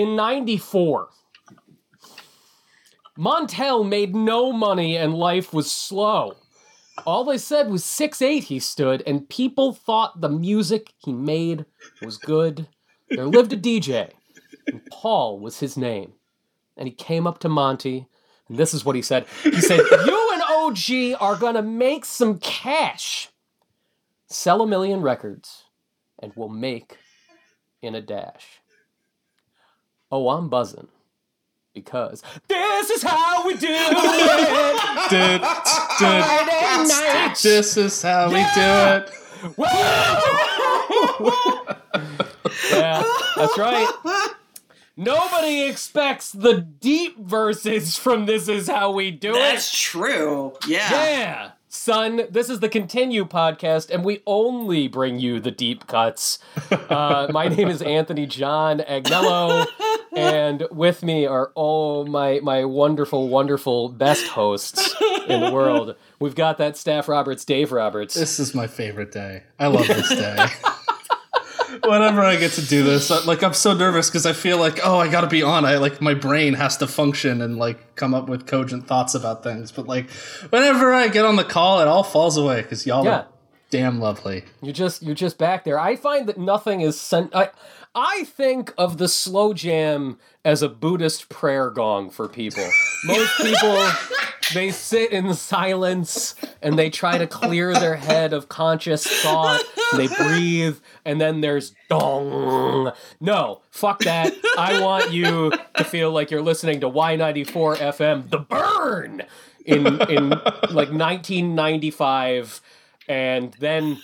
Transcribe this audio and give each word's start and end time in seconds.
in 0.00 0.16
94. 0.16 1.08
Montell 3.18 3.84
made 3.84 4.14
no 4.14 4.52
money 4.52 4.96
and 4.96 5.14
life 5.14 5.52
was 5.52 5.70
slow. 5.70 6.36
All 7.06 7.24
they 7.24 7.38
said 7.38 7.70
was 7.70 7.84
six 7.84 8.20
eight 8.20 8.44
he 8.44 8.58
stood, 8.58 9.02
and 9.06 9.28
people 9.28 9.72
thought 9.72 10.20
the 10.20 10.28
music 10.28 10.92
he 10.98 11.12
made 11.12 11.64
was 12.02 12.18
good. 12.18 12.66
There 13.08 13.26
lived 13.26 13.52
a 13.52 13.56
DJ, 13.56 14.10
and 14.66 14.84
Paul 14.90 15.38
was 15.38 15.60
his 15.60 15.76
name. 15.76 16.12
And 16.76 16.86
he 16.86 16.94
came 16.94 17.26
up 17.26 17.38
to 17.40 17.48
Monty, 17.48 18.06
and 18.48 18.58
this 18.58 18.74
is 18.74 18.84
what 18.84 18.96
he 18.96 19.02
said. 19.02 19.26
He 19.42 19.60
said, 19.60 19.80
You 20.06 20.30
and 20.32 20.42
OG 20.42 21.20
are 21.20 21.36
gonna 21.36 21.62
make 21.62 22.04
some 22.04 22.38
cash. 22.38 23.28
Sell 24.26 24.62
a 24.62 24.66
million 24.66 25.00
records, 25.00 25.64
and 26.18 26.32
we'll 26.36 26.48
make 26.48 26.98
in 27.82 27.94
a 27.94 28.00
dash. 28.00 28.59
Oh, 30.10 30.30
I'm 30.30 30.48
buzzing. 30.48 30.88
Because 31.72 32.20
this 32.48 32.90
is 32.90 33.00
how 33.02 33.46
we 33.46 33.56
do 33.56 33.68
it. 33.70 35.10
Did, 35.10 35.40
did, 36.00 36.24
night. 36.88 37.36
this 37.42 37.76
is 37.76 38.02
how 38.02 38.28
we 38.28 38.34
do 38.34 38.40
it. 38.56 39.10
yeah, 42.72 43.04
that's 43.36 43.56
right. 43.56 43.88
Nobody 44.96 45.62
expects 45.62 46.32
the 46.32 46.54
deep 46.60 47.16
verses 47.18 47.96
from 47.96 48.26
This 48.26 48.48
Is 48.48 48.68
How 48.68 48.90
We 48.90 49.12
Do 49.12 49.30
It." 49.30 49.34
That's 49.38 49.70
true. 49.78 50.54
Yeah. 50.66 50.90
Yeah. 50.90 51.50
Son, 51.72 52.22
this 52.28 52.50
is 52.50 52.58
the 52.58 52.68
Continue 52.68 53.24
podcast, 53.24 53.90
and 53.90 54.04
we 54.04 54.22
only 54.26 54.88
bring 54.88 55.20
you 55.20 55.38
the 55.38 55.52
deep 55.52 55.86
cuts. 55.86 56.40
Uh, 56.68 57.28
my 57.32 57.46
name 57.46 57.68
is 57.68 57.80
Anthony 57.80 58.26
John 58.26 58.80
Agnello, 58.80 59.68
and 60.12 60.66
with 60.72 61.04
me 61.04 61.26
are 61.26 61.52
all 61.54 62.04
my 62.06 62.40
my 62.42 62.64
wonderful, 62.64 63.28
wonderful 63.28 63.88
best 63.88 64.26
hosts 64.26 64.96
in 65.28 65.40
the 65.40 65.52
world. 65.52 65.94
We've 66.18 66.34
got 66.34 66.58
that 66.58 66.76
Staff 66.76 67.08
Roberts, 67.08 67.44
Dave 67.44 67.70
Roberts. 67.70 68.14
This 68.14 68.40
is 68.40 68.52
my 68.52 68.66
favorite 68.66 69.12
day. 69.12 69.44
I 69.56 69.68
love 69.68 69.86
this 69.86 70.08
day. 70.08 70.46
Whenever 71.84 72.20
I 72.22 72.36
get 72.36 72.52
to 72.52 72.62
do 72.66 72.82
this, 72.82 73.10
I- 73.10 73.24
like 73.24 73.42
I'm 73.42 73.54
so 73.54 73.74
nervous 73.74 74.08
because 74.08 74.26
I 74.26 74.32
feel 74.32 74.58
like, 74.58 74.80
oh, 74.84 74.98
I 74.98 75.08
got 75.08 75.22
to 75.22 75.26
be 75.26 75.42
on. 75.42 75.64
I 75.64 75.76
like 75.78 76.00
my 76.00 76.14
brain 76.14 76.54
has 76.54 76.76
to 76.78 76.86
function 76.86 77.40
and 77.40 77.56
like 77.58 77.94
come 77.96 78.14
up 78.14 78.28
with 78.28 78.46
cogent 78.46 78.86
thoughts 78.86 79.14
about 79.14 79.42
things. 79.42 79.72
But 79.72 79.86
like, 79.86 80.10
whenever 80.50 80.92
I 80.92 81.08
get 81.08 81.24
on 81.24 81.36
the 81.36 81.44
call, 81.44 81.80
it 81.80 81.88
all 81.88 82.02
falls 82.02 82.36
away 82.36 82.62
because 82.62 82.86
y'all 82.86 83.04
Yeah. 83.04 83.10
are 83.10 83.26
damn 83.70 84.00
lovely. 84.00 84.44
You're 84.62 84.72
just 84.72 85.02
you're 85.02 85.14
just 85.14 85.38
back 85.38 85.64
there. 85.64 85.78
I 85.78 85.96
find 85.96 86.28
that 86.28 86.38
nothing 86.38 86.80
is 86.80 87.00
sent. 87.00 87.34
I 87.34 87.50
I 87.94 88.24
think 88.24 88.72
of 88.78 88.98
the 88.98 89.08
slow 89.08 89.52
jam 89.52 90.18
as 90.44 90.62
a 90.62 90.68
Buddhist 90.68 91.28
prayer 91.28 91.70
gong 91.70 92.10
for 92.10 92.28
people. 92.28 92.68
Most 93.04 93.36
people 93.38 93.88
they 94.54 94.70
sit 94.70 95.12
in 95.12 95.34
silence 95.34 96.34
and 96.62 96.78
they 96.78 96.90
try 96.90 97.18
to 97.18 97.26
clear 97.26 97.72
their 97.74 97.96
head 97.96 98.32
of 98.32 98.48
conscious 98.48 99.06
thought. 99.06 99.62
They 99.96 100.08
breathe, 100.08 100.78
and 101.04 101.20
then 101.20 101.40
there's 101.40 101.74
dong. 101.88 102.92
No, 103.20 103.62
fuck 103.70 104.00
that. 104.00 104.32
I 104.56 104.80
want 104.80 105.12
you 105.12 105.52
to 105.76 105.84
feel 105.84 106.12
like 106.12 106.30
you're 106.30 106.42
listening 106.42 106.80
to 106.80 106.88
Y94 106.88 107.76
FM, 107.76 108.30
The 108.30 108.38
Burn, 108.38 109.22
in 109.64 109.86
in 109.86 110.30
like 110.30 110.90
1995 110.92 112.60
and 113.08 113.52
then 113.58 113.98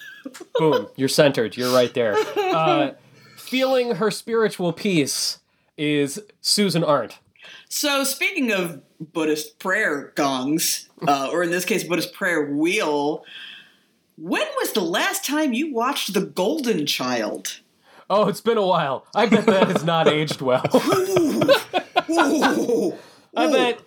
boom, 0.59 0.89
you're 0.97 1.09
centered. 1.09 1.57
You're 1.57 1.73
right 1.73 1.95
there. 1.95 2.17
Uh, 2.37 2.93
feeling 3.47 3.97
her 3.97 4.11
spiritual 4.11 4.73
peace 4.73 5.39
is 5.79 6.21
Susan 6.41 6.83
Arendt. 6.85 7.19
So 7.69 8.05
speaking 8.05 8.53
of 8.53 8.81
Buddhist 9.13 9.59
prayer 9.59 10.13
gongs, 10.17 10.89
uh, 11.07 11.29
or 11.33 11.43
in 11.43 11.51
this 11.51 11.65
case, 11.65 11.85
Buddhist 11.85 12.13
prayer 12.15 12.47
wheel, 12.53 13.25
when 14.17 14.47
was 14.61 14.73
the 14.73 14.81
last 14.81 15.25
time 15.25 15.53
you 15.53 15.73
watched 15.73 16.15
The 16.15 16.23
Golden 16.23 16.87
Child? 16.87 17.61
Oh, 18.09 18.29
it's 18.29 18.41
been 18.41 18.57
a 18.59 18.67
while. 18.67 19.05
I 19.15 19.27
bet 19.27 19.47
that 19.47 19.69
has 19.69 19.85
not 19.85 20.09
aged 20.13 20.41
well. 20.41 20.65
Ooh. 22.09 22.95
I 23.37 23.53
bet, 23.53 23.81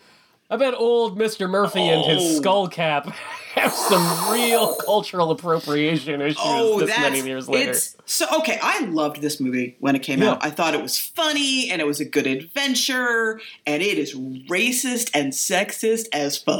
I 0.50 0.58
bet 0.58 0.74
old 0.76 1.18
Mister 1.18 1.48
Murphy 1.48 1.82
and 1.82 2.06
his 2.06 2.22
Oh. 2.22 2.38
skull 2.42 2.68
cap 2.68 3.14
have 3.60 3.74
some 3.74 4.32
real 4.34 4.76
cultural 4.86 5.32
appropriation 5.32 6.22
issues 6.22 6.38
Oh, 6.40 6.80
this 6.80 6.90
that's 6.90 7.02
many 7.02 7.22
years 7.28 7.48
later. 7.48 7.72
it's 7.72 7.96
so 8.06 8.26
okay. 8.40 8.60
I 8.62 8.86
loved 8.86 9.22
this 9.22 9.40
movie 9.40 9.76
when 9.80 9.96
it 9.96 10.00
came 10.00 10.22
Yeah. 10.22 10.32
out. 10.32 10.46
I 10.46 10.50
thought 10.50 10.74
it 10.74 10.82
was 10.82 10.98
funny 10.98 11.70
and 11.72 11.82
it 11.82 11.86
was 11.86 12.00
a 12.00 12.06
good 12.06 12.26
adventure, 12.28 13.40
and 13.66 13.82
it 13.82 13.98
is 13.98 14.16
racist 14.16 15.12
and 15.14 15.32
sexist 15.34 16.08
as 16.14 16.38
fuck. 16.38 16.60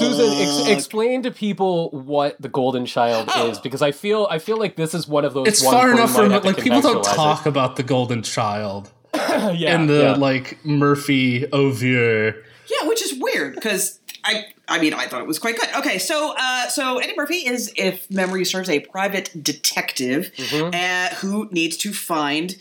Susan, 0.00 0.32
ex- 0.40 0.68
explain 0.68 1.22
to 1.22 1.30
people 1.30 1.90
what 1.90 2.40
the 2.40 2.48
Golden 2.48 2.86
Child 2.86 3.28
Oh. 3.34 3.50
is, 3.50 3.58
because 3.58 3.82
I 3.82 3.92
feel 3.92 4.26
I 4.30 4.38
feel 4.38 4.58
like 4.58 4.76
this 4.76 4.94
is 4.94 5.06
one 5.06 5.24
of 5.24 5.34
those. 5.34 5.48
It's 5.48 5.62
ones 5.62 5.74
far 5.74 5.84
where 5.86 5.94
enough 5.94 6.12
for 6.12 6.22
might 6.22 6.30
have 6.32 6.42
to 6.42 6.48
like 6.48 6.56
people 6.58 6.80
don't 6.80 7.04
contextualize 7.04 7.12
it. 7.12 7.16
talk 7.16 7.46
about 7.46 7.76
the 7.76 7.82
golden 7.82 8.22
child 8.22 8.90
yeah, 9.14 9.74
and 9.74 9.88
the 9.88 10.02
yeah. 10.02 10.14
like 10.14 10.58
Murphy 10.64 11.46
Ovier. 11.52 12.34
Yeah, 12.70 12.86
which 12.88 13.02
is 13.02 13.14
weird 13.20 13.54
because 13.56 13.99
I 14.24 14.46
I 14.68 14.80
mean 14.80 14.94
I 14.94 15.06
thought 15.06 15.20
it 15.20 15.26
was 15.26 15.38
quite 15.38 15.56
good. 15.58 15.68
Okay, 15.78 15.98
so 15.98 16.34
uh, 16.38 16.68
so 16.68 16.98
Eddie 16.98 17.14
Murphy 17.16 17.46
is, 17.46 17.72
if 17.76 18.10
memory 18.10 18.44
serves, 18.44 18.68
a 18.68 18.80
private 18.80 19.30
detective 19.42 20.30
Mm-hmm. 20.36 20.74
uh, 20.74 21.14
who 21.16 21.48
needs 21.50 21.76
to 21.78 21.92
find 21.92 22.56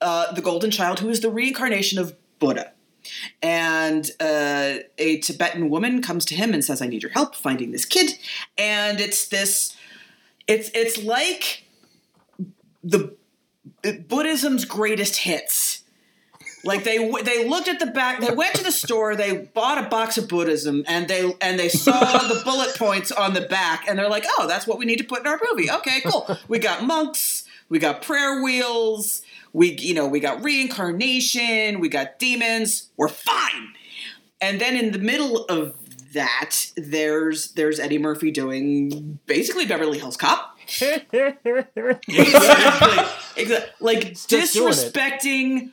uh, 0.00 0.32
the 0.32 0.40
golden 0.42 0.70
child, 0.70 1.00
who 1.00 1.08
is 1.08 1.20
the 1.20 1.30
reincarnation 1.30 1.98
of 1.98 2.14
Buddha. 2.38 2.72
And 3.42 4.10
uh, 4.20 4.74
a 4.98 5.18
Tibetan 5.18 5.68
woman 5.70 6.02
comes 6.02 6.24
to 6.26 6.34
him 6.34 6.54
and 6.54 6.64
says, 6.64 6.80
"I 6.80 6.86
need 6.86 7.02
your 7.02 7.12
help 7.12 7.34
finding 7.34 7.72
this 7.72 7.84
kid." 7.84 8.12
And 8.56 9.00
it's 9.00 9.28
this, 9.28 9.76
it's 10.46 10.70
it's 10.74 11.02
like 11.02 11.64
the 12.82 13.14
Buddhism's 14.08 14.64
greatest 14.64 15.16
hits. 15.18 15.81
Like 16.64 16.84
they 16.84 16.98
they 17.22 17.48
looked 17.48 17.68
at 17.68 17.80
the 17.80 17.86
back. 17.86 18.20
They 18.20 18.32
went 18.32 18.54
to 18.54 18.64
the 18.64 18.72
store. 18.72 19.16
They 19.16 19.36
bought 19.36 19.84
a 19.84 19.88
box 19.88 20.16
of 20.16 20.28
Buddhism, 20.28 20.84
and 20.86 21.08
they 21.08 21.34
and 21.40 21.58
they 21.58 21.68
saw 21.68 22.00
the 22.28 22.40
bullet 22.44 22.76
points 22.76 23.10
on 23.10 23.34
the 23.34 23.40
back, 23.40 23.86
and 23.88 23.98
they're 23.98 24.08
like, 24.08 24.24
"Oh, 24.38 24.46
that's 24.46 24.66
what 24.66 24.78
we 24.78 24.84
need 24.84 24.98
to 24.98 25.04
put 25.04 25.20
in 25.20 25.26
our 25.26 25.40
movie." 25.50 25.70
Okay, 25.70 26.00
cool. 26.02 26.38
We 26.46 26.58
got 26.58 26.84
monks. 26.84 27.44
We 27.68 27.78
got 27.78 28.02
prayer 28.02 28.42
wheels. 28.42 29.22
We 29.52 29.76
you 29.76 29.94
know 29.94 30.06
we 30.06 30.20
got 30.20 30.44
reincarnation. 30.44 31.80
We 31.80 31.88
got 31.88 32.18
demons. 32.18 32.90
We're 32.96 33.08
fine. 33.08 33.74
And 34.40 34.60
then 34.60 34.76
in 34.76 34.92
the 34.92 34.98
middle 34.98 35.44
of 35.46 35.74
that, 36.14 36.70
there's 36.76 37.52
there's 37.52 37.80
Eddie 37.80 37.98
Murphy 37.98 38.30
doing 38.30 39.18
basically 39.26 39.66
Beverly 39.66 39.98
Hills 39.98 40.16
Cop. 40.16 40.58
exactly. 40.80 41.96
exactly. 43.36 43.58
Like 43.80 44.12
just 44.12 44.54
doing 44.54 44.68
it. 44.68 44.74
disrespecting 44.74 45.72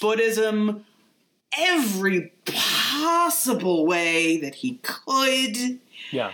Buddhism 0.00 0.84
every 1.58 2.32
possible 2.44 3.86
way 3.86 4.38
that 4.38 4.56
he 4.56 4.80
could. 4.82 5.78
yeah. 6.10 6.32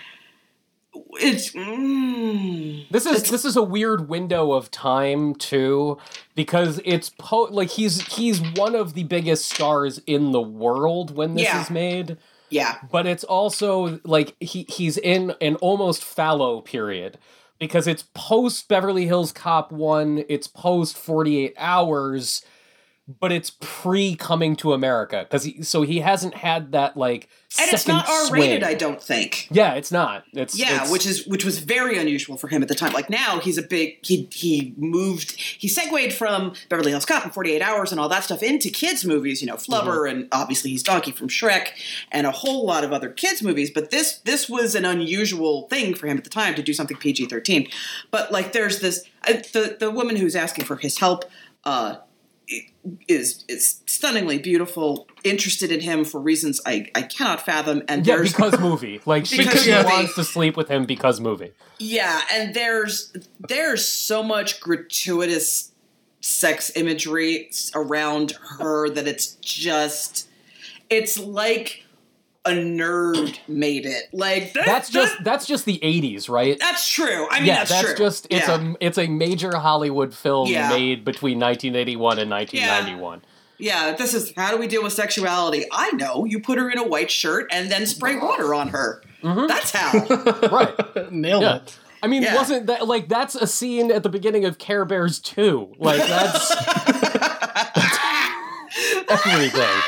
It's 1.21 1.53
mm, 1.53 2.89
This 2.91 3.07
is 3.07 3.31
this 3.31 3.45
is 3.45 3.57
a 3.57 3.63
weird 3.63 4.09
window 4.09 4.53
of 4.53 4.71
time 4.71 5.35
too, 5.35 5.99
because 6.35 6.81
it's 6.85 7.11
po- 7.19 7.49
like 7.51 7.71
he's 7.71 8.01
he's 8.17 8.41
one 8.57 8.75
of 8.75 8.95
the 8.95 9.05
biggest 9.05 9.51
stars 9.53 10.01
in 10.07 10.33
the 10.33 10.41
world 10.41 11.15
when 11.15 11.35
this 11.35 11.45
Yeah. 11.45 11.61
is 11.63 11.71
made, 11.71 12.17
yeah. 12.51 12.79
but 12.91 13.07
it's 13.07 13.23
also 13.23 14.01
like 14.05 14.35
he 14.41 14.65
he's 14.69 14.99
in 14.99 15.35
an 15.41 15.55
almost 15.57 16.03
fallow 16.03 16.61
period 16.63 17.17
because 17.61 17.87
it's 17.87 18.05
post 18.15 18.67
Beverly 18.67 19.07
Hills 19.07 19.31
Cop 19.31 19.71
one, 19.71 20.25
it's 20.29 20.49
post 20.49 20.97
Forty 20.97 21.45
Eight 21.45 21.55
Hours, 21.59 22.45
but 23.21 23.33
it's 23.33 23.51
pre 23.61 24.15
coming 24.17 24.55
to 24.57 24.75
America 24.75 25.25
because 25.27 25.45
he 25.45 25.63
so 25.63 25.83
he 25.83 26.01
hasn't 26.01 26.35
had 26.35 26.73
that 26.73 26.95
like 26.97 27.27
And 27.59 27.73
it's 27.73 27.89
not 27.89 28.07
R 28.07 28.31
rated. 28.31 28.63
I 28.63 28.75
don't 28.75 29.03
think. 29.03 29.49
Yeah, 29.51 29.75
it's 29.75 29.91
not. 29.91 30.25
It's 30.35 30.59
Yeah, 30.59 30.75
it's- 30.75 30.91
which 30.93 31.07
is 31.07 31.27
which 31.27 31.43
was 31.45 31.59
very 31.61 31.97
unusual 31.99 32.37
for 32.37 32.49
him 32.49 32.61
at 32.61 32.69
the 32.69 32.75
time. 32.75 32.93
Like 32.93 33.09
now, 33.09 33.41
he's 33.41 33.57
a 33.57 33.63
big 33.63 34.05
he 34.05 34.29
he 34.31 34.75
moved 34.77 35.33
he 35.41 35.69
segued 35.69 36.13
from 36.13 36.53
Beverly 36.69 36.91
Hills 36.91 37.07
Cop 37.07 37.25
and 37.25 37.33
Forty 37.33 37.53
Eight 37.53 37.63
Hours 37.63 37.93
and 37.93 37.99
all 38.01 38.11
that 38.11 38.25
stuff 38.25 38.43
into 38.43 38.69
kids 38.69 39.07
movies. 39.07 39.41
You 39.41 39.47
know, 39.49 39.57
Flubber 39.57 39.89
Mm-hmm. 40.07 40.19
and 40.21 40.29
obviously 40.33 40.71
he's 40.71 40.83
Donkey 40.83 41.13
from 41.13 41.29
Shrek 41.29 41.69
and 42.13 42.27
a 42.27 42.31
whole 42.31 42.67
lot 42.67 42.85
of 42.85 42.93
other 42.93 43.09
kids 43.09 43.43
movies. 43.43 43.71
But 43.71 43.91
this 43.91 44.19
this 44.19 44.51
was 44.51 44.75
an 44.75 44.85
unusual 44.85 45.67
thing 45.69 45.95
for 45.95 46.07
him 46.09 46.19
at 46.19 46.25
the 46.25 46.31
time 46.31 46.55
to 46.57 46.63
do 46.63 46.75
something 46.75 46.97
PG 46.99 47.27
thirteen. 47.27 47.69
But 48.11 48.31
like, 48.31 48.53
there's 48.53 48.81
this 48.81 49.05
uh, 49.27 49.33
the 49.55 49.79
the 49.81 49.91
woman 49.91 50.17
who's 50.17 50.37
asking 50.37 50.67
for 50.67 50.77
his 50.77 50.99
help. 50.99 51.25
Uh, 51.65 51.97
is 53.09 53.45
is 53.49 53.81
stunningly 53.87 54.39
beautiful, 54.39 55.09
interested 55.25 55.73
in 55.73 55.81
him 55.81 56.05
for 56.05 56.21
reasons 56.21 56.61
I, 56.65 56.91
I 56.95 57.03
cannot 57.03 57.45
fathom, 57.45 57.83
and 57.89 58.07
yeah 58.07 58.17
there's 58.17 58.33
because 58.33 58.59
movie 58.59 59.01
like 59.07 59.27
she, 59.27 59.39
Because 59.39 59.63
she 59.63 59.71
wants 59.71 60.15
to 60.15 60.25
sleep 60.25 60.57
with 60.57 60.69
him 60.69 60.85
because 60.85 61.21
movie. 61.21 61.53
Yeah, 61.79 62.21
and 62.33 62.55
there's 62.55 63.13
there's 63.41 63.87
so 63.87 64.23
much 64.23 64.61
gratuitous 64.61 65.73
sex 66.21 66.73
imagery 66.77 67.51
around 67.75 68.33
her 68.59 68.91
that 68.91 69.07
it's 69.07 69.35
just 69.37 70.29
it's 70.91 71.19
like 71.19 71.85
a 72.45 72.51
nerd 72.51 73.39
made 73.49 73.85
it. 73.85 74.05
Like 74.13 74.53
that, 74.55 74.65
That's 74.65 74.89
just 74.91 75.17
that- 75.19 75.25
that's 75.25 75.47
just 75.47 75.65
the 75.67 75.79
'80s, 75.83 76.29
right? 76.31 76.59
that's 76.59 76.91
true. 76.91 77.27
I 77.31 77.39
mean, 77.41 77.47
yeah, 77.49 77.57
that's, 77.59 77.71
that's 77.71 77.87
true. 77.89 77.97
just 77.97 78.27
it's 78.31 78.49
yeah. 78.49 78.73
a 78.73 78.75
it's 78.81 78.97
a 78.99 79.07
major 79.07 79.57
Hollywood 79.57 80.15
film 80.15 80.49
Yeah. 80.49 80.69
made 80.71 81.05
between 81.05 81.39
1981 81.39 82.19
and 82.19 82.31
1991. 82.31 83.23
yeah. 83.59 83.95
This 83.97 84.15
is 84.15 84.33
how 84.37 84.51
do 84.51 84.57
we 84.57 84.67
deal 84.67 84.83
with 84.83 84.93
sexuality? 84.93 85.65
I 85.73 85.91
know. 85.93 86.25
You 86.25 86.41
put 86.41 86.59
her 86.59 86.71
in 86.71 86.79
a 86.79 86.87
white 86.87 87.11
shirt 87.11 87.49
and 87.53 87.71
then 87.71 87.87
spray 87.87 88.17
water 88.23 88.55
on 88.55 88.69
her. 88.69 89.03
Mm-hmm. 89.23 89.47
That's 89.49 89.71
how. 89.73 90.49
Right. 90.49 91.13
Nailed 91.13 91.43
Yeah. 91.43 91.57
it. 91.57 91.77
I 92.01 92.07
mean, 92.07 92.23
Yeah. 92.23 92.37
wasn't 92.37 92.67
that 92.69 92.87
like 92.87 93.09
that's 93.09 93.35
a 93.35 93.47
scene 93.49 93.91
at 93.91 94.05
the 94.05 94.09
beginning 94.09 94.45
of 94.45 94.59
Care 94.59 94.85
Bears 94.85 95.19
2? 95.19 95.75
Like 95.79 95.99
that's 96.07 96.53
everything. 99.27 99.81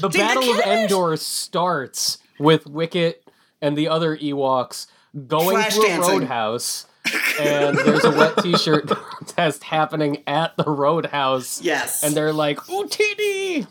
The 0.00 0.08
the 0.08 0.18
Battle 0.18 0.50
of 0.50 0.60
Endor 0.60 1.16
starts 1.16 2.18
with 2.38 2.66
Wicket 2.66 3.24
and 3.62 3.76
the 3.76 3.88
other 3.88 4.16
Ewoks 4.16 4.86
going 5.26 5.56
Flash 5.56 5.74
through 5.74 5.86
a 5.90 6.00
roadhouse, 6.00 6.86
and 7.40 7.76
there's 7.78 8.04
a 8.04 8.10
wet 8.10 8.36
T-shirt 8.42 8.86
contest 8.88 9.64
happening 9.64 10.22
at 10.26 10.56
the 10.56 10.64
roadhouse. 10.64 11.62
yes. 11.62 12.02
And 12.02 12.14
they're 12.14 12.32
like, 12.32 12.68
ooh, 12.68 12.84
"Utini!" 12.86 13.66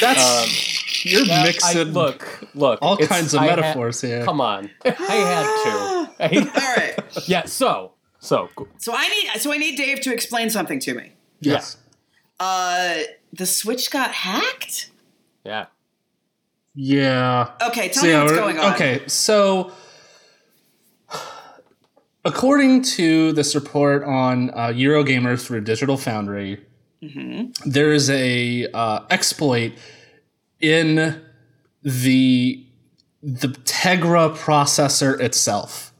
That's 0.00 1.04
you're 1.04 1.22
I, 1.30 1.44
mixing 1.44 1.92
look, 1.92 2.44
look, 2.54 2.78
all 2.82 2.96
kinds 2.96 3.34
of 3.34 3.40
I 3.40 3.46
had- 3.48 3.58
metaphors 3.60 4.00
here. 4.00 4.24
Come 4.24 4.40
on, 4.40 4.70
I 4.84 4.90
had 4.90 5.44
to. 5.64 6.24
I- 6.24 6.50
All 6.54 6.76
right. 6.76 6.98
yeah, 7.28 7.44
so 7.44 7.92
so 8.20 8.48
So 8.78 8.92
I 8.94 9.08
need 9.08 9.40
so 9.40 9.52
I 9.52 9.58
need 9.58 9.76
Dave 9.76 10.00
to 10.02 10.12
explain 10.12 10.48
something 10.50 10.78
to 10.80 10.94
me. 10.94 11.12
Yes. 11.40 11.76
Uh, 12.40 12.98
the 13.32 13.46
Switch 13.46 13.90
got 13.90 14.12
hacked. 14.12 14.90
Yeah. 15.44 15.66
Yeah. 16.74 17.50
Okay, 17.68 17.88
tell 17.90 18.02
So, 18.02 18.08
me 18.08 18.14
what's 18.18 18.32
going 18.32 18.58
on. 18.58 18.74
Okay, 18.74 19.02
so 19.06 19.72
according 22.24 22.82
to 22.82 23.32
this 23.32 23.54
report 23.54 24.04
on 24.04 24.50
uh, 24.50 24.68
Eurogamer 24.68 25.40
through 25.40 25.62
Digital 25.62 25.96
Foundry, 25.96 26.60
Mm-hmm. 27.02 27.68
there 27.68 27.92
is 27.92 28.08
a 28.10 28.68
uh, 28.72 29.00
exploit 29.10 29.72
in 30.60 31.20
the 31.82 32.64
the 33.24 33.48
Tegra 33.48 34.32
processor 34.36 35.18
itself 35.20 35.91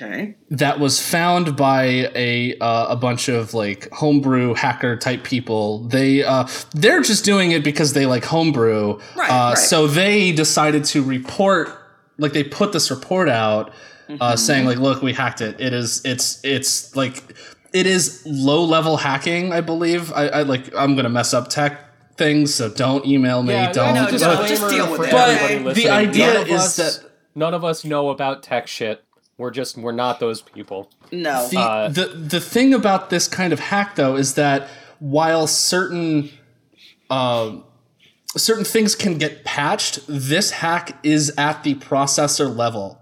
Okay. 0.00 0.36
that 0.50 0.78
was 0.78 1.00
found 1.00 1.56
by 1.56 2.10
a 2.14 2.56
uh, 2.58 2.86
a 2.90 2.96
bunch 2.96 3.28
of 3.28 3.52
like 3.54 3.90
homebrew 3.92 4.54
hacker 4.54 4.96
type 4.96 5.24
people. 5.24 5.80
They 5.88 6.22
uh, 6.22 6.46
they're 6.72 7.02
just 7.02 7.24
doing 7.24 7.50
it 7.50 7.64
because 7.64 7.92
they 7.94 8.06
like 8.06 8.24
homebrew. 8.24 8.98
Right, 9.16 9.30
uh, 9.30 9.48
right. 9.50 9.58
So 9.58 9.86
they 9.88 10.30
decided 10.32 10.84
to 10.86 11.02
report, 11.02 11.68
like 12.18 12.32
they 12.32 12.44
put 12.44 12.72
this 12.72 12.90
report 12.90 13.28
out, 13.28 13.72
Mm-hmm. 14.08 14.22
uh, 14.22 14.36
saying 14.36 14.64
like, 14.64 14.78
look, 14.78 15.02
we 15.02 15.12
hacked 15.12 15.42
it. 15.42 15.60
It 15.60 15.74
is 15.74 16.00
it's 16.02 16.40
it's 16.42 16.96
like 16.96 17.22
it 17.74 17.86
is 17.86 18.22
low 18.24 18.64
level 18.64 18.96
hacking. 18.96 19.52
I 19.52 19.60
believe. 19.60 20.10
I, 20.14 20.28
I 20.28 20.42
like 20.44 20.74
I'm 20.74 20.96
gonna 20.96 21.10
mess 21.10 21.34
up 21.34 21.48
tech 21.48 21.84
things, 22.16 22.54
so 22.54 22.70
don't 22.70 23.04
email 23.04 23.42
me. 23.42 23.52
Yeah, 23.52 23.70
don't. 23.70 23.94
no, 23.94 24.10
just- 24.10 24.24
but- 24.24 24.48
just 24.48 24.66
deal 24.70 24.90
with 24.90 25.02
it, 25.02 25.12
everybody 25.12 25.56
okay? 25.68 25.72
the 25.74 25.90
idea 25.90 26.32
None 26.32 26.46
is 26.48 26.60
us- 26.62 26.76
that 26.76 27.10
none 27.34 27.52
of 27.52 27.64
us 27.66 27.84
know 27.84 28.08
about 28.08 28.42
tech 28.42 28.66
shit. 28.66 29.04
We're 29.38 29.52
just 29.52 29.78
we're 29.78 29.92
not 29.92 30.18
those 30.20 30.42
people. 30.42 30.90
No. 31.12 31.48
The, 31.48 31.58
Uh, 31.58 31.88
the 31.88 32.06
the 32.06 32.40
thing 32.40 32.74
about 32.74 33.08
this 33.08 33.28
kind 33.28 33.52
of 33.52 33.60
hack 33.60 33.94
though 33.94 34.16
is 34.16 34.34
that 34.34 34.68
while 34.98 35.46
certain 35.46 36.30
um 37.08 37.64
certain 38.36 38.64
things 38.64 38.94
can 38.96 39.16
get 39.16 39.44
patched, 39.44 40.00
this 40.08 40.50
hack 40.50 40.98
is 41.04 41.32
at 41.38 41.62
the 41.62 41.76
processor 41.76 42.54
level. 42.54 43.00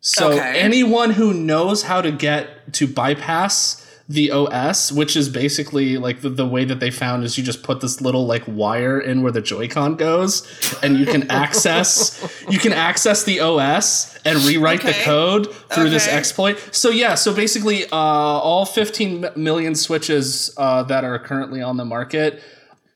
So 0.00 0.32
Okay. 0.32 0.58
anyone 0.60 1.10
who 1.10 1.32
knows 1.32 1.84
how 1.84 2.00
to 2.02 2.10
get 2.10 2.72
to 2.74 2.86
bypass 2.88 3.86
the 4.10 4.32
OS, 4.32 4.90
which 4.90 5.16
is 5.16 5.28
basically 5.28 5.96
like 5.96 6.20
the, 6.20 6.28
the 6.28 6.46
way 6.46 6.64
that 6.64 6.80
they 6.80 6.90
found 6.90 7.22
is 7.22 7.38
you 7.38 7.44
just 7.44 7.62
put 7.62 7.80
this 7.80 8.00
little 8.00 8.26
like 8.26 8.42
wire 8.48 8.98
in 8.98 9.22
where 9.22 9.30
the 9.30 9.40
Joy-Con 9.40 9.94
goes, 9.94 10.42
and 10.82 10.98
you 10.98 11.06
can 11.06 11.30
access 11.30 12.44
you 12.50 12.58
can 12.58 12.72
access 12.72 13.22
the 13.22 13.38
OS 13.38 14.18
and 14.24 14.40
rewrite 14.40 14.82
the 14.82 14.94
code 15.04 15.54
through 15.70 15.90
this 15.90 16.08
exploit. 16.08 16.58
So 16.72 16.90
yeah, 16.90 17.14
so 17.14 17.32
basically, 17.32 17.84
uh, 17.84 17.96
all 17.96 18.66
15 18.66 19.26
million 19.36 19.76
switches 19.76 20.52
uh, 20.56 20.82
that 20.84 21.04
are 21.04 21.20
currently 21.20 21.62
on 21.62 21.76
the 21.76 21.84
market 21.84 22.42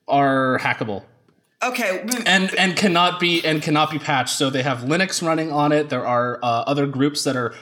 are 0.08 0.58
hackable 0.58 1.04
okay. 1.62 2.04
and 2.26 2.52
and 2.56 2.76
cannot 2.76 3.20
be 3.20 3.44
and 3.44 3.62
cannot 3.62 3.92
be 3.92 4.00
patched. 4.00 4.36
So 4.36 4.50
they 4.50 4.62
have 4.62 4.80
Linux 4.80 5.24
running 5.24 5.52
on 5.52 5.70
it. 5.70 5.90
There 5.90 6.04
are 6.04 6.38
uh, 6.42 6.64
other 6.66 6.86
groups 6.86 7.22
that 7.22 7.36
are 7.36 7.54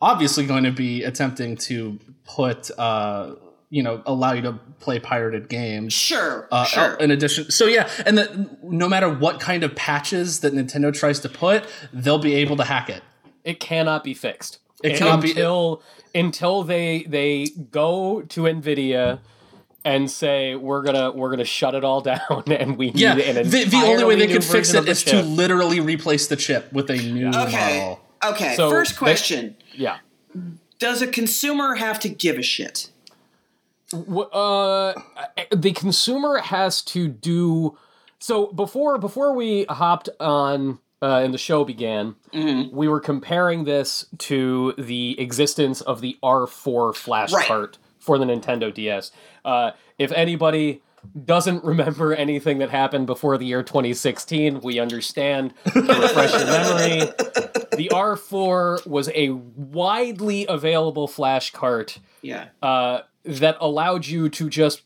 obviously 0.00 0.46
going 0.46 0.64
to 0.64 0.72
be 0.72 1.04
attempting 1.04 1.56
to 1.56 1.98
put 2.24 2.70
uh, 2.78 3.34
you 3.68 3.82
know 3.82 4.02
allow 4.06 4.32
you 4.32 4.42
to 4.42 4.52
play 4.80 4.98
pirated 4.98 5.48
games. 5.48 5.92
Sure. 5.92 6.48
Uh, 6.50 6.64
sure. 6.64 6.94
In 6.94 7.10
addition, 7.10 7.50
so 7.50 7.66
yeah, 7.66 7.88
and 8.06 8.18
the, 8.18 8.50
no 8.62 8.88
matter 8.88 9.08
what 9.12 9.40
kind 9.40 9.62
of 9.62 9.74
patches 9.74 10.40
that 10.40 10.52
Nintendo 10.54 10.92
tries 10.92 11.20
to 11.20 11.28
put, 11.28 11.66
they'll 11.92 12.18
be 12.18 12.34
able 12.34 12.56
to 12.56 12.64
hack 12.64 12.88
it. 12.90 13.02
It 13.44 13.60
cannot 13.60 14.04
be 14.04 14.14
fixed. 14.14 14.58
It 14.82 14.96
cannot 14.96 15.20
be- 15.22 15.30
until 15.30 15.82
until 16.14 16.62
they 16.62 17.02
they 17.04 17.46
go 17.70 18.22
to 18.22 18.42
Nvidia 18.42 19.20
and 19.84 20.10
say 20.10 20.56
we're 20.56 20.82
gonna 20.82 21.10
we're 21.12 21.30
gonna 21.30 21.44
shut 21.44 21.74
it 21.74 21.84
all 21.84 22.00
down 22.12 22.44
and 22.48 22.76
we 22.76 22.90
Yeah, 22.90 23.14
need 23.14 23.24
an 23.36 23.48
the, 23.48 23.64
the 23.64 23.76
only 23.76 24.04
way 24.04 24.16
they 24.16 24.26
new 24.26 24.34
could 24.34 24.44
fix 24.44 24.70
version 24.70 24.82
it 24.82 24.86
the 24.86 24.90
is 24.90 25.04
to 25.04 25.22
literally 25.22 25.80
replace 25.80 26.26
the 26.26 26.36
chip 26.36 26.72
with 26.72 26.90
a 26.90 26.96
new 26.96 27.28
okay. 27.28 27.78
model. 27.80 28.00
Okay. 28.24 28.54
So 28.54 28.70
First 28.70 28.92
they- 28.92 28.98
question: 28.98 29.56
yeah. 29.74 29.98
Does 30.78 31.02
a 31.02 31.06
consumer 31.06 31.74
have 31.74 32.00
to 32.00 32.08
give 32.08 32.38
a 32.38 32.42
shit? 32.42 32.90
Uh, 33.92 34.94
the 35.50 35.72
consumer 35.72 36.38
has 36.38 36.80
to 36.82 37.08
do 37.08 37.76
so 38.20 38.46
before 38.52 38.98
before 38.98 39.34
we 39.34 39.64
hopped 39.64 40.08
on 40.20 40.78
uh, 41.02 41.20
and 41.24 41.34
the 41.34 41.38
show 41.38 41.64
began 41.64 42.14
Mm-hmm. 42.32 42.74
we 42.76 42.86
were 42.86 43.00
comparing 43.00 43.64
this 43.64 44.06
to 44.18 44.74
the 44.78 45.18
existence 45.18 45.80
of 45.80 46.00
the 46.02 46.16
r4 46.22 46.94
flash 46.94 47.32
Right. 47.32 47.46
cart 47.48 47.78
for 47.98 48.16
the 48.16 48.24
nintendo 48.24 48.72
ds 48.72 49.10
uh, 49.44 49.72
if 49.98 50.12
anybody 50.12 50.82
doesn't 51.24 51.64
remember 51.64 52.14
anything 52.14 52.58
that 52.58 52.70
happened 52.70 53.06
before 53.06 53.38
the 53.38 53.46
year 53.46 53.62
2016 53.62 54.60
we 54.60 54.78
understand 54.78 55.52
to 55.72 55.80
refresh 55.80 56.32
your 56.32 56.46
memory 56.46 57.00
the 57.76 57.88
r4 57.92 58.86
was 58.86 59.08
a 59.14 59.30
widely 59.30 60.46
available 60.48 61.08
flash 61.08 61.50
cart 61.52 61.98
Yeah. 62.22 62.48
uh, 62.62 63.00
that 63.24 63.56
allowed 63.60 64.06
you 64.06 64.28
to 64.30 64.48
just 64.50 64.82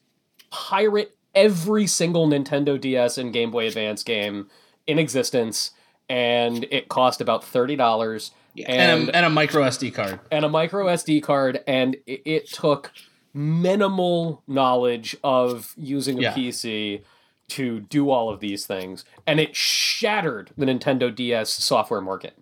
pirate 0.50 1.16
every 1.34 1.86
single 1.86 2.28
Nintendo 2.28 2.80
DS 2.80 3.18
and 3.18 3.32
Game 3.32 3.50
Boy 3.50 3.66
Advance 3.66 4.02
game 4.04 4.48
in 4.86 4.98
existence, 5.00 5.72
and 6.08 6.64
it 6.70 6.88
cost 6.88 7.20
about 7.20 7.42
thirty 7.44 7.74
dollars. 7.74 8.30
Yeah. 8.54 8.70
And, 8.70 9.00
And 9.00 9.08
a, 9.10 9.16
and 9.16 9.26
a 9.26 9.30
micro 9.30 9.62
SD 9.64 9.92
card. 9.94 10.20
and 10.30 10.44
a 10.44 10.48
micro 10.48 10.86
SD 10.86 11.22
card, 11.24 11.62
and 11.66 11.96
it, 12.06 12.22
it 12.24 12.48
took 12.52 12.92
minimal 13.34 14.42
knowledge 14.46 15.16
of 15.24 15.74
using 15.76 16.18
a 16.18 16.22
Yeah. 16.22 16.34
PC 16.34 17.02
to 17.48 17.80
do 17.80 18.08
all 18.10 18.30
of 18.30 18.40
these 18.40 18.64
things, 18.66 19.04
and 19.26 19.38
it 19.38 19.54
shattered 19.54 20.50
the 20.56 20.64
Nintendo 20.64 21.14
DS 21.14 21.50
software 21.50 22.00
market. 22.00 22.34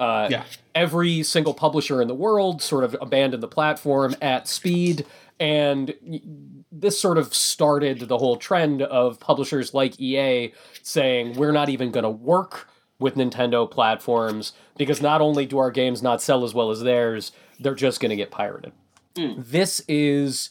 Uh, 0.00 0.28
Yeah. 0.30 0.44
every 0.74 1.22
single 1.24 1.52
publisher 1.54 2.00
in 2.00 2.06
the 2.08 2.14
world 2.14 2.62
sort 2.62 2.84
of 2.84 2.96
abandoned 3.00 3.42
the 3.42 3.48
platform 3.48 4.14
at 4.22 4.46
speed 4.46 5.04
and 5.40 5.92
this 6.70 7.00
sort 7.00 7.18
of 7.18 7.34
started 7.34 8.00
the 8.08 8.18
whole 8.18 8.36
trend 8.36 8.80
of 8.82 9.18
publishers 9.18 9.74
like 9.74 10.00
EA 10.00 10.52
saying 10.82 11.34
we're 11.36 11.50
not 11.52 11.68
even 11.68 11.90
going 11.90 12.04
to 12.04 12.10
work 12.10 12.68
with 13.00 13.16
Nintendo 13.16 13.68
platforms 13.68 14.52
because 14.76 15.00
not 15.02 15.20
only 15.20 15.46
do 15.46 15.58
our 15.58 15.70
games 15.72 16.00
not 16.02 16.20
sell 16.22 16.44
as 16.44 16.54
well 16.54 16.70
as 16.70 16.80
theirs, 16.80 17.32
they're 17.58 17.74
just 17.74 18.00
going 18.00 18.10
to 18.10 18.16
get 18.16 18.30
pirated. 18.30 18.72
This 19.36 19.82
is 19.88 20.50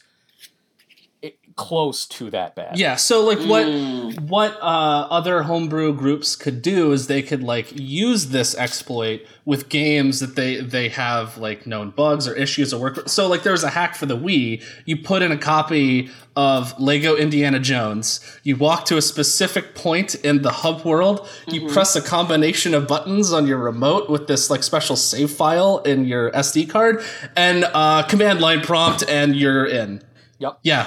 close 1.58 2.06
to 2.06 2.30
that 2.30 2.54
bad. 2.54 2.78
Yeah, 2.78 2.94
so 2.96 3.24
like 3.24 3.40
what 3.40 3.66
Mm. 3.66 4.20
what 4.28 4.52
uh, 4.62 5.08
other 5.18 5.42
homebrew 5.42 5.92
groups 5.92 6.36
could 6.36 6.62
do 6.62 6.92
is 6.92 7.06
they 7.08 7.20
could 7.20 7.42
like 7.42 7.68
use 7.74 8.28
this 8.28 8.54
exploit 8.56 9.26
with 9.44 9.68
games 9.68 10.20
that 10.20 10.36
they 10.36 10.60
they 10.60 10.88
have 10.88 11.36
like 11.36 11.66
known 11.66 11.90
bugs 11.90 12.28
or 12.28 12.34
issues 12.34 12.72
or 12.72 12.80
work. 12.80 13.08
So 13.08 13.26
like 13.28 13.42
there 13.42 13.52
was 13.52 13.64
a 13.64 13.70
hack 13.70 13.96
for 13.96 14.06
the 14.06 14.16
Wii. 14.16 14.62
You 14.86 14.96
put 14.98 15.20
in 15.22 15.32
a 15.32 15.36
copy 15.36 16.08
of 16.36 16.78
Lego 16.78 17.16
Indiana 17.16 17.58
Jones. 17.58 18.20
You 18.44 18.54
walk 18.56 18.84
to 18.86 18.96
a 18.96 19.02
specific 19.02 19.74
point 19.74 20.14
in 20.14 20.42
the 20.42 20.52
hub 20.62 20.84
world. 20.84 21.28
You 21.48 21.62
Mm-hmm. 21.62 21.72
press 21.74 21.96
a 21.96 22.00
combination 22.02 22.72
of 22.74 22.86
buttons 22.86 23.32
on 23.32 23.46
your 23.48 23.58
remote 23.58 24.08
with 24.08 24.28
this 24.28 24.48
like 24.48 24.62
special 24.62 24.94
save 24.96 25.30
file 25.32 25.78
in 25.78 26.04
your 26.06 26.30
SD 26.30 26.70
card 26.70 27.02
and 27.36 27.64
uh, 27.74 28.04
command 28.04 28.40
line 28.40 28.60
prompt, 28.60 29.02
and 29.08 29.34
you're 29.34 29.66
in. 29.66 30.02
Yep. 30.38 30.60
Yeah. 30.62 30.86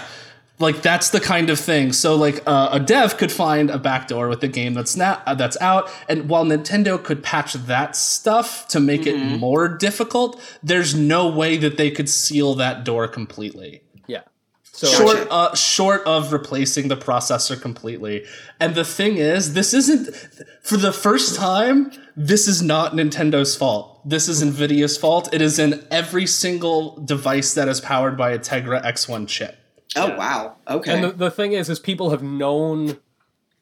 Like 0.61 0.81
that's 0.81 1.09
the 1.09 1.19
kind 1.19 1.49
of 1.49 1.59
thing. 1.59 1.91
So 1.91 2.15
like 2.15 2.41
uh, 2.45 2.69
a 2.71 2.79
dev 2.79 3.17
could 3.17 3.31
find 3.31 3.69
a 3.69 3.79
backdoor 3.79 4.29
with 4.29 4.41
the 4.41 4.47
game 4.47 4.73
that's 4.73 4.95
not 4.95 5.23
uh, 5.25 5.33
that's 5.33 5.59
out, 5.59 5.89
and 6.07 6.29
while 6.29 6.45
Nintendo 6.45 7.03
could 7.03 7.23
patch 7.23 7.53
that 7.53 7.95
stuff 7.95 8.67
to 8.69 8.79
make 8.79 9.05
it 9.07 9.17
more 9.17 9.67
difficult, 9.67 10.39
there's 10.61 10.93
no 10.93 11.27
way 11.27 11.57
that 11.57 11.77
they 11.77 11.89
could 11.89 12.07
seal 12.07 12.53
that 12.55 12.85
door 12.85 13.07
completely. 13.07 13.83
Yeah. 14.07 14.21
So 14.63 14.87
short 14.87 15.27
uh, 15.29 15.55
short 15.55 16.03
of 16.05 16.31
replacing 16.31 16.87
the 16.87 16.97
processor 16.97 17.59
completely. 17.59 18.25
And 18.59 18.75
the 18.75 18.85
thing 18.85 19.17
is, 19.17 19.53
this 19.53 19.73
isn't 19.73 20.15
for 20.61 20.77
the 20.77 20.93
first 20.93 21.35
time. 21.35 21.91
This 22.15 22.47
is 22.47 22.61
not 22.61 22.93
Nintendo's 22.93 23.55
fault. 23.55 24.07
This 24.07 24.27
is 24.27 24.43
Nvidia's 24.43 24.97
fault. 24.97 25.33
It 25.33 25.41
is 25.41 25.59
in 25.59 25.85
every 25.89 26.27
single 26.27 26.97
device 26.97 27.53
that 27.53 27.67
is 27.67 27.79
powered 27.79 28.17
by 28.17 28.31
a 28.31 28.39
Tegra 28.39 28.83
X1 28.83 29.27
chip. 29.27 29.57
Oh 29.95 30.15
wow. 30.15 30.55
Okay. 30.67 30.93
And 30.93 31.03
the, 31.03 31.11
the 31.11 31.31
thing 31.31 31.51
is, 31.53 31.69
is 31.69 31.79
people 31.79 32.11
have 32.11 32.23
known, 32.23 32.97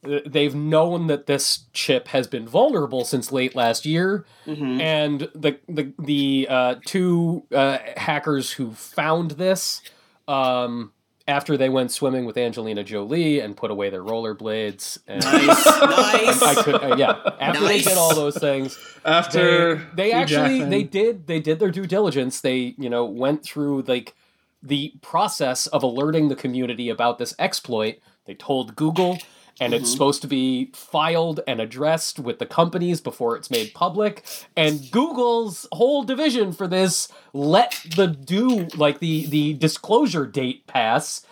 they've 0.04 0.56
known 0.56 1.08
that 1.08 1.26
this 1.26 1.66
chip 1.74 2.10
has 2.10 2.28
been 2.28 2.48
vulnerable 2.48 3.04
since 3.04 3.32
late 3.32 3.56
last 3.56 3.86
year, 3.86 4.26
Mm-hmm. 4.46 4.82
and 4.82 5.20
the 5.36 5.60
the 5.68 5.94
the 6.00 6.48
uh, 6.50 6.76
two 6.86 7.44
uh, 7.54 7.80
hackers 7.98 8.52
who 8.54 8.72
found 8.74 9.32
this, 9.32 9.82
um, 10.28 10.94
after 11.28 11.58
they 11.58 11.70
went 11.70 11.92
swimming 11.92 12.26
with 12.26 12.38
Angelina 12.38 12.84
Jolie 12.84 13.40
and 13.40 13.56
put 13.58 13.70
away 13.72 13.90
their 13.90 14.04
rollerblades, 14.04 14.98
and 15.08 15.24
nice. 15.24 15.66
nice. 15.66 16.42
I 16.42 16.62
could, 16.64 16.76
uh, 16.76 16.96
yeah, 16.96 17.20
after 17.40 17.68
they 17.68 17.82
did 17.82 17.98
all 17.98 18.16
those 18.16 18.38
things, 18.38 18.78
After 19.06 19.76
they, 19.96 20.10
they 20.10 20.12
actually 20.12 20.60
Jackman- 20.60 20.70
they 20.70 20.84
did 20.84 21.28
they 21.28 21.40
did 21.40 21.60
their 21.60 21.72
due 21.72 21.86
diligence 21.88 22.42
they 22.42 22.76
you 22.78 22.90
know 22.90 23.06
went 23.06 23.44
through 23.44 23.84
like 23.84 24.16
the 24.62 24.94
process 25.02 25.68
of 25.68 25.84
alerting 25.84 26.28
the 26.28 26.36
community 26.36 26.90
about 26.90 27.18
this 27.18 27.34
exploit 27.40 27.96
they 28.26 28.34
told 28.34 28.76
google 28.76 29.18
and 29.62 29.74
it's 29.74 29.84
mm-hmm. 29.84 29.92
supposed 29.92 30.22
to 30.22 30.28
be 30.28 30.72
filed 30.74 31.42
and 31.46 31.60
addressed 31.60 32.20
with 32.20 32.40
the 32.40 32.46
companies 32.46 33.02
before 33.02 33.36
it's 33.36 33.52
made 33.52 33.74
public 33.74 34.26
and 34.56 34.92
google's 34.92 35.68
whole 35.72 36.04
division 36.04 36.52
for 36.52 36.68
this 36.68 37.08
let 37.34 37.80
the 37.96 38.08
due 38.08 38.68
like 38.76 39.00
the 39.00 39.26
the 39.28 39.54
disclosure 39.54 40.26
date 40.26 40.66
pass 40.68 41.26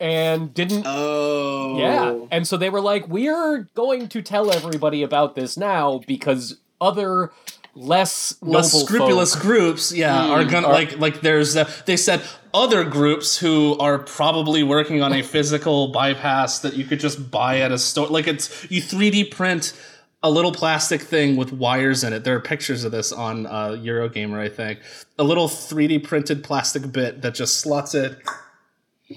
and 0.00 0.54
didn't 0.54 0.84
oh. 0.86 1.76
yeah. 1.78 2.26
And 2.30 2.46
so 2.46 2.56
they 2.56 2.70
were 2.70 2.80
like, 2.80 3.08
we're 3.08 3.68
going 3.74 4.08
to 4.08 4.22
tell 4.22 4.52
everybody 4.52 5.02
about 5.02 5.34
this 5.34 5.56
now 5.56 6.00
because 6.06 6.58
other 6.80 7.32
less 7.78 8.34
less 8.42 8.72
scrupulous 8.72 9.34
folk- 9.34 9.42
groups 9.42 9.92
yeah 9.92 10.28
are 10.28 10.44
gonna 10.44 10.66
are- 10.66 10.72
like 10.72 10.98
like 10.98 11.20
there's 11.20 11.56
uh, 11.56 11.70
they 11.86 11.96
said 11.96 12.20
other 12.52 12.82
groups 12.84 13.38
who 13.38 13.76
are 13.78 13.98
probably 13.98 14.62
working 14.62 15.02
on 15.02 15.12
a 15.12 15.22
physical 15.34 15.88
bypass 15.88 16.60
that 16.60 16.74
you 16.74 16.84
could 16.84 17.00
just 17.00 17.30
buy 17.30 17.60
at 17.60 17.70
a 17.72 17.78
store 17.78 18.08
like 18.08 18.26
it's 18.26 18.70
you 18.70 18.82
3d 18.82 19.30
print 19.30 19.72
a 20.22 20.30
little 20.30 20.50
plastic 20.52 21.00
thing 21.00 21.36
with 21.36 21.52
wires 21.52 22.02
in 22.02 22.12
it 22.12 22.24
there 22.24 22.34
are 22.34 22.40
pictures 22.40 22.82
of 22.84 22.90
this 22.90 23.12
on 23.12 23.46
uh, 23.46 23.68
eurogamer 23.70 24.38
i 24.38 24.48
think 24.48 24.80
a 25.18 25.22
little 25.24 25.46
3d 25.48 26.02
printed 26.02 26.42
plastic 26.42 26.90
bit 26.90 27.22
that 27.22 27.34
just 27.34 27.60
slots 27.60 27.94
it 27.94 28.18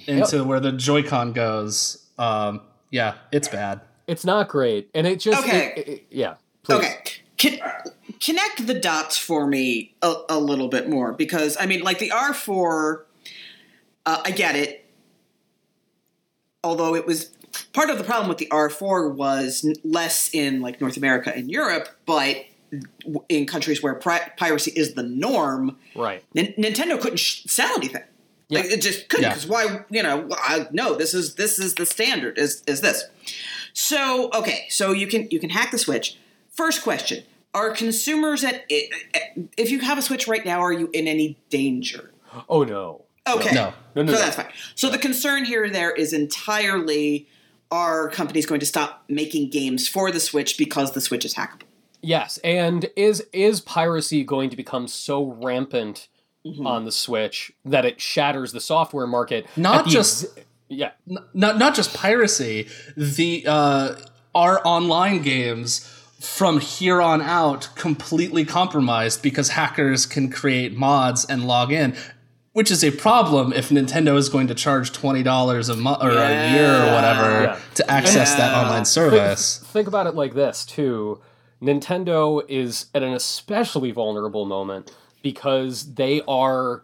into 0.08 0.44
where 0.44 0.60
the 0.60 0.72
joy-con 0.72 1.34
goes 1.34 2.06
um, 2.18 2.62
yeah 2.92 3.16
it's 3.32 3.48
bad 3.48 3.82
It's 4.08 4.26
not 4.26 4.50
great. 4.50 4.90
And 4.94 5.08
it 5.08 5.20
just. 5.20 5.40
Okay. 5.42 5.74
it- 5.78 5.88
it- 5.88 6.06
yeah. 6.12 6.36
Please. 6.64 6.76
Okay. 6.80 6.96
Can, 7.38 7.60
connect 8.22 8.68
the 8.68 8.74
dots 8.74 9.18
for 9.18 9.48
me 9.48 9.94
a, 10.02 10.14
a 10.30 10.40
little 10.40 10.68
bit 10.68 10.88
more 10.90 11.12
because 11.14 11.58
I 11.60 11.66
mean, 11.66 11.82
like 11.82 12.00
the 12.00 12.10
R4, 12.12 13.02
uh, 14.06 14.22
I 14.24 14.32
get 14.32 14.56
it. 14.56 14.86
Although 16.64 16.96
it 16.96 17.06
was 17.08 17.32
part 17.74 17.90
of 17.90 17.98
the 17.98 18.04
problem 18.04 18.30
with 18.30 18.38
the 18.38 18.46
R4 18.48 19.14
was 19.16 19.66
n- 19.66 19.74
less 19.84 20.30
in 20.34 20.62
like 20.62 20.80
North 20.80 20.96
America 20.98 21.34
and 21.36 21.50
Europe, 21.50 21.90
but 22.06 22.46
in 23.28 23.46
countries 23.48 23.82
where 23.82 23.96
pri- 23.96 24.32
piracy 24.38 24.72
is 24.76 24.94
the 24.94 25.04
norm, 25.04 25.78
Right. 25.96 26.24
Nin- 26.36 26.54
Nintendo 26.58 27.02
couldn't 27.02 27.18
sh- 27.18 27.44
sell 27.48 27.76
anything. 27.76 28.04
Like, 28.50 28.66
Yeah. 28.66 28.72
it 28.74 28.82
just 28.82 29.10
couldn't 29.10 29.24
Yeah. 29.24 29.30
because 29.30 29.48
why? 29.48 29.80
You 29.90 30.04
know, 30.04 30.28
I, 30.32 30.68
no. 30.72 30.94
This 30.96 31.14
is 31.14 31.36
this 31.36 31.58
is 31.58 31.74
the 31.76 31.86
standard. 31.86 32.38
Is 32.38 32.62
is 32.68 32.82
this? 32.82 33.06
So 33.74 34.30
okay, 34.34 34.68
so 34.70 34.92
you 34.92 35.08
can 35.08 35.28
you 35.32 35.40
can 35.40 35.50
hack 35.50 35.72
the 35.72 35.78
Switch. 35.80 36.18
First 36.52 36.84
question: 36.84 37.24
Are 37.54 37.72
consumers 37.72 38.44
at 38.44 38.64
if 38.70 39.72
you 39.72 39.80
have 39.80 39.98
a 39.98 40.02
Switch 40.02 40.28
right 40.28 40.46
now, 40.46 40.62
are 40.62 40.72
you 40.74 40.90
in 40.94 41.08
any 41.08 41.38
danger? 41.50 42.12
Oh, 42.48 42.64
no. 42.64 43.04
Okay, 43.28 43.54
No. 43.54 43.74
No, 43.94 44.04
no, 44.04 44.14
so 44.14 44.18
no. 44.18 44.24
that's 44.24 44.36
fine. 44.38 44.48
So 44.76 44.90
the 44.90 44.98
concern 44.98 45.44
here 45.46 45.70
there 45.70 45.92
is 45.92 46.14
entirely 46.14 47.28
are 47.70 48.10
companies 48.10 48.46
going 48.46 48.60
to 48.62 48.66
stop 48.66 49.04
making 49.10 49.50
games 49.50 49.88
for 49.88 50.12
the 50.12 50.20
Switch 50.20 50.58
because 50.58 50.94
the 50.94 51.02
Switch 51.02 51.26
is 51.26 51.34
hackable? 51.36 51.64
Yes. 52.02 52.40
And 52.44 52.90
is 52.96 53.24
is 53.34 53.60
piracy 53.62 54.24
going 54.24 54.50
to 54.50 54.56
become 54.58 54.88
so 54.88 55.24
rampant 55.42 56.08
Mm-hmm. 56.44 56.66
on 56.66 56.86
the 56.86 56.92
Switch 56.92 57.52
that 57.66 57.86
it 57.86 58.02
shatters 58.02 58.52
the 58.52 58.60
software 58.60 59.06
market? 59.06 59.46
Not 59.56 59.86
just- 59.86 60.24
ex- 60.36 60.48
yeah. 60.70 60.90
not 61.36 61.60
not 61.60 61.76
just 61.76 61.94
piracy 61.94 62.68
the 62.98 63.46
uh 63.48 63.96
our 64.34 64.60
online 64.66 65.22
games 65.22 65.88
from 66.22 66.60
here 66.60 67.02
on 67.02 67.22
out 67.22 67.70
completely 67.76 68.46
compromised 68.46 69.22
because 69.22 69.50
hackers 69.50 70.06
can 70.06 70.30
create 70.30 70.76
mods 70.78 71.26
and 71.26 71.48
log 71.48 71.72
in 71.72 71.96
which 72.54 72.70
is 72.70 72.84
a 72.84 72.92
problem 72.92 73.54
if 73.54 73.70
Nintendo 73.70 74.18
is 74.18 74.28
going 74.28 74.48
to 74.48 74.56
charge 74.56 74.92
$20 74.92 75.70
a 75.70 75.76
month 75.78 76.04
or 76.04 76.12
a 76.12 76.52
year 76.52 76.76
or 76.76 76.94
whatever 76.94 77.44
Yeah. 77.44 77.60
to 77.76 77.92
access 77.92 78.36
that 78.36 78.54
online 78.54 78.86
service. 78.86 79.60
think 79.60 79.88
about 79.88 80.08
it 80.08 80.16
like 80.16 80.34
this 80.34 80.66
too. 80.66 81.22
Nintendo 81.62 82.42
is 82.50 82.88
at 82.94 83.04
an 83.04 83.14
especially 83.14 83.92
vulnerable 83.92 84.46
moment 84.46 84.92
because 85.22 85.94
they 85.94 86.22
are 86.28 86.84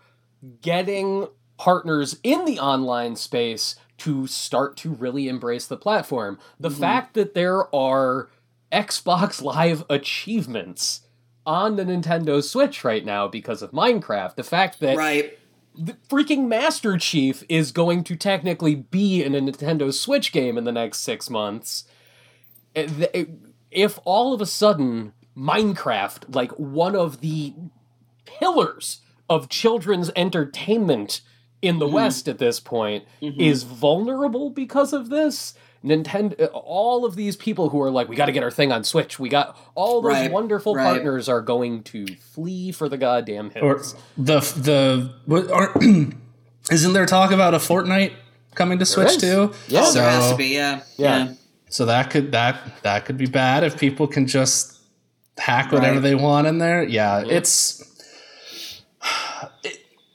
getting 0.61 1.27
partners 1.57 2.17
in 2.23 2.45
the 2.45 2.59
online 2.59 3.15
space 3.15 3.75
to 3.97 4.27
start 4.27 4.77
to 4.77 4.91
really 4.91 5.27
embrace 5.27 5.65
the 5.65 5.75
platform. 5.75 6.37
The 6.59 6.69
mm-hmm. 6.69 6.79
fact 6.79 7.13
that 7.15 7.33
there 7.33 7.73
are 7.75 8.29
xbox 8.71 9.41
live 9.55 9.83
achievements 9.89 11.01
on 11.45 11.75
the 11.77 11.83
nintendo 11.85 12.43
switch 12.43 12.83
right 12.83 13.05
now 13.05 13.27
because 13.27 13.61
of 13.61 13.71
minecraft 13.71 14.35
the 14.35 14.43
fact 14.43 14.79
that 14.79 14.97
Right. 14.97 15.37
the 15.75 15.93
freaking 16.09 16.47
Master 16.47 16.97
Chief 16.97 17.43
is 17.47 17.71
going 17.71 18.03
to 18.05 18.15
technically 18.15 18.73
be 18.75 19.23
in 19.23 19.35
a 19.35 19.39
Nintendo 19.39 19.93
Switch 19.93 20.31
game 20.31 20.57
in 20.57 20.63
the 20.63 20.71
next 20.71 21.01
six 21.01 21.29
months. 21.29 21.83
Eh, 22.75 22.87
eh, 23.13 23.25
If 23.69 23.99
all 24.03 24.33
of 24.33 24.41
a 24.41 24.47
sudden 24.47 25.13
Minecraft, 25.37 26.33
like 26.33 26.51
one 26.53 26.95
of 26.95 27.21
the 27.21 27.53
pillars 28.25 29.01
of 29.29 29.49
children's 29.49 30.09
entertainment 30.15 31.21
in 31.61 31.77
the 31.77 31.87
West 31.87 32.27
at 32.27 32.39
this 32.39 32.59
point, 32.59 33.05
is 33.21 33.61
vulnerable 33.61 34.49
because 34.49 34.93
of 34.93 35.09
this. 35.09 35.53
Nintendo, 35.83 36.39
uh, 36.41 36.45
all 36.47 37.05
of 37.05 37.15
these 37.15 37.35
people 37.35 37.69
who 37.69 37.81
are 37.81 37.91
like, 37.91 38.07
we 38.09 38.15
got 38.15 38.25
to 38.27 38.31
get 38.31 38.43
our 38.43 38.51
thing 38.51 38.71
on 38.71 38.83
Switch. 38.83 39.19
We 39.19 39.29
got 39.29 39.57
all 39.75 40.01
those 40.01 40.11
Right, 40.13 40.31
wonderful 40.31 40.75
right. 40.75 40.83
partners 40.93 41.29
are 41.29 41.41
going 41.41 41.83
to 41.83 42.07
flee 42.15 42.71
for 42.71 42.89
the 42.89 42.97
goddamn 42.97 43.51
Or 43.61 43.75
hills. 43.77 43.95
the 44.17 44.39
the 44.39 45.13
what 45.25 45.49
are, 45.51 45.73
isn't 46.71 46.93
there 46.93 47.05
talk 47.05 47.31
about 47.31 47.53
a 47.53 47.57
Fortnite 47.57 48.13
coming 48.55 48.79
to 48.79 48.85
Switch 48.85 49.09
is. 49.09 49.17
too? 49.17 49.53
Yeah. 49.67 49.81
Oh, 49.83 49.91
so, 49.91 49.99
there 49.99 50.09
has 50.09 50.31
to 50.31 50.37
be. 50.37 50.47
Yeah. 50.55 50.81
Yeah. 50.97 51.33
So 51.69 51.85
that 51.85 52.09
could 52.09 52.31
that 52.31 52.59
that 52.83 53.05
could 53.05 53.17
be 53.17 53.25
bad 53.27 53.63
if 53.63 53.77
people 53.77 54.07
can 54.07 54.25
just 54.27 54.79
hack 55.37 55.71
whatever 55.71 55.95
Right. 55.95 56.01
they 56.03 56.15
want 56.15 56.47
in 56.47 56.57
there. 56.57 56.83
Yeah, 56.83 57.23
it's 57.27 57.83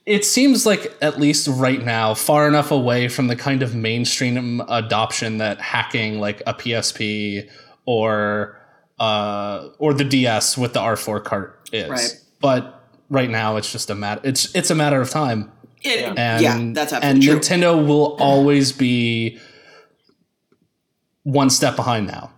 it, 0.07 0.15
it 0.21 0.25
seems 0.25 0.67
like 0.67 0.95
at 1.01 1.19
least 1.19 1.49
right 1.49 1.83
now 1.85 2.15
far 2.15 2.47
enough 2.49 2.71
away 2.71 3.09
from 3.09 3.29
the 3.29 3.37
kind 3.37 3.63
of 3.63 3.75
mainstream 3.75 4.61
adoption 4.69 5.39
that 5.39 5.61
hacking 5.61 6.19
like 6.21 6.43
a 6.47 6.55
PSP 6.55 7.49
or 7.87 8.59
uh 9.01 9.69
or 9.79 9.93
the 9.95 10.05
DS 10.05 10.57
with 10.59 10.73
the 10.75 10.81
R4 10.81 11.25
cart 11.25 11.69
is. 11.73 11.89
Right. 11.89 12.21
But 12.41 12.81
right 13.09 13.29
now 13.31 13.57
it's 13.57 13.71
just 13.71 13.91
a 13.91 13.95
matter 13.95 14.21
it's 14.25 14.55
it's 14.55 14.71
a 14.71 14.75
matter 14.75 15.01
of 15.01 15.11
time. 15.11 15.51
It- 15.83 16.17
And 16.17 16.43
yeah, 16.43 16.59
that's 16.75 16.93
and 16.93 17.03
absolutely 17.05 17.27
true. 17.27 17.39
Nintendo 17.41 17.87
will 17.87 18.17
always 18.21 18.71
be 18.73 19.39
one 21.25 21.51
step 21.51 21.77
behind 21.77 22.07
now. 22.07 22.31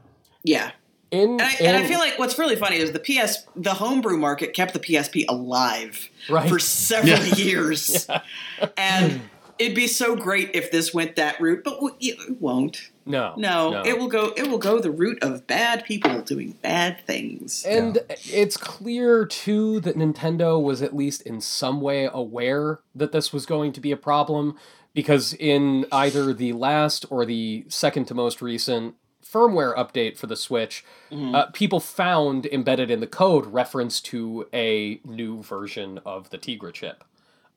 yeah. 0.45 0.71
In, 1.15 1.31
And 1.33 1.43
I, 1.43 1.55
and 1.61 1.77
I 1.77 1.87
feel 1.87 1.99
like 1.99 2.19
what's 2.19 2.39
really 2.39 2.57
funny 2.57 2.77
is 2.77 2.93
the 2.93 2.99
PS, 3.01 3.47
the 3.57 3.75
homebrew 3.75 4.17
market 4.19 4.53
kept 4.53 4.73
the 4.75 4.81
PSP 4.81 5.25
alive 5.29 6.09
Right. 6.29 6.49
for 6.49 6.59
several 6.59 7.25
Yeah. 7.27 7.35
years, 7.37 8.07
and 8.77 9.21
it'd 9.59 9.75
be 9.77 9.87
so 9.87 10.17
great 10.17 10.51
if 10.55 10.71
this 10.73 10.93
went 10.93 11.17
that 11.17 11.41
route, 11.41 11.63
but 11.65 11.75
w- 11.75 11.95
it 12.01 12.41
won't. 12.41 12.91
No, 13.07 13.35
No, 13.37 13.71
no. 13.71 13.83
it 13.85 13.99
will 13.99 14.09
go. 14.09 14.33
It 14.35 14.49
will 14.51 14.59
go 14.59 14.81
the 14.81 14.91
route 14.91 15.23
of 15.23 15.47
bad 15.47 15.85
people 15.85 16.23
doing 16.23 16.57
bad 16.63 17.05
things. 17.07 17.63
And 17.69 17.99
it's 18.25 18.57
clear 18.57 19.27
too 19.27 19.81
that 19.81 19.95
Nintendo 19.97 20.61
was 20.61 20.81
at 20.81 20.97
least 20.97 21.21
in 21.23 21.43
some 21.43 21.83
way 21.83 22.09
aware 22.13 22.81
that 22.95 23.13
this 23.13 23.31
was 23.31 23.45
going 23.45 23.73
to 23.75 23.81
be 23.81 23.93
a 23.93 23.97
problem 23.99 24.57
because 24.95 25.35
in 25.35 25.85
either 25.93 26.33
the 26.33 26.55
last 26.55 27.05
or 27.11 27.27
the 27.27 27.67
second 27.69 28.07
to 28.07 28.15
most 28.15 28.41
recent 28.41 28.95
firmware 29.35 29.77
update 29.77 30.17
for 30.17 30.27
the 30.27 30.37
Switch, 30.37 30.85
Mm-hmm. 31.11 31.35
uh, 31.35 31.47
people 31.53 31.81
found 31.81 32.47
embedded 32.47 32.91
in 32.91 33.01
the 33.01 33.07
code 33.07 33.47
reference 33.47 34.01
to 34.03 34.47
a 34.55 35.01
new 35.05 35.43
version 35.43 36.01
of 36.07 36.31
the 36.31 36.39
Tegra 36.39 36.73
chip. 36.73 37.05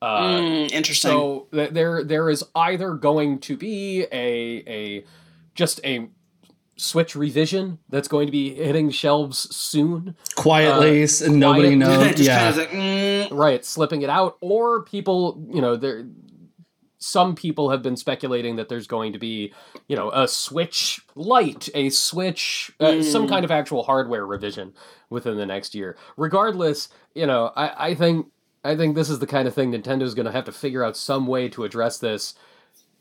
Uh, 0.02 0.22
Mm, 0.22 0.72
interesting. 0.72 1.12
so 1.12 1.48
th- 1.52 1.72
there 1.72 2.04
there 2.04 2.30
is 2.30 2.44
either 2.56 2.94
going 2.94 3.40
to 3.40 3.58
be 3.58 4.06
a 4.12 4.64
a 4.68 5.04
just 5.56 5.80
a 5.84 6.10
Switch 6.80 7.16
revision 7.16 7.80
that's 7.90 8.08
going 8.08 8.28
to 8.28 8.32
be 8.32 8.54
hitting 8.54 8.92
shelves 8.92 9.40
soon, 9.56 10.16
Quietly, 10.36 11.02
s- 11.02 11.22
and 11.22 11.40
nobody 11.40 11.70
quiet- 11.70 11.78
knows. 11.78 12.08
just 12.16 12.22
yeah. 12.22 12.38
kind 12.38 12.50
of 12.50 12.58
like, 12.58 12.70
mm, 12.70 13.28
right? 13.32 13.66
Slipping 13.66 14.04
it 14.04 14.12
out, 14.12 14.38
or 14.42 14.84
people, 14.84 15.44
you 15.52 15.60
know, 15.62 15.76
there. 15.76 16.06
Some 17.00 17.36
people 17.36 17.70
have 17.70 17.82
been 17.84 17.96
speculating 17.96 18.56
that 18.56 18.70
there's 18.70 18.88
going 18.88 19.14
to 19.14 19.20
be, 19.20 19.54
you 19.88 19.96
know, 19.96 20.10
a 20.12 20.28
Switch 20.28 21.00
light, 21.16 21.70
a 21.76 21.90
Switch, 21.90 22.72
uh, 22.80 23.02
some 23.04 23.28
kind 23.28 23.46
of 23.46 23.52
actual 23.52 23.84
hardware 23.84 24.26
revision 24.26 24.74
within 25.10 25.38
the 25.38 25.46
next 25.46 25.76
year. 25.76 25.96
Regardless, 26.18 26.90
you 27.14 27.28
know, 27.28 27.52
I, 27.56 27.90
I 27.90 27.96
think 27.96 28.28
I 28.64 28.76
think 28.76 28.96
this 28.96 29.10
is 29.10 29.20
the 29.20 29.28
kind 29.28 29.48
of 29.48 29.54
thing 29.54 29.72
Nintendo's 29.72 30.16
going 30.16 30.26
to 30.26 30.32
have 30.32 30.46
to 30.46 30.52
figure 30.52 30.84
out 30.84 30.98
some 30.98 31.28
way 31.28 31.48
to 31.50 31.64
address 31.64 32.00
this 32.00 32.34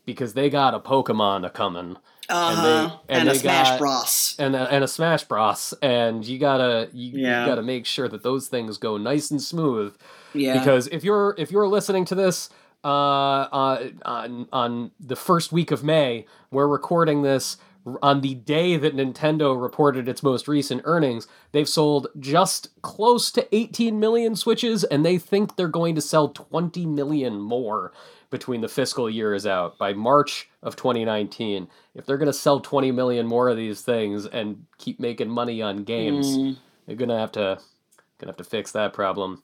because 0.05 0.33
they 0.35 0.49
got 0.49 0.73
a 0.73 0.79
Pokemon 0.79 1.45
a 1.45 1.49
coming. 1.49 1.97
uh-huh. 2.29 2.97
and 3.09 3.19
and, 3.21 3.27
they 3.29 3.33
a 3.33 3.35
Smash 3.39 3.67
got- 3.69 3.79
Bros. 3.79 4.35
and 4.39 4.55
a, 4.55 4.71
and 4.71 4.83
a 4.83 4.87
Smash 4.87 5.23
Bros. 5.23 5.73
And 5.81 6.25
you 6.25 6.37
gotta 6.39 6.89
you, 6.93 7.19
Yeah. 7.19 7.41
you 7.41 7.47
gotta 7.49 7.63
make 7.63 7.85
sure 7.85 8.07
that 8.07 8.21
those 8.23 8.47
things 8.47 8.77
go 8.77 8.97
nice 8.97 9.31
and 9.31 9.41
smooth. 9.41 9.95
Yeah. 10.33 10.59
Because 10.59 10.87
if 10.89 11.03
you're 11.03 11.33
if 11.37 11.51
you're 11.51 11.67
listening 11.67 12.05
to 12.05 12.15
this 12.15 12.49
uh, 12.87 13.41
uh, 13.51 13.89
on 14.05 14.47
on 14.53 14.91
the 14.99 15.15
first 15.15 15.51
week 15.51 15.71
of 15.71 15.83
May, 15.83 16.25
we're 16.51 16.67
recording 16.67 17.21
this 17.21 17.57
on 18.01 18.21
the 18.21 18.33
day 18.35 18.75
that 18.77 18.95
Nintendo 18.95 19.59
reported 19.61 20.07
its 20.09 20.23
most 20.23 20.47
recent 20.47 20.81
earnings. 20.85 21.27
They've 21.51 21.67
sold 21.67 22.07
just 22.19 22.69
close 22.81 23.31
to 23.31 23.47
18 23.55 23.99
million 23.99 24.35
Switches, 24.35 24.83
and 24.85 25.05
they 25.05 25.17
think 25.17 25.55
they're 25.55 25.67
going 25.69 25.95
to 25.95 26.01
sell 26.01 26.29
20 26.29 26.85
million 26.85 27.39
more 27.39 27.91
between 28.29 28.59
the 28.59 28.67
fiscal 28.67 29.09
year 29.09 29.33
is 29.33 29.47
out 29.47 29.77
by 29.77 29.93
March 29.93 30.49
of 30.61 30.75
2019. 30.75 31.69
If 31.95 32.05
they're 32.05 32.17
going 32.17 32.25
to 32.27 32.33
sell 32.33 32.59
20 32.59 32.91
million 32.91 33.25
more 33.25 33.47
of 33.47 33.55
these 33.55 33.81
things 33.81 34.25
and 34.25 34.65
keep 34.77 34.99
making 34.99 35.29
money 35.29 35.61
on 35.61 35.83
games, 35.83 36.37
Mm. 36.37 36.57
they're 36.85 36.95
gonna 36.97 37.17
have 37.19 37.31
to 37.33 37.59
gonna 38.19 38.31
have 38.31 38.37
to 38.37 38.43
fix 38.43 38.71
that 38.73 38.91
problem. 38.93 39.43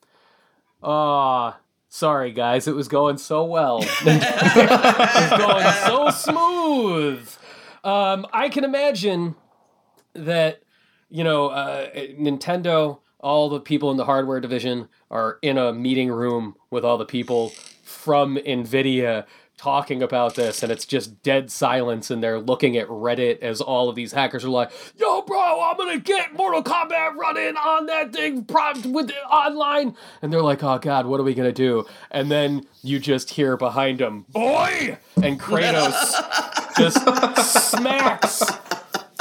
Ah, 0.81 1.57
sorry 1.93 2.31
guys, 2.31 2.67
it 2.67 2.73
was 2.73 2.88
going 2.88 3.17
so 3.17 3.45
well. 3.45 3.79
it 4.01 5.29
was 5.31 5.39
going 5.39 5.73
so 5.85 6.31
smooth. 6.31 7.29
Um, 7.83 8.25
I 8.33 8.50
can 8.50 8.63
imagine 8.63 9.35
that 10.13 10.63
you 11.09 11.23
know 11.23 11.50
uh, 11.50 11.89
Nintendo, 12.19 13.00
all 13.19 13.47
the 13.50 13.59
people 13.59 13.91
in 13.91 13.97
the 13.97 14.05
hardware 14.05 14.39
division 14.39 14.89
are 15.12 15.38
in 15.43 15.57
a 15.57 15.71
meeting 15.71 16.09
room 16.09 16.55
with 16.71 16.83
all 16.83 16.97
the 16.97 17.05
people 17.05 17.50
from 17.83 18.38
Nvidia 18.38 19.25
talking 19.63 20.03
about 20.03 20.36
this 20.36 20.62
and 20.62 20.74
it's 20.74 20.86
just 20.86 21.24
dead 21.24 21.50
silence 21.50 22.12
and 22.12 22.22
they're 22.22 22.39
looking 22.39 22.75
at 22.75 22.85
Reddit 22.90 23.40
as 23.40 23.61
all 23.61 23.87
of 23.87 23.96
these 23.96 24.11
hackers 24.11 24.44
are 24.44 24.50
like, 24.50 24.70
"Yo 24.98 25.22
bro, 25.22 25.61
I'm 25.64 25.77
going 25.77 25.98
to 25.98 26.03
get 26.03 26.33
Mortal 26.33 26.61
Kombat 26.61 27.16
running 27.16 27.55
on 27.55 27.85
that 27.85 28.11
thing 28.11 28.44
prompt 28.44 28.85
with 28.85 29.09
online." 29.31 29.96
And 30.22 30.33
they're 30.33 30.42
like, 30.42 30.61
"Oh 30.66 30.77
god, 30.79 31.05
what 31.05 31.18
are 31.22 31.24
we 31.24 31.33
going 31.33 31.48
to 31.48 31.53
do?" 31.53 31.85
And 32.11 32.29
then 32.29 32.68
you 32.81 33.00
just 33.00 33.29
hear 33.29 33.55
behind 33.55 34.00
them, 34.00 34.25
"Boy!" 34.31 34.98
and 35.24 35.40
Kratos 35.40 36.75
just 36.77 37.72
smacks 37.72 38.44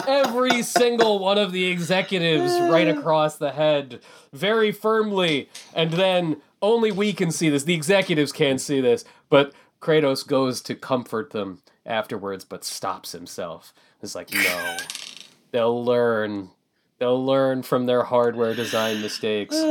every 0.09 0.65
single 0.65 1.21
one 1.21 1.39
of 1.39 1.53
the 1.53 1.67
executives 1.67 2.53
right 2.63 2.89
across 2.89 3.37
the 3.37 3.53
head 3.53 4.01
very 4.33 4.73
firmly 4.73 5.49
and 5.73 5.93
then 5.93 6.37
only 6.61 6.91
we 6.91 7.13
can 7.13 7.31
see 7.31 7.49
this 7.49 7.63
the 7.63 7.75
executives 7.75 8.33
can't 8.33 8.61
see 8.61 8.81
this 8.81 9.05
but 9.29 9.53
kratos 9.83 10.27
goes 10.27 10.63
to 10.63 10.75
comfort 10.75 11.31
them 11.31 11.61
afterwards 11.85 12.45
but 12.45 12.65
stops 12.65 13.13
himself. 13.13 13.75
It's 14.03 14.15
like 14.15 14.33
no. 14.33 14.77
They'll 15.51 15.85
learn. 15.85 16.51
They'll 16.99 17.25
learn 17.25 17.63
from 17.63 17.87
their 17.87 18.05
hardware 18.05 18.55
design 18.55 19.03
mistakes. 19.03 19.57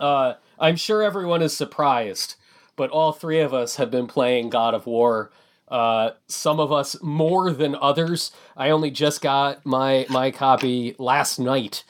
Uh, 0.00 0.34
i'm 0.58 0.74
sure 0.74 1.02
everyone 1.02 1.40
is 1.40 1.56
surprised 1.56 2.34
but 2.74 2.90
all 2.90 3.12
three 3.12 3.40
of 3.40 3.54
us 3.54 3.76
have 3.76 3.90
been 3.90 4.06
playing 4.06 4.50
god 4.50 4.74
of 4.74 4.86
war 4.86 5.30
uh, 5.68 6.10
some 6.28 6.60
of 6.60 6.70
us 6.70 7.00
more 7.02 7.50
than 7.50 7.74
others. 7.74 8.30
I 8.56 8.70
only 8.70 8.90
just 8.90 9.20
got 9.20 9.66
my 9.66 10.06
my 10.08 10.30
copy 10.30 10.94
last 10.98 11.38
night, 11.38 11.84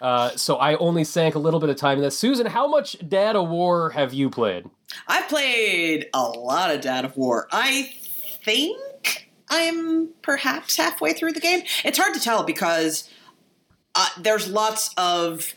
uh, 0.00 0.30
so 0.30 0.56
I 0.56 0.74
only 0.76 1.04
sank 1.04 1.34
a 1.34 1.38
little 1.38 1.60
bit 1.60 1.70
of 1.70 1.76
time 1.76 1.98
in 1.98 2.04
this. 2.04 2.18
Susan, 2.18 2.46
how 2.46 2.66
much 2.68 2.96
Dad 3.08 3.36
of 3.36 3.48
War 3.48 3.90
have 3.90 4.12
you 4.12 4.30
played? 4.30 4.68
I've 5.06 5.28
played 5.28 6.08
a 6.12 6.22
lot 6.22 6.74
of 6.74 6.80
Dad 6.80 7.04
of 7.04 7.16
War. 7.16 7.48
I 7.52 7.92
think 8.44 9.30
I'm 9.50 10.08
perhaps 10.22 10.76
halfway 10.76 11.12
through 11.12 11.32
the 11.32 11.40
game. 11.40 11.62
It's 11.84 11.98
hard 11.98 12.14
to 12.14 12.20
tell 12.20 12.44
because 12.44 13.08
uh, 13.94 14.08
there's 14.18 14.48
lots 14.48 14.92
of 14.96 15.54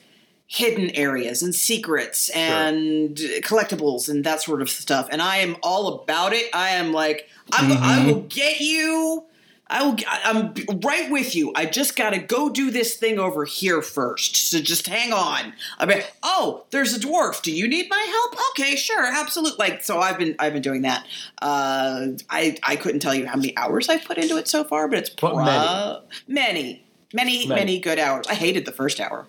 hidden 0.48 0.92
areas 0.92 1.44
and 1.44 1.54
secrets 1.54 2.30
and 2.30 3.18
collectibles 3.18 4.08
and 4.08 4.24
that 4.24 4.42
sort 4.42 4.62
of 4.62 4.70
stuff. 4.70 5.08
And 5.12 5.22
I 5.22 5.38
am 5.38 5.58
all 5.62 6.02
about 6.02 6.32
it. 6.34 6.50
I 6.54 6.70
am 6.70 6.94
like, 6.94 7.28
I'm, 7.52 7.72
I 7.72 8.06
will 8.06 8.22
get 8.22 8.62
you. 8.62 9.26
I 9.70 9.84
will. 9.86 9.98
I'm 10.24 10.54
right 10.82 11.12
with 11.12 11.36
you. 11.36 11.52
I 11.56 11.66
just 11.66 11.96
got 11.96 12.12
to 12.12 12.20
go 12.20 12.50
do 12.50 12.72
this 12.72 12.96
thing 12.96 13.20
over 13.20 13.44
here 13.46 13.82
first. 13.82 14.36
So 14.50 14.60
just 14.62 14.88
hang 14.88 15.12
on. 15.12 15.54
I 15.78 15.86
mean, 15.86 16.02
oh, 16.24 16.66
there's 16.72 16.94
a 16.96 17.00
dwarf. 17.00 17.42
Do 17.42 17.52
you 17.52 17.68
need 17.68 17.88
my 17.90 17.98
help? 18.10 18.40
Okay, 18.52 18.76
sure, 18.78 19.04
absolutely. 19.06 19.58
Like, 19.60 19.84
so 19.84 20.00
I've 20.00 20.18
been 20.18 20.36
I've 20.40 20.54
been 20.54 20.62
doing 20.62 20.84
that. 20.84 21.06
Uh, 21.42 22.08
I 22.30 22.58
I 22.64 22.76
couldn't 22.78 23.02
tell 23.02 23.14
you 23.14 23.28
how 23.28 23.36
many 23.36 23.56
hours 23.58 23.90
I've 23.90 24.06
put 24.06 24.18
into 24.18 24.38
it 24.38 24.48
so 24.48 24.64
far, 24.64 24.88
but 24.88 25.00
it's 25.00 25.10
But 25.10 25.34
pro- 25.34 25.44
many. 25.44 26.02
many, 26.28 26.84
many, 27.14 27.48
Many. 27.48 27.60
many 27.60 27.80
good 27.80 28.00
hours. 28.00 28.26
I 28.30 28.36
hated 28.36 28.66
the 28.66 28.72
first 28.72 29.00
hour. 29.02 29.28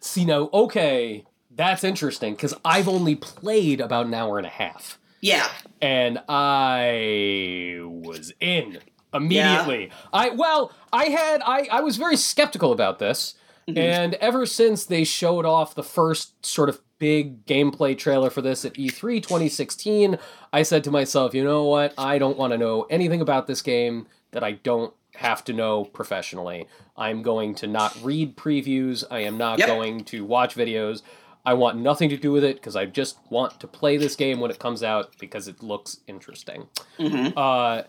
See 0.00 0.24
now, 0.24 0.50
okay, 0.52 1.24
that's 1.50 1.82
interesting 1.82 2.34
because 2.34 2.54
I've 2.64 2.88
only 2.88 3.14
played 3.16 3.80
about 3.80 4.06
an 4.06 4.14
hour 4.14 4.36
and 4.38 4.46
a 4.46 4.50
half, 4.50 4.98
Yeah, 5.20 5.48
and 5.80 6.18
I 6.28 7.78
was 7.82 8.32
in 8.38 8.78
immediately. 9.14 9.90
I 10.12 10.30
well, 10.30 10.72
I 10.92 11.04
had 11.06 11.40
I 11.44 11.68
I 11.70 11.80
was 11.80 11.96
very 11.96 12.16
skeptical 12.16 12.72
about 12.72 12.98
this, 12.98 13.34
and 13.66 14.14
ever 14.14 14.44
since 14.46 14.84
they 14.84 15.04
showed 15.04 15.46
off 15.46 15.74
the 15.74 15.82
first 15.82 16.44
sort 16.44 16.68
of 16.68 16.80
big 16.98 17.44
gameplay 17.46 17.96
trailer 17.98 18.30
for 18.30 18.40
this 18.42 18.64
at 18.64 18.78
E 18.78 18.88
E3 18.88 19.22
2016, 19.22 20.18
I 20.52 20.62
said 20.62 20.84
to 20.84 20.90
myself, 20.90 21.34
you 21.34 21.44
know 21.44 21.64
what? 21.64 21.92
I 21.98 22.18
don't 22.18 22.36
want 22.38 22.52
to 22.52 22.58
know 22.58 22.82
anything 22.90 23.20
about 23.20 23.46
this 23.46 23.62
game 23.62 24.06
that 24.32 24.44
I 24.44 24.52
don't 24.52 24.92
have 25.16 25.44
to 25.44 25.52
know 25.52 25.84
professionally. 25.84 26.66
I'm 26.96 27.22
going 27.22 27.54
to 27.56 27.66
not 27.66 27.96
read 28.02 28.36
previews. 28.36 29.04
I 29.10 29.20
am 29.20 29.36
not 29.38 29.58
Yep. 29.58 29.68
going 29.68 30.04
to 30.04 30.24
watch 30.24 30.54
videos. 30.54 31.02
I 31.46 31.54
want 31.54 31.78
nothing 31.78 32.08
to 32.08 32.16
do 32.16 32.32
with 32.32 32.42
it 32.42 32.56
because 32.56 32.74
I 32.74 32.86
just 32.86 33.18
want 33.30 33.60
to 33.60 33.66
play 33.66 33.96
this 33.96 34.16
game 34.16 34.40
when 34.40 34.50
it 34.50 34.58
comes 34.58 34.82
out 34.82 35.12
because 35.20 35.46
it 35.46 35.62
looks 35.62 35.98
interesting. 36.06 36.68
Uh, 36.98 37.82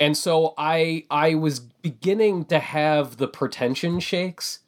and 0.00 0.16
so 0.16 0.54
I 0.56 1.04
I 1.10 1.34
was 1.34 1.60
beginning 1.60 2.44
to 2.46 2.58
have 2.58 3.16
the 3.16 3.28
pretension 3.28 4.00
shakes. 4.00 4.60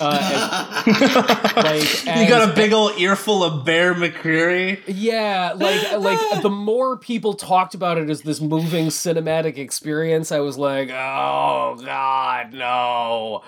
Uh, 0.00 0.82
as, 0.86 1.56
like 2.06 2.18
you 2.18 2.28
got 2.28 2.50
a 2.50 2.52
big 2.52 2.72
old 2.72 2.98
earful 2.98 3.44
of 3.44 3.64
Bear 3.64 3.94
McCreary. 3.94 4.82
yeah, 4.88 5.52
like 5.54 5.92
like 5.98 6.18
the 6.42 6.50
more 6.50 6.98
people 6.98 7.34
talked 7.34 7.74
about 7.74 7.98
it 7.98 8.10
as 8.10 8.22
this 8.22 8.40
moving 8.40 8.86
cinematic 8.86 9.56
experience, 9.56 10.32
I 10.32 10.40
was 10.40 10.58
like, 10.58 10.90
oh 10.90 11.78
god, 11.84 12.52
no. 12.52 13.42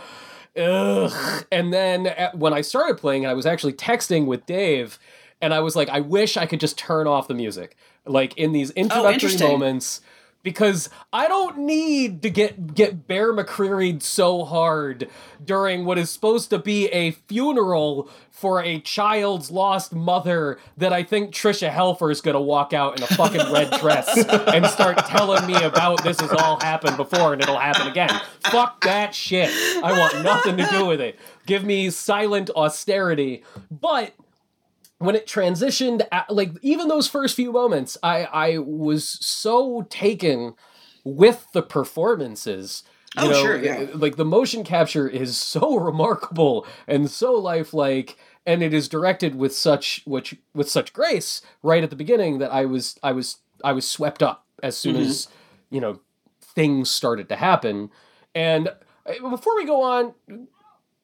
Ugh. 0.56 1.44
And 1.52 1.72
then 1.72 2.06
uh, 2.06 2.30
when 2.32 2.54
I 2.54 2.62
started 2.62 2.96
playing 2.96 3.24
it, 3.24 3.26
I 3.26 3.34
was 3.34 3.44
actually 3.44 3.74
texting 3.74 4.26
with 4.26 4.46
Dave, 4.46 4.98
and 5.40 5.52
I 5.52 5.60
was 5.60 5.76
like, 5.76 5.88
I 5.88 6.00
wish 6.00 6.36
I 6.36 6.46
could 6.46 6.60
just 6.60 6.78
turn 6.78 7.06
off 7.06 7.28
the 7.28 7.34
music, 7.34 7.76
like 8.06 8.36
in 8.38 8.52
these 8.52 8.70
introductory 8.70 9.14
interesting. 9.14 9.48
moments, 9.48 10.00
because 10.46 10.88
I 11.12 11.26
don't 11.26 11.58
need 11.58 12.22
to 12.22 12.30
get 12.30 12.72
get 12.72 13.08
Bear 13.08 13.34
McCreary 13.34 14.00
so 14.00 14.44
hard 14.44 15.10
during 15.44 15.84
what 15.84 15.98
is 15.98 16.08
supposed 16.08 16.50
to 16.50 16.58
be 16.60 16.86
a 16.90 17.10
funeral 17.10 18.08
for 18.30 18.62
a 18.62 18.78
child's 18.78 19.50
lost 19.50 19.92
mother 19.92 20.60
that 20.76 20.92
I 20.92 21.02
think 21.02 21.34
Tricia 21.34 21.68
Helfer 21.68 22.12
is 22.12 22.20
gonna 22.20 22.40
walk 22.40 22.72
out 22.72 22.96
in 22.96 23.02
a 23.02 23.08
fucking 23.08 23.52
red 23.52 23.72
dress 23.80 24.16
and 24.16 24.64
start 24.66 24.98
telling 24.98 25.44
me 25.48 25.60
about 25.60 26.04
this 26.04 26.20
has 26.20 26.30
all 26.30 26.60
happened 26.60 26.96
before 26.96 27.32
and 27.32 27.42
it'll 27.42 27.58
happen 27.58 27.88
again. 27.88 28.12
Fuck 28.44 28.84
that 28.84 29.16
shit. 29.16 29.50
I 29.82 29.98
want 29.98 30.22
nothing 30.22 30.56
to 30.58 30.66
do 30.70 30.86
with 30.86 31.00
it. 31.00 31.18
Give 31.46 31.64
me 31.64 31.90
silent 31.90 32.50
austerity. 32.50 33.42
But 33.68 34.14
when 34.98 35.14
it 35.14 35.26
transitioned 35.26 36.06
like 36.30 36.52
even 36.62 36.88
those 36.88 37.06
first 37.08 37.36
few 37.36 37.52
moments 37.52 37.96
i 38.02 38.24
i 38.24 38.58
was 38.58 39.08
so 39.24 39.82
taken 39.90 40.54
with 41.04 41.46
the 41.52 41.62
performances. 41.62 42.82
You 43.16 43.22
Oh, 43.22 43.30
know, 43.30 43.40
sure, 43.42 43.62
yeah. 43.62 43.86
like 43.94 44.16
the 44.16 44.24
motion 44.24 44.64
capture 44.64 45.08
is 45.08 45.36
so 45.36 45.76
remarkable 45.90 46.66
and 46.88 47.10
so 47.10 47.32
lifelike 47.32 48.18
and 48.44 48.62
it 48.62 48.74
is 48.74 48.88
directed 48.88 49.34
with 49.36 49.54
such 49.54 50.02
which 50.04 50.34
with 50.54 50.68
such 50.68 50.92
grace 50.92 51.42
right 51.62 51.82
at 51.84 51.90
the 51.90 51.96
beginning 51.96 52.38
that 52.38 52.52
i 52.52 52.64
was 52.64 52.98
i 53.02 53.12
was 53.12 53.38
i 53.64 53.72
was 53.72 53.88
swept 53.88 54.22
up 54.22 54.44
as 54.62 54.76
soon 54.76 54.96
as 54.96 55.28
you 55.70 55.80
know 55.80 56.00
things 56.40 56.90
started 56.90 57.28
to 57.28 57.36
happen. 57.36 57.90
And 58.34 58.68
uh, 58.68 59.30
before 59.30 59.54
we 59.56 59.64
go 59.66 59.82
on 59.82 60.14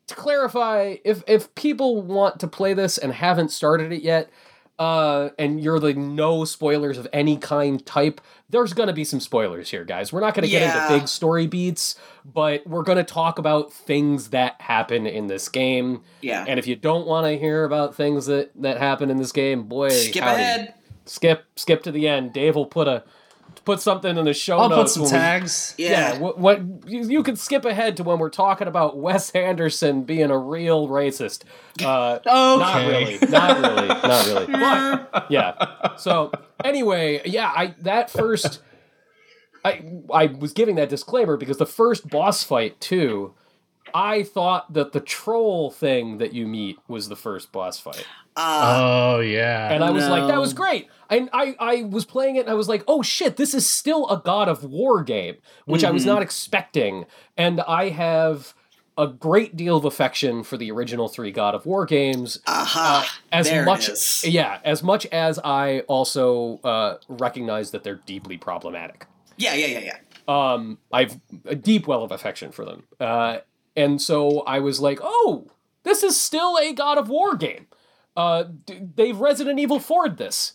to 0.08 0.14
clarify, 0.14 0.96
if 1.04 1.22
if 1.26 1.54
people 1.54 2.02
want 2.02 2.40
to 2.40 2.48
play 2.48 2.74
this 2.74 2.98
and 2.98 3.12
haven't 3.12 3.50
started 3.50 3.92
it 3.92 4.02
yet, 4.02 4.30
uh, 4.78 5.28
and 5.38 5.60
you're 5.60 5.78
the 5.78 5.94
no 5.94 6.44
spoilers 6.44 6.98
of 6.98 7.06
any 7.12 7.36
kind 7.36 7.84
type, 7.86 8.20
there's 8.50 8.72
gonna 8.72 8.92
be 8.92 9.04
some 9.04 9.20
spoilers 9.20 9.70
here, 9.70 9.84
guys. 9.84 10.12
We're 10.12 10.20
not 10.20 10.34
gonna 10.34 10.48
get 10.48 10.62
into 10.62 10.98
big 10.98 11.08
story 11.08 11.46
beats, 11.46 11.94
but 12.24 12.66
we're 12.66 12.82
gonna 12.82 13.04
talk 13.04 13.38
about 13.38 13.72
things 13.72 14.30
that 14.30 14.60
happen 14.60 15.06
in 15.06 15.26
this 15.28 15.48
game. 15.48 16.02
Yeah. 16.20 16.44
And 16.48 16.58
if 16.58 16.66
you 16.66 16.74
don't 16.76 17.06
want 17.06 17.26
to 17.26 17.38
hear 17.38 17.64
about 17.64 17.94
things 17.94 18.26
that 18.26 18.50
that 18.62 18.78
happen 18.78 19.10
in 19.10 19.18
this 19.18 19.32
game, 19.32 19.64
boy, 19.64 19.90
Skip 19.90 20.22
howdy. 20.24 20.42
ahead. 20.42 20.74
skip 21.06 21.44
skip 21.56 21.82
to 21.84 21.92
the 21.92 22.08
end. 22.08 22.32
Dave 22.32 22.56
will 22.56 22.66
put 22.66 22.88
a 22.88 23.04
put 23.64 23.80
something 23.80 24.16
in 24.16 24.24
the 24.24 24.32
show 24.34 24.58
I'll 24.58 24.68
put 24.70 24.88
some 24.88 25.02
when 25.04 25.12
we- 25.12 25.18
tags. 25.18 25.74
Yeah. 25.78 25.90
yeah, 26.14 26.18
what, 26.18 26.38
what 26.38 26.60
you, 26.86 27.08
you 27.08 27.22
can 27.22 27.36
skip 27.36 27.64
ahead 27.64 27.96
to 27.98 28.02
when 28.04 28.18
we're 28.18 28.30
talking 28.30 28.66
about 28.68 28.96
Wes 28.98 29.30
Anderson 29.30 30.02
being 30.04 30.30
a 30.30 30.38
real 30.38 30.88
racist. 30.88 31.42
Uh, 31.84 32.18
Not 32.24 32.86
really, 32.86 33.18
not 33.28 33.60
really, 33.60 33.86
not 33.88 34.26
really. 34.26 34.46
But 35.12 35.26
yeah. 35.30 35.94
So 35.96 36.32
anyway, 36.64 37.22
yeah, 37.24 37.52
I 37.54 37.74
that 37.80 38.10
first, 38.10 38.60
I 39.64 39.82
I 40.12 40.26
was 40.26 40.52
giving 40.52 40.74
that 40.76 40.88
disclaimer 40.88 41.36
because 41.36 41.58
the 41.58 41.66
first 41.66 42.08
boss 42.08 42.42
fight 42.42 42.80
too. 42.80 43.34
I 43.94 44.22
thought 44.22 44.72
that 44.72 44.92
the 44.92 45.00
troll 45.00 45.70
thing 45.70 46.16
that 46.16 46.32
you 46.32 46.46
meet 46.46 46.78
was 46.88 47.08
the 47.10 47.16
first 47.16 47.52
boss 47.52 47.78
fight. 47.78 48.06
Uh, 48.36 49.14
Oh 49.16 49.20
yeah. 49.20 49.70
And 49.72 49.84
I 49.84 49.90
was 49.90 50.08
like, 50.08 50.26
that 50.28 50.40
was 50.40 50.54
great. 50.54 50.88
And 51.10 51.28
I, 51.32 51.54
I 51.60 51.82
was 51.82 52.04
playing 52.06 52.36
it 52.36 52.40
and 52.40 52.50
I 52.50 52.54
was 52.54 52.68
like, 52.68 52.82
oh 52.88 53.02
shit, 53.02 53.36
this 53.36 53.52
is 53.52 53.68
still 53.68 54.08
a 54.08 54.20
God 54.24 54.48
of 54.48 54.64
War 54.64 55.02
game, 55.02 55.36
which 55.66 55.84
I 55.84 55.90
was 55.90 56.04
Mhm. 56.04 56.06
not 56.06 56.22
expecting. 56.22 57.04
And 57.36 57.60
I 57.62 57.90
have 57.90 58.54
a 58.96 59.06
great 59.06 59.56
deal 59.56 59.76
of 59.76 59.84
affection 59.84 60.42
for 60.42 60.56
the 60.56 60.70
original 60.70 61.08
three 61.08 61.30
God 61.30 61.54
of 61.54 61.66
War 61.66 61.84
games. 61.86 62.38
aha. 62.46 63.06
uh, 63.06 63.20
As 63.30 63.48
there 63.50 63.62
it 63.62 63.66
much, 63.66 63.88
is. 63.88 64.24
yeah, 64.26 64.60
as 64.64 64.82
much 64.82 65.04
as 65.06 65.38
I 65.42 65.80
also 65.80 66.58
uh, 66.64 66.96
recognize 67.08 67.70
that 67.72 67.84
they're 67.84 68.00
deeply 68.06 68.36
problematic. 68.38 69.06
Yeah, 69.36 69.54
yeah, 69.54 69.66
yeah, 69.78 69.78
yeah. 69.80 69.96
Um, 70.28 70.78
I've 70.92 71.18
a 71.46 71.54
deep 71.54 71.86
well 71.86 72.02
of 72.04 72.12
affection 72.12 72.52
for 72.52 72.64
them. 72.64 72.84
Uh, 73.00 73.38
and 73.76 74.00
so 74.00 74.40
I 74.42 74.60
was 74.60 74.78
like, 74.80 75.00
oh, 75.02 75.46
this 75.82 76.02
is 76.02 76.18
still 76.18 76.56
a 76.58 76.72
God 76.72 76.96
of 76.96 77.08
War 77.08 77.34
game. 77.34 77.66
Uh, 78.16 78.44
they've 78.96 79.18
Resident 79.18 79.58
Evil 79.58 79.78
4'd 79.78 80.16
this. 80.18 80.54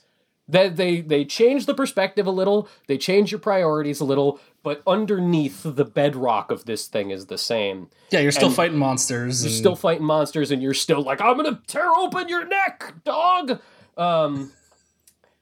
That 0.50 0.78
they 0.78 1.02
they 1.02 1.26
change 1.26 1.66
the 1.66 1.74
perspective 1.74 2.26
a 2.26 2.32
little, 2.32 2.70
they 2.88 2.98
change 2.98 3.34
your 3.34 3.40
priorities 3.40 4.00
a 4.00 4.06
little, 4.06 4.40
but 4.64 4.82
underneath 4.88 5.62
the 5.64 5.84
bedrock 5.84 6.52
of 6.52 6.64
this 6.64 6.88
thing 6.88 7.10
is 7.12 7.26
the 7.26 7.38
same. 7.38 7.90
yeah, 8.12 8.22
you're 8.22 8.32
still 8.32 8.48
and 8.48 8.56
fighting 8.56 8.78
monsters. 8.78 9.44
You're 9.44 9.50
and- 9.50 9.58
still 9.58 9.76
fighting 9.76 10.06
monsters, 10.06 10.50
and 10.52 10.64
you're 10.64 10.74
still 10.74 11.02
like, 11.02 11.20
I'm 11.20 11.36
gonna 11.36 11.62
tear 11.68 11.92
open 11.98 12.30
your 12.30 12.46
neck, 12.48 12.94
dog. 13.04 13.60
Um, 13.98 14.54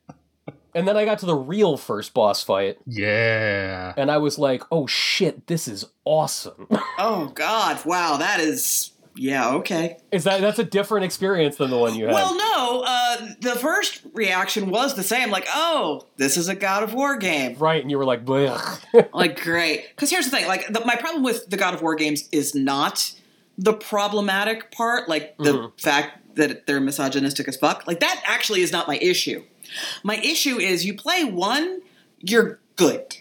and 0.73 0.87
then 0.87 0.97
I 0.97 1.05
got 1.05 1.19
to 1.19 1.25
the 1.27 1.35
real 1.35 1.77
first 1.77 2.15
boss 2.15 2.41
fight, 2.43 2.77
Yeah. 2.87 3.93
and 3.97 4.09
I 4.09 4.17
was 4.17 4.39
like, 4.39 4.63
oh 4.71 4.87
shit, 4.87 5.45
this 5.45 5.67
is 5.67 5.85
awesome. 6.03 6.67
Oh 6.97 7.27
God! 7.35 7.85
Wow, 7.85 8.15
that 8.17 8.39
is. 8.39 8.91
Yeah. 9.17 9.51
Okay. 9.55 9.97
is 10.11 10.23
that 10.25 10.41
that's 10.41 10.59
a 10.59 10.63
different 10.63 11.05
experience 11.05 11.55
than 11.57 11.69
the 11.69 11.77
one 11.77 11.95
you 11.95 12.05
had? 12.05 12.13
Well, 12.13 12.35
no. 12.37 12.83
Uh, 12.85 13.27
the 13.41 13.55
first 13.55 14.01
reaction 14.13 14.69
was 14.69 14.95
the 14.95 15.03
same. 15.03 15.29
Like, 15.29 15.47
oh, 15.53 16.05
this 16.17 16.35
is 16.37 16.49
a 16.49 16.55
God 16.55 16.83
of 16.83 16.93
War 16.93 17.17
game. 17.17 17.55
right, 17.57 17.81
and 17.81 17.89
you 17.89 17.97
were 17.97 18.05
like. 18.05 18.21
Like, 19.13 19.41
great. 19.41 19.85
Because 19.95 20.09
here's 20.09 20.25
the 20.25 20.31
thing. 20.31 20.47
Like, 20.47 20.67
the, 20.71 20.83
my 20.85 20.95
problem 20.95 21.23
with 21.23 21.49
the 21.49 21.57
God 21.57 21.73
of 21.73 21.81
War 21.81 21.95
games 21.95 22.27
is 22.31 22.53
not 22.55 23.13
the 23.57 23.73
problematic 23.73 24.71
part. 24.71 25.07
Like 25.07 25.37
the 25.37 25.53
Mhm. 25.53 25.81
fact 25.81 26.35
that 26.35 26.67
they're 26.67 26.81
misogynistic 26.81 27.47
as 27.47 27.55
fuck. 27.55 27.87
Like 27.87 28.01
that 28.01 28.21
actually 28.25 28.61
is 28.61 28.71
not 28.73 28.87
my 28.87 28.97
issue. 28.97 29.43
My 30.03 30.17
issue 30.17 30.57
is 30.59 30.85
you 30.85 30.93
play 30.93 31.23
one, 31.23 31.81
you're 32.19 32.59
good. 32.75 33.15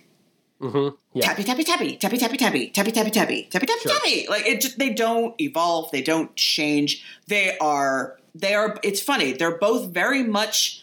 Hmm 0.61 0.89
yeah, 1.15 1.27
tappy 1.27 1.45
tappy 1.45 1.65
tappy. 1.65 1.97
Tappy 1.97 2.17
tappy 2.19 2.37
tappy. 2.37 2.71
Tappy 2.71 2.91
tappy 2.93 3.11
tappy. 3.11 3.49
Tappy 3.51 3.67
tappy 3.67 3.81
Sure. 3.81 3.93
tappy. 3.93 4.27
Like 4.29 4.47
it 4.47 4.61
just 4.61 4.79
they 4.79 4.91
don't 4.91 5.35
evolve. 5.41 5.91
They 5.91 6.03
don't 6.03 6.35
change. 6.37 7.05
They 7.27 7.57
are 7.59 8.19
they 8.35 8.55
are 8.55 8.79
it's 8.83 9.01
funny. 9.01 9.33
They're 9.33 9.59
both 9.59 9.91
very 9.93 10.23
much 10.23 10.83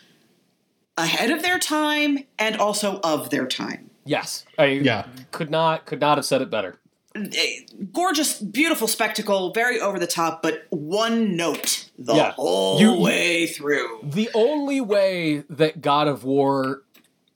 ahead 0.97 1.31
of 1.31 1.41
their 1.41 1.59
time 1.59 2.19
and 2.37 2.57
also 2.57 2.99
of 3.03 3.29
their 3.29 3.47
time. 3.47 3.89
Yes, 4.05 4.45
I 4.57 4.65
Yeah. 4.65 5.05
could 5.31 5.49
not 5.49 5.85
could 5.85 5.99
not 6.01 6.17
have 6.17 6.25
said 6.25 6.41
it 6.41 6.49
better. 6.49 6.77
Eh, 7.15 7.61
gorgeous 7.91 8.39
beautiful 8.39 8.87
spectacle 8.87 9.51
very 9.53 9.79
over 9.81 9.99
the 9.99 10.07
top 10.07 10.41
but 10.41 10.65
one 10.69 11.35
note 11.35 11.89
the 11.99 12.15
Yeah. 12.15 12.31
whole 12.31 12.79
You- 12.79 12.93
you- 12.95 13.01
way 13.01 13.47
through. 13.47 13.99
The 14.03 14.29
only 14.33 14.79
way 14.79 15.43
that 15.49 15.81
God 15.81 16.07
of 16.07 16.23
War 16.23 16.83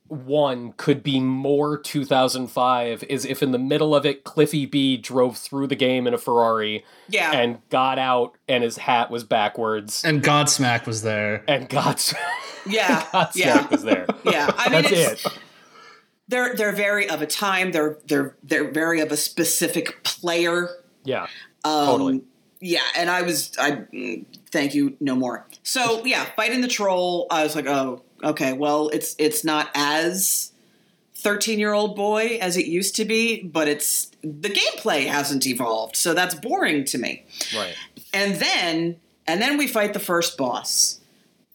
1 0.07 0.73
could 0.77 1.01
be 1.01 1.19
more 1.19 1.77
2005 1.79 3.03
is 3.09 3.25
if 3.25 3.41
in 3.41 3.51
the 3.51 3.57
middle 3.59 3.95
of 3.95 4.05
it 4.05 4.23
Cliffy 4.23 4.65
B 4.65 4.97
drove 4.97 5.37
through 5.37 5.67
the 5.67 5.75
game 5.75 6.05
in 6.07 6.13
a 6.13 6.17
Ferrari 6.17 6.85
yeah 7.09 7.31
and 7.31 7.59
got 7.69 7.97
out 7.97 8.35
and 8.47 8.63
his 8.63 8.77
hat 8.77 9.09
was 9.09 9.23
backwards 9.23 10.03
And 10.05 10.21
Godsmack 10.23 10.85
was 10.85 11.01
there. 11.01 11.43
and 11.47 11.67
God's 11.67 12.13
yeah 12.67 13.05
God's 13.11 13.35
yeah 13.35 13.67
was 13.67 13.83
there. 13.83 14.05
yeah 14.25 14.51
i 14.57 14.69
mean 14.69 14.83
That's 14.83 14.93
it's, 14.93 15.25
it. 15.25 15.39
they're 16.27 16.55
they're 16.55 16.71
very 16.71 17.09
of 17.09 17.21
a 17.21 17.27
time 17.27 17.71
they're 17.71 17.97
they're 18.07 18.35
they're 18.43 18.69
very 18.71 18.99
of 19.01 19.11
a 19.11 19.17
specific 19.17 20.03
player 20.03 20.69
Yeah. 21.03 21.23
Um, 21.63 21.85
Totally. 21.87 22.21
Yeah, 22.61 22.81
and 22.95 23.09
I 23.09 23.21
was 23.23 23.51
I 23.59 23.71
mm, 23.71 24.25
thank 24.51 24.73
you 24.75 24.95
no 24.99 25.15
more. 25.15 25.45
So 25.63 26.03
yeah, 26.05 26.25
fighting 26.35 26.61
the 26.61 26.67
troll. 26.67 27.27
I 27.29 27.43
was 27.43 27.55
like, 27.55 27.67
oh, 27.67 28.01
okay. 28.25 28.53
Well, 28.53 28.89
it's 28.89 29.15
it's 29.17 29.43
not 29.45 29.69
as 29.75 30.51
thirteen 31.15 31.59
year 31.59 31.73
old 31.73 31.95
boy 31.95 32.37
as 32.41 32.57
it 32.57 32.65
used 32.65 32.95
to 32.97 33.05
be, 33.05 33.43
but 33.43 33.67
it's 33.67 34.11
the 34.21 34.49
gameplay 34.49 35.05
hasn't 35.07 35.45
evolved, 35.45 35.95
so 35.95 36.13
that's 36.13 36.35
boring 36.35 36.83
to 36.85 36.97
me. 36.97 37.25
Right. 37.55 37.75
And 38.13 38.35
then 38.35 38.97
and 39.27 39.41
then 39.41 39.57
we 39.57 39.67
fight 39.67 39.93
the 39.93 39.99
first 39.99 40.37
boss. 40.37 40.99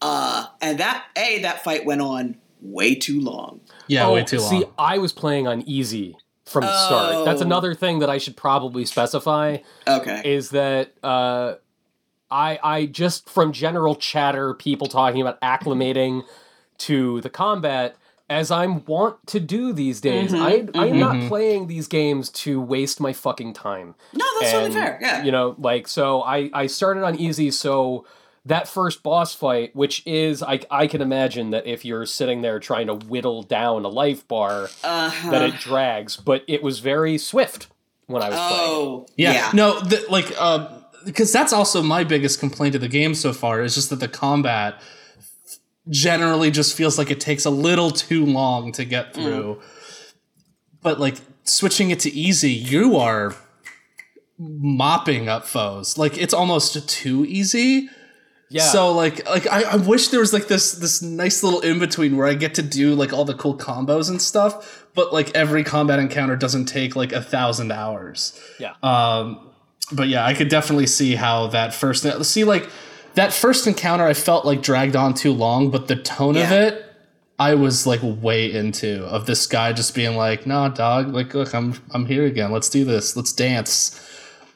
Uh, 0.02 0.46
and 0.62 0.78
that 0.80 1.04
a 1.16 1.40
that 1.42 1.62
fight 1.62 1.84
went 1.84 2.00
on 2.00 2.36
way 2.62 2.94
too 2.94 3.20
long. 3.20 3.60
Yeah, 3.86 4.06
oh, 4.06 4.14
way 4.14 4.24
too 4.24 4.38
long. 4.38 4.50
See, 4.50 4.64
I 4.78 4.98
was 4.98 5.12
playing 5.12 5.46
on 5.46 5.62
easy 5.62 6.16
from 6.46 6.62
the 6.62 6.86
start. 6.86 7.24
That's 7.26 7.42
Oh. 7.42 7.44
another 7.44 7.74
thing 7.74 7.98
that 8.00 8.08
I 8.10 8.18
should 8.18 8.36
probably 8.36 8.84
specify 8.84 9.58
Okay. 9.86 10.22
is 10.24 10.50
that 10.50 10.92
uh, 11.02 11.54
I 12.30 12.58
I 12.62 12.86
just 12.86 13.28
from 13.28 13.52
general 13.52 13.94
chatter, 13.94 14.54
people 14.54 14.86
talking 14.86 15.20
about 15.20 15.40
acclimating 15.42 16.22
to 16.80 17.20
the 17.20 17.30
combat, 17.30 17.96
as 18.28 18.50
I'm 18.50 18.84
wont 18.84 19.16
to 19.26 19.40
do 19.40 19.72
these 19.72 20.00
days. 20.00 20.32
Mhm, 20.32 20.72
I 20.74 20.80
I'm 20.80 20.98
not 20.98 21.16
mhm. 21.16 21.28
playing 21.28 21.66
these 21.66 21.88
games 21.88 22.30
to 22.30 22.60
waste 22.60 23.00
my 23.00 23.12
fucking 23.12 23.54
time. 23.54 23.94
no, 24.12 24.24
that's 24.38 24.52
totally 24.52 24.72
fair. 24.72 24.98
Yeah. 25.00 25.24
You 25.24 25.32
know, 25.32 25.56
like 25.58 25.88
so 25.88 26.22
I 26.22 26.50
I 26.52 26.66
started 26.66 27.02
on 27.02 27.16
easy 27.16 27.50
so 27.50 28.06
that 28.46 28.68
first 28.68 29.02
boss 29.02 29.34
fight, 29.34 29.74
which 29.74 30.06
is 30.06 30.42
I 30.42 30.60
I 30.70 30.86
can 30.86 31.02
imagine 31.02 31.50
that 31.50 31.66
if 31.66 31.84
you're 31.84 32.06
sitting 32.06 32.42
there 32.42 32.60
trying 32.60 32.86
to 32.86 32.94
whittle 32.94 33.42
down 33.42 33.84
a 33.84 33.88
life 33.88 34.26
bar, 34.28 34.70
uh-huh. 34.84 35.30
that 35.30 35.42
it 35.42 35.54
drags, 35.58 36.16
but 36.16 36.44
it 36.46 36.62
was 36.62 36.78
very 36.78 37.18
swift 37.18 37.66
when 38.06 38.22
I 38.22 38.28
was 38.28 38.38
playing. 38.38 38.70
Oh, 38.70 39.06
yeah. 39.16 39.32
yeah. 39.32 39.50
No, 39.54 39.80
the, 39.80 40.04
like, 40.10 40.34
uh, 40.38 40.68
because 41.04 41.32
that's 41.32 41.52
also 41.52 41.82
my 41.82 42.04
biggest 42.04 42.40
complaint 42.40 42.74
of 42.74 42.80
the 42.80 42.88
game 42.88 43.14
so 43.14 43.32
far 43.32 43.62
is 43.62 43.74
just 43.74 43.90
that 43.90 44.00
the 44.00 44.08
combat 44.08 44.80
generally 45.90 46.50
just 46.50 46.76
feels 46.76 46.96
like 46.98 47.10
it 47.10 47.20
takes 47.20 47.44
a 47.44 47.50
little 47.50 47.90
too 47.90 48.24
long 48.24 48.72
to 48.72 48.84
get 48.84 49.12
through. 49.14 49.60
but 50.82 50.98
like 50.98 51.16
switching 51.44 51.90
it 51.90 52.00
to 52.00 52.10
easy, 52.10 52.52
you 52.52 52.96
are 52.96 53.34
mopping 54.38 55.28
up 55.28 55.44
foes. 55.44 55.98
Like 55.98 56.16
it's 56.16 56.32
almost 56.32 56.88
too 56.88 57.24
easy. 57.26 57.88
Yeah. 58.48 58.62
So 58.62 58.92
like 58.92 59.28
like 59.28 59.46
I, 59.46 59.62
I 59.62 59.76
wish 59.76 60.08
there 60.08 60.20
was 60.20 60.32
like 60.32 60.48
this 60.48 60.72
this 60.72 61.02
nice 61.02 61.42
little 61.42 61.60
in 61.60 61.78
between 61.78 62.16
where 62.16 62.26
I 62.26 62.34
get 62.34 62.54
to 62.54 62.62
do 62.62 62.94
like 62.94 63.12
all 63.12 63.24
the 63.24 63.34
cool 63.34 63.56
combos 63.56 64.08
and 64.08 64.20
stuff, 64.20 64.86
but 64.94 65.12
like 65.12 65.34
every 65.36 65.62
combat 65.62 65.98
encounter 65.98 66.36
doesn't 66.36 66.66
take 66.66 66.96
like 66.96 67.12
a 67.12 67.22
thousand 67.22 67.70
hours. 67.70 68.38
yeah. 68.58 68.74
Um, 68.82 69.46
but 69.92 70.08
yeah, 70.08 70.24
I 70.24 70.34
could 70.34 70.48
definitely 70.48 70.86
see 70.86 71.14
how 71.14 71.48
that 71.48 71.74
first 71.74 72.06
see 72.24 72.44
like 72.44 72.68
that 73.14 73.32
first 73.32 73.66
encounter 73.66 74.04
I 74.06 74.14
felt 74.14 74.44
like 74.44 74.62
dragged 74.62 74.96
on 74.96 75.14
too 75.14 75.32
long, 75.32 75.70
but 75.70 75.88
the 75.88 75.96
tone 75.96 76.36
of 76.36 76.52
it 76.52 76.86
I 77.38 77.54
was 77.54 77.86
like 77.86 78.00
way 78.02 78.52
into 78.52 79.04
of 79.06 79.24
this 79.26 79.46
guy 79.46 79.72
just 79.72 79.94
being 79.94 80.14
like, 80.16 80.46
"Nah, 80.46 80.68
dog, 80.68 81.12
like 81.14 81.32
look, 81.34 81.54
I'm 81.54 81.74
I'm 81.92 82.04
here 82.06 82.26
again. 82.26 82.52
Let's 82.52 82.68
do 82.68 82.84
this. 82.84 83.16
Let's 83.16 83.32
dance." 83.32 83.98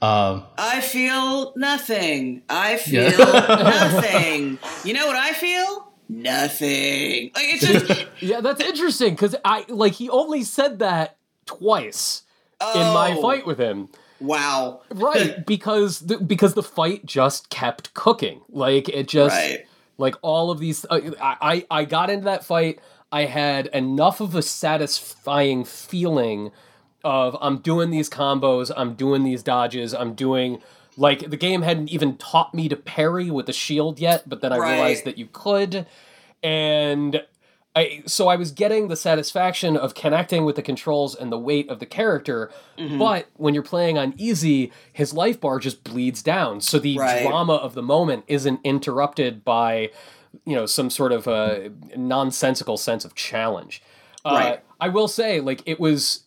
Um, 0.02 0.44
I 0.58 0.82
feel 0.82 1.54
nothing. 1.56 2.42
I 2.50 2.76
feel 2.76 3.04
Yeah. 3.04 3.16
nothing. 3.96 4.58
You 4.84 4.92
know 4.92 5.06
what 5.06 5.16
I 5.16 5.32
feel? 5.32 5.92
Nothing. 6.10 7.30
Like 7.34 7.44
it's 7.54 7.66
just 7.66 8.06
Yeah, 8.20 8.42
that's 8.42 8.60
interesting 8.60 9.14
because 9.14 9.34
I 9.46 9.64
like 9.68 9.94
he 9.94 10.10
only 10.10 10.42
said 10.42 10.80
that 10.80 11.16
twice 11.46 12.22
in 12.74 12.80
my 12.92 13.14
Oh. 13.16 13.22
fight 13.22 13.46
with 13.46 13.56
him. 13.58 13.88
Wow. 14.20 14.80
Right, 14.90 15.44
because 15.46 16.00
the, 16.00 16.18
because 16.18 16.54
the 16.54 16.62
fight 16.62 17.04
just 17.06 17.50
kept 17.50 17.94
cooking. 17.94 18.42
Like 18.48 18.88
it 18.88 19.08
just 19.08 19.36
Right. 19.36 19.66
like 19.98 20.16
all 20.22 20.50
of 20.50 20.58
these. 20.58 20.84
Uh, 20.88 21.12
I 21.20 21.36
I 21.40 21.80
I 21.80 21.84
got 21.84 22.10
into 22.10 22.24
that 22.26 22.44
fight. 22.44 22.80
I 23.12 23.26
had 23.26 23.66
enough 23.68 24.20
of 24.20 24.34
a 24.34 24.42
satisfying 24.42 25.64
feeling 25.64 26.50
of 27.04 27.36
I'm 27.40 27.58
doing 27.58 27.90
these 27.90 28.08
combos, 28.10 28.72
I'm 28.76 28.94
doing 28.94 29.24
these 29.24 29.42
dodges, 29.42 29.94
I'm 29.94 30.14
doing 30.14 30.60
like 30.96 31.28
the 31.30 31.36
game 31.36 31.62
hadn't 31.62 31.90
even 31.90 32.16
taught 32.16 32.54
me 32.54 32.68
to 32.68 32.76
parry 32.76 33.30
with 33.30 33.46
the 33.46 33.52
shield 33.52 34.00
yet, 34.00 34.28
but 34.28 34.40
then 34.40 34.52
I 34.52 34.58
Right. 34.58 34.70
realized 34.72 35.04
that 35.04 35.18
you 35.18 35.28
could, 35.32 35.86
and 36.42 37.22
I 37.76 38.02
so 38.06 38.28
I 38.28 38.36
was 38.36 38.52
getting 38.52 38.88
the 38.88 38.96
satisfaction 38.96 39.76
of 39.76 39.94
connecting 39.94 40.44
with 40.44 40.56
the 40.56 40.62
controls 40.62 41.14
and 41.14 41.32
the 41.32 41.38
weight 41.38 41.68
of 41.70 41.78
the 41.80 41.86
character, 41.86 42.50
Mm-hmm. 42.78 42.98
but 42.98 43.26
when 43.36 43.54
you're 43.54 43.62
playing 43.62 43.98
on 43.98 44.14
easy, 44.16 44.72
his 44.92 45.12
life 45.12 45.40
bar 45.40 45.58
just 45.58 45.82
bleeds 45.84 46.22
down. 46.22 46.60
So 46.60 46.78
the 46.78 46.98
Right. 46.98 47.22
drama 47.26 47.54
of 47.54 47.74
the 47.74 47.82
moment 47.82 48.24
isn't 48.28 48.60
interrupted 48.64 49.44
by, 49.44 49.90
you 50.44 50.54
know, 50.56 50.66
some 50.66 50.90
sort 50.90 51.12
of 51.12 51.26
a 51.26 51.70
nonsensical 51.96 52.76
sense 52.76 53.04
of 53.04 53.14
challenge. 53.14 53.82
Uh, 54.24 54.30
Right. 54.34 54.60
I 54.80 54.88
will 54.88 55.08
say, 55.08 55.40
like 55.40 55.62
it 55.66 55.78
was, 55.80 56.23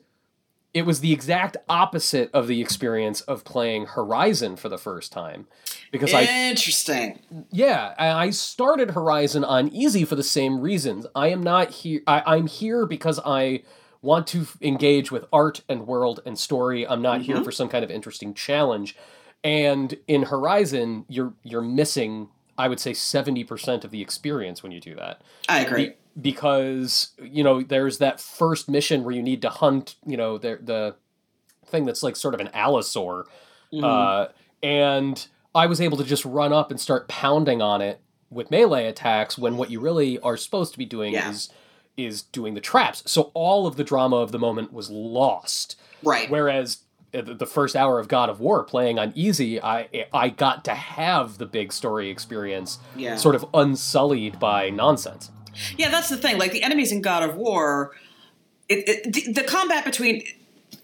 it 0.77 0.85
was 0.85 0.99
the 0.99 1.11
exact 1.11 1.57
opposite 1.67 2.29
of 2.33 2.47
the 2.47 2.61
experience 2.61 3.21
of 3.21 3.43
playing 3.43 3.87
Horizon 3.87 4.55
for 4.55 4.69
the 4.69 4.77
first 4.77 5.11
time, 5.11 5.47
because 5.91 6.13
I 6.13 6.23
Interesting. 6.23 7.19
yeah, 7.51 7.95
I 7.97 8.29
started 8.29 8.91
Horizon 8.91 9.43
on 9.43 9.69
easy 9.69 10.05
for 10.05 10.15
the 10.15 10.23
same 10.23 10.59
reasons. 10.59 11.05
I 11.15 11.29
am 11.29 11.41
not 11.41 11.71
here. 11.71 12.01
I, 12.05 12.23
I'm 12.25 12.47
here 12.47 12.85
because 12.85 13.19
I 13.25 13.63
want 14.01 14.27
to 14.27 14.47
engage 14.61 15.11
with 15.11 15.25
art 15.33 15.61
and 15.67 15.87
world 15.87 16.21
and 16.25 16.37
story. 16.37 16.87
I'm 16.87 17.01
not 17.01 17.21
here 17.21 17.35
mm-hmm. 17.35 17.43
for 17.43 17.51
some 17.51 17.69
kind 17.69 17.83
of 17.83 17.91
interesting 17.91 18.33
challenge. 18.33 18.95
And 19.43 19.97
in 20.07 20.23
Horizon, 20.23 21.05
you're 21.07 21.33
you're 21.43 21.61
missing, 21.61 22.29
I 22.57 22.67
would 22.67 22.79
say, 22.79 22.93
seventy 22.93 23.43
percent 23.43 23.83
of 23.83 23.91
the 23.91 24.01
experience 24.01 24.61
when 24.63 24.71
you 24.71 24.79
do 24.79 24.95
that 24.95 25.21
I 25.49 25.61
agree. 25.61 25.93
Because 26.19 27.11
you 27.21 27.43
know 27.43 27.61
there's 27.61 27.97
that 27.99 28.19
first 28.19 28.69
mission 28.69 29.03
where 29.03 29.13
you 29.13 29.21
need 29.21 29.41
to 29.41 29.49
hunt 29.49 29.95
you 30.05 30.17
know 30.17 30.37
the 30.37 30.59
the 30.61 30.95
thing 31.67 31.85
that's 31.85 32.01
like 32.03 32.15
sort 32.15 32.33
of 32.33 32.39
an 32.39 32.47
allosaur 32.53 33.25
uh, 33.83 34.27
and 34.63 35.27
i 35.53 35.65
was 35.65 35.79
able 35.81 35.97
to 35.97 36.03
just 36.03 36.23
run 36.25 36.53
up 36.53 36.71
and 36.71 36.79
start 36.79 37.07
pounding 37.07 37.61
on 37.61 37.81
it 37.81 37.99
with 38.29 38.49
melee 38.49 38.85
attacks 38.87 39.37
when 39.37 39.57
what 39.57 39.69
you 39.69 39.79
really 39.79 40.17
are 40.19 40.37
supposed 40.37 40.71
to 40.71 40.77
be 40.77 40.85
doing 40.85 41.13
Yeah. 41.13 41.29
is 41.29 41.49
is 41.97 42.21
doing 42.21 42.53
the 42.53 42.61
traps 42.61 43.03
so 43.05 43.31
all 43.33 43.67
of 43.67 43.75
the 43.75 43.83
drama 43.83 44.15
of 44.17 44.31
the 44.31 44.39
moment 44.39 44.71
was 44.73 44.89
lost 44.89 45.75
Right. 46.03 46.29
whereas 46.29 46.79
uh, 47.13 47.21
the 47.21 47.33
the 47.33 47.45
first 47.45 47.75
hour 47.75 47.99
of 47.99 48.07
God 48.07 48.29
of 48.29 48.39
War 48.39 48.63
playing 48.63 48.99
on 48.99 49.13
easy, 49.15 49.61
I 49.61 49.87
I 50.13 50.27
got 50.29 50.63
to 50.65 50.75
have 50.75 51.37
the 51.37 51.45
big 51.45 51.71
story 51.71 52.09
experience, 52.09 52.79
Yeah. 52.97 53.15
sort 53.15 53.33
of 53.33 53.45
unsullied 53.53 54.39
by 54.39 54.69
nonsense. 54.69 55.31
Yeah, 55.77 55.89
that's 55.89 56.09
the 56.09 56.17
thing. 56.17 56.37
Like 56.37 56.51
the 56.51 56.63
enemies 56.63 56.91
in 56.91 57.01
God 57.01 57.23
of 57.23 57.35
War, 57.35 57.95
it, 58.69 58.87
it, 58.87 59.13
the, 59.13 59.33
the 59.41 59.43
combat 59.43 59.85
between 59.85 60.23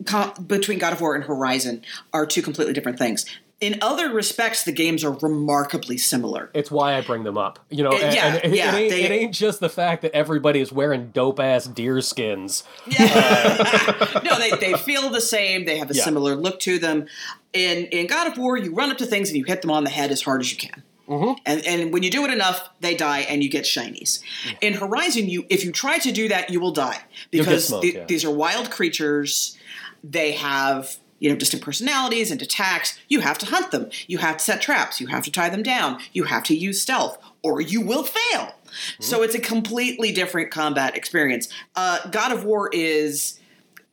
com, 0.06 0.34
between 0.48 0.80
God 0.80 0.94
of 0.94 1.02
War 1.02 1.16
and 1.16 1.24
Horizon 1.24 1.84
are 2.14 2.26
two 2.26 2.42
completely 2.42 2.74
different 2.74 2.98
things. 2.98 3.26
In 3.62 3.78
other 3.82 4.10
respects, 4.10 4.64
the 4.64 4.74
games 4.74 5.06
are 5.06 5.12
remarkably 5.22 5.98
similar. 5.98 6.50
It's 6.54 6.70
why 6.70 6.96
I 6.98 7.02
bring 7.02 7.24
them 7.24 7.38
up. 7.38 7.60
You 7.70 7.84
know, 7.84 7.92
Uh, 7.92 8.00
and, 8.00 8.14
yeah, 8.14 8.26
and 8.44 8.54
it, 8.54 8.58
yeah, 8.58 8.76
it, 8.76 8.78
ain't, 8.80 8.90
they- 8.92 9.04
it 9.04 9.12
ain't 9.12 9.34
just 9.34 9.62
the 9.62 9.70
fact 9.70 10.02
that 10.02 10.12
everybody 10.14 10.60
is 10.60 10.74
wearing 10.74 11.12
dope 11.12 11.40
ass 11.40 11.66
deer 11.66 12.02
skins. 12.02 12.64
no, 12.88 14.38
they, 14.40 14.52
they 14.60 14.74
feel 14.74 15.10
the 15.10 15.22
same. 15.22 15.66
They 15.66 15.78
have 15.78 15.90
a 15.92 15.94
Yeah. 15.94 16.04
similar 16.04 16.36
look 16.36 16.60
to 16.62 16.78
them. 16.80 17.06
In 17.54 17.86
in 17.86 18.08
God 18.08 18.28
of 18.28 18.38
War, 18.38 18.58
you 18.58 18.74
run 18.74 18.92
up 18.92 18.98
to 18.98 19.06
things 19.06 19.30
and 19.30 19.38
you 19.38 19.44
hit 19.46 19.62
them 19.62 19.72
on 19.72 19.84
the 19.84 19.90
head 19.92 20.12
as 20.12 20.22
hard 20.24 20.42
as 20.42 20.52
you 20.52 20.58
can. 20.58 20.84
Mm-hmm. 21.08 21.34
And 21.46 21.66
and 21.66 21.94
when 21.94 22.04
you 22.04 22.10
do 22.10 22.24
it 22.26 22.32
enough, 22.32 22.70
they 22.80 22.96
die 22.96 23.20
and 23.20 23.44
you 23.44 23.50
get 23.50 23.66
shinies. 23.66 24.22
In 24.62 24.74
Horizon, 24.74 25.28
you 25.30 25.46
if 25.50 25.66
you 25.66 25.72
try 25.72 25.98
to 25.98 26.12
do 26.12 26.30
that, 26.30 26.50
you 26.50 26.60
will 26.60 26.72
die 26.72 27.02
because 27.30 27.68
smoked, 27.68 27.82
the- 27.84 27.94
yeah. 27.94 28.06
these 28.06 28.24
are 28.24 28.32
wild 28.32 28.72
creatures. 28.72 29.58
They 30.04 30.32
have 30.34 30.98
you 31.20 31.30
know 31.30 31.36
distinct 31.36 31.66
personalities 31.66 32.32
and 32.32 32.42
attacks. 32.42 33.00
You 33.10 33.20
have 33.20 33.38
to 33.40 33.46
hunt 33.48 33.72
them. 33.72 33.90
You 34.08 34.20
have 34.20 34.38
to 34.38 34.44
set 34.44 34.62
traps. 34.62 35.02
You 35.02 35.08
have 35.08 35.24
to 35.26 35.32
tie 35.32 35.50
them 35.50 35.64
down. 35.64 36.00
You 36.14 36.24
have 36.26 36.44
to 36.44 36.56
use 36.56 36.82
stealth, 36.82 37.18
or 37.42 37.60
you 37.60 37.82
will 37.82 38.04
fail. 38.04 38.56
So 39.00 39.22
it's 39.22 39.36
a 39.36 39.40
completely 39.40 40.12
different 40.12 40.50
combat 40.50 40.98
experience. 40.98 41.48
Uh, 41.76 42.00
God 42.10 42.32
of 42.32 42.44
War 42.44 42.70
is, 42.74 43.40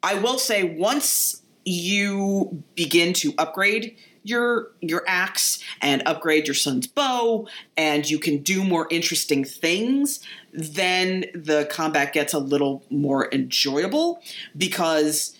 I 0.02 0.14
will 0.14 0.38
say, 0.38 0.64
once 0.64 1.42
you 1.66 2.62
begin 2.74 3.12
to 3.12 3.34
upgrade 3.36 3.96
your 4.22 4.70
your 4.80 5.02
axe 5.06 5.62
and 5.80 6.02
upgrade 6.06 6.46
your 6.46 6.54
son's 6.54 6.86
bow 6.86 7.46
and 7.76 8.08
you 8.10 8.18
can 8.18 8.38
do 8.42 8.62
more 8.64 8.86
interesting 8.90 9.44
things 9.44 10.20
then 10.52 11.24
the 11.34 11.66
combat 11.70 12.12
gets 12.12 12.34
a 12.34 12.38
little 12.38 12.82
more 12.90 13.32
enjoyable 13.32 14.20
because 14.56 15.36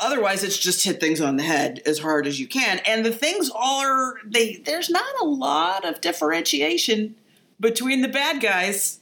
otherwise 0.00 0.44
it's 0.44 0.56
just 0.58 0.84
hit 0.84 1.00
things 1.00 1.20
on 1.20 1.36
the 1.36 1.42
head 1.42 1.82
as 1.86 1.98
hard 1.98 2.26
as 2.26 2.38
you 2.38 2.46
can 2.46 2.78
and 2.86 3.04
the 3.04 3.10
things 3.12 3.50
are 3.54 4.14
they 4.24 4.56
there's 4.64 4.90
not 4.90 5.14
a 5.20 5.24
lot 5.24 5.84
of 5.84 6.00
differentiation 6.00 7.14
between 7.58 8.00
the 8.00 8.08
bad 8.08 8.40
guys 8.40 9.00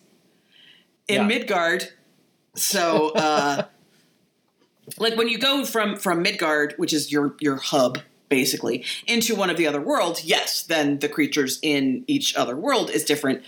in 1.06 1.16
Yeah. 1.16 1.26
midgard 1.26 1.90
so 2.54 3.10
uh 3.10 3.64
like 4.98 5.16
when 5.16 5.28
you 5.28 5.38
go 5.38 5.64
from 5.64 5.96
from 5.96 6.22
midgard 6.22 6.74
which 6.78 6.92
is 6.92 7.12
your 7.12 7.34
your 7.40 7.56
hub 7.56 7.98
basically 8.38 8.76
into 9.14 9.32
one 9.42 9.50
of 9.52 9.56
the 9.60 9.66
other 9.70 9.82
worlds 9.92 10.18
yes 10.34 10.48
then 10.72 10.86
the 11.04 11.08
creatures 11.16 11.52
in 11.74 11.82
each 12.14 12.28
other 12.40 12.54
world 12.66 12.86
is 12.96 13.02
different 13.12 13.38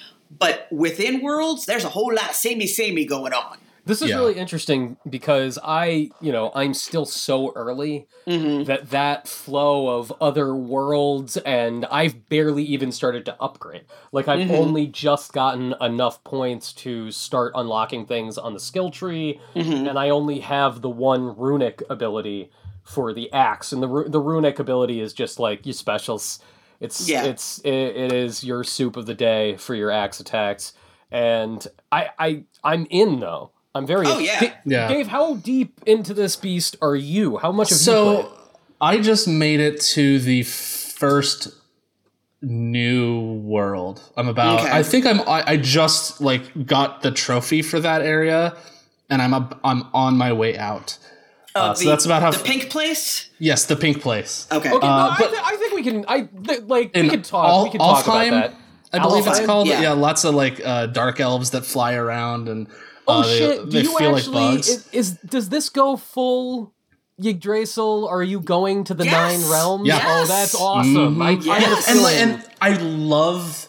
but 0.45 0.57
within 0.85 1.15
worlds 1.29 1.61
there's 1.69 1.85
a 1.91 1.95
whole 1.97 2.13
lot 2.21 2.31
of 2.33 2.37
samey 2.45 2.67
samey 2.79 3.05
going 3.17 3.35
on 3.45 3.57
This 3.87 4.01
is 4.05 4.09
Yeah. 4.11 4.19
really 4.21 4.37
interesting 4.45 4.83
because 5.17 5.55
I, 5.63 5.87
you 6.27 6.33
know, 6.37 6.47
I'm 6.61 6.73
still 6.87 7.05
so 7.27 7.37
early 7.65 7.95
Mm-hmm. 8.35 8.65
that 8.69 8.83
that 8.99 9.29
flow 9.29 9.77
of 9.99 10.05
other 10.29 10.49
worlds 10.75 11.33
and 11.61 11.85
I've 12.01 12.15
barely 12.35 12.65
even 12.75 12.91
started 13.01 13.23
to 13.29 13.35
upgrade. 13.47 13.85
Like 14.17 14.27
I've 14.33 14.41
Mm-hmm. 14.49 14.63
only 14.65 14.87
just 15.07 15.27
gotten 15.35 15.75
enough 15.91 16.17
points 16.25 16.73
to 16.85 16.93
start 17.11 17.53
unlocking 17.63 18.07
things 18.07 18.39
on 18.39 18.55
the 18.57 18.61
skill 18.71 18.91
tree 19.01 19.29
Mm-hmm. 19.55 19.87
and 19.89 19.97
I 20.05 20.07
only 20.19 20.39
have 20.41 20.81
the 20.81 20.95
one 21.11 21.25
runic 21.37 21.77
ability 21.97 22.41
for 22.85 23.13
the 23.13 23.33
axe 23.33 23.73
and 23.73 23.83
the 23.83 23.89
ru- 23.89 24.09
the 24.09 24.21
runic 24.21 24.59
ability 24.59 25.01
is 25.01 25.13
just 25.13 25.39
like 25.39 25.65
your 25.67 25.73
specials. 25.73 26.39
It's 26.81 27.09
Yeah. 27.09 27.25
it's 27.25 27.59
it, 27.61 27.73
it 27.73 28.13
is 28.13 28.45
your 28.45 28.63
soup 28.63 28.97
of 28.97 29.07
the 29.07 29.15
day 29.15 29.57
for 29.57 29.75
your 29.75 29.91
axe 29.91 30.21
attacks 30.21 30.73
and 31.11 31.67
I 31.91 32.11
I 32.19 32.45
I'm 32.63 32.87
in 32.91 33.21
though. 33.21 33.51
I'm 33.75 33.87
very 33.87 34.07
Oh, 34.07 34.19
yeah. 34.19 34.39
Da- 34.41 34.53
Yeah. 34.67 34.89
Dave, 34.89 35.09
how 35.09 35.35
deep 35.35 35.81
into 35.87 36.15
this 36.15 36.37
beast 36.37 36.77
are 36.81 36.95
you? 36.95 37.39
How 37.39 37.51
much 37.51 37.69
of 37.73 37.77
you 37.77 37.79
So 37.79 38.23
played? 38.23 38.33
I 38.81 38.99
just 39.01 39.27
made 39.27 39.61
it 39.61 39.81
to 39.95 40.19
the 40.21 40.43
first 40.43 41.49
new 42.43 43.35
world. 43.43 44.03
I'm 44.17 44.29
about. 44.29 44.61
Okay. 44.61 44.71
I 44.71 44.83
think 44.83 45.07
I'm. 45.07 45.21
I, 45.23 45.43
I 45.53 45.57
just 45.57 46.21
like 46.21 46.67
got 46.67 47.03
the 47.03 47.11
trophy 47.11 47.63
for 47.63 47.81
that 47.81 48.03
area, 48.03 48.57
and 49.11 49.23
I'm 49.23 49.33
up, 49.35 49.59
I'm 49.65 49.85
on 49.95 50.17
my 50.17 50.33
way 50.33 50.57
out. 50.59 50.99
Uh, 51.57 51.73
so 51.75 51.89
that's 51.89 52.05
about 52.05 52.21
how- 52.21 52.33
the 52.33 52.39
pink 52.43 52.69
place 52.71 53.29
Yes, 53.39 53.67
the 53.67 53.77
pink 53.77 54.01
place. 54.03 54.47
okay 54.51 54.71
Okay, 54.73 54.79
no, 54.79 54.93
Uh, 54.93 55.11
I, 55.13 55.17
but- 55.19 55.31
th- 55.31 55.43
I 55.45 55.57
think 55.57 55.73
we 55.75 55.83
can. 55.83 56.05
I 56.09 56.23
th- 56.23 56.63
like 56.67 56.91
we 56.95 57.09
can 57.09 57.23
talk. 57.23 57.49
Al- 57.49 57.65
we 57.65 57.71
can 57.71 57.79
talk 57.81 58.05
Alfheim, 58.05 58.29
about 58.29 58.51
that. 58.51 58.55
I 58.93 58.99
believe 59.01 59.27
it's 59.27 59.41
called. 59.47 59.69
Yeah. 59.69 59.81
Yeah. 59.83 59.93
lots 59.93 60.25
of 60.25 60.35
like 60.35 60.61
uh, 60.65 60.87
dark 60.87 61.21
elves 61.21 61.51
that 61.51 61.65
fly 61.65 61.95
around, 61.95 62.49
and 62.49 62.67
Oh 63.07 63.21
Uh, 63.21 63.23
they- 63.23 63.39
shit! 63.39 63.65
Do 63.65 63.71
they 63.71 63.83
you 63.83 63.99
feel 63.99 64.11
like 64.13 64.19
actually 64.23 64.55
bugs. 64.57 64.69
is, 64.69 64.89
is 64.93 65.11
does 65.29 65.49
this 65.51 65.69
go 65.69 65.97
full 65.97 66.73
Yggdrasil? 67.23 68.09
Are 68.09 68.23
you 68.23 68.41
going 68.41 68.83
to 68.85 68.95
the 68.95 69.05
Yes! 69.05 69.13
nine 69.43 69.51
realms? 69.51 69.87
Yeah. 69.87 70.01
Oh, 70.05 70.25
that's 70.27 70.55
awesome! 70.55 71.21
I, 71.23 71.37
Mhm. 71.37 71.49
I 71.51 71.59
had 71.61 71.69
a 71.73 71.75
Yes. 71.77 71.89
and, 71.89 72.03
like, 72.03 72.17
and 72.17 72.45
I 72.61 72.71
love 72.83 73.69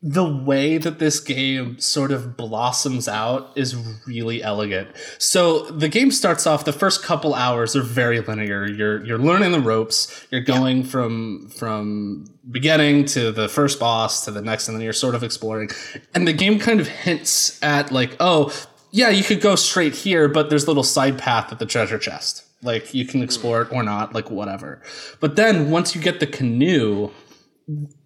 the 0.00 0.24
way 0.24 0.78
that 0.78 1.00
this 1.00 1.18
game 1.18 1.76
sort 1.80 2.12
of 2.12 2.36
blossoms 2.36 3.08
out 3.08 3.50
is 3.56 3.74
really 4.06 4.42
elegant. 4.42 4.88
So 5.18 5.64
the 5.70 5.88
game 5.88 6.12
starts 6.12 6.46
off 6.46 6.64
the 6.64 6.72
first 6.72 7.02
couple 7.02 7.34
hours 7.34 7.74
are 7.74 7.82
very 7.82 8.20
linear. 8.20 8.68
You're 8.68 9.04
you're 9.04 9.18
learning 9.18 9.50
the 9.50 9.60
ropes. 9.60 10.26
You're 10.30 10.40
going 10.40 10.84
from 10.84 11.48
from 11.48 12.26
beginning 12.48 13.06
to 13.06 13.32
the 13.32 13.48
first 13.48 13.80
boss 13.80 14.24
to 14.24 14.30
the 14.30 14.40
next 14.40 14.68
and 14.68 14.76
then 14.76 14.84
you're 14.84 14.92
sort 14.92 15.16
of 15.16 15.24
exploring. 15.24 15.70
And 16.14 16.28
the 16.28 16.32
game 16.32 16.60
kind 16.60 16.78
of 16.78 16.86
hints 16.86 17.60
at 17.60 17.90
like, 17.90 18.16
oh, 18.20 18.54
yeah, 18.92 19.08
you 19.08 19.24
could 19.24 19.40
go 19.40 19.56
straight 19.56 19.94
here, 19.96 20.28
but 20.28 20.48
there's 20.48 20.64
a 20.64 20.68
little 20.68 20.84
side 20.84 21.18
path 21.18 21.50
at 21.50 21.58
the 21.58 21.66
treasure 21.66 21.98
chest. 21.98 22.44
Like 22.62 22.94
you 22.94 23.04
can 23.04 23.20
explore 23.20 23.62
it 23.62 23.72
or 23.72 23.82
not, 23.82 24.14
like 24.14 24.30
whatever. 24.30 24.80
But 25.18 25.34
then 25.34 25.70
once 25.70 25.96
you 25.96 26.00
get 26.00 26.20
the 26.20 26.26
canoe, 26.26 27.10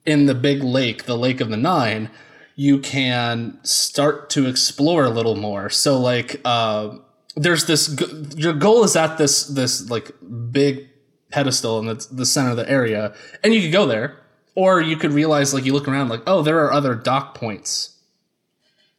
in 0.05 0.27
the 0.27 0.35
big 0.35 0.63
lake, 0.63 1.05
the 1.05 1.17
Lake 1.17 1.41
of 1.41 1.51
the 1.51 1.57
Nine, 1.57 2.11
you 2.57 2.79
can 2.79 3.59
start 3.63 4.31
to 4.31 4.47
explore 4.47 5.05
a 5.05 5.11
little 5.11 5.37
more. 5.37 5.71
So 5.71 5.99
like 5.99 6.41
uh 6.45 6.97
there's 7.35 7.65
this 7.67 7.99
your 8.37 8.53
goal 8.53 8.85
is 8.85 8.97
at 8.97 9.19
this 9.19 9.45
this 9.45 9.89
like 9.89 10.11
big 10.51 10.89
pedestal 11.31 11.79
in 11.79 11.87
the, 11.87 12.07
the 12.13 12.27
center 12.27 12.51
of 12.51 12.57
the 12.57 12.71
area 12.71 13.15
and 13.43 13.55
you 13.55 13.63
could 13.63 13.73
go 13.73 13.87
there 13.87 14.19
or 14.55 14.83
you 14.83 14.97
could 14.97 15.13
realize 15.13 15.55
like 15.55 15.65
you 15.65 15.73
look 15.73 15.89
around 15.89 16.11
like 16.11 16.23
oh 16.27 16.43
there 16.43 16.63
are 16.63 16.73
other 16.73 16.95
dock 16.95 17.35
points 17.35 17.97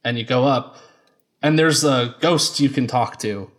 and 0.03 0.17
you 0.17 0.25
go 0.25 0.45
up 0.45 0.77
and 1.43 1.59
there's 1.59 1.83
a 1.83 2.15
ghost 2.21 2.59
you 2.59 2.69
can 2.69 2.87
talk 2.87 3.19
to 3.19 3.51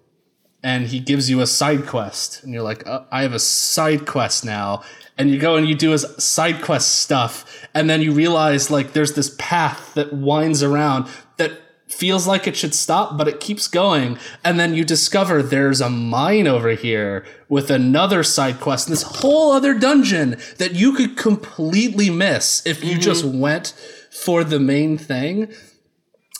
and 0.64 0.86
he 0.86 0.98
gives 0.98 1.28
you 1.28 1.42
a 1.42 1.46
side 1.46 1.86
quest 1.86 2.42
and 2.42 2.52
you're 2.52 2.62
like 2.62 2.84
uh, 2.86 3.04
i 3.12 3.22
have 3.22 3.34
a 3.34 3.38
side 3.38 4.06
quest 4.06 4.44
now. 4.44 4.82
And 5.16 5.30
you 5.30 5.38
go 5.38 5.54
and 5.54 5.68
you 5.68 5.76
do 5.76 5.92
his 5.92 6.04
side 6.18 6.60
quest 6.60 7.02
stuff 7.02 7.68
and 7.72 7.88
then 7.88 8.02
you 8.02 8.10
realize 8.10 8.68
like 8.68 8.94
there's 8.94 9.12
this 9.12 9.36
path 9.38 9.94
that 9.94 10.12
winds 10.12 10.60
around 10.60 11.06
that 11.36 11.52
feels 11.86 12.26
like 12.26 12.48
it 12.48 12.56
should 12.56 12.74
stop 12.74 13.16
but 13.16 13.28
it 13.28 13.38
keeps 13.38 13.68
going. 13.68 14.18
And 14.42 14.58
then 14.58 14.74
you 14.74 14.84
discover 14.84 15.40
there's 15.40 15.80
a 15.80 15.88
mine 15.88 16.48
over 16.48 16.70
here 16.70 17.24
with 17.48 17.70
another 17.70 18.24
side 18.24 18.58
quest 18.58 18.88
and 18.88 18.92
this 18.92 19.20
whole 19.20 19.52
other 19.52 19.72
dungeon 19.72 20.36
that 20.58 20.74
you 20.74 20.94
could 20.94 21.16
completely 21.16 22.10
miss 22.10 22.66
if 22.66 22.82
you 22.82 22.98
just 22.98 23.24
went 23.24 23.68
for 24.10 24.42
the 24.42 24.58
main 24.58 24.98
thing. 24.98 25.52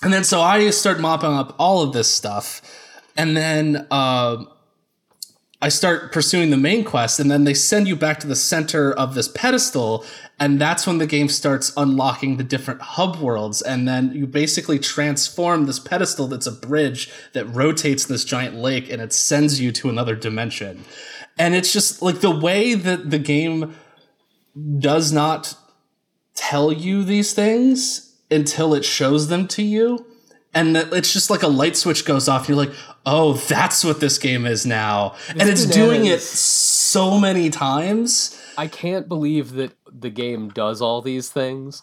And 0.03 0.13
then 0.13 0.25
so 0.25 0.41
I 0.41 0.69
start 0.71 0.99
mopping 0.99 1.31
up 1.31 1.55
all 1.59 1.83
of 1.83 1.93
this 1.93 2.13
stuff, 2.13 2.61
and 3.17 3.37
then 3.37 3.87
uh, 3.91 4.45
I 5.63 5.69
start 5.69 6.13
pursuing 6.13 6.51
the 6.51 6.59
main 6.59 6.85
quest, 6.85 7.19
and 7.19 7.31
then 7.31 7.45
they 7.45 7.55
send 7.55 7.89
you 7.89 7.97
back 7.97 8.21
to 8.21 8.27
the 8.27 8.37
center 8.37 8.93
of 8.93 9.15
this 9.15 9.29
pedestal, 9.29 10.05
and 10.39 10.61
that's 10.61 10.87
when 10.87 10.99
the 10.99 11.07
game 11.07 11.29
starts 11.29 11.73
unlocking 11.77 12.37
the 12.37 12.45
different 12.45 12.83
hub 12.83 13.17
worlds, 13.17 13.63
and 13.63 13.89
then 13.89 14.13
you 14.13 14.27
basically 14.27 14.79
transform 14.79 15.65
this 15.65 15.79
pedestal 15.79 16.27
that's 16.27 16.47
a 16.47 16.53
bridge 16.53 17.11
that 17.33 17.47
rotates 17.47 18.05
this 18.05 18.25
giant 18.25 18.57
lake, 18.57 18.91
and 18.91 19.01
it 19.01 19.13
sends 19.13 19.59
you 19.59 19.73
to 19.73 19.89
another 19.89 20.15
dimension, 20.15 20.85
and 21.39 21.55
it's 21.55 21.73
just 21.73 22.03
like 22.03 22.21
the 22.21 22.31
way 22.31 22.75
that 22.75 23.11
the 23.11 23.19
game 23.19 23.75
does 24.79 25.13
not 25.13 25.57
tell 26.35 26.73
you 26.73 27.05
these 27.05 27.33
things 27.33 28.21
until 28.31 28.75
it 28.75 28.85
shows 28.85 29.29
them 29.29 29.49
to 29.49 29.63
you. 29.63 30.05
And 30.55 30.77
it's 30.77 31.13
just 31.13 31.31
like 31.31 31.43
a 31.43 31.49
light 31.49 31.77
switch 31.77 32.05
goes 32.05 32.29
off. 32.29 32.49
You're 32.49 32.57
like, 32.57 32.73
oh, 33.05 33.35
that's 33.35 33.85
what 33.85 34.01
this 34.01 34.19
game 34.19 34.47
is 34.47 34.65
now. 34.65 35.15
and 35.29 35.43
it's 35.43 35.67
doing 35.67 36.07
it 36.07 36.21
so 36.23 37.19
many 37.19 37.51
times. 37.51 38.41
I 38.57 38.69
can't 38.69 39.09
believe 39.09 39.53
that 39.53 39.73
the 39.91 40.11
game 40.11 40.49
does 40.51 40.81
all 40.81 41.03
these 41.03 41.29
things 41.29 41.83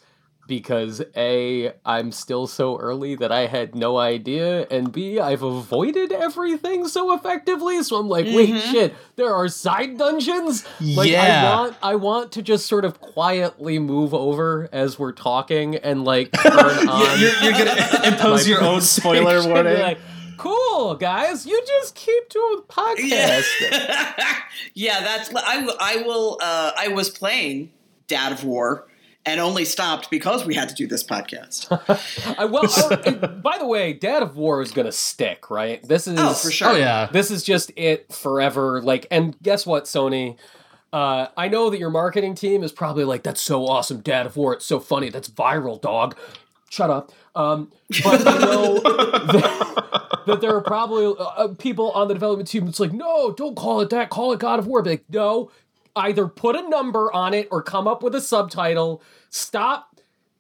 because 0.52 1.02
A, 1.16 1.72
I'm 1.86 2.12
still 2.12 2.46
so 2.46 2.78
early 2.78 3.16
that 3.16 3.32
I 3.32 3.48
had 3.48 3.74
no 3.74 3.98
idea, 3.98 4.68
and 4.70 4.92
B, 4.92 5.18
I've 5.18 5.44
avoided 5.44 6.12
everything 6.12 6.90
so 6.90 7.14
effectively, 7.14 7.82
so 7.84 7.96
I'm 7.96 8.10
like, 8.10 8.26
wait, 8.26 8.62
shit, 8.64 8.94
there 9.16 9.34
are 9.34 9.48
side 9.48 9.98
dungeons? 9.98 10.66
Like 10.82 11.10
Yeah. 11.10 11.50
I 11.50 11.56
want 11.56 11.76
I 11.82 11.96
want 11.96 12.32
to 12.34 12.42
just 12.42 12.68
sort 12.68 12.84
of 12.84 13.00
quietly 13.00 13.80
move 13.80 14.14
over 14.14 14.68
as 14.74 15.00
we're 15.00 15.14
talking 15.14 15.78
and 15.78 16.04
like 16.04 16.32
turn 16.44 16.90
on 16.90 17.18
You're, 17.22 17.32
you're 17.42 17.54
gonna 17.54 18.02
impose 18.04 18.46
your 18.46 18.62
own 18.62 18.82
spoiler 18.82 19.48
warning. 19.48 19.96
Cool, 20.36 20.96
guys, 20.96 21.46
you 21.46 21.64
just 21.66 21.96
keep 21.96 22.28
doing 22.28 22.64
podcast. 22.68 23.46
yeah, 24.74 25.00
that's 25.00 25.34
I 25.34 25.66
I 25.80 26.04
will. 26.06 26.40
Uh, 26.42 26.74
I 26.78 26.90
was 26.90 27.10
playing 27.10 27.72
Dad 28.08 28.34
of 28.34 28.44
War 28.44 28.86
and 29.26 29.40
only 29.40 29.66
stopped 29.66 30.10
because 30.10 30.46
we 30.46 30.56
had 30.56 30.70
to 30.70 30.76
do 30.76 30.88
this 30.88 31.04
podcast. 31.04 31.68
I 32.38 32.46
well, 32.46 32.64
uh, 32.66 33.28
by 33.28 33.58
the 33.58 33.66
way, 33.68 33.94
Dad 33.94 34.24
of 34.24 34.36
War 34.36 34.62
is 34.62 34.72
gonna 34.72 34.92
stick, 34.92 35.50
right? 35.50 35.82
This 35.88 36.08
is 36.08 36.20
Oh, 36.20 36.34
for 36.34 36.52
sure. 36.52 36.70
oh 36.70 36.76
yeah. 36.76 37.08
This 37.12 37.32
is 37.32 37.44
just 37.44 37.72
it 37.76 38.12
forever. 38.12 38.82
Like, 38.82 39.06
and 39.12 39.40
guess 39.42 39.66
what, 39.66 39.86
Sony? 39.86 40.38
Uh, 40.94 41.28
I 41.38 41.48
know 41.48 41.70
that 41.70 41.80
your 41.80 41.90
marketing 41.90 42.36
team 42.36 42.64
is 42.64 42.72
probably 42.72 43.04
like, 43.06 43.24
"That's 43.24 43.42
so 43.42 43.66
awesome, 43.66 44.02
Dad 44.02 44.26
of 44.26 44.36
War. 44.36 44.54
It's 44.54 44.66
so 44.66 44.80
funny. 44.80 45.10
That's 45.10 45.30
viral, 45.30 45.80
dog." 45.80 46.18
Shut 46.70 46.90
up. 46.90 47.12
Um, 47.36 47.72
but 48.04 48.28
I 48.28 48.38
know 48.40 48.80
that, 48.80 50.20
that 50.28 50.42
there 50.42 50.56
are 50.56 50.62
probably 50.62 51.14
uh, 51.20 51.50
people 51.58 51.92
on 51.92 52.08
the 52.08 52.14
development 52.14 52.50
team 52.50 52.66
that's 52.66 52.80
like, 52.80 52.92
"No, 52.94 53.32
don't 53.32 53.56
call 53.56 53.82
it 53.82 53.90
that. 53.92 54.10
Call 54.10 54.34
it 54.34 54.40
God 54.40 54.60
of 54.60 54.68
War." 54.68 54.82
Be 54.82 54.92
like, 54.92 55.06
no. 55.10 55.52
Either 55.96 56.28
put 56.28 56.56
a 56.56 56.68
number 56.70 57.12
on 57.14 57.34
it 57.34 57.48
or 57.52 57.62
come 57.62 57.88
up 57.88 58.02
with 58.04 58.16
a 58.16 58.22
subtitle. 58.22 59.02
Stop 59.30 59.88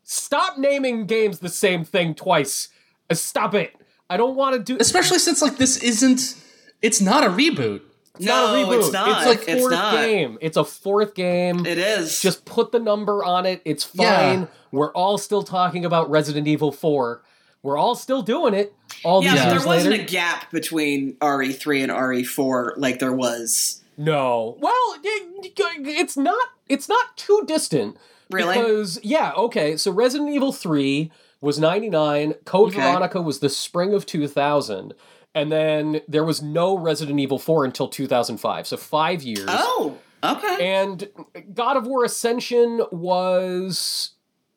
Stop 0.03 0.57
naming 0.57 1.05
games 1.05 1.39
the 1.39 1.47
same 1.49 1.85
thing 1.85 2.13
twice. 2.15 2.67
Uh, 3.09 3.13
Stop 3.13 3.53
it. 3.53 3.73
I 4.09 4.17
don't 4.17 4.35
want 4.35 4.55
to 4.55 4.61
do. 4.61 4.77
Especially 4.79 5.19
since 5.19 5.41
like 5.41 5.57
this 5.57 5.77
isn't. 5.77 6.35
It's 6.81 6.99
not 6.99 7.23
a 7.23 7.27
reboot. 7.29 7.81
It's 8.15 8.25
not 8.25 8.53
a 8.53 8.61
No, 8.61 8.67
reboot. 8.67 8.79
it's 8.79 8.91
not. 8.91 9.17
It's 9.17 9.25
like 9.39 9.47
It's 9.47 9.61
fourth 9.61 9.71
not. 9.71 9.93
game. 9.95 10.37
It's 10.41 10.57
a 10.57 10.65
fourth 10.65 11.13
game. 11.15 11.65
It 11.65 11.77
is 11.77 12.19
Just 12.21 12.43
put 12.43 12.71
the 12.73 12.79
number 12.79 13.23
on 13.23 13.45
it. 13.45 13.61
It's 13.63 13.85
fine. 13.85 14.41
Yeah. 14.41 14.45
We're 14.73 14.91
all 14.91 15.17
still 15.17 15.43
talking 15.43 15.85
about 15.85 16.09
Resident 16.09 16.47
Evil 16.47 16.71
4. 16.73 17.21
We're 17.63 17.77
all 17.77 17.95
still 17.95 18.21
doing 18.21 18.53
it. 18.53 18.73
All 19.05 19.23
yeah. 19.23 19.31
these 19.33 19.41
but 19.43 19.49
years 19.51 19.59
there 19.63 19.67
wasn't 19.67 19.91
later. 19.91 20.03
a 20.03 20.07
gap 20.07 20.51
between 20.51 21.13
RE3 21.17 21.83
and 21.83 21.91
RE4 21.91 22.73
like 22.77 22.99
there 22.99 23.13
was. 23.13 23.80
No. 24.05 24.57
Well, 24.59 24.97
it's 25.03 26.17
not. 26.17 26.49
It's 26.67 26.89
not 26.89 27.17
too 27.17 27.43
distant. 27.47 27.97
Really? 28.29 28.57
Because 28.57 28.99
yeah, 29.03 29.31
okay. 29.33 29.77
So 29.77 29.91
Resident 29.91 30.29
Evil 30.29 30.53
3 30.53 31.11
was 31.41 31.59
99. 31.59 32.35
Code 32.45 32.69
Okay. 32.69 32.79
Veronica 32.79 33.21
was 33.21 33.39
the 33.39 33.49
spring 33.49 33.93
of 33.93 34.05
2000. 34.05 34.93
And 35.33 35.51
then 35.51 36.01
there 36.07 36.23
was 36.23 36.41
no 36.41 36.77
Resident 36.77 37.19
Evil 37.19 37.39
4 37.39 37.65
until 37.65 37.87
2005. 37.87 38.67
So 38.67 38.77
5 38.77 39.23
years. 39.23 39.45
Oh, 39.47 39.97
okay. 40.23 40.81
And 40.81 41.09
God 41.53 41.77
of 41.77 41.87
War 41.87 42.03
Ascension 42.03 42.81
was 42.91 44.11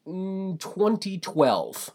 mm, 0.07 0.59
2012. 0.61 1.91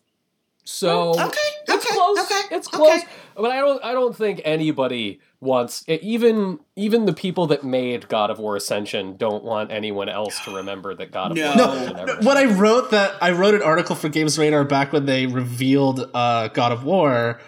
So 0.70 1.10
okay. 1.10 1.26
it's 1.68 1.86
okay. 1.86 1.96
close. 1.96 2.20
Okay. 2.20 2.56
It's 2.56 2.68
close. 2.68 3.00
Okay. 3.02 3.08
But 3.36 3.52
I 3.52 3.60
don't 3.60 3.84
I 3.84 3.94
don't 3.94 4.16
think 4.16 4.42
anybody 4.46 5.20
wants 5.42 5.84
even 5.88 6.60
even 6.76 7.06
the 7.06 7.14
people 7.14 7.48
that 7.48 7.64
made 7.64 8.08
God 8.08 8.30
of 8.30 8.38
War 8.38 8.56
Ascension 8.56 9.18
don't 9.18 9.44
want 9.44 9.72
anyone 9.72 10.10
else 10.10 10.40
to 10.46 10.56
remember 10.56 10.94
that 10.94 11.12
God 11.12 11.32
of 11.32 11.38
No. 11.38 11.48
War 11.48 11.56
No, 11.56 11.72
Ascension 11.72 12.00
ever 12.00 12.18
When 12.22 12.38
I 12.38 12.46
wrote 12.46 12.92
that, 12.92 13.16
I 13.20 13.32
wrote 13.32 13.56
an 13.56 13.64
article 13.64 13.96
for 13.96 14.10
Games 14.10 14.38
Radar 14.38 14.64
back 14.64 14.94
when 14.94 15.06
they 15.08 15.26
revealed 15.26 16.08
uh, 16.14 16.50
God 16.50 16.72
of 16.72 16.84
War, 16.84 17.40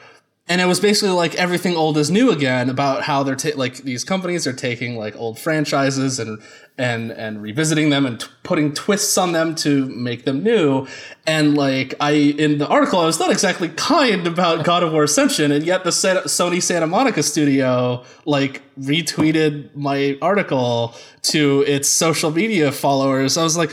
and 0.47 0.59
it 0.59 0.65
was 0.65 0.79
basically 0.79 1.13
like 1.13 1.35
everything 1.35 1.75
old 1.75 1.97
is 1.97 2.11
new 2.11 2.31
again 2.31 2.69
about 2.69 3.03
how 3.03 3.23
they're 3.23 3.35
ta- 3.35 3.51
like 3.55 3.77
these 3.77 4.03
companies 4.03 4.45
are 4.47 4.53
taking 4.53 4.97
like 4.97 5.15
old 5.15 5.39
franchises 5.39 6.19
and 6.19 6.41
and 6.77 7.11
and 7.11 7.41
revisiting 7.41 7.89
them 7.89 8.05
and 8.05 8.19
t- 8.19 8.27
putting 8.43 8.73
twists 8.73 9.17
on 9.17 9.33
them 9.33 9.53
to 9.55 9.85
make 9.89 10.25
them 10.25 10.43
new. 10.43 10.87
And 11.27 11.55
like 11.55 11.93
I 11.99 12.11
in 12.11 12.57
the 12.57 12.67
article, 12.67 12.99
I 12.99 13.05
was 13.05 13.19
not 13.19 13.31
exactly 13.31 13.69
kind 13.69 14.25
about 14.25 14.65
God 14.71 14.83
of 14.83 14.91
War 14.91 15.03
Ascension, 15.03 15.51
and 15.51 15.63
yet 15.63 15.83
the 15.83 15.91
Sa- 15.91 16.23
Sony 16.23 16.61
Santa 16.61 16.87
Monica 16.87 17.21
studio 17.23 18.03
like 18.25 18.61
retweeted 18.79 19.75
my 19.75 20.17
article 20.21 20.95
to 21.23 21.63
its 21.67 21.87
social 21.87 22.31
media 22.31 22.71
followers. 22.71 23.37
I 23.37 23.43
was 23.43 23.55
like, 23.57 23.71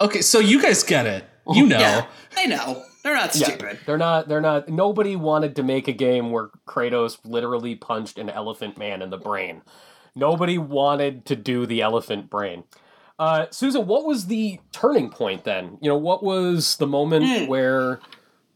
okay, 0.00 0.20
so 0.20 0.38
you 0.40 0.60
guys 0.60 0.82
get 0.82 1.06
it, 1.06 1.24
you 1.52 1.66
know. 1.66 1.78
Yeah, 1.78 2.06
I 2.36 2.46
know. 2.46 2.84
They're 3.02 3.14
not 3.14 3.34
stupid. 3.34 3.48
Yeah, 3.50 3.56
stupid. 3.68 3.80
they're 3.86 3.98
not. 3.98 4.28
They're 4.28 4.40
not. 4.40 4.68
Nobody 4.68 5.16
wanted 5.16 5.56
to 5.56 5.62
make 5.62 5.88
a 5.88 5.92
game 5.92 6.30
where 6.30 6.50
Kratos 6.68 7.18
literally 7.24 7.74
punched 7.74 8.18
an 8.18 8.30
elephant 8.30 8.78
man 8.78 9.02
in 9.02 9.10
the 9.10 9.18
brain. 9.18 9.62
Nobody 10.14 10.58
wanted 10.58 11.24
to 11.26 11.36
do 11.36 11.66
the 11.66 11.80
elephant 11.80 12.30
brain. 12.30 12.64
Uh, 13.18 13.46
Susan, 13.50 13.86
what 13.86 14.04
was 14.04 14.26
the 14.26 14.60
turning 14.72 15.10
point 15.10 15.44
then? 15.44 15.78
You 15.80 15.88
know, 15.88 15.96
what 15.96 16.22
was 16.22 16.76
the 16.76 16.86
moment 16.86 17.24
Hmm. 17.26 17.46
where, 17.46 18.00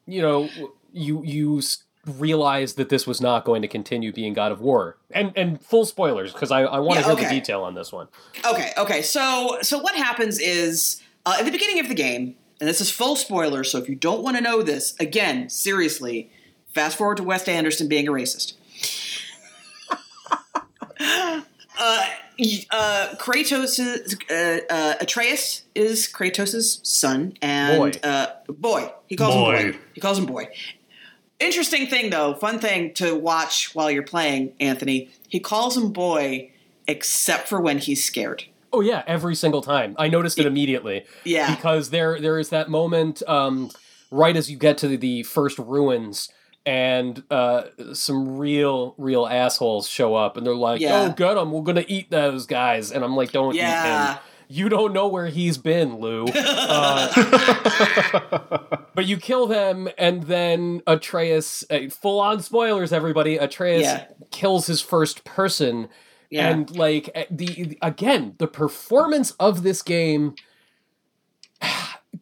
you 0.07 0.23
know, 0.23 0.49
you 0.93 1.23
you 1.25 1.63
realized 2.07 2.77
that 2.77 2.89
this 2.89 3.07
was 3.07 3.21
not 3.21 3.45
going 3.45 3.63
to 3.63 3.69
continue 3.69 4.13
being 4.13 4.33
God 4.33 4.53
of 4.53 4.61
War. 4.61 4.97
And 5.11 5.33
and 5.37 5.61
full 5.61 5.85
spoilers 5.85 6.33
because 6.33 6.51
I, 6.53 6.63
I 6.63 6.79
want 6.79 7.01
to 7.01 7.07
Yeah, 7.09 7.17
hear 7.17 7.25
the 7.29 7.35
detail 7.35 7.63
on 7.63 7.75
this 7.75 7.93
one. 7.93 8.09
Okay, 8.45 8.73
okay. 8.79 9.03
So 9.03 9.59
so 9.63 9.79
what 9.79 9.95
happens 9.97 10.39
is 10.39 11.03
uh, 11.25 11.37
at 11.41 11.45
the 11.45 11.51
beginning 11.51 11.81
of 11.81 11.89
the 11.89 11.95
game, 11.95 12.37
and 12.61 12.69
this 12.69 12.81
is 12.81 12.91
full 12.91 13.17
spoiler. 13.17 13.65
So 13.65 13.79
if 13.79 13.89
you 13.89 13.95
don't 13.95 14.23
want 14.23 14.37
to 14.37 14.43
know 14.43 14.63
this, 14.63 14.95
again, 14.99 15.49
seriously, 15.49 16.31
fast 16.69 16.97
forward 16.97 17.19
to 17.19 17.23
Wes 17.23 17.47
Anderson 17.49 17.89
being 17.89 18.09
a 18.09 18.13
racist. 18.13 18.55
uh, 21.01 21.43
uh, 21.79 23.15
Kratos, 23.19 23.79
uh, 24.31 24.61
uh, 24.73 24.95
Atreus 25.01 25.63
is 25.75 26.11
Kratos' 26.11 26.85
son 26.87 27.35
and 27.43 27.79
Boy. 27.79 27.93
Uh, 28.03 28.27
boy. 28.49 28.93
He 29.07 29.17
calls 29.17 29.35
him 29.35 29.43
Boy. 29.43 29.73
boy. 29.73 29.79
He 29.95 30.01
calls 30.01 30.19
him 30.19 30.27
boy. 30.27 30.49
Interesting 31.39 31.87
thing 31.87 32.11
though, 32.11 32.35
fun 32.35 32.59
thing 32.59 32.95
to 32.95 33.15
watch 33.15 33.75
while 33.75 33.91
you're 33.91 34.03
playing, 34.03 34.55
Anthony. 34.59 35.11
He 35.29 35.39
calls 35.39 35.77
him 35.77 35.93
boy, 35.93 36.51
except 36.89 37.49
for 37.49 37.61
when 37.61 37.79
he's 37.79 38.03
scared. 38.03 38.45
Oh 38.77 38.81
yeah, 38.83 39.03
every 39.07 39.35
single 39.35 39.63
time. 39.63 39.95
I 39.99 40.09
noticed 40.09 40.39
it 40.39 40.45
immediately. 40.45 41.07
Yeah. 41.25 41.55
Because 41.55 41.89
there 41.91 42.21
there 42.21 42.39
is 42.39 42.51
that 42.51 42.69
moment 42.69 43.23
um, 43.27 43.71
right 44.11 44.37
as 44.37 44.51
you 44.51 44.59
get 44.59 44.77
to 44.79 44.89
the, 44.89 44.97
the 44.97 45.23
first 45.23 45.59
ruins 45.59 46.29
and 46.67 47.23
uh, 47.31 47.65
some 47.95 48.37
real 48.37 48.95
real 48.99 49.27
assholes 49.27 49.89
show 49.89 50.15
up 50.15 50.37
and 50.37 50.47
they're 50.47 50.55
like, 50.55 50.81
Yeah. 50.81 51.07
"Oh, 51.09 51.13
get 51.13 51.35
them! 51.35 51.53
We're 51.53 51.63
gonna 51.63 51.85
eat 51.89 52.11
those 52.11 52.45
guys." 52.45 52.91
And 52.93 53.03
I'm 53.05 53.17
like, 53.17 53.33
"Don't 53.33 53.55
eat 53.55 53.59
Yeah. 53.59 54.15
him." 54.15 54.19
You 54.49 54.69
don't 54.69 54.93
know 54.93 55.09
where 55.09 55.27
he's 55.27 55.59
been, 55.59 55.99
Lou. 56.01 56.27
Uh, 56.37 57.09
but 58.95 59.07
you 59.07 59.17
kill 59.17 59.47
them, 59.47 59.89
and 59.99 60.25
then 60.25 60.83
Atreus, 60.87 61.65
uh, 61.71 61.89
full 61.91 62.21
on 62.21 62.41
spoilers, 62.43 62.93
everybody. 62.93 63.37
Atreus 63.37 63.83
Yeah. 63.83 64.05
kills 64.31 64.67
his 64.67 64.81
first 64.81 65.25
person, 65.25 65.89
Yeah. 66.31 66.49
and 66.49 66.77
like 66.77 67.11
eh, 67.15 67.25
the 67.31 67.79
again, 67.83 68.35
the 68.39 68.47
performance 68.49 69.33
of 69.33 69.63
this 69.63 69.83
game. 69.83 70.35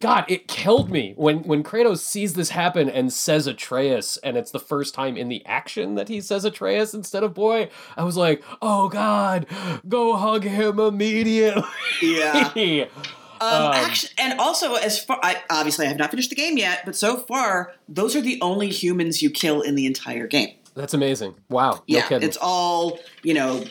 God, 0.01 0.25
it 0.29 0.49
killed 0.49 0.91
me 0.91 1.15
when 1.17 1.45
when 1.45 1.63
Kratos 1.63 1.99
sees 1.99 2.35
this 2.35 2.51
happen 2.51 2.91
and 2.91 3.13
says 3.13 3.47
Atreus, 3.47 4.17
and 4.19 4.37
it's 4.37 4.51
the 4.51 4.59
first 4.59 4.93
time 4.93 5.17
in 5.17 5.29
the 5.29 5.45
action 5.47 5.95
that 5.95 6.09
he 6.09 6.21
says 6.21 6.45
Atreus 6.45 6.93
instead 6.95 7.23
of 7.23 7.33
boy. 7.33 7.69
I 7.97 8.03
was 8.03 8.17
like, 8.17 8.43
oh 8.61 8.89
God, 8.89 9.47
go 9.89 10.17
hug 10.17 10.43
him 10.45 10.79
immediately. 10.81 11.63
yeah. 12.03 12.87
Um, 13.41 13.51
Um, 13.51 13.73
actually, 13.75 14.13
and 14.17 14.39
also, 14.41 14.75
as 14.75 15.03
far 15.05 15.19
I, 15.23 15.43
obviously, 15.51 15.85
I 15.87 15.89
have 15.89 15.99
not 15.99 16.11
finished 16.11 16.31
the 16.31 16.37
game 16.37 16.57
yet, 16.57 16.83
but 16.85 16.95
so 16.97 17.17
far, 17.17 17.73
those 17.89 18.15
are 18.15 18.21
the 18.21 18.41
only 18.41 18.69
humans 18.71 19.23
you 19.23 19.29
kill 19.29 19.61
in 19.61 19.75
the 19.75 19.87
entire 19.87 20.27
game. 20.29 20.51
That's 20.75 20.95
amazing. 20.95 21.35
Wow. 21.51 21.73
No 21.73 21.83
Yeah, 21.87 22.09
kidding. 22.09 22.27
it's 22.27 22.39
all 22.41 23.01
you 23.25 23.35
know, 23.35 23.65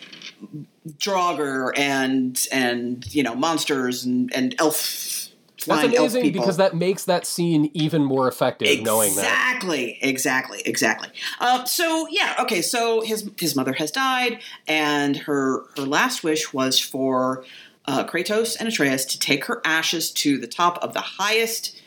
Draugr 0.98 1.78
and 1.78 2.40
and 2.52 3.14
you 3.14 3.24
know 3.24 3.36
monsters 3.36 4.04
and 4.06 4.34
and 4.36 4.56
elf. 4.60 5.30
That's 5.66 5.80
flying 5.80 5.96
elf 5.96 6.12
amazing 6.12 6.34
because 6.34 6.58
that 6.58 6.76
makes 6.76 7.06
that 7.06 7.26
scene 7.26 7.72
even 7.74 8.04
more 8.04 8.28
effective 8.28 8.84
knowing 8.84 9.16
that. 9.16 9.22
Exactly, 9.22 9.98
exactly, 10.02 10.62
exactly. 10.66 11.10
Uh, 11.40 11.64
so 11.64 12.06
yeah, 12.10 12.36
okay. 12.40 12.62
So 12.62 13.00
his 13.02 13.30
his 13.38 13.56
mother 13.56 13.72
has 13.74 13.90
died, 13.90 14.42
and 14.68 15.16
her 15.16 15.64
her 15.78 15.84
last 15.84 16.22
wish 16.22 16.54
was 16.54 16.80
for 16.80 17.46
uh, 17.86 18.06
Kratos 18.06 18.58
and 18.60 18.68
Atreus 18.68 19.06
to 19.06 19.20
take 19.20 19.46
her 19.46 19.62
ashes 19.64 20.12
to 20.12 20.38
the 20.38 20.48
top 20.48 20.78
of 20.84 20.94
the 20.94 21.02
highest 21.02 21.80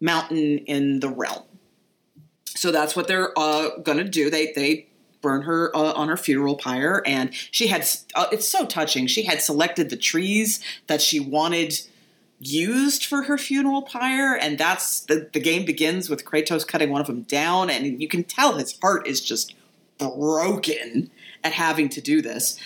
mountain 0.00 0.58
in 0.58 1.00
the 1.00 1.08
realm. 1.08 1.44
So 2.46 2.72
that's 2.72 2.96
what 2.96 3.06
they're 3.06 3.38
uh, 3.38 3.76
gonna 3.82 4.04
do. 4.04 4.30
They 4.30 4.52
they 4.52 4.86
burn 5.20 5.42
her 5.42 5.74
uh, 5.76 5.92
on 5.92 6.08
her 6.08 6.16
funeral 6.16 6.56
pyre, 6.56 7.02
and 7.06 7.34
she 7.50 7.68
had. 7.68 7.88
Uh, 8.14 8.26
it's 8.32 8.48
so 8.48 8.66
touching. 8.66 9.06
She 9.06 9.24
had 9.24 9.40
selected 9.42 9.90
the 9.90 9.96
trees 9.96 10.60
that 10.86 11.02
she 11.02 11.20
wanted 11.20 11.80
used 12.40 13.04
for 13.04 13.24
her 13.24 13.36
funeral 13.36 13.82
pyre, 13.82 14.34
and 14.34 14.58
that's 14.58 15.00
the, 15.00 15.28
the 15.32 15.40
game 15.40 15.64
begins 15.64 16.08
with 16.08 16.24
Kratos 16.24 16.66
cutting 16.66 16.90
one 16.90 17.00
of 17.00 17.06
them 17.06 17.22
down, 17.22 17.70
and 17.70 18.00
you 18.00 18.08
can 18.08 18.24
tell 18.24 18.56
his 18.56 18.78
heart 18.80 19.06
is 19.06 19.20
just 19.20 19.54
broken 19.98 21.10
at 21.44 21.52
having 21.52 21.88
to 21.90 22.00
do 22.00 22.22
this. 22.22 22.58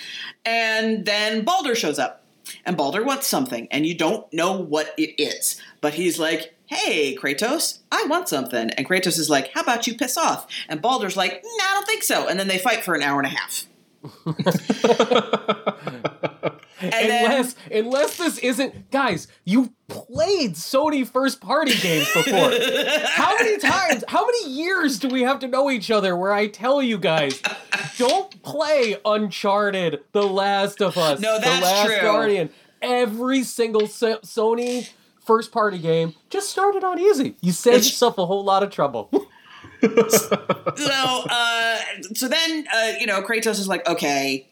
And 0.44 1.04
then 1.04 1.44
Baldur 1.44 1.74
shows 1.74 1.98
up, 1.98 2.24
and 2.64 2.76
Baldur 2.76 3.04
wants 3.04 3.26
something, 3.26 3.66
and 3.70 3.84
you 3.84 3.96
don't 3.96 4.32
know 4.32 4.52
what 4.52 4.94
it 4.96 5.20
is, 5.20 5.60
but 5.80 5.94
he's 5.94 6.18
like, 6.18 6.54
Hey, 6.74 7.16
Kratos, 7.16 7.78
I 7.92 8.04
want 8.08 8.28
something. 8.28 8.70
And 8.70 8.88
Kratos 8.88 9.18
is 9.18 9.30
like, 9.30 9.52
How 9.52 9.62
about 9.62 9.86
you 9.86 9.94
piss 9.96 10.16
off? 10.16 10.46
And 10.68 10.82
Baldur's 10.82 11.16
like, 11.16 11.42
Nah, 11.44 11.64
I 11.64 11.70
don't 11.74 11.86
think 11.86 12.02
so. 12.02 12.28
And 12.28 12.38
then 12.38 12.48
they 12.48 12.58
fight 12.58 12.84
for 12.84 12.94
an 12.94 13.02
hour 13.02 13.20
and 13.20 13.26
a 13.26 13.30
half. 13.30 13.66
Then- 16.80 17.24
unless 17.24 17.54
unless 17.72 18.16
this 18.18 18.36
isn't 18.38 18.90
guys, 18.90 19.26
you've 19.44 19.70
played 19.88 20.54
Sony 20.54 21.06
first 21.06 21.40
party 21.40 21.74
games 21.78 22.12
before. 22.12 22.50
how 23.14 23.34
many 23.38 23.56
times, 23.58 24.04
how 24.08 24.26
many 24.26 24.50
years 24.50 24.98
do 24.98 25.08
we 25.08 25.22
have 25.22 25.38
to 25.38 25.48
know 25.48 25.70
each 25.70 25.90
other 25.90 26.14
where 26.16 26.32
I 26.32 26.48
tell 26.48 26.82
you 26.82 26.98
guys, 26.98 27.40
don't 27.96 28.42
play 28.42 28.96
Uncharted, 29.04 30.00
The 30.12 30.26
Last 30.26 30.82
of 30.82 30.98
Us, 30.98 31.20
No, 31.20 31.36
The 31.36 31.42
that's 31.46 31.62
Last 31.62 31.86
true. 31.86 32.00
Guardian. 32.02 32.50
Every 32.82 33.44
single 33.44 33.86
So- 33.86 34.18
Sony 34.18 34.90
first 35.24 35.52
party 35.52 35.78
game 35.78 36.14
just 36.30 36.50
started 36.50 36.84
on 36.84 36.98
easy. 36.98 37.36
You 37.40 37.52
save 37.52 37.74
It's- 37.74 37.86
yourself 37.86 38.18
a 38.18 38.26
whole 38.26 38.44
lot 38.44 38.62
of 38.62 38.70
trouble. 38.70 39.10
so 39.82 41.24
uh, 41.30 41.78
so 42.14 42.28
then 42.28 42.66
uh, 42.74 42.92
you 42.98 43.06
know 43.06 43.22
Kratos 43.22 43.58
is 43.58 43.68
like, 43.68 43.86
okay, 43.88 44.48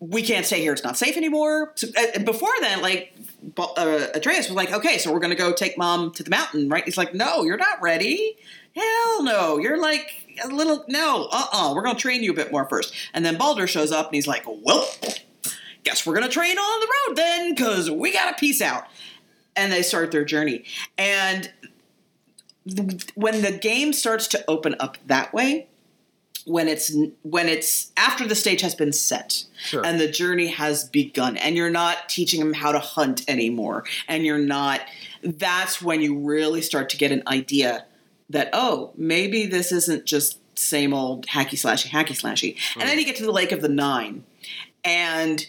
we 0.00 0.22
can't 0.22 0.44
stay 0.46 0.60
here; 0.60 0.72
it's 0.72 0.84
not 0.84 0.96
safe 0.96 1.16
anymore. 1.16 1.72
So, 1.76 1.88
uh, 1.96 2.18
before 2.20 2.50
then, 2.60 2.82
like 2.82 3.14
Ba- 3.42 3.62
uh, 3.76 4.06
Atreus 4.14 4.48
was 4.48 4.56
like, 4.56 4.72
okay, 4.72 4.98
so 4.98 5.12
we're 5.12 5.20
gonna 5.20 5.34
go 5.34 5.52
take 5.52 5.78
mom 5.78 6.12
to 6.12 6.22
the 6.22 6.30
mountain, 6.30 6.68
right? 6.68 6.84
He's 6.84 6.96
like, 6.98 7.14
no, 7.14 7.44
you're 7.44 7.56
not 7.56 7.80
ready. 7.80 8.36
Hell 8.74 9.22
no, 9.22 9.58
you're 9.58 9.78
like 9.78 10.36
a 10.44 10.48
little 10.48 10.84
no, 10.88 11.24
uh 11.30 11.36
uh-uh, 11.52 11.70
uh, 11.70 11.74
we're 11.74 11.82
gonna 11.82 11.98
train 11.98 12.22
you 12.22 12.32
a 12.32 12.34
bit 12.34 12.50
more 12.50 12.68
first. 12.68 12.92
And 13.12 13.24
then 13.24 13.36
Baldur 13.38 13.66
shows 13.68 13.92
up 13.92 14.06
and 14.06 14.14
he's 14.16 14.26
like, 14.26 14.44
well, 14.46 14.88
guess 15.84 16.04
we're 16.04 16.14
gonna 16.14 16.28
train 16.28 16.58
on 16.58 16.80
the 16.80 16.86
road 17.08 17.16
then, 17.16 17.54
because 17.54 17.90
we 17.90 18.12
gotta 18.12 18.34
peace 18.38 18.60
out. 18.60 18.84
And 19.56 19.72
they 19.72 19.82
start 19.82 20.10
their 20.10 20.24
journey, 20.24 20.64
and 20.98 21.52
when 23.14 23.42
the 23.42 23.52
game 23.52 23.92
starts 23.92 24.26
to 24.28 24.42
open 24.48 24.74
up 24.80 24.96
that 25.06 25.32
way 25.34 25.68
when 26.46 26.68
it's 26.68 26.94
when 27.22 27.48
it's 27.48 27.90
after 27.96 28.26
the 28.26 28.34
stage 28.34 28.60
has 28.60 28.74
been 28.74 28.92
set 28.92 29.44
Sure. 29.64 29.84
and 29.84 29.98
the 29.98 30.08
journey 30.08 30.48
has 30.48 30.88
begun 30.88 31.36
and 31.36 31.56
you're 31.56 31.70
not 31.70 32.08
teaching 32.08 32.40
them 32.40 32.52
how 32.52 32.72
to 32.72 32.78
hunt 32.78 33.22
anymore 33.28 33.84
and 34.08 34.24
you're 34.24 34.38
not 34.38 34.82
that's 35.22 35.80
when 35.80 36.02
you 36.02 36.18
really 36.18 36.60
start 36.60 36.90
to 36.90 36.96
get 36.96 37.12
an 37.12 37.22
idea 37.26 37.86
that 38.28 38.50
oh 38.52 38.92
maybe 38.96 39.46
this 39.46 39.72
isn't 39.72 40.04
just 40.04 40.38
same 40.58 40.92
old 40.92 41.26
hacky 41.26 41.58
slashy 41.58 41.88
hacky 41.88 42.08
slashy. 42.08 42.56
And 42.74 42.88
then 42.88 42.94
hmm. 42.94 43.00
you 43.00 43.06
get 43.06 43.16
to 43.16 43.24
the 43.24 43.32
lake 43.32 43.52
of 43.52 43.60
the 43.60 43.68
nine. 43.68 44.24
And 44.84 45.44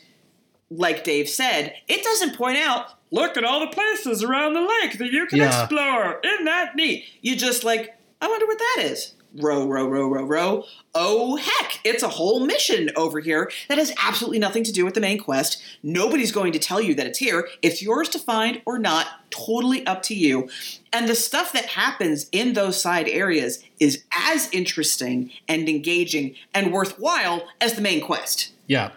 like 0.72 1.04
dave 1.04 1.30
said 1.30 1.76
it 1.88 2.04
doesn't 2.04 2.36
point 2.36 2.58
out 2.58 2.88
look 3.16 3.38
at 3.38 3.44
all 3.44 3.60
the 3.62 3.68
places 3.68 4.24
around 4.24 4.54
the 4.54 4.62
lake 4.62 4.98
that 5.00 5.12
you 5.12 5.26
can 5.26 5.40
Yeah. 5.40 5.62
explore. 5.62 6.20
Isn't 6.24 6.46
that 6.46 6.76
neat? 6.76 7.06
You 7.22 7.36
just 7.36 7.64
like 7.64 7.94
i 8.22 8.28
wonder 8.28 8.46
what 8.46 8.58
that 8.60 8.84
is. 8.86 9.14
Row 9.38 9.68
row 9.68 9.86
row 9.86 10.08
row 10.08 10.24
row. 10.24 10.64
Oh 10.94 11.36
heck 11.36 11.80
it's 11.84 12.04
a 12.04 12.08
whole 12.08 12.40
mission 12.46 12.90
over 12.96 13.20
here 13.20 13.52
that 13.68 13.78
has 13.78 13.92
absolutely 14.02 14.40
nothing 14.40 14.64
to 14.64 14.72
do 14.72 14.86
with 14.86 14.94
the 14.94 15.02
main 15.02 15.18
quest. 15.20 15.62
Nobody's 15.84 16.32
going 16.32 16.54
to 16.54 16.60
tell 16.60 16.80
you 16.80 16.96
that 16.96 17.06
it's 17.06 17.20
here. 17.20 17.48
It's 17.62 17.82
yours 17.82 18.08
to 18.10 18.20
find 18.20 18.62
or 18.66 18.80
not. 18.80 19.08
Totally 19.32 19.86
up 19.86 20.02
to 20.04 20.16
you. 20.16 20.48
And 20.94 21.10
the 21.10 21.16
stuff 21.16 21.52
that 21.52 21.66
happens 21.66 22.28
in 22.32 22.54
those 22.54 22.80
side 22.80 23.10
areas 23.10 23.62
is 23.80 24.04
as 24.14 24.50
interesting 24.54 25.32
and 25.50 25.68
engaging 25.68 26.36
and 26.54 26.72
worthwhile 26.72 27.46
as 27.60 27.74
the 27.74 27.82
main 27.82 28.00
quest. 28.00 28.54
Yeah. 28.68 28.92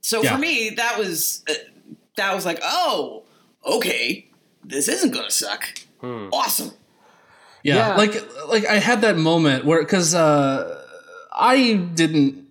so 0.00 0.22
Yeah. 0.22 0.34
for 0.34 0.38
me, 0.40 0.70
that 0.76 0.98
was 0.98 1.42
uh, 1.50 1.54
that 2.16 2.34
was 2.34 2.44
like, 2.44 2.60
oh, 2.62 3.24
okay, 3.64 4.28
this 4.64 4.88
isn't 4.88 5.12
gonna 5.12 5.30
suck. 5.30 5.64
Awesome. 6.02 6.72
Yeah, 7.62 7.76
Yeah. 7.90 7.96
like 7.96 8.14
like 8.48 8.66
I 8.66 8.78
had 8.78 9.02
that 9.02 9.16
moment 9.18 9.64
where 9.64 9.82
because 9.82 10.14
uh, 10.14 10.82
I 11.32 11.74
didn't 11.74 12.46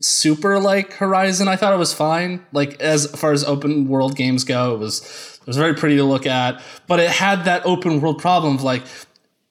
super 0.00 0.58
like 0.60 0.92
Horizon. 0.94 1.48
I 1.48 1.56
thought 1.56 1.72
it 1.72 1.78
was 1.78 1.94
fine. 1.94 2.44
Like 2.52 2.78
as 2.80 3.06
far 3.18 3.32
as 3.32 3.44
open 3.44 3.88
world 3.88 4.14
games 4.16 4.44
go, 4.44 4.74
it 4.74 4.78
was 4.78 5.00
it 5.40 5.46
was 5.46 5.56
very 5.56 5.74
pretty 5.74 5.96
to 5.96 6.04
look 6.04 6.26
at, 6.26 6.60
but 6.86 7.00
it 7.00 7.10
had 7.10 7.44
that 7.46 7.64
open 7.64 8.00
world 8.00 8.18
problem 8.20 8.56
of 8.56 8.62
like, 8.62 8.82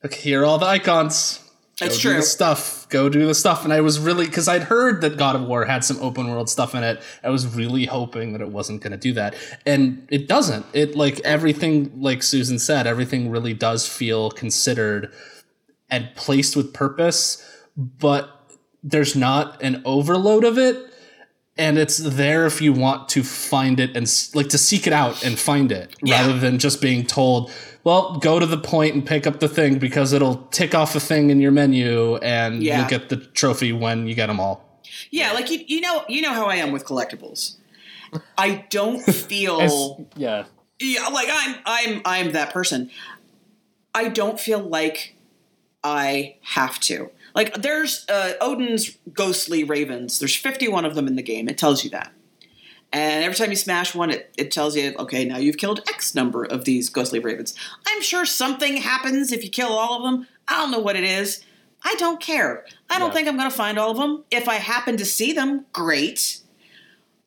okay, 0.04 0.20
here 0.20 0.42
are 0.42 0.44
all 0.44 0.58
the 0.58 0.66
icons. 0.66 1.40
Go 1.78 1.88
true. 1.88 2.12
Do 2.12 2.16
the 2.16 2.22
stuff. 2.22 2.88
Go 2.88 3.08
do 3.10 3.26
the 3.26 3.34
stuff. 3.34 3.64
And 3.64 3.72
I 3.72 3.82
was 3.82 3.98
really 3.98 4.24
because 4.24 4.48
I'd 4.48 4.62
heard 4.62 5.02
that 5.02 5.18
God 5.18 5.36
of 5.36 5.42
War 5.42 5.66
had 5.66 5.84
some 5.84 5.98
open 6.00 6.30
world 6.30 6.48
stuff 6.48 6.74
in 6.74 6.82
it. 6.82 7.02
I 7.22 7.28
was 7.28 7.46
really 7.54 7.84
hoping 7.84 8.32
that 8.32 8.40
it 8.40 8.48
wasn't 8.48 8.80
going 8.80 8.92
to 8.92 8.96
do 8.96 9.12
that, 9.12 9.34
and 9.66 10.06
it 10.10 10.26
doesn't. 10.26 10.64
It 10.72 10.96
like 10.96 11.20
everything, 11.20 12.00
like 12.00 12.22
Susan 12.22 12.58
said, 12.58 12.86
everything 12.86 13.30
really 13.30 13.52
does 13.52 13.86
feel 13.86 14.30
considered 14.30 15.12
and 15.90 16.08
placed 16.14 16.56
with 16.56 16.72
purpose, 16.72 17.44
but 17.76 18.30
there's 18.82 19.14
not 19.14 19.60
an 19.62 19.82
overload 19.84 20.44
of 20.44 20.58
it 20.58 20.92
and 21.58 21.78
it's 21.78 21.98
there 21.98 22.46
if 22.46 22.60
you 22.60 22.72
want 22.72 23.08
to 23.08 23.22
find 23.22 23.80
it 23.80 23.96
and 23.96 24.06
like 24.34 24.48
to 24.48 24.58
seek 24.58 24.86
it 24.86 24.92
out 24.92 25.24
and 25.24 25.38
find 25.38 25.72
it 25.72 25.94
yeah. 26.02 26.20
rather 26.20 26.38
than 26.38 26.58
just 26.58 26.80
being 26.80 27.04
told 27.04 27.50
well 27.86 28.16
go 28.16 28.40
to 28.40 28.46
the 28.46 28.58
point 28.58 28.94
and 28.94 29.06
pick 29.06 29.26
up 29.26 29.38
the 29.38 29.48
thing 29.48 29.78
because 29.78 30.12
it'll 30.12 30.38
tick 30.50 30.74
off 30.74 30.96
a 30.96 31.00
thing 31.00 31.30
in 31.30 31.40
your 31.40 31.52
menu 31.52 32.16
and 32.16 32.62
yeah. 32.62 32.80
you'll 32.80 32.88
get 32.88 33.08
the 33.08 33.16
trophy 33.16 33.72
when 33.72 34.06
you 34.06 34.14
get 34.14 34.26
them 34.26 34.40
all 34.40 34.80
yeah 35.10 35.32
like 35.32 35.50
you, 35.50 35.60
you 35.66 35.80
know 35.80 36.04
you 36.08 36.20
know 36.20 36.34
how 36.34 36.46
i 36.46 36.56
am 36.56 36.72
with 36.72 36.84
collectibles 36.84 37.56
i 38.36 38.66
don't 38.70 39.00
feel 39.04 40.06
yeah 40.16 40.44
yeah 40.80 41.06
like 41.08 41.28
i'm 41.30 41.54
i'm 41.64 42.02
i'm 42.04 42.32
that 42.32 42.52
person 42.52 42.90
i 43.94 44.08
don't 44.08 44.40
feel 44.40 44.58
like 44.58 45.14
i 45.84 46.34
have 46.42 46.80
to 46.80 47.08
like 47.36 47.54
there's 47.54 48.06
uh, 48.08 48.32
Odin's 48.40 48.96
ghostly 49.12 49.62
ravens. 49.62 50.18
There's 50.18 50.34
51 50.34 50.86
of 50.86 50.94
them 50.94 51.06
in 51.06 51.16
the 51.16 51.22
game. 51.22 51.50
It 51.50 51.58
tells 51.58 51.84
you 51.84 51.90
that. 51.90 52.10
And 52.92 53.24
every 53.24 53.36
time 53.36 53.50
you 53.50 53.56
smash 53.56 53.94
one, 53.94 54.10
it, 54.10 54.32
it 54.38 54.50
tells 54.50 54.76
you, 54.76 54.94
okay, 54.98 55.24
now 55.24 55.38
you've 55.38 55.58
killed 55.58 55.80
X 55.88 56.14
number 56.14 56.44
of 56.44 56.64
these 56.64 56.88
ghostly 56.88 57.18
ravens. 57.18 57.54
I'm 57.86 58.00
sure 58.00 58.24
something 58.24 58.76
happens 58.78 59.32
if 59.32 59.44
you 59.44 59.50
kill 59.50 59.72
all 59.72 59.96
of 59.96 60.02
them. 60.02 60.26
I 60.48 60.58
don't 60.58 60.70
know 60.70 60.78
what 60.78 60.96
it 60.96 61.04
is. 61.04 61.44
I 61.84 61.94
don't 61.96 62.20
care. 62.20 62.64
I 62.88 62.98
don't 62.98 63.08
yeah. 63.08 63.14
think 63.14 63.28
I'm 63.28 63.36
going 63.36 63.50
to 63.50 63.56
find 63.56 63.78
all 63.78 63.90
of 63.90 63.96
them. 63.96 64.24
If 64.30 64.48
I 64.48 64.54
happen 64.54 64.96
to 64.96 65.04
see 65.04 65.32
them, 65.32 65.66
great. 65.72 66.40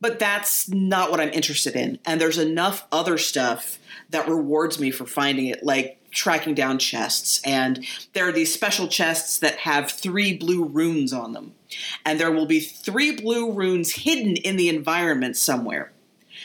But 0.01 0.17
that's 0.17 0.69
not 0.69 1.11
what 1.11 1.19
I'm 1.19 1.29
interested 1.29 1.75
in. 1.75 1.99
And 2.05 2.19
there's 2.19 2.37
enough 2.37 2.87
other 2.91 3.17
stuff 3.17 3.79
that 4.09 4.27
rewards 4.27 4.79
me 4.79 4.91
for 4.91 5.05
finding 5.05 5.47
it, 5.47 5.63
like 5.63 5.98
tracking 6.11 6.53
down 6.53 6.79
chests 6.79 7.41
and 7.45 7.85
there 8.13 8.27
are 8.27 8.31
these 8.31 8.53
special 8.53 8.87
chests 8.87 9.39
that 9.39 9.57
have 9.59 9.91
three 9.91 10.35
blue 10.35 10.63
runes 10.65 11.13
on 11.13 11.33
them. 11.33 11.53
And 12.05 12.19
there 12.19 12.31
will 12.31 12.45
be 12.45 12.59
three 12.59 13.15
blue 13.15 13.51
runes 13.51 13.93
hidden 13.93 14.35
in 14.37 14.57
the 14.57 14.69
environment 14.69 15.37
somewhere. 15.37 15.91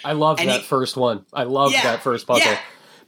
I 0.05 0.13
love 0.13 0.37
that 0.39 0.65
first 0.65 0.97
one. 0.97 1.25
I 1.33 1.45
love 1.45 1.73
yeah, 1.73 1.83
that 1.83 2.03
first 2.03 2.27
puzzle. 2.27 2.47
Yeah. 2.47 2.59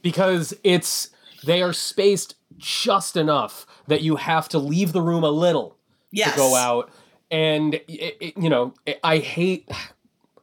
because 0.01 0.53
it's 0.63 1.09
they 1.43 1.61
are 1.61 1.73
spaced 1.73 2.35
just 2.57 3.15
enough 3.15 3.67
that 3.87 4.01
you 4.01 4.15
have 4.15 4.49
to 4.49 4.57
leave 4.57 4.93
the 4.93 5.01
room 5.01 5.23
a 5.23 5.29
little 5.29 5.77
yes. 6.11 6.31
to 6.31 6.37
go 6.37 6.55
out. 6.55 6.89
And 7.29 7.75
it, 7.75 8.17
it, 8.21 8.33
you 8.37 8.49
know 8.49 8.73
i 9.03 9.17
hate 9.17 9.69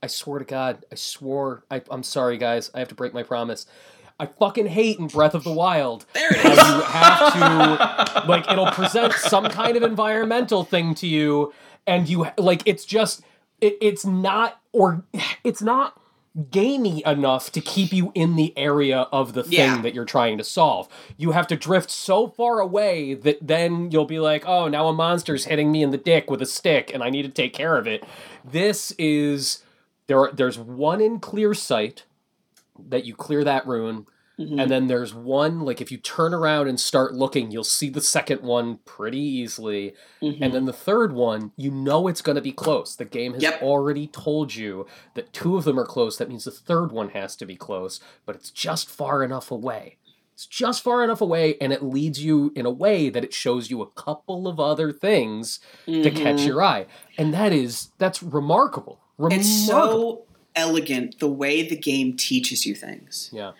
i 0.03 0.07
swear 0.07 0.39
to 0.39 0.45
god 0.45 0.85
i 0.93 0.95
swore 0.95 1.65
I, 1.71 1.81
i'm 1.91 2.03
sorry 2.03 2.37
guys. 2.37 2.71
I 2.75 2.81
have 2.81 2.89
to 2.89 2.95
break 2.95 3.15
my 3.15 3.23
promise 3.23 3.65
I 4.19 4.27
fucking 4.27 4.67
hate 4.67 4.99
in 4.99 5.09
Breath 5.09 5.35
of 5.35 5.45
the 5.45 5.53
Wild. 5.53 6.07
There 6.13 6.31
it 6.31 6.45
is. 6.45 6.57
you 6.57 6.81
have 6.83 7.33
to 7.35 8.29
like 8.29 8.49
it'll 8.51 8.71
present 8.71 9.13
some 9.15 9.49
kind 9.49 9.77
of 9.77 9.83
environmental 9.83 10.65
thing 10.65 10.95
to 10.97 11.07
you, 11.07 11.53
and 11.87 12.09
you 12.09 12.27
like 12.39 12.63
it's 12.65 12.85
just 12.85 13.23
it, 13.61 13.77
it's 13.81 14.07
not 14.07 14.61
or 14.73 15.05
it's 15.43 15.63
not 15.63 16.01
gamey 16.51 17.03
enough 17.07 17.53
to 17.53 17.61
keep 17.61 17.93
you 17.93 18.11
in 18.15 18.35
the 18.35 18.53
area 18.57 19.03
of 19.13 19.35
the 19.35 19.45
thing 19.45 19.53
yeah. 19.53 19.83
that 19.83 19.95
you're 19.95 20.05
trying 20.05 20.37
to 20.37 20.45
solve. 20.45 20.89
You 21.17 21.31
have 21.31 21.47
to 21.49 21.57
drift 21.57 21.91
so 21.91 22.27
far 22.27 22.59
away 22.59 23.15
that 23.15 23.39
then 23.41 23.93
you'll 23.93 24.05
be 24.05 24.19
like, 24.19 24.45
oh, 24.47 24.67
now 24.67 24.89
a 24.89 24.93
monster's 24.93 25.45
hitting 25.45 25.71
me 25.71 25.83
in 25.83 25.91
the 25.91 25.97
dick 25.97 26.29
with 26.31 26.43
a 26.43 26.47
stick 26.47 26.93
and 26.93 27.05
I 27.05 27.11
need 27.11 27.23
to 27.23 27.29
take 27.29 27.53
care 27.53 27.77
of 27.77 27.87
it. 27.87 28.05
This 28.45 28.93
is 28.99 29.63
there 30.09 30.31
there's 30.33 30.59
one 30.59 31.01
in 31.01 31.21
clear 31.21 31.55
sight 31.55 32.05
that 32.79 33.05
you 33.05 33.15
clear 33.15 33.45
that 33.45 33.67
rune. 33.67 34.07
Mm-hmm. 34.39 34.59
And 34.59 34.69
then 34.69 34.87
there's 34.89 35.15
one, 35.15 35.61
like 35.61 35.81
if 35.81 35.93
you 35.93 35.99
turn 35.99 36.35
around 36.35 36.67
and 36.67 36.81
start 36.81 37.15
looking, 37.15 37.53
you'll 37.53 37.63
see 37.63 37.89
the 37.89 38.01
second 38.01 38.43
one 38.43 38.79
pretty 38.85 39.21
easily. 39.21 39.95
Mm-hmm. 40.21 40.43
And 40.43 40.53
then 40.53 40.65
the 40.65 40.73
third 40.73 41.13
one, 41.13 41.53
you 41.57 41.71
know 41.71 42.09
it's 42.09 42.21
going 42.21 42.35
to 42.35 42.43
be 42.43 42.51
close. 42.51 42.97
The 42.97 43.05
game 43.05 43.35
has 43.35 43.43
yep. 43.45 43.63
already 43.63 44.09
told 44.09 44.57
you 44.57 44.87
that 45.15 45.33
two 45.33 45.57
of 45.57 45.63
them 45.63 45.79
are 45.79 45.87
close. 45.87 46.17
That 46.17 46.29
means 46.29 46.45
the 46.45 46.51
third 46.51 46.91
one 46.91 47.11
has 47.11 47.37
to 47.37 47.47
be 47.47 47.55
close, 47.55 48.01
but 48.27 48.35
it's 48.35 48.51
just 48.51 48.91
far 48.91 49.23
enough 49.23 49.53
away. 49.53 49.99
It's 50.33 50.47
just 50.47 50.83
far 50.83 51.05
enough 51.05 51.21
away, 51.21 51.57
and 51.61 51.73
it 51.73 51.85
leads 51.85 52.25
you 52.25 52.53
in 52.57 52.67
a 52.67 52.71
way 52.71 53.09
that 53.09 53.23
it 53.23 53.33
shows 53.33 53.71
you 53.71 53.83
a 53.83 53.91
couple 53.91 54.49
of 54.49 54.59
other 54.59 54.91
things 54.91 55.61
mm-hmm. 55.87 56.03
to 56.03 56.11
catch 56.11 56.39
mm-hmm. 56.39 56.47
your 56.49 56.61
eye. 56.61 56.87
And 57.17 57.33
that 57.33 57.53
is, 57.53 57.91
that's 57.99 58.21
remarkable. 58.21 58.99
remarkable. 59.17 59.41
It's 59.41 59.67
so 59.67 60.24
elegant 60.55 61.19
the 61.19 61.29
way 61.29 61.67
the 61.67 61.77
game 61.77 62.17
teaches 62.17 62.67
you 62.67 62.75
things. 62.75 63.31
Yeah. 63.33 63.53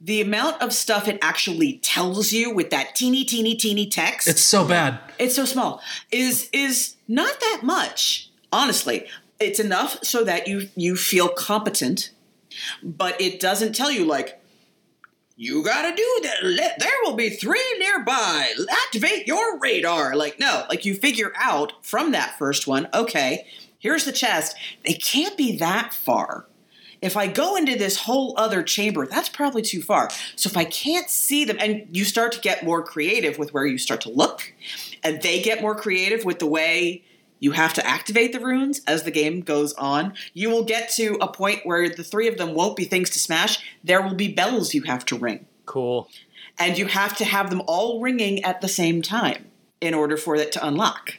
The 0.00 0.20
amount 0.20 0.60
of 0.60 0.72
stuff 0.72 1.06
it 1.06 1.18
actually 1.22 1.78
tells 1.78 2.32
you 2.32 2.52
with 2.52 2.70
that 2.70 2.94
teeny, 2.94 3.24
teeny, 3.24 3.54
teeny 3.54 3.86
text. 3.86 4.26
It's 4.26 4.40
so 4.40 4.66
bad. 4.66 4.98
It's 5.18 5.36
so 5.36 5.44
small. 5.44 5.80
Is 6.10 6.48
is 6.52 6.96
not 7.06 7.38
that 7.40 7.60
much. 7.62 8.28
Honestly, 8.52 9.06
it's 9.38 9.60
enough 9.60 10.02
so 10.02 10.24
that 10.24 10.48
you 10.48 10.68
you 10.74 10.96
feel 10.96 11.28
competent, 11.28 12.10
but 12.82 13.20
it 13.20 13.38
doesn't 13.38 13.74
tell 13.74 13.92
you 13.92 14.04
like 14.04 14.42
you 15.36 15.62
gotta 15.64 15.94
do 15.94 16.20
that. 16.22 16.78
There 16.78 16.90
will 17.04 17.14
be 17.14 17.30
three 17.30 17.76
nearby. 17.78 18.52
Activate 18.84 19.26
your 19.26 19.58
radar. 19.58 20.14
Like, 20.14 20.38
no, 20.38 20.64
like 20.68 20.84
you 20.84 20.94
figure 20.94 21.32
out 21.36 21.72
from 21.84 22.12
that 22.12 22.38
first 22.38 22.66
one, 22.66 22.88
okay, 22.94 23.46
Here's 23.82 24.04
the 24.04 24.12
chest. 24.12 24.56
They 24.86 24.94
can't 24.94 25.36
be 25.36 25.56
that 25.56 25.92
far. 25.92 26.46
If 27.00 27.16
I 27.16 27.26
go 27.26 27.56
into 27.56 27.76
this 27.76 27.96
whole 27.96 28.32
other 28.38 28.62
chamber, 28.62 29.06
that's 29.06 29.28
probably 29.28 29.62
too 29.62 29.82
far. 29.82 30.08
So 30.36 30.48
if 30.48 30.56
I 30.56 30.64
can't 30.64 31.10
see 31.10 31.44
them, 31.44 31.56
and 31.58 31.88
you 31.90 32.04
start 32.04 32.30
to 32.32 32.40
get 32.40 32.64
more 32.64 32.80
creative 32.84 33.38
with 33.38 33.52
where 33.52 33.66
you 33.66 33.76
start 33.78 34.00
to 34.02 34.08
look, 34.08 34.54
and 35.02 35.20
they 35.20 35.42
get 35.42 35.60
more 35.60 35.74
creative 35.74 36.24
with 36.24 36.38
the 36.38 36.46
way 36.46 37.02
you 37.40 37.50
have 37.50 37.74
to 37.74 37.84
activate 37.84 38.32
the 38.32 38.38
runes 38.38 38.82
as 38.86 39.02
the 39.02 39.10
game 39.10 39.40
goes 39.40 39.72
on. 39.72 40.14
You 40.32 40.48
will 40.48 40.62
get 40.62 40.90
to 40.90 41.18
a 41.20 41.26
point 41.26 41.66
where 41.66 41.88
the 41.88 42.04
three 42.04 42.28
of 42.28 42.38
them 42.38 42.54
won't 42.54 42.76
be 42.76 42.84
things 42.84 43.10
to 43.10 43.18
smash. 43.18 43.58
There 43.82 44.00
will 44.00 44.14
be 44.14 44.32
bells 44.32 44.74
you 44.74 44.82
have 44.82 45.04
to 45.06 45.18
ring. 45.18 45.46
Cool. 45.66 46.08
And 46.56 46.78
you 46.78 46.86
have 46.86 47.16
to 47.16 47.24
have 47.24 47.50
them 47.50 47.62
all 47.66 48.00
ringing 48.00 48.44
at 48.44 48.60
the 48.60 48.68
same 48.68 49.02
time 49.02 49.46
in 49.80 49.92
order 49.92 50.16
for 50.16 50.36
it 50.36 50.52
to 50.52 50.64
unlock. 50.64 51.16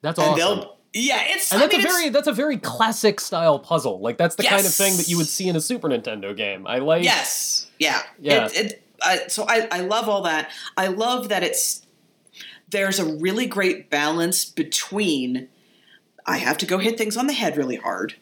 That's 0.00 0.18
and 0.18 0.40
awesome. 0.40 0.70
Yeah, 0.98 1.22
it's 1.26 1.52
and 1.52 1.60
that's 1.60 1.74
I 1.74 1.76
mean, 1.76 1.86
a 1.86 1.88
very 1.90 2.08
that's 2.08 2.26
a 2.26 2.32
very 2.32 2.56
classic 2.56 3.20
style 3.20 3.58
puzzle. 3.58 4.00
Like 4.00 4.16
that's 4.16 4.34
the 4.34 4.44
yes. 4.44 4.52
kind 4.52 4.66
of 4.66 4.72
thing 4.72 4.96
that 4.96 5.08
you 5.08 5.18
would 5.18 5.26
see 5.26 5.46
in 5.46 5.54
a 5.54 5.60
Super 5.60 5.90
Nintendo 5.90 6.34
game. 6.34 6.66
I 6.66 6.78
like. 6.78 7.04
Yes. 7.04 7.66
Yeah. 7.78 8.02
Yeah. 8.18 8.48
It, 8.54 8.82
it, 9.04 9.30
so 9.30 9.44
I 9.46 9.68
I 9.70 9.80
love 9.80 10.08
all 10.08 10.22
that. 10.22 10.50
I 10.74 10.86
love 10.86 11.28
that 11.28 11.42
it's 11.42 11.84
there's 12.70 12.98
a 12.98 13.04
really 13.04 13.44
great 13.44 13.90
balance 13.90 14.46
between 14.46 15.48
I 16.24 16.38
have 16.38 16.56
to 16.58 16.66
go 16.66 16.78
hit 16.78 16.96
things 16.96 17.18
on 17.18 17.26
the 17.26 17.34
head 17.34 17.58
really 17.58 17.76
hard, 17.76 18.14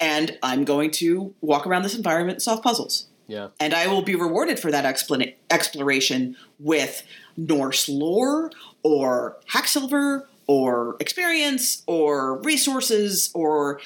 and 0.00 0.36
I'm 0.42 0.64
going 0.64 0.90
to 0.92 1.34
walk 1.40 1.68
around 1.68 1.84
this 1.84 1.94
environment 1.94 2.36
and 2.36 2.42
solve 2.42 2.64
puzzles. 2.64 3.06
Yeah. 3.28 3.48
And 3.60 3.72
I 3.72 3.86
will 3.86 4.02
be 4.02 4.16
rewarded 4.16 4.58
for 4.58 4.72
that 4.72 4.84
exploration 4.84 6.36
with 6.58 7.04
Norse 7.36 7.88
lore 7.88 8.50
or 8.82 9.38
Hacksilver 9.52 10.26
or 10.52 10.96
experience 11.00 11.82
or 11.86 12.36
resources 12.42 13.30
or 13.32 13.80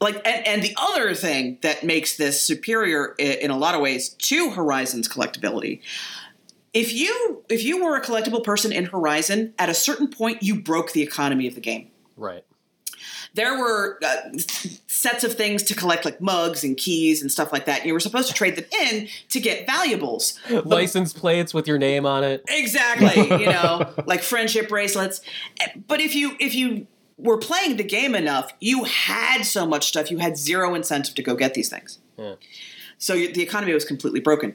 like 0.00 0.16
and, 0.26 0.46
and 0.46 0.62
the 0.62 0.76
other 0.76 1.14
thing 1.14 1.58
that 1.62 1.82
makes 1.82 2.16
this 2.18 2.42
superior 2.42 3.14
in 3.18 3.50
a 3.50 3.56
lot 3.56 3.74
of 3.74 3.80
ways 3.80 4.10
to 4.10 4.50
horizon's 4.50 5.08
collectability 5.08 5.80
if 6.74 6.92
you 6.92 7.42
if 7.48 7.64
you 7.64 7.82
were 7.82 7.96
a 7.96 8.02
collectible 8.02 8.44
person 8.44 8.70
in 8.70 8.84
horizon 8.84 9.54
at 9.58 9.70
a 9.70 9.74
certain 9.74 10.08
point 10.08 10.42
you 10.42 10.60
broke 10.60 10.92
the 10.92 11.02
economy 11.02 11.46
of 11.46 11.54
the 11.54 11.60
game. 11.60 11.90
Right 12.16 12.44
there 13.34 13.58
were 13.58 13.98
uh, 14.04 14.16
sets 14.86 15.24
of 15.24 15.34
things 15.34 15.62
to 15.64 15.74
collect, 15.74 16.04
like 16.04 16.20
mugs 16.20 16.64
and 16.64 16.76
keys 16.76 17.22
and 17.22 17.30
stuff 17.30 17.52
like 17.52 17.66
that. 17.66 17.78
And 17.78 17.86
You 17.86 17.92
were 17.92 18.00
supposed 18.00 18.28
to 18.28 18.34
trade 18.34 18.56
them 18.56 18.64
in 18.82 19.08
to 19.28 19.40
get 19.40 19.66
valuables. 19.66 20.38
License 20.64 21.12
plates 21.12 21.54
with 21.54 21.66
your 21.66 21.78
name 21.78 22.06
on 22.06 22.24
it. 22.24 22.44
Exactly. 22.48 23.28
You 23.40 23.46
know, 23.46 23.94
like 24.06 24.22
friendship 24.22 24.68
bracelets. 24.68 25.20
But 25.86 26.00
if 26.00 26.14
you 26.14 26.36
if 26.40 26.54
you 26.54 26.86
were 27.16 27.38
playing 27.38 27.76
the 27.76 27.84
game 27.84 28.14
enough, 28.14 28.52
you 28.60 28.84
had 28.84 29.42
so 29.42 29.66
much 29.66 29.86
stuff. 29.86 30.10
You 30.10 30.18
had 30.18 30.36
zero 30.36 30.74
incentive 30.74 31.14
to 31.14 31.22
go 31.22 31.34
get 31.34 31.54
these 31.54 31.68
things. 31.68 31.98
Yeah. 32.18 32.34
So 32.98 33.14
the 33.14 33.42
economy 33.42 33.72
was 33.72 33.84
completely 33.84 34.20
broken. 34.20 34.54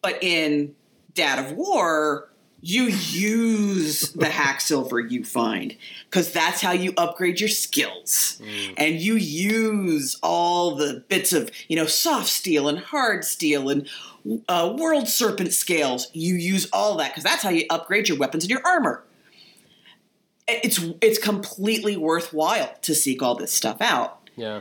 But 0.00 0.22
in 0.22 0.74
Dad 1.12 1.38
of 1.44 1.52
War, 1.52 2.28
you 2.64 2.84
use 2.84 4.10
the 4.12 4.28
hack 4.30 4.60
silver 4.60 4.98
you 4.98 5.22
find 5.22 5.76
because 6.08 6.32
that's 6.32 6.62
how 6.62 6.72
you 6.72 6.94
upgrade 6.96 7.38
your 7.38 7.48
skills. 7.48 8.40
Mm. 8.42 8.74
and 8.76 9.00
you 9.00 9.14
use 9.14 10.18
all 10.22 10.74
the 10.74 11.04
bits 11.08 11.32
of 11.32 11.50
you 11.68 11.76
know 11.76 11.86
soft 11.86 12.28
steel 12.28 12.68
and 12.68 12.78
hard 12.78 13.24
steel 13.24 13.68
and 13.68 13.88
uh, 14.48 14.74
world 14.78 15.08
serpent 15.08 15.52
scales. 15.52 16.08
You 16.12 16.34
use 16.34 16.68
all 16.72 16.96
that 16.96 17.10
because 17.10 17.24
that's 17.24 17.42
how 17.42 17.50
you 17.50 17.66
upgrade 17.68 18.08
your 18.08 18.18
weapons 18.18 18.44
and 18.44 18.50
your 18.50 18.62
armor. 18.64 19.04
It's 20.48 20.82
it's 21.00 21.18
completely 21.18 21.96
worthwhile 21.96 22.74
to 22.82 22.94
seek 22.94 23.22
all 23.22 23.34
this 23.34 23.52
stuff 23.52 23.80
out. 23.80 24.28
Yeah. 24.36 24.60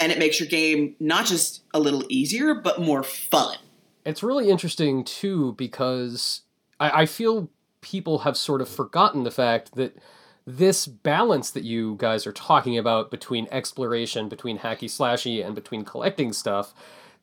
And 0.00 0.10
it 0.10 0.18
makes 0.18 0.40
your 0.40 0.48
game 0.48 0.96
not 0.98 1.26
just 1.26 1.62
a 1.74 1.80
little 1.80 2.04
easier 2.08 2.54
but 2.54 2.80
more 2.80 3.02
fun. 3.02 3.58
It's 4.04 4.22
really 4.22 4.48
interesting 4.48 5.04
too 5.04 5.52
because 5.52 6.42
I, 6.82 7.02
I 7.02 7.06
feel 7.06 7.48
people 7.80 8.20
have 8.20 8.36
sort 8.36 8.60
of 8.60 8.68
forgotten 8.68 9.22
the 9.22 9.30
fact 9.30 9.76
that 9.76 9.96
this 10.44 10.86
balance 10.86 11.50
that 11.52 11.62
you 11.62 11.94
guys 11.98 12.26
are 12.26 12.32
talking 12.32 12.76
about 12.76 13.10
between 13.10 13.46
exploration, 13.52 14.28
between 14.28 14.58
hacky 14.58 14.88
slashy, 14.88 15.44
and 15.44 15.54
between 15.54 15.84
collecting 15.84 16.32
stuff, 16.32 16.74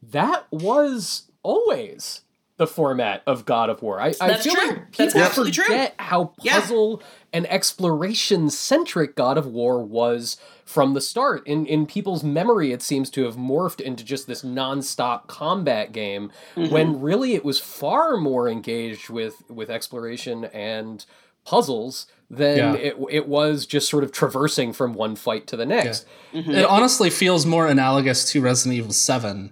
that 0.01 0.47
was 0.51 1.23
always 1.43 2.21
the 2.59 2.67
format 2.67 3.23
of 3.25 3.45
God 3.45 3.69
of 3.71 3.81
War. 3.81 3.99
I, 3.99 4.13
I 4.21 4.27
That's 4.27 4.43
feel 4.43 4.53
true. 4.53 4.67
like 4.67 4.95
That's 4.95 5.13
people 5.13 5.25
absolutely 5.27 5.53
true. 5.53 5.63
forget 5.63 5.95
how 5.97 6.33
Yeah. 6.41 6.59
puzzle 6.59 7.01
and 7.33 7.47
exploration 7.49 8.49
centric 8.49 9.15
God 9.15 9.37
of 9.37 9.47
War 9.47 9.81
was 9.83 10.37
from 10.65 10.93
the 10.93 11.01
start. 11.01 11.41
In 11.47 11.65
in 11.65 11.85
people's 11.87 12.23
memory, 12.23 12.71
it 12.71 12.81
seems 12.81 13.09
to 13.11 13.23
have 13.23 13.35
morphed 13.37 13.79
into 13.81 14.03
just 14.03 14.27
this 14.27 14.43
nonstop 14.43 15.25
combat 15.27 15.91
game 15.93 16.31
Mm-hmm. 16.55 16.71
when 16.73 17.01
really 17.01 17.33
it 17.33 17.43
was 17.45 17.59
far 17.59 18.17
more 18.17 18.47
engaged 18.49 19.09
with 19.09 19.41
with 19.49 19.69
exploration 19.69 20.45
and 20.45 21.05
puzzles 21.45 22.05
than 22.29 22.57
Yeah. 22.57 22.73
it 22.75 22.97
it 23.09 23.27
was 23.27 23.65
just 23.65 23.89
sort 23.89 24.03
of 24.03 24.11
traversing 24.11 24.73
from 24.73 24.93
one 24.93 25.15
fight 25.15 25.47
to 25.47 25.55
the 25.57 25.65
next. 25.65 26.05
It 26.33 26.65
honestly 26.65 27.09
feels 27.09 27.45
more 27.45 27.67
analogous 27.67 28.29
to 28.31 28.41
Resident 28.41 28.77
Evil 28.77 28.91
7 28.93 29.51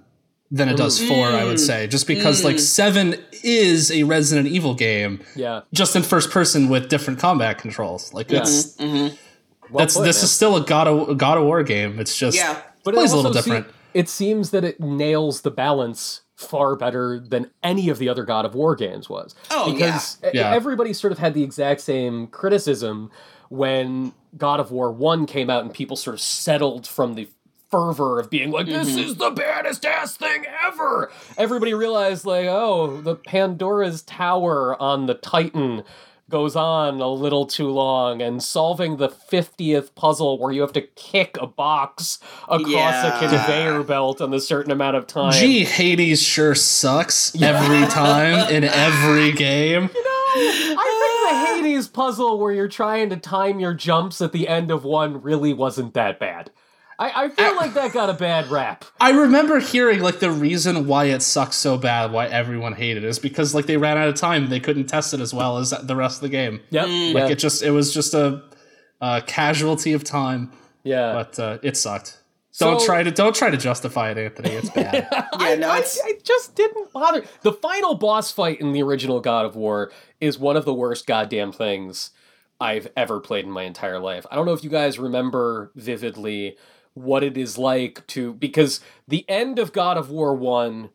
than 0.50 0.70
it 0.70 0.78
does 0.78 1.00
4, 1.06 1.28
I 1.28 1.44
would 1.44 1.58
mm. 1.58 1.60
say. 1.60 1.88
Just 1.88 2.08
because, 2.08 2.44
like, 2.44 2.56
mm. 2.56 2.60
7 2.60 3.16
is 3.44 3.92
a 3.92 4.04
Resident 4.04 4.48
Evil 4.48 4.74
game, 4.74 5.22
Yeah. 5.36 5.62
just 5.74 5.96
in 5.96 6.04
first 6.04 6.32
person 6.32 6.70
with 6.70 6.90
different 6.90 7.20
combat 7.20 7.58
controls. 7.58 8.14
Like, 8.14 8.32
it's. 8.32 8.76
Mm-hmm. 8.78 8.96
Mm-hmm. 8.96 9.16
Well 9.70 9.80
That's, 9.80 9.98
put, 9.98 10.04
this 10.06 10.18
man. 10.20 10.24
is 10.24 10.32
still 10.32 10.56
a 10.56 10.62
God 10.66 10.88
of, 10.88 11.18
God 11.18 11.38
of 11.38 11.44
War 11.44 11.62
game. 11.64 12.00
It's 12.00 12.18
just 12.18 12.38
Yeah. 12.38 12.62
But 12.86 12.94
it 12.94 12.98
plays 12.98 13.12
a 13.12 13.18
also 13.18 13.28
little 13.30 13.42
se- 13.42 13.50
different. 13.50 13.76
it 13.94 14.08
seems 14.08 14.52
that 14.52 14.64
it 14.64 14.80
nails 14.80 15.42
the 15.42 15.52
balance 15.52 16.22
far 16.36 16.78
better 16.78 17.20
than 17.20 17.52
any 17.64 17.90
of 17.90 18.00
the 18.00 18.08
other 18.08 18.24
God 18.24 18.46
of 18.46 18.56
War 18.56 18.76
games 18.78 19.10
was. 19.10 19.36
Oh, 19.52 19.74
because 19.74 20.20
e- 20.24 20.30
Yeah. 20.36 20.54
everybody 20.54 20.94
sort 20.94 21.12
of 21.12 21.20
had 21.20 21.34
the 21.34 21.44
exact 21.44 21.82
same 21.82 22.28
criticism 22.28 23.12
when 23.50 24.14
God 24.38 24.60
of 24.62 24.72
War 24.72 24.90
1 24.92 25.26
came 25.26 25.50
out 25.50 25.64
and 25.66 25.74
people 25.74 25.98
sort 25.98 26.14
of 26.14 26.22
settled 26.22 26.88
from 26.88 27.16
the 27.16 27.28
fervor 27.70 28.20
of 28.20 28.30
being 28.30 28.52
like 28.52 28.66
this 28.66 28.90
mm-hmm. 28.90 29.00
is 29.00 29.16
the 29.16 29.32
baddest 29.32 29.86
ass 29.86 30.16
thing 30.16 30.46
ever. 30.66 31.12
Everybody 31.38 31.74
realized 31.74 32.26
like 32.26 32.48
oh, 32.48 33.02
the 33.02 33.16
Pandora's 33.16 34.02
tower 34.02 34.82
on 34.82 35.06
the 35.06 35.14
Titan 35.14 35.84
goes 36.30 36.56
on 36.56 37.00
a 37.00 37.08
little 37.08 37.46
too 37.46 37.70
long 37.70 38.22
and 38.22 38.44
solving 38.44 38.98
the 38.98 39.08
50th 39.08 39.96
puzzle 39.96 40.38
where 40.38 40.52
you 40.52 40.62
have 40.62 40.74
to 40.74 40.82
kick 40.82 41.38
a 41.40 41.48
box 41.48 42.20
across 42.44 42.68
Yeah. 42.70 43.16
a 43.16 43.20
conveyor 43.20 43.84
belt 43.84 44.20
in 44.20 44.34
a 44.34 44.40
certain 44.42 44.72
amount 44.72 44.98
of 44.98 45.08
time. 45.08 45.32
Gee, 45.32 45.64
Hades 45.64 46.22
sure 46.22 46.56
sucks 46.56 47.34
every 47.42 47.88
time 47.88 48.54
in 48.54 48.64
every 48.66 49.32
game. 49.32 49.90
You 49.94 50.04
know, 50.04 50.18
I 50.36 50.74
think 50.76 50.78
the 50.78 51.36
ah. 51.36 51.62
Hades 51.64 51.88
puzzle 51.88 52.38
where 52.40 52.52
you're 52.52 52.68
trying 52.68 53.10
to 53.10 53.18
time 53.18 53.60
your 53.60 53.74
jumps 53.74 54.20
at 54.22 54.34
the 54.34 54.48
end 54.50 54.70
of 54.70 54.84
one 54.84 55.22
really 55.22 55.54
wasn't 55.54 55.94
that 55.94 56.20
bad. 56.20 56.52
I, 57.00 57.26
I 57.26 57.30
feel 57.30 57.56
like 57.56 57.76
that 57.76 57.94
got 57.94 58.10
a 58.10 58.14
bad 58.14 58.50
rap. 58.50 58.84
I 59.00 59.12
remember 59.12 59.60
hearing 59.60 60.00
like 60.00 60.20
the 60.20 60.32
reason 60.32 60.88
why 60.88 61.06
it 61.06 61.22
sucks 61.22 61.56
so 61.56 61.78
bad, 61.78 62.12
why 62.12 62.26
everyone 62.26 62.74
hated 62.74 63.04
it, 63.04 63.08
is 63.08 63.20
because 63.20 63.54
like 63.54 63.68
they 63.68 63.78
ran 63.78 63.98
out 63.98 64.08
of 64.08 64.16
time 64.16 64.50
they 64.50 64.60
couldn't 64.60 64.88
test 64.88 65.14
it 65.14 65.20
as 65.20 65.34
well 65.34 65.58
as 65.58 65.70
the 65.70 65.96
rest 65.96 66.18
of 66.18 66.22
the 66.22 66.30
game. 66.30 66.60
Yep. 66.72 66.88
Mm. 66.88 67.14
Like 67.14 67.24
yeah. 67.24 67.30
it 67.30 67.40
just 67.40 67.62
it 67.62 67.72
was 67.72 67.94
just 67.94 68.16
a, 68.16 68.44
a 69.00 69.22
casualty 69.26 69.94
of 69.94 70.04
time, 70.04 70.52
yeah. 70.84 71.14
but 71.14 71.40
uh, 71.40 71.58
it 71.62 71.78
sucked. 71.78 72.20
Don't 72.58 72.82
try 72.82 73.04
to 73.04 73.12
don't 73.12 73.36
try 73.36 73.52
to 73.52 73.58
justify 73.58 74.10
it, 74.10 74.18
Anthony. 74.18 74.50
It's 74.52 74.70
bad. 74.72 75.08
Yeah, 75.40 75.56
no, 75.56 75.70
I, 75.70 75.80
it's 75.80 76.02
I 76.04 76.14
just 76.24 76.56
didn't 76.56 76.92
bother. 76.92 77.24
The 77.42 77.54
final 77.54 77.94
boss 77.94 78.32
fight 78.32 78.60
in 78.60 78.72
the 78.74 78.82
original 78.82 79.22
God 79.22 79.46
of 79.46 79.56
War 79.56 79.92
is 80.20 80.40
one 80.40 80.58
of 80.58 80.66
the 80.66 80.74
worst 80.74 81.06
goddamn 81.06 81.52
things 81.52 82.10
I've 82.60 82.88
ever 82.98 83.20
played 83.20 83.46
in 83.46 83.52
my 83.52 83.64
entire 83.64 84.00
life. 84.00 84.26
I 84.32 84.36
don't 84.36 84.46
know 84.46 84.54
if 84.54 84.64
you 84.64 84.70
guys 84.70 84.98
remember 84.98 85.72
vividly 85.76 86.58
what 87.04 87.24
it 87.24 87.38
is 87.38 87.58
like 87.58 88.06
to 88.08 88.34
because 88.34 88.80
the 89.08 89.26
end 89.30 89.60
of 89.60 89.72
God 89.74 89.98
of 89.98 90.10
War 90.10 90.34
1 90.36 90.90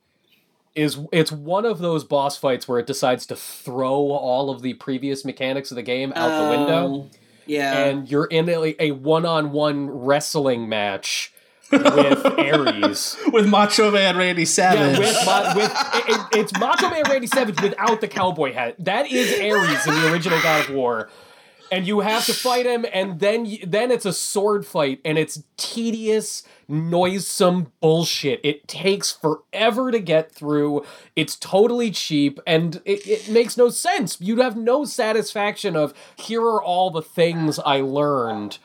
is 0.74 0.98
it's 1.12 1.30
one 1.30 1.64
of 1.66 1.78
those 1.80 2.02
boss 2.04 2.36
fights 2.38 2.66
where 2.66 2.78
it 2.78 2.86
decides 2.86 3.26
to 3.26 3.36
throw 3.36 3.92
all 3.94 4.48
of 4.50 4.62
the 4.62 4.74
previous 4.74 5.24
mechanics 5.24 5.70
of 5.70 5.74
the 5.76 5.82
game 5.82 6.12
out 6.16 6.42
the 6.44 6.56
window 6.56 6.86
Oh, 6.86 7.10
Yeah. 7.46 7.84
and 7.84 8.10
you're 8.10 8.24
in 8.26 8.48
a, 8.48 8.74
a 8.78 8.90
one-on-one 8.92 9.90
wrestling 9.90 10.68
match 10.68 11.32
with 11.70 12.24
Ares. 12.38 13.16
With 13.32 13.46
Macho 13.48 13.90
Man 13.90 14.16
Randy 14.16 14.42
Yeah, 14.42 14.46
Savage. 14.46 14.98
with, 14.98 15.16
ma- 15.26 15.54
with 15.54 15.70
it, 15.72 16.04
it- 16.08 16.38
it's 16.40 16.58
Macho 16.58 16.88
Man 16.90 17.02
Randy 17.08 17.26
Savage 17.26 17.60
without 17.60 18.00
the 18.00 18.08
cowboy 18.08 18.52
hat. 18.52 18.76
That 18.78 19.10
is 19.10 19.40
Ares 19.40 19.86
in 19.86 19.94
the 19.94 20.12
original 20.12 20.40
God 20.42 20.68
of 20.68 20.74
War, 20.74 21.10
and 21.72 21.86
you 21.86 22.00
have 22.00 22.24
to 22.26 22.32
fight 22.34 22.66
him, 22.66 22.84
and 22.92 23.18
then 23.18 23.44
y- 23.44 23.58
then 23.66 23.90
it's 23.90 24.04
a 24.04 24.12
sword 24.12 24.64
fight, 24.64 25.00
and 25.04 25.18
it's 25.18 25.42
tedious, 25.56 26.44
noisome 26.68 27.72
bullshit. 27.80 28.40
It 28.44 28.68
takes 28.68 29.10
forever 29.10 29.90
to 29.90 29.98
get 29.98 30.30
through. 30.30 30.84
It's 31.16 31.34
totally 31.34 31.90
cheap, 31.90 32.38
and 32.46 32.80
it, 32.84 33.06
it 33.08 33.28
makes 33.30 33.56
no 33.56 33.70
sense. 33.70 34.20
You'd 34.20 34.38
have 34.38 34.56
no 34.56 34.84
satisfaction 34.84 35.74
of 35.74 35.94
here 36.16 36.42
are 36.42 36.62
all 36.62 36.90
the 36.90 37.02
things 37.02 37.58
I 37.58 37.80
learned 37.80 38.58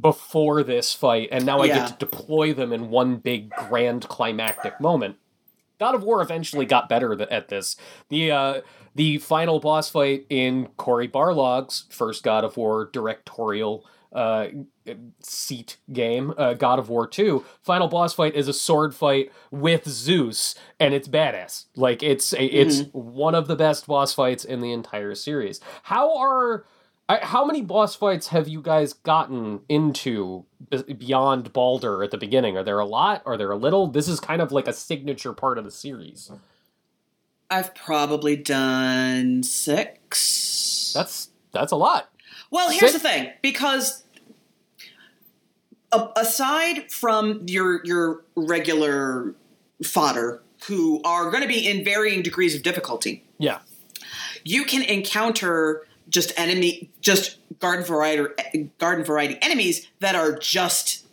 before 0.00 0.62
this 0.62 0.94
fight, 0.94 1.28
and 1.32 1.44
now 1.44 1.60
I 1.60 1.66
Yeah. 1.66 1.74
get 1.80 1.86
to 1.88 1.96
deploy 2.06 2.52
them 2.54 2.72
in 2.72 2.88
one 2.90 3.16
big 3.16 3.50
grand 3.50 4.08
climactic 4.08 4.80
moment. 4.80 5.16
God 5.80 5.94
of 5.94 6.02
War 6.04 6.22
eventually 6.22 6.66
got 6.66 6.88
better 6.88 7.20
at 7.30 7.48
this. 7.48 7.76
The 8.08 8.30
uh, 8.30 8.60
the 8.94 9.18
final 9.18 9.60
boss 9.60 9.90
fight 9.90 10.26
in 10.28 10.68
Cory 10.76 11.06
Barlog's 11.08 11.86
first 11.90 12.22
God 12.22 12.44
of 12.44 12.56
War 12.56 12.88
directorial 12.92 13.84
uh, 14.12 14.46
seat 15.20 15.78
game, 15.92 16.32
uh, 16.38 16.54
God 16.54 16.78
of 16.78 16.88
War 16.88 17.06
2, 17.06 17.44
final 17.62 17.88
boss 17.88 18.14
fight 18.14 18.34
is 18.36 18.46
a 18.46 18.52
sword 18.52 18.94
fight 18.94 19.32
with 19.50 19.88
Zeus, 19.88 20.54
and 20.78 20.94
it's 20.94 21.08
badass. 21.08 21.66
Like 21.74 22.02
it's 22.02 22.32
a, 22.32 22.44
it's 22.44 22.82
one 22.92 23.34
of 23.34 23.48
the 23.48 23.56
best 23.56 23.86
boss 23.88 24.14
fights 24.14 24.44
in 24.44 24.60
the 24.60 24.72
entire 24.72 25.16
series. 25.16 25.60
How 25.84 26.16
are 26.16 26.64
how 27.08 27.44
many 27.44 27.60
boss 27.60 27.94
fights 27.94 28.28
have 28.28 28.48
you 28.48 28.62
guys 28.62 28.94
gotten 28.94 29.60
into 29.68 30.46
beyond 30.96 31.52
Baldur 31.52 32.02
at 32.02 32.10
the 32.10 32.16
beginning? 32.16 32.56
Are 32.56 32.64
there 32.64 32.78
a 32.78 32.86
lot? 32.86 33.22
Are 33.26 33.36
there 33.36 33.50
a 33.50 33.56
little? 33.56 33.88
This 33.88 34.08
is 34.08 34.20
kind 34.20 34.40
of 34.40 34.52
like 34.52 34.68
a 34.68 34.72
signature 34.72 35.32
part 35.34 35.58
of 35.58 35.64
the 35.64 35.70
series. 35.70 36.30
I've 37.50 37.74
probably 37.74 38.36
done 38.36 39.42
six. 39.42 40.92
That's 40.94 41.30
that's 41.52 41.72
a 41.72 41.76
lot. 41.76 42.10
Well, 42.50 42.70
here's 42.70 42.92
Six- 42.92 42.94
the 42.94 42.98
thing, 43.08 43.32
because 43.42 44.04
a- 45.92 46.08
aside 46.16 46.90
from 46.90 47.42
your 47.46 47.84
your 47.84 48.24
regular 48.34 49.34
fodder, 49.84 50.42
who 50.66 51.00
are 51.04 51.30
going 51.30 51.42
to 51.42 51.48
be 51.48 51.68
in 51.68 51.84
varying 51.84 52.22
degrees 52.22 52.54
of 52.54 52.62
difficulty, 52.62 53.24
Yeah. 53.38 53.58
you 54.44 54.64
can 54.64 54.82
encounter 54.82 55.86
just 56.08 56.32
enemy, 56.38 56.90
just 57.00 57.36
garden 57.60 57.84
variety, 57.84 58.70
garden 58.78 59.04
variety 59.04 59.38
enemies 59.42 59.86
that 60.00 60.14
are 60.14 60.32
just 60.36 61.04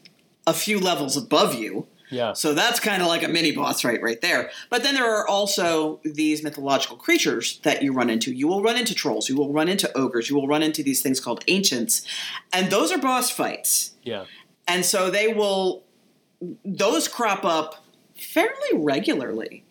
a 0.47 0.53
few 0.53 0.79
levels 0.79 1.15
above 1.17 1.55
you. 1.55 1.87
Yeah. 2.11 2.33
So 2.33 2.53
that's 2.53 2.79
kind 2.79 3.01
of 3.01 3.07
like 3.07 3.23
a 3.23 3.27
mini 3.27 3.51
boss 3.51 3.81
fight 3.81 4.01
right 4.01 4.19
there. 4.21 4.51
But 4.69 4.83
then 4.83 4.93
there 4.95 5.09
are 5.09 5.27
also 5.27 5.99
these 6.03 6.43
mythological 6.43 6.97
creatures 6.97 7.59
that 7.63 7.81
you 7.81 7.93
run 7.93 8.09
into. 8.09 8.33
You 8.33 8.47
will 8.47 8.61
run 8.61 8.77
into 8.77 8.93
trolls, 8.93 9.29
you 9.29 9.37
will 9.37 9.51
run 9.51 9.69
into 9.69 9.91
ogres, 9.97 10.29
you 10.29 10.35
will 10.35 10.47
run 10.47 10.61
into 10.61 10.83
these 10.83 11.01
things 11.01 11.19
called 11.19 11.43
ancients. 11.47 12.05
And 12.53 12.69
those 12.69 12.91
are 12.91 12.97
boss 12.97 13.31
fights. 13.31 13.93
Yeah. 14.03 14.25
And 14.67 14.85
so 14.85 15.09
they 15.09 15.27
will 15.29 15.83
those 16.65 17.07
crop 17.07 17.45
up 17.45 17.83
fairly 18.15 18.69
regularly. 18.73 19.63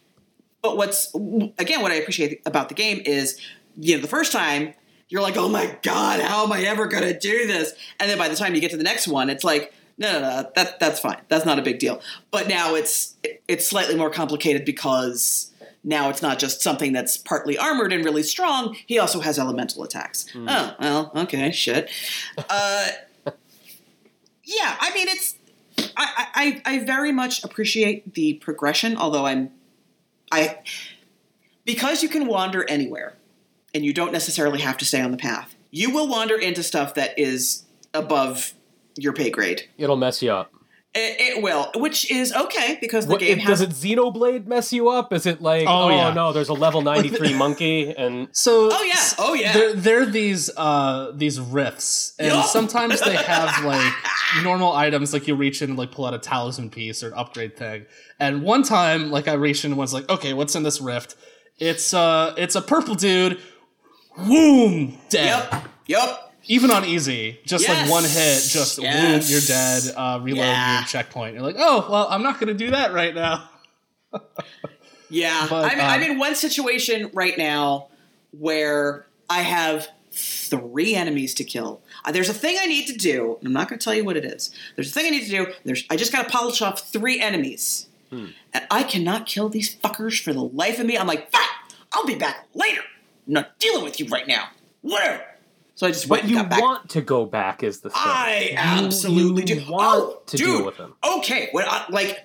But 0.63 0.77
what's 0.77 1.15
again 1.15 1.83
what 1.83 1.93
I 1.93 1.97
appreciate 1.97 2.43
about 2.47 2.69
the 2.69 2.75
game 2.75 3.03
is 3.05 3.41
you 3.79 3.97
know 3.97 4.03
the 4.03 4.09
first 4.09 4.33
time 4.33 4.75
you're 5.09 5.23
like, 5.23 5.37
"Oh 5.37 5.49
my 5.49 5.77
god, 5.83 6.21
how 6.21 6.45
am 6.45 6.53
I 6.53 6.63
ever 6.63 6.87
going 6.87 7.03
to 7.03 7.19
do 7.19 7.47
this?" 7.47 7.73
And 7.99 8.09
then 8.11 8.19
by 8.19 8.29
the 8.29 8.37
time 8.37 8.55
you 8.55 8.61
get 8.61 8.71
to 8.71 8.77
the 8.77 8.85
next 8.85 9.09
one, 9.09 9.29
it's 9.29 9.43
like, 9.43 9.75
"No, 10.01 10.13
no, 10.13 10.21
no, 10.21 10.51
that 10.57 10.81
that's 10.81 10.99
fine. 10.99 11.21
That's 11.29 11.45
not 11.45 11.59
a 11.59 11.63
big 11.63 11.79
deal." 11.79 12.01
But 12.33 12.49
now 12.49 12.75
it's 12.75 13.15
it's 13.47 13.69
slightly 13.69 13.95
more 13.95 14.11
complicated 14.11 14.65
because 14.65 15.51
now 15.83 16.11
it's 16.11 16.23
not 16.23 16.39
just 16.39 16.61
something 16.61 16.93
that's 16.93 17.17
partly 17.17 17.57
armored 17.57 17.93
and 17.93 18.05
really 18.05 18.23
strong. 18.23 18.77
He 18.87 18.99
also 18.99 19.21
has 19.21 19.39
elemental 19.39 19.83
attacks. 19.83 20.27
Oh, 20.37 20.77
well, 20.79 21.13
okay, 21.17 21.51
shit. 21.53 21.91
Uh, 22.37 22.89
yeah, 24.45 24.77
I 24.81 24.93
mean, 24.95 25.09
it's. 25.09 25.37
I, 25.97 26.27
I, 26.35 26.63
I 26.67 26.79
very 26.85 27.13
much 27.13 27.43
appreciate 27.43 28.15
the 28.15 28.35
progression, 28.35 28.97
although 28.97 29.27
I'm. 29.27 29.51
I. 30.31 30.59
Because 31.65 32.03
you 32.03 32.09
can 32.09 32.27
wander 32.27 32.69
anywhere, 32.69 33.17
and 33.75 33.85
you 33.85 33.93
don't 33.93 34.13
necessarily 34.13 34.61
have 34.61 34.77
to 34.79 34.85
stay 34.85 35.01
on 35.01 35.13
the 35.13 35.17
path, 35.17 35.55
you 35.71 35.91
will 35.91 36.09
wander 36.09 36.37
into 36.37 36.63
stuff 36.63 36.95
that 36.95 37.19
is 37.19 37.65
above 37.95 38.53
your 39.01 39.13
pay 39.13 39.31
grade. 39.31 39.69
It'll 39.79 39.97
mess 39.97 40.23
you 40.23 40.33
up. 40.33 40.53
It, 40.93 41.37
it 41.37 41.43
will, 41.45 41.71
which 41.77 42.11
is 42.11 42.33
okay 42.33 42.77
because 42.81 43.07
the 43.07 43.13
What, 43.13 43.21
game 43.21 43.39
it, 43.39 43.43
has 43.43 43.61
does 43.61 43.85
it 43.85 43.97
Xenoblade 43.97 44.47
mess 44.49 44.73
you 44.73 44.89
up? 44.89 45.13
Is 45.13 45.25
it 45.25 45.41
like, 45.41 45.67
Oh, 45.69 45.85
oh, 45.85 45.89
yeah. 45.91 46.13
no, 46.13 46.33
there's 46.33 46.49
a 46.49 46.53
level 46.53 46.83
93 46.83 47.33
monkey 47.35 47.95
and 47.97 48.27
So 48.33 48.71
Oh, 48.73 48.83
yeah. 48.83 48.95
Oh, 49.17 49.35
yeah. 49.35 49.53
There 49.53 49.73
there 49.75 50.03
are 50.03 50.07
these 50.07 50.51
uh 50.57 51.13
these 51.15 51.39
rifts, 51.39 52.15
and 52.19 52.33
Yup. 52.33 52.45
sometimes 52.47 53.01
they 53.03 53.15
have 53.35 53.65
like 53.65 53.93
normal 54.43 54.73
items, 54.73 55.13
like 55.13 55.29
you 55.29 55.37
reach 55.37 55.63
in 55.63 55.71
and 55.71 55.79
like 55.79 55.93
pull 55.93 56.07
out 56.07 56.15
a 56.15 56.19
talisman 56.19 56.71
piece 56.71 57.05
or 57.05 57.09
an 57.09 57.15
upgrade 57.15 57.57
thing. 57.57 57.87
And 58.19 58.43
one 58.43 58.65
time, 58.65 59.13
like 59.13 59.29
I 59.29 59.35
reached 59.35 59.65
in 59.65 59.71
and 59.71 59.79
was 59.79 59.95
like, 59.95 60.09
okay, 60.11 60.33
what's 60.33 60.57
in 60.57 60.65
this 60.65 60.81
rift? 60.81 61.15
It's 61.59 61.95
uh 61.95 62.35
it's 62.37 62.57
a 62.57 62.63
purple 62.63 62.97
dude. 62.97 63.39
Boom, 64.17 64.99
dead. 65.09 65.47
Yep. 65.53 65.65
Yep. 65.87 66.30
Even 66.47 66.71
on 66.71 66.85
easy, 66.85 67.39
just 67.45 67.67
Yes. 67.69 67.83
like 67.83 67.91
one 67.91 68.03
hit, 68.05 68.43
just 68.49 68.79
Yes. 68.83 69.25
boom, 69.25 69.33
you're 69.33 69.41
dead. 69.41 69.83
Uh, 69.97 70.19
reload 70.23 70.39
Yeah. 70.47 70.79
your 70.81 70.87
checkpoint. 70.89 71.35
You're 71.35 71.43
like, 71.43 71.57
oh 71.59 71.87
well, 71.91 72.07
I'm 72.11 72.23
not 72.23 72.41
gonna 72.41 72.55
do 72.55 72.71
that 72.71 72.93
right 72.93 73.15
now. 73.15 73.49
Yeah, 75.13 75.49
But, 75.51 75.73
I'm, 75.73 75.81
I'm 75.81 76.03
uh, 76.03 76.13
in 76.13 76.19
one 76.19 76.37
situation 76.37 77.11
right 77.13 77.37
now 77.37 77.89
where 78.31 79.07
I 79.29 79.41
have 79.43 79.89
three 80.13 80.95
enemies 80.95 81.35
to 81.35 81.45
kill. 81.45 81.83
Uh, 82.05 82.13
there's 82.13 82.29
a 82.29 82.35
thing 82.35 82.57
I 82.61 82.67
need 82.67 82.87
to 82.87 82.93
do. 82.93 83.37
and 83.41 83.49
I'm 83.49 83.53
not 83.53 83.69
going 83.69 83.79
to 83.81 83.85
tell 83.85 83.93
you 83.95 84.05
what 84.05 84.17
it 84.17 84.25
is. 84.25 84.53
There's 84.77 84.89
a 84.89 84.93
thing 84.93 85.07
I 85.07 85.11
need 85.11 85.25
to 85.25 85.31
do. 85.31 85.47
There's 85.65 85.85
I 85.91 85.97
just 85.97 86.13
got 86.13 86.27
to 86.27 86.31
polish 86.31 86.63
off 86.63 86.93
three 86.93 87.19
enemies, 87.21 87.89
and 88.13 88.33
I 88.71 88.85
cannot 88.85 89.27
kill 89.27 89.49
these 89.49 89.75
fuckers 89.75 90.23
for 90.23 90.33
the 90.33 90.45
life 90.45 90.79
of 90.79 90.87
me. 90.87 90.97
I'm 90.97 91.09
like, 91.09 91.33
fuck! 91.33 91.43
I'll 91.93 92.07
be 92.07 92.15
back 92.15 92.47
later. 92.55 92.83
I'm 93.27 93.33
not 93.33 93.59
dealing 93.59 93.83
with 93.83 93.99
you 93.99 94.07
right 94.07 94.29
now. 94.29 94.51
Whatever. 94.83 95.25
So 95.81 95.87
I 95.87 95.93
just 95.93 96.09
went 96.09 96.25
But 96.25 96.29
and 96.29 96.31
you 96.31 96.37
got 96.43 96.51
back. 96.51 96.61
want 96.61 96.91
to 96.91 97.01
go 97.01 97.25
back 97.25 97.63
is 97.63 97.81
the 97.81 97.89
thing. 97.89 97.99
I 98.05 98.49
You- 98.51 98.57
absolutely 98.59 99.45
you 99.47 99.61
do. 99.63 99.73
want 99.73 100.03
oh, 100.05 100.23
to 100.27 100.37
dude. 100.37 100.47
deal 100.47 100.67
with 100.67 100.77
them. 100.77 100.93
Okay, 101.03 101.49
when 101.53 101.65
I, 101.67 101.87
like, 101.89 102.19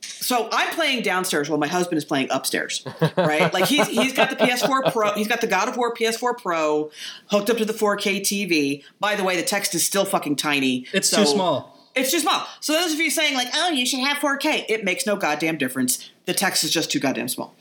so 0.00 0.48
I'm 0.52 0.68
playing 0.76 1.02
downstairs 1.02 1.50
while 1.50 1.58
my 1.58 1.66
husband 1.66 1.98
is 1.98 2.04
playing 2.04 2.28
upstairs, 2.30 2.86
right? 3.16 3.52
like 3.52 3.64
he's 3.64 3.88
he's 3.88 4.12
got 4.12 4.30
the 4.30 4.36
PS4 4.36 4.92
Pro, 4.92 5.10
he's 5.14 5.26
got 5.26 5.40
the 5.40 5.48
God 5.48 5.68
of 5.68 5.76
War 5.76 5.92
PS4 5.92 6.38
Pro 6.40 6.92
hooked 7.32 7.50
up 7.50 7.56
to 7.56 7.64
the 7.64 7.72
4K 7.72 8.20
TV. 8.20 8.84
By 9.00 9.16
the 9.16 9.24
way, 9.24 9.34
the 9.34 9.42
text 9.42 9.74
is 9.74 9.84
still 9.84 10.04
fucking 10.04 10.36
tiny. 10.36 10.86
It's 10.92 11.08
so- 11.08 11.24
too 11.24 11.30
small. 11.30 11.76
It's 11.96 12.12
too 12.12 12.20
small. 12.20 12.46
So 12.60 12.74
those 12.74 12.92
of 12.92 13.00
you 13.00 13.10
saying 13.10 13.34
like, 13.34 13.48
oh, 13.56 13.70
you 13.70 13.84
should 13.86 13.98
have 13.98 14.18
4K, 14.18 14.66
it 14.68 14.84
makes 14.84 15.04
no 15.04 15.16
goddamn 15.16 15.58
difference. 15.58 16.08
The 16.26 16.32
text 16.32 16.62
is 16.62 16.70
just 16.70 16.92
too 16.92 17.00
goddamn 17.00 17.26
small. 17.26 17.56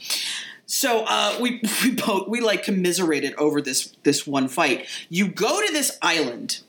So 0.70 1.04
uh, 1.08 1.36
we 1.42 1.62
we 1.84 1.92
both 1.92 2.28
we 2.28 2.42
like 2.42 2.64
commiserated 2.64 3.34
over 3.36 3.62
this 3.62 3.96
this 4.04 4.26
one 4.26 4.48
fight. 4.48 4.88
You 5.10 5.28
go 5.28 5.66
to 5.66 5.74
this 5.74 5.98
island. 6.02 6.62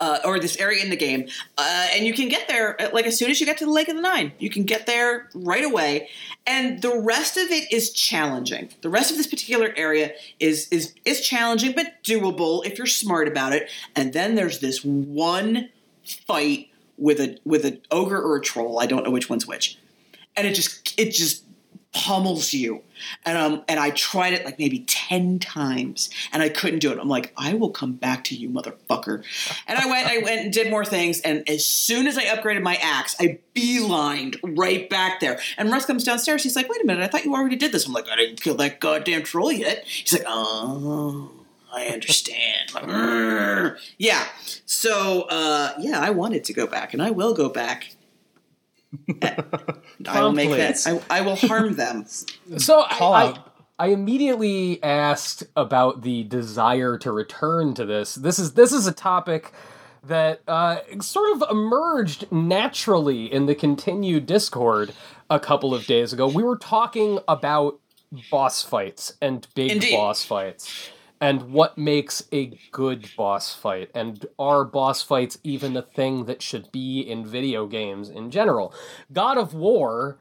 Uh, 0.00 0.18
or 0.24 0.40
this 0.40 0.56
area 0.56 0.82
in 0.82 0.90
the 0.90 0.96
game, 0.96 1.28
uh, 1.56 1.86
and 1.94 2.04
you 2.04 2.12
can 2.12 2.28
get 2.28 2.48
there 2.48 2.74
uh, 2.82 2.88
like 2.92 3.06
as 3.06 3.16
soon 3.16 3.30
as 3.30 3.38
you 3.38 3.46
get 3.46 3.56
to 3.58 3.64
the 3.64 3.70
Lake 3.70 3.86
of 3.86 3.94
the 3.94 4.02
Nine. 4.02 4.32
You 4.40 4.50
can 4.50 4.64
get 4.64 4.84
there 4.84 5.28
right 5.32 5.64
away, 5.64 6.08
and 6.44 6.82
the 6.82 6.98
rest 6.98 7.36
of 7.36 7.52
it 7.52 7.72
is 7.72 7.92
challenging. 7.92 8.70
The 8.80 8.88
rest 8.88 9.12
of 9.12 9.16
this 9.16 9.28
particular 9.28 9.72
area 9.76 10.10
is 10.40 10.66
is 10.70 10.92
is 11.04 11.20
challenging 11.20 11.74
but 11.76 12.02
doable 12.02 12.66
if 12.66 12.78
you're 12.78 12.86
smart 12.88 13.28
about 13.28 13.52
it. 13.52 13.70
And 13.94 14.12
then 14.12 14.34
there's 14.34 14.58
this 14.58 14.84
one 14.84 15.68
fight 16.02 16.70
with 16.98 17.20
a 17.20 17.38
with 17.44 17.64
an 17.64 17.80
ogre 17.92 18.20
or 18.20 18.38
a 18.38 18.40
troll. 18.40 18.80
I 18.80 18.86
don't 18.86 19.04
know 19.04 19.12
which 19.12 19.30
one's 19.30 19.46
which, 19.46 19.78
and 20.36 20.48
it 20.48 20.54
just 20.56 20.98
it 20.98 21.12
just 21.12 21.44
pummels 21.92 22.52
you. 22.52 22.82
And 23.24 23.36
um 23.36 23.64
and 23.68 23.80
I 23.80 23.90
tried 23.90 24.32
it 24.32 24.44
like 24.44 24.58
maybe 24.58 24.80
ten 24.80 25.38
times, 25.38 26.08
and 26.32 26.42
I 26.42 26.48
couldn't 26.48 26.78
do 26.78 26.92
it. 26.92 26.98
I'm 26.98 27.08
like, 27.08 27.32
I 27.36 27.54
will 27.54 27.70
come 27.70 27.92
back 27.92 28.24
to 28.24 28.34
you, 28.34 28.48
motherfucker. 28.48 29.22
And 29.66 29.78
I 29.78 29.86
went, 29.86 30.08
I 30.08 30.18
went 30.18 30.40
and 30.40 30.52
did 30.52 30.70
more 30.70 30.84
things. 30.84 31.20
And 31.20 31.48
as 31.48 31.66
soon 31.66 32.06
as 32.06 32.16
I 32.16 32.24
upgraded 32.24 32.62
my 32.62 32.76
axe, 32.76 33.16
I 33.18 33.38
beelined 33.54 34.38
right 34.56 34.88
back 34.88 35.20
there. 35.20 35.40
And 35.58 35.70
Russ 35.70 35.84
comes 35.86 36.04
downstairs. 36.04 36.42
He's 36.42 36.56
like, 36.56 36.68
Wait 36.68 36.80
a 36.80 36.86
minute, 36.86 37.02
I 37.02 37.08
thought 37.08 37.24
you 37.24 37.34
already 37.34 37.56
did 37.56 37.72
this. 37.72 37.86
I'm 37.86 37.92
like, 37.92 38.08
I 38.08 38.16
didn't 38.16 38.40
kill 38.40 38.54
that 38.56 38.80
goddamn 38.80 39.24
troll 39.24 39.52
yet. 39.52 39.84
He's 39.86 40.12
like, 40.12 40.24
Oh. 40.26 41.30
I 41.74 41.86
understand. 41.86 42.70
Yeah. 43.96 44.26
So, 44.66 45.22
uh, 45.22 45.72
yeah, 45.78 46.00
I 46.00 46.10
wanted 46.10 46.44
to 46.44 46.52
go 46.52 46.66
back, 46.66 46.92
and 46.92 47.02
I 47.02 47.10
will 47.10 47.32
go 47.32 47.48
back. 47.48 47.94
I 50.06 50.20
will 50.20 50.32
make 50.32 50.50
that. 50.50 50.78
I, 50.86 51.18
I 51.18 51.20
will 51.22 51.36
harm 51.36 51.74
them. 51.74 52.06
So 52.58 52.84
Call 52.90 53.14
I, 53.14 53.24
I. 53.24 53.38
I 53.78 53.86
immediately 53.88 54.82
asked 54.82 55.44
about 55.56 56.02
the 56.02 56.22
desire 56.24 56.98
to 56.98 57.10
return 57.10 57.74
to 57.74 57.84
this. 57.84 58.14
This 58.14 58.38
is 58.38 58.52
this 58.52 58.72
is 58.72 58.86
a 58.86 58.92
topic 58.92 59.52
that 60.04 60.42
uh, 60.46 60.78
sort 61.00 61.32
of 61.32 61.50
emerged 61.50 62.30
naturally 62.30 63.32
in 63.32 63.46
the 63.46 63.54
continued 63.54 64.26
Discord 64.26 64.92
a 65.30 65.40
couple 65.40 65.74
of 65.74 65.86
days 65.86 66.12
ago. 66.12 66.28
We 66.28 66.42
were 66.42 66.58
talking 66.58 67.18
about 67.26 67.80
boss 68.30 68.62
fights 68.62 69.14
and 69.20 69.46
big 69.54 69.70
Indeed. 69.70 69.96
boss 69.96 70.24
fights. 70.24 70.90
And 71.22 71.52
what 71.52 71.78
makes 71.78 72.24
a 72.32 72.58
good 72.72 73.08
boss 73.16 73.54
fight? 73.54 73.90
And 73.94 74.26
are 74.40 74.64
boss 74.64 75.02
fights 75.02 75.38
even 75.44 75.76
a 75.76 75.82
thing 75.82 76.24
that 76.24 76.42
should 76.42 76.72
be 76.72 77.00
in 77.00 77.24
video 77.24 77.68
games 77.68 78.10
in 78.10 78.32
general? 78.32 78.74
God 79.12 79.38
of 79.38 79.54
War 79.54 80.18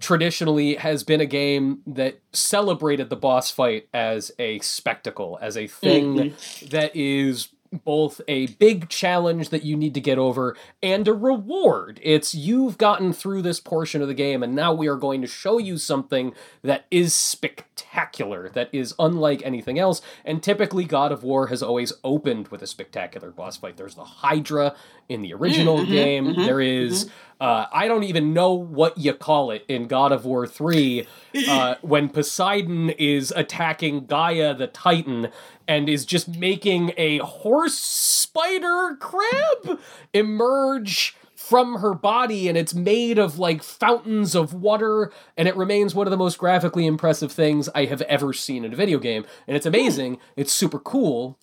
traditionally 0.00 0.76
has 0.76 1.04
been 1.04 1.20
a 1.20 1.26
game 1.26 1.82
that 1.86 2.20
celebrated 2.32 3.10
the 3.10 3.16
boss 3.16 3.50
fight 3.50 3.86
as 3.92 4.32
a 4.38 4.58
spectacle, 4.60 5.38
as 5.42 5.58
a 5.58 5.66
thing 5.66 6.14
mm-hmm. 6.14 6.66
that 6.68 6.96
is 6.96 7.48
both 7.78 8.20
a 8.28 8.46
big 8.46 8.88
challenge 8.88 9.48
that 9.48 9.64
you 9.64 9.76
need 9.76 9.94
to 9.94 10.00
get 10.00 10.18
over 10.18 10.56
and 10.82 11.08
a 11.08 11.12
reward. 11.12 12.00
It's 12.02 12.34
you've 12.34 12.78
gotten 12.78 13.12
through 13.12 13.42
this 13.42 13.60
portion 13.60 14.02
of 14.02 14.08
the 14.08 14.14
game 14.14 14.42
and 14.42 14.54
now 14.54 14.72
we 14.72 14.88
are 14.88 14.96
going 14.96 15.20
to 15.22 15.26
show 15.26 15.58
you 15.58 15.78
something 15.78 16.34
that 16.62 16.86
is 16.90 17.14
spectacular, 17.14 18.48
that 18.50 18.68
is 18.72 18.94
unlike 18.98 19.42
anything 19.44 19.78
else. 19.78 20.02
And 20.24 20.42
typically 20.42 20.84
God 20.84 21.12
of 21.12 21.22
War 21.22 21.48
has 21.48 21.62
always 21.62 21.92
opened 22.02 22.48
with 22.48 22.62
a 22.62 22.66
spectacular 22.66 23.30
boss 23.30 23.56
fight. 23.56 23.76
There's 23.76 23.94
the 23.94 24.04
Hydra 24.04 24.74
in 25.08 25.22
the 25.22 25.34
original 25.34 25.76
mm-hmm, 25.76 25.84
mm-hmm, 25.84 25.92
game. 25.92 26.26
Mm-hmm, 26.26 26.42
there 26.42 26.60
is 26.60 27.10
uh, 27.44 27.66
I 27.70 27.88
don't 27.88 28.04
even 28.04 28.32
know 28.32 28.54
what 28.54 28.96
you 28.96 29.12
call 29.12 29.50
it 29.50 29.66
in 29.68 29.86
God 29.86 30.12
of 30.12 30.24
War 30.24 30.46
3 30.46 31.06
uh, 31.46 31.74
when 31.82 32.08
Poseidon 32.08 32.88
is 32.88 33.34
attacking 33.36 34.06
Gaia 34.06 34.54
the 34.54 34.66
Titan 34.66 35.28
and 35.68 35.86
is 35.86 36.06
just 36.06 36.26
making 36.26 36.92
a 36.96 37.18
horse 37.18 37.74
spider 37.74 38.96
crab 38.98 39.78
emerge 40.14 41.14
from 41.34 41.80
her 41.80 41.92
body 41.92 42.48
and 42.48 42.56
it's 42.56 42.72
made 42.72 43.18
of 43.18 43.38
like 43.38 43.62
fountains 43.62 44.34
of 44.34 44.54
water 44.54 45.12
and 45.36 45.46
it 45.46 45.54
remains 45.54 45.94
one 45.94 46.06
of 46.06 46.10
the 46.10 46.16
most 46.16 46.38
graphically 46.38 46.86
impressive 46.86 47.30
things 47.30 47.68
I 47.74 47.84
have 47.84 48.00
ever 48.02 48.32
seen 48.32 48.64
in 48.64 48.72
a 48.72 48.76
video 48.76 48.98
game. 48.98 49.26
And 49.46 49.54
it's 49.54 49.66
amazing. 49.66 50.16
It's 50.34 50.50
super 50.50 50.78
cool. 50.78 51.38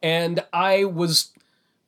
And 0.00 0.44
I 0.52 0.84
was 0.84 1.33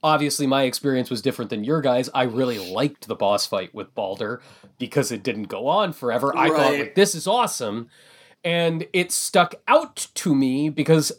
obviously 0.02 0.46
my 0.46 0.62
experience 0.62 1.10
was 1.10 1.22
different 1.22 1.50
than 1.50 1.64
your 1.64 1.80
guys. 1.80 2.08
I 2.14 2.24
really 2.24 2.58
liked 2.58 3.08
the 3.08 3.14
boss 3.14 3.46
fight 3.46 3.74
with 3.74 3.94
Baldur 3.94 4.40
because 4.78 5.10
it 5.12 5.22
didn't 5.22 5.44
go 5.44 5.66
on 5.66 5.92
forever. 5.92 6.36
I 6.36 6.48
thought 6.48 6.72
like 6.72 6.94
this 6.94 7.14
is 7.14 7.26
awesome. 7.26 7.88
And 8.44 8.86
it 8.92 9.10
stuck 9.10 9.56
out 9.66 10.08
to 10.14 10.34
me 10.34 10.68
because 10.68 11.12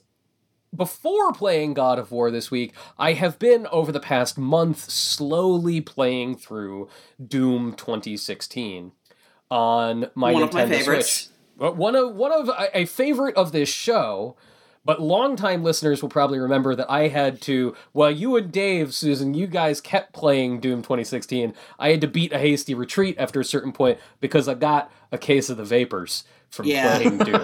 before 0.75 1.33
playing 1.33 1.73
God 1.73 1.99
of 1.99 2.11
War 2.11 2.29
this 2.31 2.51
week, 2.51 2.73
I 2.97 3.13
have 3.13 3.39
been 3.39 3.67
over 3.67 3.91
the 3.91 3.99
past 3.99 4.37
month 4.37 4.89
slowly 4.89 5.81
playing 5.81 6.37
through 6.37 6.87
Doom 7.25 7.73
2016 7.73 8.91
on 9.49 10.09
my 10.13 10.31
One 10.31 10.43
Nintendo 10.43 10.47
of 10.47 10.53
my 10.53 10.65
Switch. 10.65 10.77
favorites. 10.79 11.29
But 11.57 11.75
one 11.75 11.95
of 11.95 12.13
one 12.13 12.31
of 12.31 12.51
a 12.73 12.85
favorite 12.85 13.35
of 13.35 13.51
this 13.51 13.69
show, 13.69 14.37
but 14.87 15.01
longtime 15.01 15.63
listeners 15.63 16.01
will 16.01 16.09
probably 16.09 16.39
remember 16.39 16.73
that 16.73 16.89
I 16.89 17.09
had 17.09 17.41
to. 17.41 17.75
Well, 17.93 18.09
you 18.09 18.35
and 18.37 18.51
Dave, 18.51 18.93
Susan, 18.93 19.33
you 19.35 19.45
guys 19.45 19.81
kept 19.81 20.13
playing 20.13 20.61
Doom 20.61 20.81
2016. 20.81 21.53
I 21.77 21.89
had 21.91 22.01
to 22.01 22.07
beat 22.07 22.31
a 22.31 22.39
hasty 22.39 22.73
retreat 22.73 23.15
after 23.19 23.39
a 23.41 23.45
certain 23.45 23.73
point 23.73 23.99
because 24.21 24.47
I 24.47 24.53
got 24.55 24.89
a 25.11 25.17
case 25.17 25.49
of 25.49 25.57
the 25.57 25.65
vapors 25.65 26.23
from 26.49 26.65
Yeah. 26.67 26.95
playing 26.97 27.17
Doom. 27.19 27.41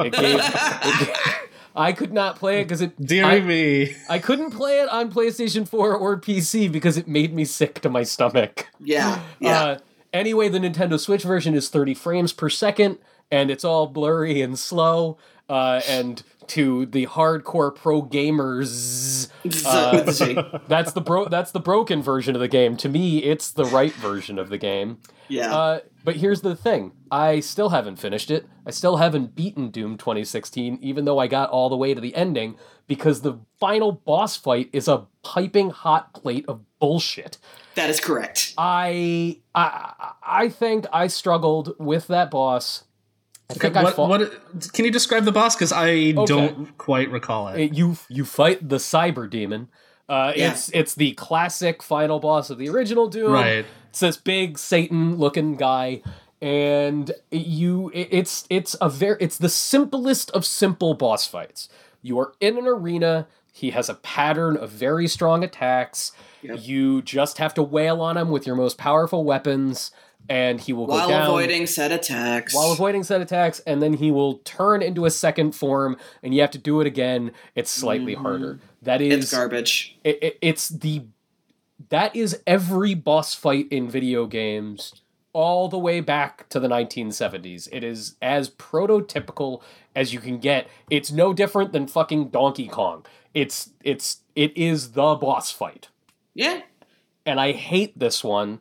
It 0.00 0.12
gave. 0.12 0.38
it 0.38 1.08
ga- 1.08 1.32
I 1.74 1.92
could 1.92 2.12
not 2.12 2.36
play 2.36 2.60
it 2.60 2.64
because 2.64 2.82
it. 2.82 3.00
Dear 3.00 3.24
I, 3.24 3.40
me. 3.40 3.96
I 4.10 4.18
couldn't 4.18 4.50
play 4.50 4.80
it 4.80 4.90
on 4.90 5.10
PlayStation 5.10 5.66
4 5.66 5.94
or 5.96 6.20
PC 6.20 6.70
because 6.70 6.98
it 6.98 7.08
made 7.08 7.34
me 7.34 7.46
sick 7.46 7.80
to 7.80 7.88
my 7.88 8.02
stomach. 8.02 8.68
Yeah, 8.78 9.20
yeah. 9.40 9.62
Uh, 9.62 9.78
anyway, 10.12 10.50
the 10.50 10.58
Nintendo 10.58 11.00
Switch 11.00 11.22
version 11.22 11.54
is 11.54 11.70
30 11.70 11.94
frames 11.94 12.34
per 12.34 12.50
second, 12.50 12.98
and 13.30 13.50
it's 13.50 13.64
all 13.64 13.86
blurry 13.86 14.42
and 14.42 14.58
slow. 14.58 15.16
Uh, 15.48 15.80
and 15.88 16.22
to 16.48 16.86
the 16.86 17.06
hardcore 17.06 17.74
pro 17.74 18.02
gamers, 18.02 19.28
uh, 19.66 19.90
With 19.94 20.06
the 20.06 20.12
Z. 20.12 20.38
that's 20.68 20.92
the 20.92 21.00
bro. 21.00 21.26
That's 21.28 21.50
the 21.52 21.60
broken 21.60 22.02
version 22.02 22.34
of 22.34 22.40
the 22.40 22.48
game. 22.48 22.76
To 22.78 22.88
me, 22.88 23.18
it's 23.22 23.50
the 23.50 23.64
right 23.64 23.92
version 23.92 24.38
of 24.38 24.48
the 24.48 24.58
game. 24.58 24.98
yeah. 25.28 25.54
Uh, 25.54 25.80
but 26.04 26.16
here's 26.16 26.40
the 26.40 26.56
thing: 26.56 26.92
I 27.10 27.40
still 27.40 27.68
haven't 27.70 27.96
finished 27.96 28.30
it. 28.30 28.46
I 28.66 28.70
still 28.70 28.96
haven't 28.96 29.34
beaten 29.34 29.70
Doom 29.70 29.96
2016, 29.96 30.78
even 30.82 31.04
though 31.04 31.18
I 31.18 31.26
got 31.26 31.50
all 31.50 31.68
the 31.68 31.76
way 31.76 31.94
to 31.94 32.00
the 32.00 32.14
ending, 32.14 32.56
because 32.86 33.22
the 33.22 33.38
final 33.60 33.92
boss 33.92 34.36
fight 34.36 34.68
is 34.72 34.88
a 34.88 35.06
piping 35.22 35.70
hot 35.70 36.12
plate 36.14 36.44
of 36.48 36.60
bullshit. 36.80 37.38
That 37.76 37.88
is 37.88 38.00
correct. 38.00 38.52
I 38.58 39.38
I 39.54 40.12
I 40.22 40.48
think 40.48 40.86
I 40.92 41.06
struggled 41.06 41.74
with 41.78 42.08
that 42.08 42.30
boss. 42.30 42.84
I 43.52 43.58
think 43.58 43.64
Okay, 43.76 43.80
I 43.80 43.82
what, 43.84 43.94
fought. 43.94 44.08
what, 44.08 44.72
can 44.72 44.84
you 44.84 44.90
describe 44.90 45.24
the 45.24 45.32
boss? 45.32 45.54
Because 45.54 45.72
I 45.72 46.12
don't 46.12 46.76
quite 46.78 47.10
recall 47.10 47.48
it. 47.48 47.60
it- 47.60 47.74
you 47.74 47.96
you 48.08 48.24
fight 48.24 48.68
the 48.68 48.76
cyber 48.76 49.28
demon. 49.28 49.68
Uh, 50.08 50.32
Yeah. 50.36 50.50
It's 50.50 50.68
it's 50.70 50.94
the 50.94 51.12
classic 51.12 51.82
final 51.82 52.18
boss 52.20 52.50
of 52.50 52.58
the 52.58 52.68
original 52.68 53.08
Doom. 53.08 53.32
Right. 53.32 53.64
It's 53.90 54.00
this 54.00 54.16
big 54.16 54.58
Satan 54.58 55.16
looking 55.16 55.56
guy, 55.56 56.02
and 56.40 57.12
you 57.30 57.90
it- 57.94 58.08
it's 58.10 58.44
it's 58.50 58.74
a 58.80 58.88
very 58.88 59.16
it's 59.20 59.38
the 59.38 59.48
simplest 59.48 60.30
of 60.32 60.44
simple 60.44 60.94
boss 60.94 61.26
fights. 61.26 61.68
You 62.02 62.18
are 62.18 62.32
in 62.40 62.58
an 62.58 62.66
arena. 62.66 63.26
He 63.52 63.70
has 63.70 63.88
a 63.88 63.94
pattern 63.94 64.56
of 64.56 64.70
very 64.70 65.06
strong 65.06 65.44
attacks. 65.44 66.12
Yep. 66.42 66.58
You 66.62 67.02
just 67.02 67.38
have 67.38 67.54
to 67.54 67.62
wail 67.62 68.00
on 68.00 68.16
him 68.16 68.30
with 68.30 68.46
your 68.46 68.56
most 68.56 68.76
powerful 68.78 69.24
weapons, 69.24 69.92
and 70.28 70.60
he 70.60 70.72
will 70.72 70.86
While 70.86 71.06
go 71.08 71.12
down 71.14 71.26
avoiding 71.26 71.66
set 71.66 71.92
attacks. 71.92 72.54
while 72.54 72.72
avoiding 72.72 73.02
set 73.02 73.20
attacks, 73.20 73.60
and 73.60 73.82
then 73.82 73.94
he 73.94 74.10
will 74.10 74.34
turn 74.38 74.82
into 74.82 75.04
a 75.04 75.10
second 75.10 75.52
form, 75.52 75.96
and 76.22 76.34
you 76.34 76.40
have 76.40 76.50
to 76.52 76.58
do 76.58 76.80
it 76.80 76.86
again. 76.86 77.32
It's 77.54 77.70
slightly 77.70 78.14
harder. 78.14 78.60
That 78.82 79.00
Mm-hmm. 79.00 79.12
it's 79.20 79.32
garbage. 79.32 79.98
it, 80.04 80.18
it- 80.22 80.38
it's 80.42 80.68
the 80.68 81.02
that 81.88 82.14
is 82.14 82.40
every 82.46 82.94
boss 82.94 83.34
fight 83.34 83.66
in 83.70 83.90
video 83.90 84.26
games 84.26 84.94
all 85.34 85.68
the 85.68 85.78
way 85.78 86.00
back 86.00 86.48
to 86.50 86.60
the 86.60 86.68
1970s. 86.68 87.68
It 87.72 87.82
is 87.82 88.16
as 88.22 88.48
prototypical 88.50 89.62
as 89.96 90.12
you 90.12 90.20
can 90.20 90.38
get. 90.38 90.68
It's 90.90 91.10
no 91.10 91.32
different 91.32 91.72
than 91.72 91.86
fucking 91.86 92.28
Donkey 92.28 92.68
Kong. 92.68 93.04
It's 93.34 93.70
it's 93.82 94.20
it 94.36 94.56
is 94.56 94.92
the 94.92 95.14
boss 95.16 95.50
fight 95.50 95.88
Yeah. 96.34 96.60
and 97.26 97.40
I 97.40 97.52
hate 97.52 97.98
this 97.98 98.22
one 98.22 98.60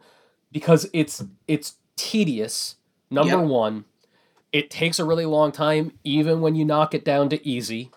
because 0.52 0.90
it's 0.94 1.24
it's 1.48 1.76
tedious. 1.96 2.76
Number 3.10 3.40
Yep. 3.40 3.48
one, 3.48 3.86
it 4.54 4.70
takes 4.70 5.00
a 5.00 5.06
really 5.06 5.26
long 5.26 5.52
time, 5.52 5.94
even 6.04 6.42
when 6.42 6.56
you 6.56 6.64
knock 6.66 6.94
it 6.94 7.04
down 7.04 7.30
to 7.30 7.46
easy, 7.48 7.92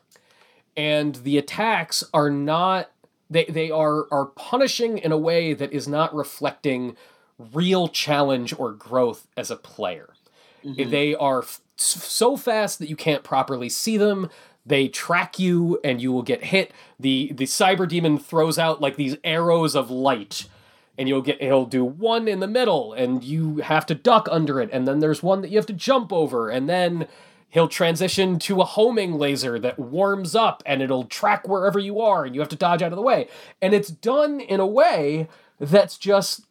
and 0.77 1.17
the 1.17 1.39
attacks 1.39 2.05
are 2.13 2.31
not 2.31 2.91
they 3.31 3.45
they 3.45 3.71
are 3.71 4.07
are 4.13 4.27
punishing 4.27 4.99
in 4.99 5.13
a 5.13 5.19
way 5.19 5.55
that 5.55 5.73
is 5.73 5.87
not 5.89 6.15
reflecting 6.15 6.97
real 7.53 7.89
challenge 7.89 8.55
or 8.59 8.73
growth 8.73 9.27
as 9.37 9.51
a 9.51 9.57
player. 9.57 10.11
Mm-hmm. 10.65 10.91
They 10.91 11.15
are 11.15 11.43
f- 11.43 11.61
so 11.77 12.37
fast 12.37 12.79
that 12.79 12.89
you 12.89 12.97
can't 12.97 13.25
properly 13.25 13.69
see 13.69 13.97
them. 13.97 14.31
They 14.67 14.89
track 14.89 15.39
you 15.39 15.79
and 15.85 16.01
you 16.01 16.13
will 16.13 16.23
get 16.23 16.45
hit. 16.45 16.73
The 16.99 17.33
the 17.35 17.45
cyber 17.45 17.89
demon 17.89 18.19
throws 18.19 18.59
out 18.59 18.81
like 18.81 18.97
these 18.97 19.17
arrows 19.25 19.75
of 19.75 19.91
light 19.91 20.47
and 20.97 21.09
you'll 21.09 21.23
get 21.23 21.43
he'll 21.43 21.67
do 21.67 21.85
one 21.85 22.29
in 22.29 22.41
the 22.41 22.47
middle 22.47 22.93
and 22.93 23.25
you 23.25 23.57
have 23.57 23.87
to 23.87 23.95
duck 23.95 24.29
under 24.31 24.61
it 24.61 24.71
and 24.73 24.87
then 24.87 25.01
there's 25.01 25.23
one 25.23 25.41
that 25.43 25.51
you 25.51 25.59
have 25.59 25.67
to 25.67 25.73
jump 25.73 26.13
over 26.13 26.49
and 26.49 26.69
then 26.69 27.09
he'll 27.55 27.69
transition 27.69 28.37
to 28.37 28.61
a 28.61 28.65
homing 28.65 29.17
laser 29.17 29.61
that 29.61 29.79
warms 29.79 30.35
up 30.35 30.61
and 30.67 30.83
it'll 30.83 31.05
track 31.05 31.47
wherever 31.47 31.79
you 31.79 32.01
are 32.01 32.25
and 32.25 32.35
you 32.35 32.41
have 32.41 32.51
to 32.51 32.57
dodge 32.57 32.83
out 32.83 32.91
of 32.91 32.97
the 32.97 33.03
way. 33.03 33.29
And 33.63 33.73
it's 33.73 33.89
done 33.89 34.41
in 34.41 34.59
a 34.59 34.67
way 34.67 35.29
that's 35.61 35.97
just 35.97 36.47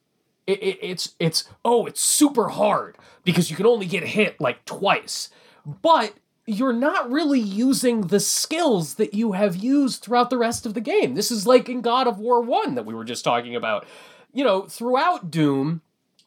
it, 0.48 0.64
it, 0.64 0.80
it's 0.82 1.14
it's 1.20 1.44
oh 1.66 1.86
it's 1.86 2.02
super 2.02 2.50
hard 2.50 2.98
because 3.26 3.52
you 3.52 3.58
can 3.58 3.66
only 3.66 3.86
get 3.86 4.04
hit 4.04 4.39
like 4.39 4.64
twice. 4.64 5.30
But 5.66 6.14
you're 6.46 6.74
not 6.74 7.12
really 7.12 7.39
using 7.39 8.08
the 8.08 8.20
skills 8.22 8.96
that 8.96 9.14
you 9.14 9.34
have 9.34 9.58
used 9.58 10.04
throughout 10.04 10.30
the 10.30 10.38
rest 10.38 10.66
of 10.66 10.74
the 10.74 10.82
game. 10.82 11.16
This 11.16 11.32
is 11.32 11.46
like 11.46 11.68
in 11.68 11.82
god 11.82 12.08
of 12.08 12.18
war 12.18 12.41
1 12.41 12.76
that 12.76 12.86
we 12.86 12.94
were 12.94 13.06
just 13.06 13.26
talking 13.26 13.58
about 13.58 13.86
you 14.34 14.44
know 14.44 14.64
throughout 14.64 15.32
doom 15.32 15.82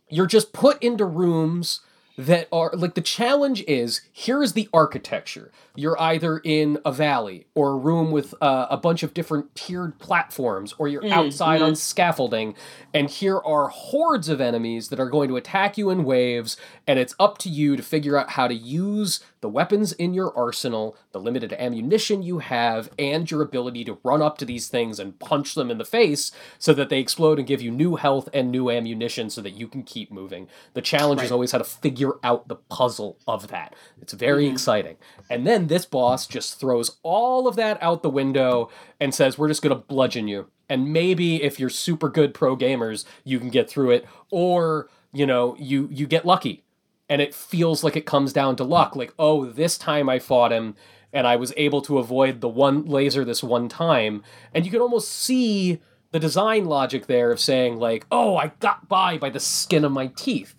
you're 0.08 0.26
just 0.26 0.52
put 0.52 0.82
into 0.82 1.04
rooms 1.04 1.80
that 2.18 2.48
are 2.50 2.70
like 2.74 2.94
the 2.94 3.00
challenge 3.02 3.62
is 3.68 4.00
here 4.10 4.42
is 4.42 4.54
the 4.54 4.68
architecture. 4.72 5.52
You're 5.74 6.00
either 6.00 6.38
in 6.38 6.78
a 6.84 6.90
valley 6.90 7.46
or 7.54 7.72
a 7.72 7.76
room 7.76 8.10
with 8.10 8.34
uh, 8.40 8.66
a 8.70 8.78
bunch 8.78 9.02
of 9.02 9.12
different 9.12 9.54
tiered 9.54 9.98
platforms 9.98 10.74
or 10.78 10.88
you're 10.88 11.06
outside 11.12 11.60
on 11.60 11.76
scaffolding 11.76 12.54
and 12.94 13.10
here 13.10 13.38
are 13.38 13.68
hordes 13.68 14.30
of 14.30 14.40
enemies 14.40 14.88
that 14.88 14.98
are 14.98 15.10
going 15.10 15.28
to 15.28 15.36
attack 15.36 15.76
you 15.76 15.90
in 15.90 16.04
waves 16.04 16.56
and 16.86 16.98
it's 16.98 17.14
up 17.20 17.36
to 17.38 17.50
you 17.50 17.76
to 17.76 17.82
figure 17.82 18.16
out 18.16 18.30
how 18.30 18.48
to 18.48 18.54
use 18.54 19.20
the 19.42 19.48
weapons 19.48 19.92
in 19.92 20.14
your 20.14 20.34
arsenal 20.36 20.96
the 21.16 21.22
limited 21.22 21.54
ammunition 21.54 22.22
you 22.22 22.40
have 22.40 22.90
and 22.98 23.30
your 23.30 23.40
ability 23.40 23.82
to 23.84 23.98
run 24.04 24.20
up 24.20 24.36
to 24.36 24.44
these 24.44 24.68
things 24.68 24.98
and 24.98 25.18
punch 25.18 25.54
them 25.54 25.70
in 25.70 25.78
the 25.78 25.84
face 25.84 26.30
so 26.58 26.74
that 26.74 26.90
they 26.90 26.98
explode 26.98 27.38
and 27.38 27.48
give 27.48 27.62
you 27.62 27.70
new 27.70 27.96
health 27.96 28.28
and 28.34 28.50
new 28.50 28.70
ammunition 28.70 29.30
so 29.30 29.40
that 29.40 29.52
you 29.54 29.66
can 29.66 29.82
keep 29.82 30.12
moving. 30.12 30.46
The 30.74 30.82
challenge 30.82 31.22
is 31.22 31.32
always 31.32 31.52
how 31.52 31.58
to 31.58 31.64
figure 31.64 32.12
out 32.22 32.48
the 32.48 32.56
puzzle 32.56 33.16
of 33.26 33.48
that. 33.48 33.74
It's 34.02 34.12
very 34.12 34.44
mm-hmm. 34.44 34.52
exciting. 34.52 34.96
And 35.30 35.46
then 35.46 35.68
this 35.68 35.86
boss 35.86 36.26
just 36.26 36.60
throws 36.60 36.98
all 37.02 37.48
of 37.48 37.56
that 37.56 37.82
out 37.82 38.02
the 38.02 38.10
window 38.10 38.70
and 39.00 39.14
says 39.14 39.38
we're 39.38 39.48
just 39.48 39.62
going 39.62 39.74
to 39.74 39.82
bludgeon 39.82 40.28
you. 40.28 40.48
And 40.68 40.92
maybe 40.92 41.42
if 41.42 41.58
you're 41.58 41.70
super 41.70 42.10
good 42.10 42.34
pro 42.34 42.58
gamers 42.58 43.06
you 43.24 43.38
can 43.38 43.48
get 43.48 43.70
through 43.70 43.92
it. 43.92 44.06
Or 44.30 44.90
you 45.14 45.24
know 45.24 45.56
you 45.58 45.88
you 45.90 46.06
get 46.06 46.26
lucky 46.26 46.62
and 47.08 47.22
it 47.22 47.34
feels 47.34 47.82
like 47.82 47.96
it 47.96 48.04
comes 48.04 48.34
down 48.34 48.56
to 48.56 48.64
luck. 48.64 48.94
Like 48.94 49.14
oh 49.18 49.46
this 49.46 49.78
time 49.78 50.10
i 50.10 50.18
fought 50.18 50.52
him 50.52 50.74
and 51.12 51.26
i 51.26 51.36
was 51.36 51.52
able 51.56 51.80
to 51.82 51.98
avoid 51.98 52.40
the 52.40 52.48
one 52.48 52.84
laser 52.84 53.24
this 53.24 53.42
one 53.42 53.68
time. 53.68 54.22
And 54.52 54.64
you 54.64 54.70
can 54.70 54.80
almost 54.80 55.08
see 55.08 55.80
the 56.12 56.20
design 56.20 56.64
logic 56.64 57.06
there 57.06 57.30
of 57.30 57.40
saying 57.40 57.78
like 57.78 58.06
oh 58.10 58.36
i 58.36 58.52
got 58.60 58.88
by 58.88 59.18
by 59.18 59.30
the 59.30 59.40
skin 59.40 59.84
of 59.84 59.92
my 59.92 60.08
teeth. 60.08 60.54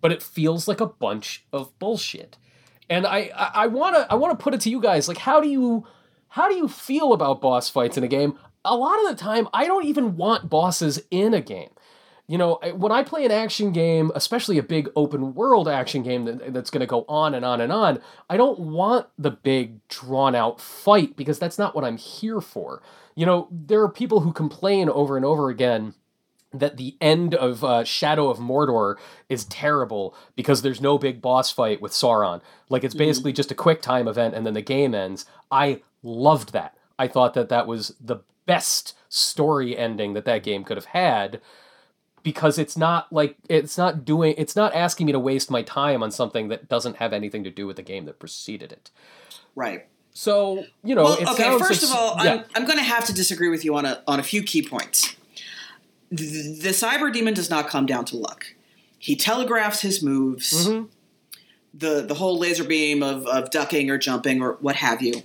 But 0.00 0.12
it 0.12 0.22
feels 0.22 0.66
like 0.66 0.80
a 0.80 0.86
bunch 0.86 1.44
of 1.52 1.76
bullshit. 1.78 2.36
And 2.88 3.06
i 3.06 3.30
i 3.36 3.66
want 3.66 3.96
to 3.96 4.10
i 4.10 4.14
want 4.14 4.38
to 4.38 4.42
put 4.42 4.54
it 4.54 4.60
to 4.62 4.70
you 4.70 4.80
guys 4.80 5.08
like 5.08 5.18
how 5.18 5.40
do 5.40 5.48
you 5.48 5.86
how 6.28 6.48
do 6.48 6.54
you 6.54 6.68
feel 6.68 7.12
about 7.12 7.40
boss 7.40 7.68
fights 7.68 7.96
in 7.96 8.04
a 8.04 8.08
game? 8.08 8.38
A 8.64 8.76
lot 8.76 9.02
of 9.02 9.10
the 9.10 9.16
time 9.16 9.48
i 9.52 9.66
don't 9.66 9.86
even 9.86 10.16
want 10.16 10.50
bosses 10.50 11.02
in 11.10 11.34
a 11.34 11.40
game 11.40 11.70
you 12.30 12.38
know 12.38 12.60
when 12.76 12.92
i 12.92 13.02
play 13.02 13.24
an 13.24 13.32
action 13.32 13.72
game 13.72 14.12
especially 14.14 14.56
a 14.56 14.62
big 14.62 14.88
open 14.94 15.34
world 15.34 15.66
action 15.66 16.02
game 16.04 16.24
that, 16.24 16.52
that's 16.54 16.70
going 16.70 16.80
to 16.80 16.86
go 16.86 17.04
on 17.08 17.34
and 17.34 17.44
on 17.44 17.60
and 17.60 17.72
on 17.72 18.00
i 18.30 18.36
don't 18.36 18.60
want 18.60 19.08
the 19.18 19.32
big 19.32 19.86
drawn 19.88 20.36
out 20.36 20.60
fight 20.60 21.16
because 21.16 21.40
that's 21.40 21.58
not 21.58 21.74
what 21.74 21.84
i'm 21.84 21.96
here 21.96 22.40
for 22.40 22.80
you 23.16 23.26
know 23.26 23.48
there 23.50 23.82
are 23.82 23.88
people 23.88 24.20
who 24.20 24.32
complain 24.32 24.88
over 24.88 25.16
and 25.16 25.26
over 25.26 25.50
again 25.50 25.92
that 26.52 26.76
the 26.76 26.96
end 27.00 27.32
of 27.32 27.62
uh, 27.62 27.84
Shadow 27.84 28.28
of 28.28 28.38
Mordor 28.38 28.96
is 29.28 29.44
terrible 29.44 30.16
because 30.34 30.62
there's 30.62 30.80
no 30.80 30.98
big 30.98 31.22
boss 31.22 31.52
fight 31.52 31.80
with 31.80 31.92
Sauron. 31.92 32.40
Like 32.68 32.82
it's 32.82 32.92
basically 32.92 33.32
just 33.32 33.52
a 33.52 33.54
quick 33.54 33.80
time 33.80 34.08
event 34.08 34.34
and 34.34 34.44
then 34.44 34.54
the 34.54 34.60
game 34.60 34.92
ends. 34.92 35.26
I 35.52 35.82
loved 36.02 36.52
that. 36.52 36.76
I 36.98 37.06
thought 37.06 37.34
that 37.34 37.50
that 37.50 37.68
was 37.68 37.94
the 38.00 38.24
best 38.46 38.98
story 39.08 39.78
ending 39.78 40.14
that 40.14 40.24
that 40.24 40.42
game 40.42 40.64
could 40.64 40.76
have 40.76 40.86
had 40.86 41.40
because 42.22 42.58
it's 42.58 42.76
not 42.76 43.12
like 43.12 43.36
it's 43.48 43.78
not 43.78 44.04
doing 44.04 44.34
it's 44.38 44.54
not 44.56 44.74
asking 44.74 45.06
me 45.06 45.12
to 45.12 45.18
waste 45.18 45.50
my 45.50 45.62
time 45.62 46.02
on 46.02 46.10
something 46.10 46.48
that 46.48 46.68
doesn't 46.68 46.96
have 46.96 47.12
anything 47.12 47.44
to 47.44 47.50
do 47.50 47.66
with 47.66 47.76
the 47.76 47.82
game 47.82 48.04
that 48.06 48.18
preceded 48.18 48.72
it. 48.72 48.90
Right. 49.54 49.86
So, 50.12 50.64
you 50.82 50.94
know, 50.94 51.04
Well, 51.04 51.18
okay. 51.32 51.56
First 51.58 51.82
like- 51.82 51.90
of 51.92 51.96
all, 51.96 52.24
yeah. 52.24 52.32
I'm, 52.32 52.44
I'm 52.56 52.64
going 52.66 52.78
to 52.78 52.84
have 52.84 53.04
to 53.06 53.12
disagree 53.14 53.48
with 53.48 53.64
you 53.64 53.74
on 53.76 53.84
a 53.86 54.02
on 54.06 54.18
a 54.20 54.22
few 54.22 54.42
key 54.42 54.62
points. 54.66 55.14
The, 56.10 56.58
the 56.60 56.68
cyber 56.70 57.12
demon 57.12 57.34
does 57.34 57.48
not 57.50 57.68
come 57.68 57.86
down 57.86 58.04
to 58.06 58.16
luck. 58.16 58.46
He 58.98 59.14
telegraphs 59.16 59.80
his 59.82 60.02
moves. 60.02 60.66
Mhm. 60.68 60.88
The 61.72 62.02
the 62.02 62.14
whole 62.14 62.36
laser 62.36 62.64
beam 62.64 63.02
of 63.02 63.24
of 63.28 63.50
ducking 63.50 63.88
or 63.90 63.98
jumping 63.98 64.42
or 64.42 64.54
what 64.60 64.74
have 64.76 65.00
you. 65.02 65.22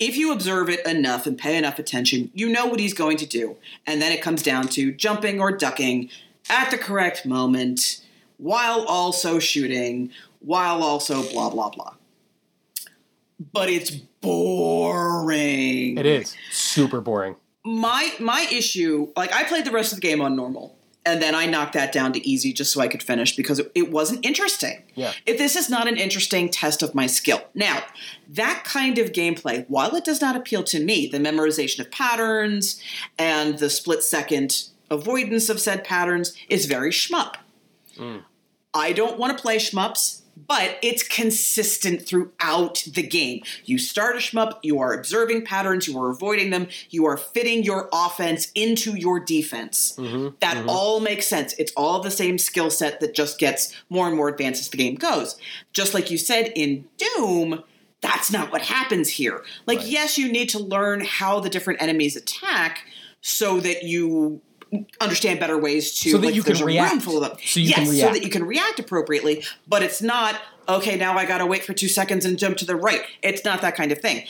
If 0.00 0.16
you 0.16 0.32
observe 0.32 0.68
it 0.68 0.84
enough 0.86 1.26
and 1.26 1.38
pay 1.38 1.56
enough 1.56 1.78
attention, 1.78 2.30
you 2.34 2.48
know 2.48 2.66
what 2.66 2.80
he's 2.80 2.94
going 2.94 3.18
to 3.18 3.26
do. 3.26 3.56
And 3.86 4.02
then 4.02 4.10
it 4.10 4.22
comes 4.22 4.42
down 4.42 4.68
to 4.68 4.92
jumping 4.92 5.40
or 5.40 5.52
ducking 5.52 6.10
at 6.48 6.70
the 6.70 6.78
correct 6.78 7.24
moment 7.24 8.04
while 8.38 8.84
also 8.86 9.38
shooting, 9.38 10.10
while 10.40 10.82
also 10.82 11.22
blah 11.30 11.50
blah 11.50 11.70
blah 11.70 11.94
but 13.52 13.70
it's 13.70 13.90
boring. 13.90 15.96
It 15.96 16.06
is 16.06 16.36
super 16.50 17.00
boring. 17.00 17.36
My 17.64 18.12
my 18.20 18.46
issue, 18.52 19.08
like 19.16 19.32
I 19.32 19.44
played 19.44 19.64
the 19.64 19.70
rest 19.70 19.92
of 19.92 20.00
the 20.00 20.06
game 20.06 20.20
on 20.20 20.36
normal, 20.36 20.76
and 21.06 21.22
then 21.22 21.34
I 21.34 21.46
knocked 21.46 21.72
that 21.72 21.92
down 21.92 22.12
to 22.12 22.28
easy 22.28 22.52
just 22.52 22.72
so 22.72 22.80
I 22.80 22.88
could 22.88 23.02
finish 23.02 23.34
because 23.34 23.60
it, 23.74 23.90
wasn't 23.90 24.24
interesting. 24.24 24.82
Yeah. 24.94 25.12
If 25.24 25.38
this 25.38 25.56
is 25.56 25.70
not 25.70 25.88
an 25.88 25.96
interesting 25.96 26.50
test 26.50 26.82
of 26.82 26.94
my 26.94 27.06
skill. 27.06 27.42
Now, 27.54 27.82
that 28.28 28.64
kind 28.64 28.98
of 28.98 29.12
gameplay, 29.12 29.64
while 29.68 29.96
it 29.96 30.04
does 30.04 30.20
not 30.20 30.36
appeal 30.36 30.62
to 30.64 30.84
me, 30.84 31.06
the 31.06 31.18
memorization 31.18 31.80
of 31.80 31.90
patterns 31.90 32.82
and 33.18 33.58
the 33.58 33.70
split 33.70 34.02
second 34.02 34.68
avoidance 34.90 35.48
of 35.48 35.60
said 35.60 35.84
patterns 35.84 36.34
is 36.48 36.66
very 36.66 36.90
shmup. 36.90 37.36
Mm. 37.96 38.24
I 38.74 38.92
don't 38.92 39.18
want 39.18 39.36
to 39.36 39.42
play 39.42 39.56
shmups, 39.56 40.19
but 40.46 40.78
it's 40.82 41.02
consistent 41.02 42.06
throughout 42.06 42.84
the 42.92 43.02
game. 43.02 43.42
You 43.64 43.78
start 43.78 44.16
a 44.16 44.18
shmup, 44.18 44.58
you 44.62 44.78
are 44.80 44.92
observing 44.92 45.44
patterns, 45.44 45.86
you 45.88 45.98
are 46.00 46.10
avoiding 46.10 46.50
them, 46.50 46.68
you 46.90 47.06
are 47.06 47.16
fitting 47.16 47.62
your 47.62 47.88
offense 47.92 48.50
into 48.54 48.96
your 48.96 49.20
defense. 49.20 49.94
Mm-hmm, 49.96 50.36
that 50.40 50.64
all 50.66 51.00
makes 51.00 51.26
sense. 51.26 51.54
It's 51.58 51.72
all 51.76 52.00
the 52.00 52.10
same 52.10 52.38
skill 52.38 52.70
set 52.70 53.00
that 53.00 53.14
just 53.14 53.38
gets 53.38 53.74
more 53.88 54.06
and 54.06 54.16
more 54.16 54.28
advanced 54.28 54.60
as 54.60 54.68
the 54.68 54.76
game 54.76 54.94
goes. 54.94 55.36
Just 55.72 55.94
like 55.94 56.10
you 56.10 56.18
said 56.18 56.52
in 56.54 56.84
Doom, 56.98 57.62
that's 58.00 58.32
not 58.32 58.50
what 58.50 58.62
happens 58.62 59.10
here. 59.10 59.42
Like, 59.66 59.78
Right. 59.78 59.86
yes, 59.88 60.16
you 60.18 60.30
need 60.32 60.48
to 60.50 60.58
learn 60.58 61.00
how 61.00 61.40
the 61.40 61.50
different 61.50 61.82
enemies 61.82 62.16
attack 62.16 62.86
so 63.20 63.60
that 63.60 63.82
you 63.82 64.40
understand 65.00 65.40
better 65.40 65.58
ways 65.58 65.98
to 66.00 66.10
So 66.10 66.18
that 66.18 66.26
like, 66.26 66.34
you 66.34 66.42
can 66.42 66.64
react. 66.64 66.92
room 66.92 67.00
full 67.00 67.22
of 67.22 67.30
them. 67.30 67.38
So 67.44 67.60
you 67.60 67.68
yes, 67.68 67.78
can 67.78 67.86
so 67.86 68.12
that 68.12 68.22
you 68.22 68.30
can 68.30 68.44
react 68.44 68.78
appropriately, 68.78 69.44
but 69.66 69.82
it's 69.82 70.00
not 70.02 70.40
okay. 70.68 70.96
Now 70.96 71.16
I 71.16 71.24
got 71.24 71.38
to 71.38 71.46
wait 71.46 71.64
for 71.64 71.72
two 71.72 71.88
seconds 71.88 72.24
and 72.24 72.38
jump 72.38 72.56
to 72.58 72.64
the 72.64 72.76
right. 72.76 73.02
It's 73.22 73.44
not 73.44 73.62
that 73.62 73.74
kind 73.76 73.92
of 73.92 73.98
thing. 74.00 74.26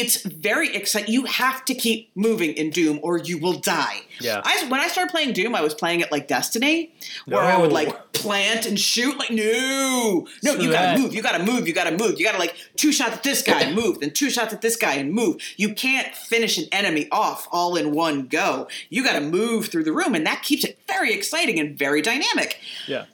It's 0.00 0.22
very 0.22 0.74
exciting. 0.74 1.12
You 1.12 1.24
have 1.24 1.64
to 1.66 1.74
keep 1.74 2.10
moving 2.14 2.52
in 2.52 2.70
Doom, 2.70 3.00
or 3.02 3.18
you 3.18 3.38
will 3.38 3.54
die. 3.58 4.02
Yeah. 4.20 4.40
I, 4.44 4.66
when 4.68 4.80
I 4.80 4.88
started 4.88 5.10
playing 5.10 5.32
Doom, 5.32 5.54
I 5.54 5.60
was 5.62 5.74
playing 5.74 6.00
it 6.00 6.10
like 6.12 6.28
Destiny, 6.28 6.92
where 7.26 7.42
I 7.42 7.56
would 7.58 7.72
like 7.72 8.12
plant 8.12 8.66
and 8.66 8.78
shoot. 8.78 9.16
Like 9.18 9.30
no, 9.30 10.26
no, 10.42 10.52
Screw 10.52 10.64
you 10.64 10.70
gotta 10.72 10.96
that. 10.96 10.98
move. 11.00 11.14
You 11.14 11.22
gotta 11.22 11.44
move. 11.44 11.68
You 11.68 11.74
gotta 11.74 11.96
move. 11.96 12.18
You 12.18 12.24
gotta 12.26 12.38
like 12.38 12.54
two 12.76 12.92
shots 12.92 13.12
at 13.14 13.22
this 13.22 13.42
guy 13.42 13.60
and 13.62 13.74
move, 13.76 14.00
then 14.00 14.10
two 14.12 14.30
shots 14.30 14.52
at 14.52 14.60
this 14.62 14.76
guy 14.76 14.94
and 14.94 15.12
move. 15.12 15.36
You 15.56 15.74
can't 15.74 16.14
finish 16.14 16.58
an 16.58 16.64
enemy 16.72 17.08
off 17.12 17.46
all 17.52 17.76
in 17.76 17.92
one 17.92 18.26
go. 18.26 18.68
You 18.90 19.04
gotta 19.04 19.20
move 19.20 19.68
through 19.68 19.84
the 19.84 19.92
room, 19.92 20.14
and 20.14 20.26
that 20.26 20.42
keeps 20.42 20.64
it 20.64 20.78
very 20.88 21.12
exciting 21.12 21.58
and 21.60 21.78
very 21.78 22.02
dynamic. 22.02 22.58
Yeah. 22.88 23.04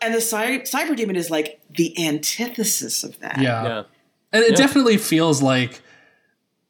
And 0.00 0.14
the 0.14 0.20
cy- 0.20 0.60
cyber 0.60 0.96
demon 0.96 1.16
is 1.16 1.30
like 1.30 1.60
the 1.70 1.94
antithesis 2.06 3.04
of 3.04 3.18
that. 3.20 3.40
Yeah. 3.40 3.62
Yeah. 3.64 3.82
And 4.32 4.42
it 4.44 4.52
Yeah. 4.52 4.56
definitely 4.56 4.96
feels 4.96 5.42
like 5.42 5.81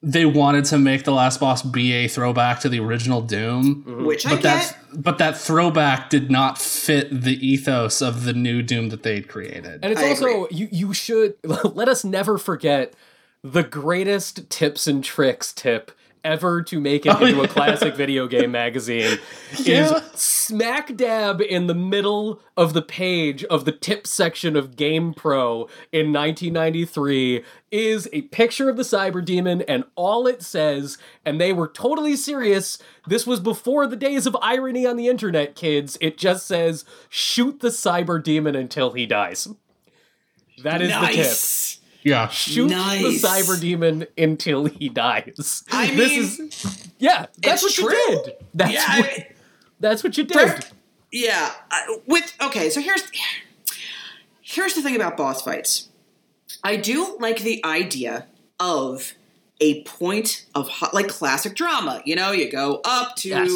they 0.02 0.26
wanted 0.26 0.64
to 0.66 0.78
make 0.78 1.04
the 1.04 1.12
last 1.12 1.38
boss 1.38 1.62
be 1.62 1.92
a 1.92 2.08
throwback 2.08 2.60
to 2.60 2.68
the 2.68 2.80
original 2.80 3.20
Doom. 3.20 3.84
Mm-hmm. 3.86 4.04
which 4.04 4.26
I 4.26 4.30
But 4.30 4.42
get. 4.42 4.42
that 4.42 4.76
but 4.94 5.18
that 5.18 5.38
throwback 5.38 6.10
did 6.10 6.30
not 6.30 6.58
fit 6.58 7.08
the 7.22 7.34
ethos 7.46 8.02
of 8.02 8.24
the 8.24 8.32
new 8.32 8.62
Doom 8.62 8.88
that 8.90 9.02
they'd 9.04 9.28
created. 9.28 9.80
And 9.82 9.92
it's 9.92 10.00
I 10.02 10.08
also 10.10 10.48
you 10.50 10.68
you 10.70 10.92
should 10.92 11.34
let 11.44 11.88
us 11.88 12.04
never 12.04 12.36
forget 12.38 12.94
the 13.44 13.62
greatest 13.62 14.48
tips 14.50 14.86
and 14.86 15.02
tricks 15.02 15.52
tip 15.52 15.90
ever 16.24 16.62
to 16.62 16.80
make 16.80 17.04
it 17.06 17.14
Oh, 17.14 17.24
into 17.24 17.42
a 17.42 17.48
classic 17.48 17.94
video 17.96 18.26
game 18.26 18.50
magazine 18.52 19.18
Yeah. 19.58 19.96
is 19.96 20.02
smack 20.14 20.96
dab 20.96 21.40
in 21.40 21.66
the 21.66 21.74
middle 21.74 22.40
of 22.56 22.72
the 22.74 22.82
page 22.82 23.44
of 23.44 23.64
the 23.64 23.72
tip 23.72 24.06
section 24.06 24.54
of 24.56 24.76
Game 24.76 25.14
Pro 25.14 25.68
in 25.90 26.12
1993 26.12 27.42
is 27.70 28.08
a 28.12 28.22
picture 28.22 28.68
of 28.68 28.76
the 28.76 28.82
cyber 28.82 29.24
demon 29.24 29.62
and 29.62 29.84
all 29.94 30.26
it 30.26 30.42
says 30.42 30.98
and 31.24 31.40
they 31.40 31.52
were 31.52 31.68
totally 31.68 32.16
serious. 32.16 32.78
This 33.06 33.26
was 33.26 33.40
before 33.40 33.86
the 33.86 33.96
days 33.96 34.26
of 34.26 34.36
irony 34.40 34.86
on 34.86 34.96
the 34.96 35.08
internet 35.08 35.54
kids. 35.56 35.98
It 36.00 36.18
just 36.18 36.46
says 36.46 36.84
shoot 37.08 37.60
the 37.60 37.68
cyber 37.68 38.22
demon 38.22 38.54
until 38.54 38.92
he 38.92 39.06
dies. 39.06 39.48
That 40.62 40.82
is 40.82 40.90
the 40.92 41.06
tip. 41.06 41.16
Nice. 41.16 41.78
Yeah. 42.02 42.28
shoot 42.28 42.70
Nice. 42.70 43.20
the 43.22 43.26
cyber 43.28 43.60
demon 43.60 44.06
until 44.18 44.64
he 44.66 44.88
dies. 44.88 45.62
I 45.70 45.86
this 45.94 46.38
mean, 46.38 46.48
is 46.48 46.90
yeah, 46.98 47.26
that's 47.38 47.62
what 47.62 47.70
it's 47.70 47.78
you 47.78 47.90
did. 47.90 48.34
That's 48.54 48.72
Yeah, 48.72 48.84
I 48.88 49.00
what, 49.00 49.10
mean- 49.18 49.26
that's 49.80 50.04
what 50.04 50.16
you 50.16 50.24
did. 50.24 50.64
Yeah, 51.10 51.50
with 52.06 52.34
okay. 52.40 52.70
So 52.70 52.80
here's 52.80 53.02
here's 54.40 54.74
the 54.74 54.82
thing 54.82 54.96
about 54.96 55.16
boss 55.16 55.42
fights. 55.42 55.88
I 56.64 56.76
do 56.76 57.16
like 57.20 57.40
the 57.40 57.64
idea 57.64 58.26
of 58.60 59.14
a 59.60 59.82
point 59.84 60.46
of 60.54 60.68
hot, 60.68 60.94
like 60.94 61.08
classic 61.08 61.54
drama. 61.54 62.02
You 62.04 62.16
know, 62.16 62.32
you 62.32 62.50
go 62.50 62.80
up 62.84 63.16
to 63.16 63.28
Yes. 63.28 63.50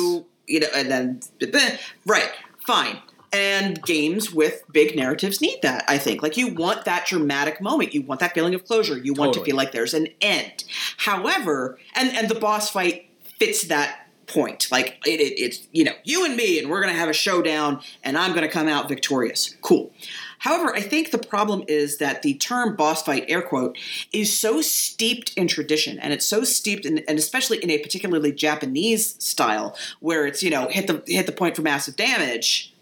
you 0.47 0.61
know, 0.61 0.67
and 0.75 0.91
then 0.91 1.21
right, 2.07 2.31
fine. 2.67 2.99
And 3.37 3.83
games 3.83 4.33
with 4.33 4.63
big 4.73 4.97
narratives 4.97 5.43
need 5.43 5.61
that. 5.61 5.85
I 5.89 5.99
think, 5.99 6.23
like 6.23 6.39
you 6.39 6.55
want 6.55 6.87
that 6.87 7.07
dramatic 7.07 7.61
moment. 7.61 7.93
You 7.93 8.01
want 8.01 8.21
that 8.21 8.33
feeling 8.33 8.55
of 8.55 8.65
closure. 8.65 8.97
You 8.97 9.13
want 9.13 9.35
to 9.35 9.45
feel 9.45 9.57
like 9.57 9.73
there's 9.73 9.93
an 9.93 10.09
end. 10.23 10.65
However, 10.97 11.79
and 11.95 12.17
and 12.17 12.31
the 12.31 12.35
boss 12.35 12.71
fight 12.71 13.11
fits 13.39 13.65
that 13.65 14.09
point. 14.27 14.69
Like 14.71 14.99
it, 15.05 15.21
it, 15.21 15.39
it's 15.39 15.69
you 15.73 15.85
know 15.85 15.93
you 16.03 16.25
and 16.25 16.35
me, 16.35 16.59
and 16.59 16.71
we're 16.71 16.81
gonna 16.81 16.95
have 16.95 17.11
a 17.11 17.15
showdown, 17.15 17.83
and 18.03 18.17
I'm 18.17 18.35
gonna 18.35 18.49
come 18.49 18.69
out 18.69 18.89
victorious. 18.89 19.55
Cool. 19.61 19.93
However, 20.39 20.75
I 20.75 20.81
think 20.81 21.11
the 21.11 21.19
problem 21.19 21.65
is 21.67 21.99
that 21.99 22.23
the 22.23 22.35
term 22.35 22.75
boss 22.77 23.03
fight, 23.03 23.25
air 23.29 23.43
quote, 23.43 23.77
is 24.13 24.39
so 24.39 24.63
steeped 24.63 25.35
in 25.35 25.49
tradition, 25.49 25.99
and 25.99 26.13
it's 26.13 26.27
so 26.27 26.43
steeped 26.43 26.87
in, 26.87 26.99
and 27.01 27.19
especially 27.19 27.59
in 27.63 27.71
a 27.71 27.79
particularly 27.79 28.33
Japanese 28.33 29.23
style, 29.23 29.77
where 30.01 30.27
it's 30.27 30.43
you 30.43 30.51
know 30.51 30.69
hit 30.69 30.87
the 30.87 31.03
hit 31.07 31.27
the 31.27 31.33
point 31.33 31.55
for 31.55 31.63
massive 31.63 31.97
damage, 31.97 32.73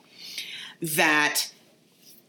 that 0.85 1.51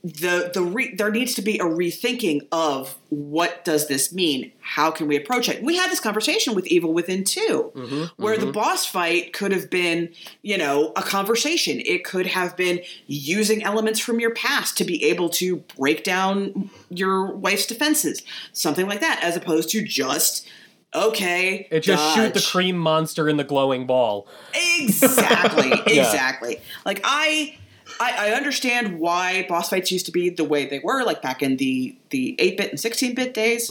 the 0.06 0.52
the 0.54 0.62
re, 0.62 0.94
there 0.94 1.10
needs 1.10 1.34
to 1.34 1.42
be 1.42 1.58
a 1.58 1.64
rethinking 1.64 2.48
of 2.52 2.96
what 3.10 3.66
does 3.66 3.88
this 3.88 4.14
mean? 4.14 4.52
How 4.62 4.92
can 4.92 5.08
we 5.08 5.16
approach 5.16 5.50
it? 5.50 5.64
We 5.64 5.78
had 5.78 5.90
this 5.90 6.00
conversation 6.00 6.54
with 6.54 6.68
Evil 6.68 6.94
Within 6.94 7.24
2, 7.24 7.72
mm-hmm, 7.76 8.24
where 8.24 8.38
the 8.38 8.44
mm-hmm. 8.44 8.52
boss 8.52 8.86
fight 8.86 9.34
could 9.34 9.52
have 9.52 9.72
been, 9.72 10.14
you 10.44 10.60
know, 10.60 10.94
a 10.96 11.02
conversation. 11.02 11.82
It 11.84 12.04
could 12.04 12.28
have 12.28 12.56
been 12.56 12.82
using 13.08 13.64
elements 13.64 14.00
from 14.00 14.20
your 14.20 14.32
past 14.32 14.78
to 14.78 14.84
be 14.84 15.04
able 15.06 15.30
to 15.30 15.58
break 15.76 16.04
down 16.04 16.70
your 16.90 17.34
wife's 17.34 17.66
defenses, 17.66 18.22
something 18.54 18.86
like 18.86 19.02
that, 19.02 19.24
as 19.24 19.36
opposed 19.36 19.70
to 19.72 19.84
just 19.84 20.48
okay, 20.94 21.68
It 21.72 21.82
just 21.82 22.16
shoot 22.16 22.34
the 22.34 22.42
cream 22.42 22.78
monster 22.78 23.28
in 23.28 23.38
the 23.38 23.44
glowing 23.44 23.86
ball. 23.86 24.28
Exactly, 24.54 25.70
Yeah. 25.94 26.06
exactly. 26.06 26.62
Like 26.86 27.02
I, 27.04 27.58
I, 28.00 28.30
I 28.30 28.32
understand 28.32 29.00
why 29.00 29.46
boss 29.48 29.70
fights 29.70 29.92
used 29.92 30.06
to 30.08 30.12
be 30.12 30.30
the 30.30 30.44
way 30.44 30.66
they 30.66 30.80
were, 30.80 31.04
like 31.04 31.22
back 31.22 31.42
in 31.42 31.58
the 31.58 31.96
the 32.10 32.36
eight 32.40 32.58
bit 32.58 32.70
and 32.72 32.80
sixteen 32.80 33.16
bit 33.16 33.34
days. 33.34 33.70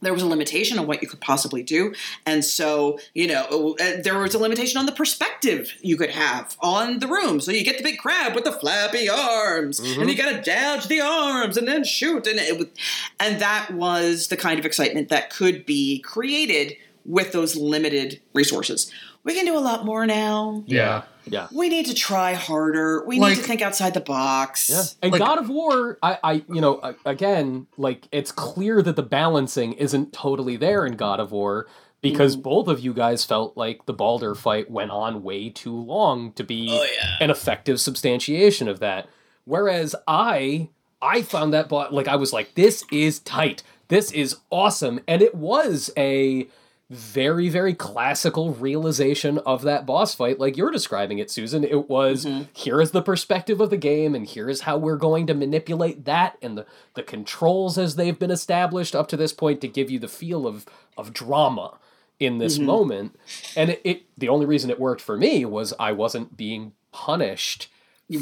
There 0.00 0.12
was 0.12 0.22
a 0.22 0.26
limitation 0.28 0.78
on 0.78 0.86
what 0.86 1.02
you 1.02 1.08
could 1.08 1.20
possibly 1.20 1.64
do, 1.64 1.92
and 2.24 2.44
so 2.44 3.00
you 3.14 3.26
know 3.26 3.76
uh, 3.80 4.00
there 4.00 4.16
was 4.18 4.32
a 4.32 4.38
limitation 4.38 4.78
on 4.78 4.86
the 4.86 4.92
perspective 4.92 5.72
you 5.80 5.96
could 5.96 6.10
have 6.10 6.56
on 6.60 7.00
the 7.00 7.08
room. 7.08 7.40
So 7.40 7.50
you 7.50 7.64
get 7.64 7.78
the 7.78 7.82
big 7.82 7.98
crab 7.98 8.34
with 8.36 8.44
the 8.44 8.52
flappy 8.52 9.08
arms, 9.08 9.80
and 9.80 10.08
you 10.08 10.16
got 10.16 10.30
to 10.30 10.40
dodge 10.40 10.86
the 10.86 11.00
arms 11.00 11.56
and 11.56 11.66
then 11.66 11.82
shoot, 11.82 12.28
and 12.28 12.38
it, 12.38 12.72
and 13.18 13.40
that 13.40 13.72
was 13.72 14.28
the 14.28 14.36
kind 14.36 14.60
of 14.60 14.64
excitement 14.66 15.08
that 15.08 15.30
could 15.30 15.66
be 15.66 15.98
created 15.98 16.76
with 17.04 17.32
those 17.32 17.56
limited 17.56 18.20
resources. 18.34 18.92
We 19.28 19.34
can 19.34 19.44
do 19.44 19.58
a 19.58 19.60
lot 19.60 19.84
more 19.84 20.06
now. 20.06 20.64
Yeah. 20.66 21.02
Yeah. 21.26 21.48
We 21.52 21.68
need 21.68 21.84
to 21.84 21.94
try 21.94 22.32
harder. 22.32 23.04
We 23.04 23.20
Like- 23.20 23.36
need 23.36 23.42
to 23.42 23.46
think 23.46 23.60
outside 23.60 23.92
the 23.92 24.00
box. 24.00 24.70
Yeah. 24.70 24.82
And 25.02 25.12
Like- 25.12 25.18
God 25.20 25.36
of 25.38 25.50
War, 25.50 25.98
I, 26.02 26.18
I, 26.24 26.32
you 26.50 26.62
know, 26.62 26.94
again, 27.04 27.66
like 27.76 28.08
it's 28.10 28.32
clear 28.32 28.80
that 28.80 28.96
the 28.96 29.02
balancing 29.02 29.74
isn't 29.74 30.14
totally 30.14 30.56
there 30.56 30.86
in 30.86 30.96
God 30.96 31.20
of 31.20 31.30
War 31.30 31.66
because 32.00 32.38
mm. 32.38 32.42
both 32.42 32.68
of 32.68 32.80
you 32.80 32.94
guys 32.94 33.26
felt 33.26 33.54
like 33.54 33.84
the 33.84 33.92
Baldur 33.92 34.34
fight 34.34 34.70
went 34.70 34.92
on 34.92 35.22
way 35.22 35.50
too 35.50 35.76
long 35.76 36.32
to 36.32 36.42
be 36.42 36.68
Oh, 36.70 36.82
yeah. 36.84 37.16
an 37.20 37.28
effective 37.28 37.82
substantiation 37.82 38.66
of 38.66 38.80
that. 38.80 39.10
Whereas 39.44 39.94
I, 40.06 40.70
I 41.02 41.20
found 41.20 41.52
that 41.52 41.68
bo- 41.68 41.88
like 41.90 42.08
I 42.08 42.16
was 42.16 42.32
like, 42.32 42.54
this 42.54 42.82
is 42.90 43.18
tight, 43.18 43.62
this 43.88 44.10
is 44.10 44.36
awesome, 44.48 45.00
and 45.06 45.20
it 45.20 45.34
was 45.34 45.90
a 45.98 46.48
very 46.90 47.50
very 47.50 47.74
classical 47.74 48.54
realization 48.54 49.38
of 49.38 49.62
that 49.62 49.84
boss 49.84 50.14
fight. 50.14 50.38
Like 50.38 50.56
you're 50.56 50.70
describing 50.70 51.18
it 51.18 51.30
susan. 51.30 51.62
It 51.62 51.88
was 51.88 52.24
mm-hmm. 52.24 52.44
here 52.54 52.80
is 52.80 52.92
the 52.92 53.02
perspective 53.02 53.60
of 53.60 53.70
the 53.70 53.76
game 53.76 54.14
and 54.14 54.26
here 54.26 54.48
is 54.48 54.62
how 54.62 54.78
we're 54.78 54.96
going 54.96 55.26
to 55.26 55.34
manipulate 55.34 56.06
that 56.06 56.38
and 56.40 56.56
the, 56.56 56.66
the 56.94 57.02
controls 57.02 57.76
as 57.76 57.96
they've 57.96 58.18
been 58.18 58.30
established 58.30 58.94
up 58.94 59.08
to 59.08 59.16
this 59.16 59.32
point 59.32 59.60
to 59.60 59.68
give 59.68 59.90
you 59.90 59.98
the 59.98 60.08
feel 60.08 60.46
of 60.46 60.64
of 60.96 61.12
drama 61.12 61.78
in 62.18 62.38
this 62.38 62.56
mm-hmm. 62.56 62.66
moment. 62.66 63.16
And 63.54 63.70
it, 63.70 63.80
it 63.84 64.02
the 64.16 64.28
only 64.28 64.46
reason 64.46 64.70
it 64.70 64.80
worked 64.80 65.02
for 65.02 65.16
me 65.16 65.44
was 65.44 65.74
i 65.78 65.92
wasn't 65.92 66.36
being 66.36 66.72
punished 66.90 67.68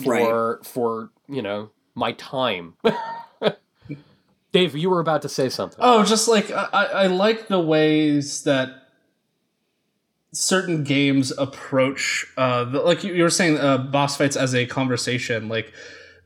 for 0.02 0.60
for 0.64 1.10
you 1.28 1.42
know 1.42 1.70
my 1.94 2.12
time 2.12 2.74
dave 4.56 4.76
you 4.82 4.88
were 4.90 5.00
about 5.00 5.22
to 5.22 5.28
say 5.38 5.48
something 5.58 5.78
Oh, 5.80 6.04
just 6.04 6.26
like 6.34 6.50
I, 6.50 6.64
I 6.80 6.84
I 7.02 7.06
like 7.24 7.40
the 7.48 7.60
ways 7.74 8.42
that 8.44 8.68
certain 10.32 10.84
games 10.84 11.32
approach, 11.38 12.26
uh, 12.36 12.64
the, 12.64 12.80
like 12.80 13.04
you 13.04 13.14
you 13.14 13.22
were 13.22 13.30
saying, 13.30 13.58
uh, 13.58 13.78
boss 13.78 14.16
fights 14.16 14.36
as 14.36 14.54
a 14.54 14.66
conversation. 14.66 15.48
Like 15.48 15.72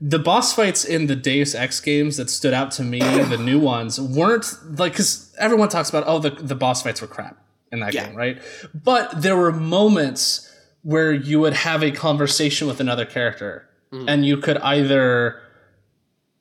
the 0.00 0.18
boss 0.18 0.54
fights 0.54 0.84
in 0.84 1.06
the 1.06 1.16
Deus 1.16 1.54
Ex 1.54 1.80
games 1.80 2.16
that 2.16 2.30
stood 2.30 2.54
out 2.54 2.70
to 2.72 2.82
me, 2.82 3.00
the 3.00 3.36
new 3.38 3.58
ones, 3.58 4.00
weren't 4.00 4.46
like 4.78 4.92
because 4.92 5.34
everyone 5.38 5.68
talks 5.68 5.88
about 5.88 6.04
oh 6.06 6.18
the 6.18 6.30
the 6.30 6.54
boss 6.54 6.82
fights 6.82 7.00
were 7.00 7.06
crap 7.08 7.36
in 7.72 7.80
that 7.80 7.94
Yeah. 7.94 8.06
game, 8.06 8.16
right? 8.16 8.40
But 8.74 9.22
there 9.22 9.36
were 9.36 9.52
moments 9.52 10.46
where 10.82 11.12
you 11.12 11.38
would 11.40 11.52
have 11.52 11.82
a 11.82 11.90
conversation 11.90 12.66
with 12.66 12.80
another 12.80 13.04
character, 13.04 13.68
and 13.92 14.24
you 14.24 14.36
could 14.38 14.56
either 14.58 15.40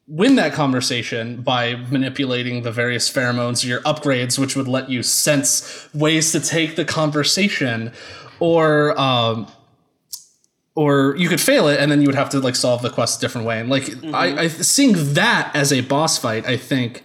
win 0.10 0.36
that 0.36 0.54
conversation 0.54 1.42
by 1.42 1.76
manipulating 1.76 2.64
the 2.64 2.72
various 2.72 3.10
pheromones 3.10 3.64
or 3.64 3.68
your 3.68 3.82
upgrades, 3.82 4.40
which 4.40 4.56
would 4.56 4.68
let 4.68 4.90
you 4.90 5.04
sense 5.04 5.88
ways 5.94 6.32
to 6.32 6.40
take 6.40 6.76
the 6.76 6.84
conversation, 6.84 7.94
or 8.40 9.00
um, 9.00 9.48
or 10.76 11.16
you 11.18 11.30
could 11.30 11.42
fail 11.42 11.68
it 11.68 11.80
and 11.80 11.92
then 11.92 12.02
you 12.02 12.08
would 12.08 12.16
have 12.16 12.30
to 12.30 12.40
like 12.40 12.56
solve 12.56 12.82
the 12.82 12.90
quest 12.90 13.20
a 13.20 13.22
different 13.22 13.46
way. 13.46 13.60
And 13.60 13.70
like 13.70 13.84
mm-hmm. 13.84 14.16
I, 14.16 14.40
I 14.40 14.48
seeing 14.48 15.14
that 15.14 15.52
as 15.54 15.72
a 15.72 15.82
boss 15.82 16.18
fight, 16.18 16.46
I 16.48 16.58
think 16.58 17.04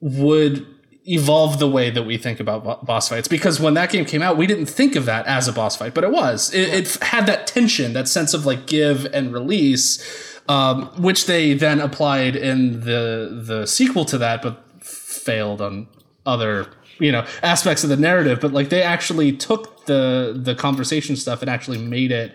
would 0.00 0.66
evolve 1.04 1.58
the 1.58 1.68
way 1.68 1.90
that 1.90 2.04
we 2.04 2.16
think 2.16 2.38
about 2.38 2.86
boss 2.86 3.08
fights 3.08 3.26
because 3.26 3.58
when 3.58 3.74
that 3.74 3.90
game 3.90 4.04
came 4.04 4.22
out 4.22 4.36
we 4.36 4.46
didn't 4.46 4.66
think 4.66 4.94
of 4.94 5.04
that 5.04 5.26
as 5.26 5.48
a 5.48 5.52
boss 5.52 5.76
fight 5.76 5.92
but 5.94 6.04
it 6.04 6.12
was 6.12 6.54
it, 6.54 6.72
it 6.72 6.94
had 7.02 7.26
that 7.26 7.44
tension 7.44 7.92
that 7.92 8.06
sense 8.06 8.32
of 8.34 8.46
like 8.46 8.66
give 8.66 9.04
and 9.06 9.32
release 9.32 10.30
um, 10.48 10.86
which 11.00 11.26
they 11.26 11.54
then 11.54 11.80
applied 11.80 12.36
in 12.36 12.80
the 12.80 13.42
the 13.44 13.66
sequel 13.66 14.04
to 14.06 14.18
that, 14.18 14.42
but 14.42 14.64
failed 14.84 15.60
on 15.60 15.86
other 16.26 16.68
you 16.98 17.12
know 17.12 17.26
aspects 17.42 17.84
of 17.84 17.90
the 17.90 17.96
narrative. 17.96 18.40
But 18.40 18.52
like 18.52 18.68
they 18.68 18.82
actually 18.82 19.32
took 19.32 19.86
the 19.86 20.34
the 20.36 20.54
conversation 20.54 21.16
stuff 21.16 21.42
and 21.42 21.50
actually 21.50 21.78
made 21.78 22.10
it 22.10 22.34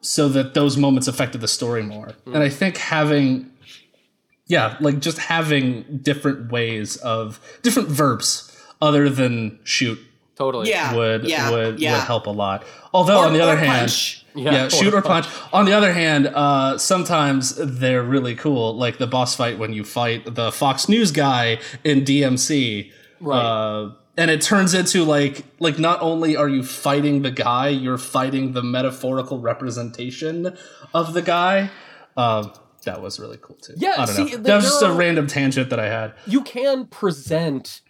so 0.00 0.28
that 0.28 0.54
those 0.54 0.76
moments 0.76 1.08
affected 1.08 1.40
the 1.40 1.48
story 1.48 1.82
more. 1.82 2.14
Mm. 2.26 2.34
And 2.34 2.42
I 2.42 2.48
think 2.48 2.76
having 2.78 3.50
yeah, 4.48 4.76
like 4.80 4.98
just 4.98 5.18
having 5.18 6.00
different 6.02 6.50
ways 6.50 6.96
of 6.96 7.40
different 7.62 7.88
verbs 7.88 8.44
other 8.80 9.08
than 9.08 9.58
shoot 9.64 9.98
totally 10.38 10.70
yeah, 10.70 10.94
would 10.94 11.24
yeah, 11.24 11.50
would 11.50 11.80
yeah. 11.80 11.94
would 11.94 12.04
help 12.04 12.26
a 12.26 12.30
lot. 12.30 12.64
Although 12.94 13.20
or, 13.20 13.26
on 13.26 13.32
the 13.34 13.42
other 13.42 13.56
hand, 13.56 13.80
punch. 13.80 14.24
Yeah, 14.34 14.52
yeah 14.52 14.68
shoot 14.68 14.94
or 14.94 15.02
punch. 15.02 15.26
On 15.52 15.66
the 15.66 15.72
other 15.72 15.92
hand, 15.92 16.28
uh, 16.28 16.78
sometimes 16.78 17.56
they're 17.56 18.02
really 18.02 18.34
cool, 18.34 18.74
like 18.74 18.98
the 18.98 19.06
boss 19.06 19.34
fight 19.36 19.58
when 19.58 19.72
you 19.72 19.84
fight 19.84 20.34
the 20.34 20.50
Fox 20.50 20.88
News 20.88 21.10
guy 21.10 21.58
in 21.84 22.02
DMC. 22.02 22.92
Right. 23.20 23.36
Uh, 23.36 23.92
and 24.16 24.30
it 24.30 24.40
turns 24.40 24.74
into 24.74 25.04
like 25.04 25.44
like 25.58 25.78
not 25.78 26.00
only 26.00 26.36
are 26.36 26.48
you 26.48 26.62
fighting 26.62 27.22
the 27.22 27.30
guy, 27.30 27.68
you're 27.68 27.98
fighting 27.98 28.52
the 28.52 28.62
metaphorical 28.62 29.40
representation 29.40 30.56
of 30.94 31.14
the 31.14 31.22
guy. 31.22 31.70
Um, 32.16 32.52
that 32.88 33.02
was 33.02 33.18
really 33.20 33.38
cool 33.40 33.56
too. 33.56 33.74
Yeah, 33.76 33.94
I 33.98 34.06
don't 34.06 34.14
see, 34.14 34.36
know. 34.36 34.42
That 34.42 34.56
was 34.56 34.64
just 34.64 34.82
a 34.82 34.92
random 34.92 35.26
tangent 35.26 35.70
that 35.70 35.80
I 35.80 35.88
had. 35.88 36.14
You 36.26 36.42
can 36.42 36.86
present, 36.86 37.80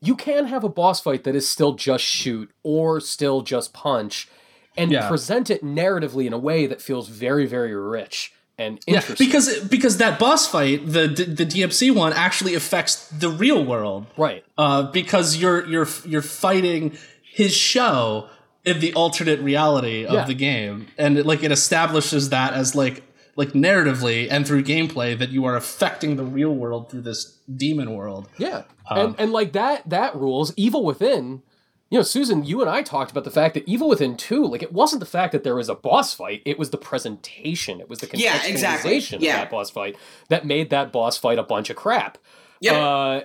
you 0.00 0.16
can 0.16 0.46
have 0.46 0.64
a 0.64 0.68
boss 0.68 1.00
fight 1.00 1.24
that 1.24 1.34
is 1.34 1.48
still 1.48 1.74
just 1.74 2.04
shoot 2.04 2.50
or 2.62 3.00
still 3.00 3.42
just 3.42 3.72
punch, 3.72 4.28
and 4.76 4.90
yeah. 4.90 5.08
present 5.08 5.50
it 5.50 5.62
narratively 5.62 6.26
in 6.26 6.32
a 6.32 6.38
way 6.38 6.66
that 6.66 6.80
feels 6.82 7.08
very, 7.08 7.46
very 7.46 7.74
rich 7.74 8.32
and 8.58 8.80
interesting. 8.86 9.26
Yeah, 9.26 9.32
because 9.32 9.58
because 9.68 9.96
that 9.98 10.18
boss 10.18 10.48
fight, 10.48 10.86
the 10.86 11.08
the 11.08 11.46
DMC 11.46 11.94
one, 11.94 12.12
actually 12.12 12.54
affects 12.54 13.08
the 13.08 13.28
real 13.28 13.64
world, 13.64 14.06
right? 14.16 14.44
Uh, 14.56 14.84
because 14.90 15.36
you're 15.36 15.66
you're 15.66 15.88
you're 16.04 16.22
fighting 16.22 16.96
his 17.22 17.54
show 17.54 18.28
in 18.64 18.80
the 18.80 18.94
alternate 18.94 19.40
reality 19.40 20.06
of 20.06 20.14
yeah. 20.14 20.24
the 20.24 20.34
game, 20.34 20.88
and 20.96 21.18
it, 21.18 21.26
like 21.26 21.42
it 21.42 21.52
establishes 21.52 22.30
that 22.30 22.54
as 22.54 22.74
like 22.74 23.02
like 23.36 23.50
narratively 23.50 24.28
and 24.30 24.46
through 24.46 24.64
gameplay 24.64 25.18
that 25.18 25.30
you 25.30 25.44
are 25.44 25.56
affecting 25.56 26.16
the 26.16 26.24
real 26.24 26.54
world 26.54 26.90
through 26.90 27.02
this 27.02 27.38
demon 27.54 27.94
world. 27.94 28.28
Yeah, 28.38 28.64
um, 28.88 28.98
and 28.98 29.14
and 29.18 29.32
like 29.32 29.52
that 29.52 29.88
that 29.88 30.14
rules. 30.14 30.52
Evil 30.56 30.84
Within 30.84 31.42
you 31.90 31.98
know, 32.00 32.02
Susan, 32.02 32.44
you 32.44 32.60
and 32.60 32.68
I 32.68 32.82
talked 32.82 33.12
about 33.12 33.22
the 33.22 33.30
fact 33.30 33.54
that 33.54 33.68
Evil 33.68 33.88
Within 33.88 34.16
2, 34.16 34.46
like, 34.46 34.64
it 34.64 34.72
wasn't 34.72 34.98
the 34.98 35.06
fact 35.06 35.30
that 35.30 35.44
there 35.44 35.54
was 35.54 35.68
a 35.68 35.76
boss 35.76 36.12
fight, 36.12 36.42
it 36.44 36.58
was 36.58 36.70
the 36.70 36.76
presentation, 36.76 37.78
it 37.80 37.88
was 37.88 38.00
the 38.00 38.08
contextualization 38.08 38.20
yeah, 38.20 38.46
exactly. 38.46 38.96
of 38.96 39.20
that 39.22 39.50
boss 39.50 39.70
fight 39.70 39.96
that 40.28 40.44
made 40.44 40.70
that 40.70 40.90
boss 40.90 41.16
fight 41.16 41.38
a 41.38 41.44
bunch 41.44 41.70
of 41.70 41.76
crap. 41.76 42.18
Yeah. 42.58 42.72
Uh, 42.72 43.20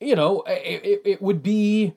you 0.00 0.16
know, 0.16 0.42
it, 0.46 1.02
it 1.04 1.22
would 1.22 1.42
be 1.42 1.94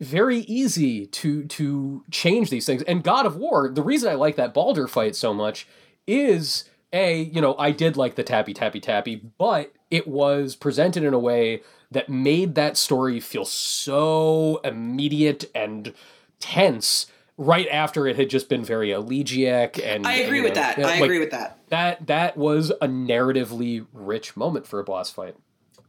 very 0.00 0.38
easy 0.40 1.06
to 1.06 1.44
to 1.44 2.04
change 2.10 2.50
these 2.50 2.66
things. 2.66 2.82
And 2.82 3.02
God 3.02 3.26
of 3.26 3.36
War, 3.36 3.68
the 3.68 3.82
reason 3.82 4.10
I 4.10 4.14
like 4.14 4.36
that 4.36 4.54
Baldur 4.54 4.86
fight 4.86 5.16
so 5.16 5.34
much 5.34 5.66
is 6.06 6.64
a, 6.92 7.22
you 7.22 7.40
know, 7.40 7.56
I 7.58 7.70
did 7.70 7.96
like 7.96 8.14
the 8.14 8.22
tappy 8.22 8.54
tappy 8.54 8.80
tappy, 8.80 9.16
but 9.38 9.72
it 9.90 10.06
was 10.06 10.56
presented 10.56 11.04
in 11.04 11.14
a 11.14 11.18
way 11.18 11.62
that 11.90 12.08
made 12.08 12.54
that 12.54 12.76
story 12.76 13.20
feel 13.20 13.44
so 13.44 14.60
immediate 14.64 15.44
and 15.54 15.94
tense 16.40 17.06
right 17.38 17.68
after 17.68 18.06
it 18.06 18.16
had 18.16 18.30
just 18.30 18.48
been 18.48 18.64
very 18.64 18.90
elegiac 18.92 19.78
and 19.78 20.06
I 20.06 20.14
agree 20.14 20.40
with 20.40 20.54
know, 20.54 20.62
that. 20.62 20.78
I 20.78 20.82
like, 20.82 21.02
agree 21.02 21.18
with 21.18 21.30
that. 21.30 21.58
That 21.68 22.06
that 22.06 22.36
was 22.36 22.70
a 22.80 22.88
narratively 22.88 23.86
rich 23.92 24.36
moment 24.36 24.66
for 24.66 24.80
a 24.80 24.84
boss 24.84 25.10
fight. 25.10 25.36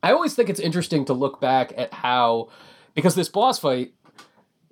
I 0.04 0.12
always 0.12 0.36
think 0.36 0.50
it's 0.50 0.60
interesting 0.60 1.06
to 1.06 1.14
look 1.14 1.40
back 1.40 1.74
at 1.78 1.94
how 1.94 2.50
because 2.94 3.16
this 3.16 3.30
boss 3.30 3.60
fight 3.60 3.94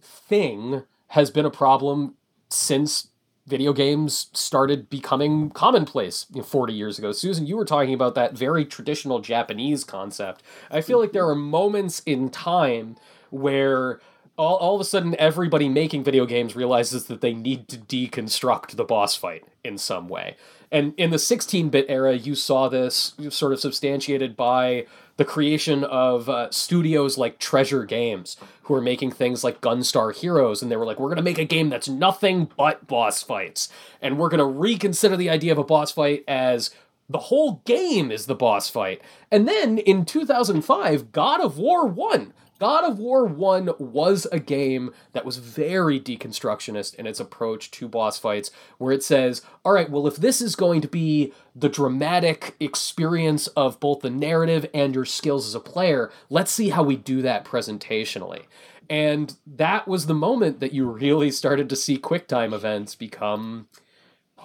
thing 0.01 0.83
has 1.07 1.31
been 1.31 1.45
a 1.45 1.51
problem 1.51 2.15
since 2.49 3.07
video 3.47 3.73
games 3.73 4.27
started 4.33 4.89
becoming 4.89 5.51
commonplace 5.51 6.25
you 6.33 6.37
know, 6.37 6.43
40 6.43 6.73
years 6.73 6.97
ago. 6.97 7.11
Susan, 7.11 7.45
you 7.45 7.55
were 7.55 7.65
talking 7.65 7.93
about 7.93 8.15
that 8.15 8.33
very 8.33 8.65
traditional 8.65 9.19
Japanese 9.19 9.83
concept. 9.83 10.41
I 10.71 10.81
feel 10.81 10.99
like 10.99 11.11
there 11.11 11.23
mm-hmm. 11.23 11.31
are 11.31 11.35
moments 11.35 12.01
in 12.05 12.29
time 12.29 12.97
where 13.29 13.99
all, 14.37 14.57
all 14.57 14.75
of 14.75 14.81
a 14.81 14.85
sudden 14.85 15.15
everybody 15.19 15.69
making 15.69 16.03
video 16.03 16.25
games 16.25 16.55
realizes 16.55 17.05
that 17.05 17.21
they 17.21 17.33
need 17.33 17.67
to 17.69 17.77
deconstruct 17.77 18.75
the 18.75 18.83
boss 18.83 19.15
fight 19.15 19.45
in 19.63 19.77
some 19.77 20.07
way. 20.07 20.35
And 20.71 20.93
in 20.97 21.11
the 21.11 21.19
16 21.19 21.69
bit 21.69 21.85
era, 21.87 22.15
you 22.15 22.35
saw 22.35 22.67
this 22.67 23.13
sort 23.29 23.53
of 23.53 23.59
substantiated 23.59 24.35
by 24.35 24.87
the 25.17 25.25
creation 25.25 25.83
of 25.83 26.29
uh, 26.29 26.51
studios 26.51 27.17
like 27.17 27.39
Treasure 27.39 27.85
Games, 27.85 28.37
who 28.63 28.73
are 28.73 28.81
making 28.81 29.11
things 29.11 29.43
like 29.43 29.61
Gunstar 29.61 30.13
Heroes, 30.15 30.61
and 30.61 30.71
they 30.71 30.75
were 30.75 30.85
like, 30.85 30.99
we're 30.99 31.09
going 31.09 31.17
to 31.17 31.23
make 31.23 31.37
a 31.37 31.45
game 31.45 31.69
that's 31.69 31.87
nothing 31.87 32.49
but 32.57 32.87
boss 32.87 33.23
fights. 33.23 33.69
And 34.01 34.17
we're 34.17 34.29
going 34.29 34.39
to 34.39 34.45
reconsider 34.45 35.15
the 35.15 35.29
idea 35.29 35.51
of 35.51 35.57
a 35.57 35.63
boss 35.63 35.91
fight 35.91 36.23
as 36.27 36.71
the 37.07 37.19
whole 37.19 37.61
game 37.65 38.11
is 38.11 38.25
the 38.25 38.35
boss 38.35 38.69
fight. 38.69 39.01
And 39.31 39.47
then 39.47 39.77
in 39.77 40.05
2005, 40.05 41.11
God 41.11 41.41
of 41.41 41.57
War 41.57 41.85
1 41.85 42.33
God 42.59 42.85
of 42.85 42.99
War 42.99 43.25
1 43.25 43.71
was 43.79 44.25
a 44.31 44.39
game 44.39 44.93
that 45.11 45.25
was 45.25 45.37
very 45.37 45.99
deconstructionist 45.99 46.95
in 46.95 47.05
its 47.05 47.19
approach 47.19 47.69
to 47.71 47.89
boss 47.89 48.17
fights, 48.17 48.49
where 48.77 48.93
it 48.93 49.03
says, 49.03 49.41
all 49.65 49.73
right, 49.73 49.89
well, 49.89 50.07
if 50.07 50.15
this 50.15 50.41
is 50.41 50.55
going 50.55 50.81
to 50.81 50.87
be 50.87 51.33
the 51.53 51.67
dramatic 51.67 52.55
experience 52.59 53.47
of 53.47 53.79
both 53.79 53.99
the 53.99 54.09
narrative 54.09 54.65
and 54.73 54.95
your 54.95 55.05
skills 55.05 55.47
as 55.47 55.55
a 55.55 55.59
player, 55.59 56.11
let's 56.29 56.51
see 56.51 56.69
how 56.69 56.83
we 56.83 56.95
do 56.95 57.21
that 57.21 57.43
presentationally. 57.43 58.43
And 58.89 59.35
that 59.45 59.87
was 59.87 60.05
the 60.05 60.13
moment 60.13 60.59
that 60.61 60.73
you 60.73 60.89
really 60.89 61.31
started 61.31 61.69
to 61.69 61.75
see 61.75 61.97
QuickTime 61.97 62.53
events 62.53 62.95
become 62.95 63.67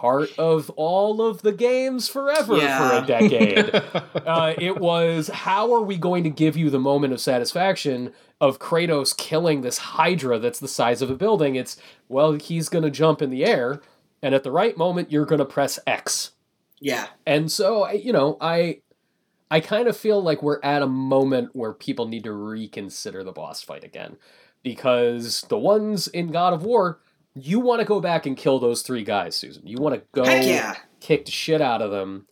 part 0.00 0.30
of 0.38 0.70
all 0.76 1.20
of 1.20 1.42
the 1.42 1.52
games 1.52 2.08
forever 2.08 2.56
yeah. 2.56 2.78
for 2.78 3.04
a 3.04 3.06
decade. 3.06 3.74
uh, 4.26 4.54
it 4.56 4.78
was 4.78 5.28
how 5.28 5.74
are 5.74 5.82
we 5.82 5.98
going 5.98 6.24
to 6.24 6.30
give 6.30 6.56
you 6.56 6.70
the 6.70 6.78
moment 6.78 7.12
of 7.12 7.20
satisfaction 7.20 8.10
of 8.40 8.58
Kratos 8.58 9.14
killing 9.14 9.60
this 9.60 9.76
Hydra 9.76 10.38
that's 10.38 10.58
the 10.58 10.68
size 10.68 11.02
of 11.02 11.10
a 11.10 11.14
building? 11.14 11.54
It's, 11.54 11.76
well, 12.08 12.32
he's 12.32 12.70
going 12.70 12.84
to 12.84 12.90
jump 12.90 13.20
in 13.20 13.28
the 13.28 13.44
air, 13.44 13.82
and 14.22 14.34
at 14.34 14.42
the 14.42 14.50
right 14.50 14.74
moment, 14.74 15.12
you're 15.12 15.26
going 15.26 15.38
to 15.38 15.44
press 15.44 15.78
X. 15.86 16.30
Yeah. 16.80 17.08
And 17.26 17.52
so, 17.52 17.90
you 17.90 18.12
know, 18.12 18.38
I. 18.40 18.80
I 19.52 19.58
kind 19.58 19.88
of 19.88 19.96
feel 19.96 20.22
like 20.22 20.44
we're 20.44 20.60
at 20.62 20.80
a 20.80 20.86
moment 20.86 21.56
where 21.56 21.72
people 21.72 22.06
need 22.06 22.22
to 22.22 22.32
reconsider 22.32 23.24
the 23.24 23.32
boss 23.32 23.60
fight 23.60 23.82
again. 23.82 24.16
Because 24.62 25.40
the 25.48 25.58
ones 25.58 26.06
in 26.06 26.30
God 26.30 26.52
of 26.52 26.62
War, 26.62 27.00
you 27.34 27.60
want 27.60 27.80
to 27.80 27.86
go 27.86 28.00
back 28.00 28.26
and 28.26 28.36
kill 28.36 28.58
those 28.58 28.82
three 28.82 29.04
guys, 29.04 29.34
Susan. 29.36 29.66
You 29.66 29.78
want 29.78 29.94
to 29.94 30.02
go 30.12 30.24
yeah. 30.24 30.76
kick 31.00 31.26
the 31.26 31.30
shit 31.30 31.60
out 31.60 31.82
of 31.82 31.90
them. 31.90 32.26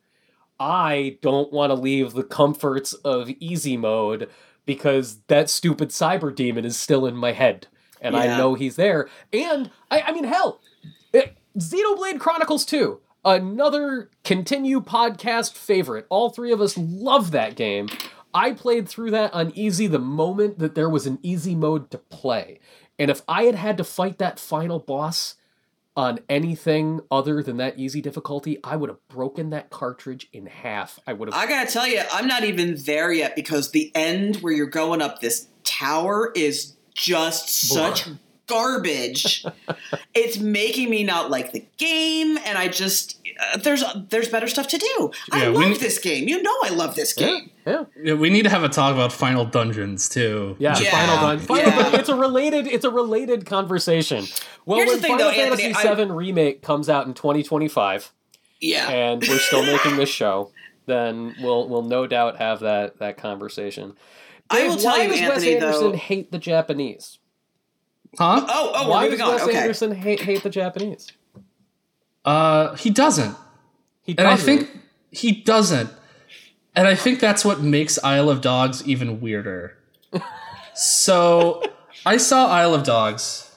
I 0.60 1.18
don't 1.22 1.52
want 1.52 1.70
to 1.70 1.74
leave 1.74 2.12
the 2.12 2.24
comforts 2.24 2.92
of 2.92 3.30
easy 3.38 3.76
mode 3.76 4.28
because 4.66 5.20
that 5.28 5.48
stupid 5.48 5.90
cyber 5.90 6.34
demon 6.34 6.64
is 6.64 6.76
still 6.76 7.06
in 7.06 7.16
my 7.16 7.32
head. 7.32 7.68
And 8.00 8.14
yeah. 8.14 8.20
I 8.20 8.26
know 8.38 8.54
he's 8.54 8.76
there. 8.76 9.08
And, 9.32 9.70
I, 9.90 10.02
I 10.02 10.12
mean, 10.12 10.24
hell, 10.24 10.60
it, 11.12 11.24
eh, 11.24 11.58
Xenoblade 11.58 12.20
Chronicles 12.20 12.64
2, 12.64 13.00
another 13.24 14.10
continue 14.24 14.80
podcast 14.80 15.54
favorite. 15.54 16.06
All 16.08 16.30
three 16.30 16.52
of 16.52 16.60
us 16.60 16.76
love 16.76 17.30
that 17.30 17.56
game. 17.56 17.88
I 18.34 18.52
played 18.52 18.88
through 18.88 19.12
that 19.12 19.32
on 19.32 19.52
easy 19.54 19.86
the 19.86 19.98
moment 19.98 20.58
that 20.58 20.74
there 20.74 20.88
was 20.88 21.06
an 21.06 21.18
easy 21.22 21.54
mode 21.54 21.90
to 21.90 21.98
play. 21.98 22.60
And 22.98 23.10
if 23.10 23.22
I 23.28 23.44
had 23.44 23.54
had 23.54 23.76
to 23.78 23.84
fight 23.84 24.18
that 24.18 24.38
final 24.40 24.78
boss 24.78 25.36
on 25.96 26.20
anything 26.28 27.00
other 27.10 27.42
than 27.42 27.56
that 27.56 27.78
easy 27.78 28.00
difficulty, 28.00 28.58
I 28.62 28.76
would 28.76 28.88
have 28.88 29.08
broken 29.08 29.50
that 29.50 29.70
cartridge 29.70 30.28
in 30.32 30.46
half. 30.46 31.00
I 31.06 31.12
would 31.12 31.32
have. 31.32 31.34
I 31.40 31.46
gotta 31.46 31.70
tell 31.70 31.86
you, 31.86 32.02
I'm 32.12 32.26
not 32.26 32.44
even 32.44 32.76
there 32.76 33.12
yet 33.12 33.34
because 33.34 33.72
the 33.72 33.90
end 33.94 34.36
where 34.36 34.52
you're 34.52 34.66
going 34.66 35.02
up 35.02 35.20
this 35.20 35.48
tower 35.64 36.32
is 36.34 36.76
just 36.94 37.48
such 37.48 38.08
garbage. 38.48 39.44
it's 40.14 40.38
making 40.38 40.90
me 40.90 41.04
not 41.04 41.30
like 41.30 41.52
the 41.52 41.64
game, 41.76 42.36
and 42.44 42.58
I 42.58 42.68
just 42.68 43.20
uh, 43.54 43.58
there's 43.58 43.84
there's 44.10 44.28
better 44.28 44.48
stuff 44.48 44.66
to 44.68 44.78
do. 44.78 45.10
I 45.30 45.42
Yeah, 45.44 45.48
we 45.50 45.56
love 45.58 45.68
need- 45.70 45.80
this 45.80 45.98
game. 45.98 46.26
You 46.28 46.42
know, 46.42 46.54
I 46.64 46.70
love 46.70 46.96
this 46.96 47.12
game. 47.12 47.50
Yeah. 47.66 47.84
Yeah, 48.02 48.14
we 48.14 48.30
need 48.30 48.42
to 48.42 48.50
have 48.50 48.64
a 48.64 48.68
talk 48.68 48.94
about 48.94 49.12
Final 49.12 49.44
Dungeons 49.44 50.08
too. 50.08 50.56
Yeah, 50.58 50.78
Yeah, 50.78 50.90
Final 50.90 51.16
Dun- 51.16 51.38
Final 51.38 51.66
yeah. 51.72 51.82
Dun- 51.90 52.00
It's 52.00 52.08
a 52.08 52.14
related. 52.16 52.66
It's 52.66 52.84
a 52.84 52.90
related 52.90 53.46
conversation. 53.46 54.24
Well, 54.66 54.78
Here's 54.78 54.88
the 54.90 54.94
when 54.94 55.02
thing, 55.02 55.10
Final 55.18 55.26
though, 55.30 55.36
Fantasy 55.36 55.64
Anthony, 55.64 55.88
I- 55.90 55.94
VII 56.06 56.10
remake 56.12 56.62
comes 56.62 56.88
out 56.88 57.06
in 57.06 57.14
2025, 57.14 58.12
Yeah. 58.60 58.88
and 58.88 59.22
we're 59.28 59.38
still 59.38 59.64
making 59.64 59.96
this 59.96 60.08
show, 60.08 60.50
then 60.86 61.34
we'll 61.42 61.68
we'll 61.68 61.82
no 61.82 62.06
doubt 62.06 62.38
have 62.38 62.60
that 62.60 62.98
that 62.98 63.18
conversation. 63.18 63.94
I 64.50 64.66
will 64.66 64.76
tell 64.76 64.92
why 64.96 65.02
you, 65.02 65.10
does 65.10 65.20
Anthony, 65.20 65.54
Wes 65.56 65.62
Anderson 65.62 65.90
though- 65.92 65.96
hate 65.98 66.32
the 66.32 66.38
Japanese? 66.38 67.18
Huh? 68.18 68.44
Oh, 68.48 68.72
oh, 68.74 68.88
why 68.90 69.08
does 69.08 69.20
on. 69.20 69.30
Wes 69.34 69.42
Okay. 69.42 69.56
Anderson 69.56 69.92
hate 69.92 70.20
hate 70.20 70.42
the 70.42 70.50
Japanese? 70.50 71.12
Uh, 72.24 72.74
he 72.74 72.90
doesn't. 72.90 73.36
He 74.02 74.16
And 74.18 74.26
I 74.26 74.32
doesn't. 74.32 74.46
think 74.66 74.80
he 75.10 75.32
doesn't. 75.32 75.90
And 76.74 76.86
I 76.86 76.94
think 76.94 77.20
that's 77.20 77.44
what 77.44 77.60
makes 77.60 77.98
Isle 78.04 78.28
of 78.30 78.40
Dogs 78.40 78.86
even 78.86 79.20
weirder. 79.20 79.76
so 80.74 81.62
I 82.06 82.16
saw 82.16 82.48
Isle 82.48 82.74
of 82.74 82.82
Dogs 82.84 83.54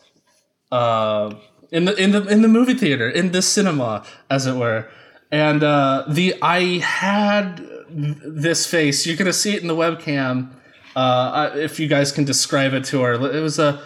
uh, 0.72 1.34
in 1.72 1.86
the 1.86 1.96
in 1.96 2.12
the 2.12 2.26
in 2.28 2.42
the 2.42 2.48
movie 2.48 2.74
theater, 2.74 3.10
in 3.10 3.32
the 3.32 3.42
cinema, 3.42 4.04
as 4.30 4.46
it 4.48 4.56
were. 4.56 4.90
And 5.32 5.64
uh, 5.64 6.06
the 6.08 6.36
I 6.42 6.80
had 6.80 7.66
this 7.90 8.66
face. 8.66 9.06
You're 9.06 9.18
gonna 9.18 9.34
see 9.34 9.54
it 9.56 9.62
in 9.62 9.68
the 9.68 9.76
webcam. 9.76 10.50
Uh, 10.96 11.52
if 11.56 11.80
you 11.80 11.88
guys 11.88 12.12
can 12.12 12.26
describe 12.26 12.74
it 12.74 12.84
to 12.86 13.02
her, 13.02 13.14
it 13.14 13.42
was 13.42 13.60
a 13.60 13.82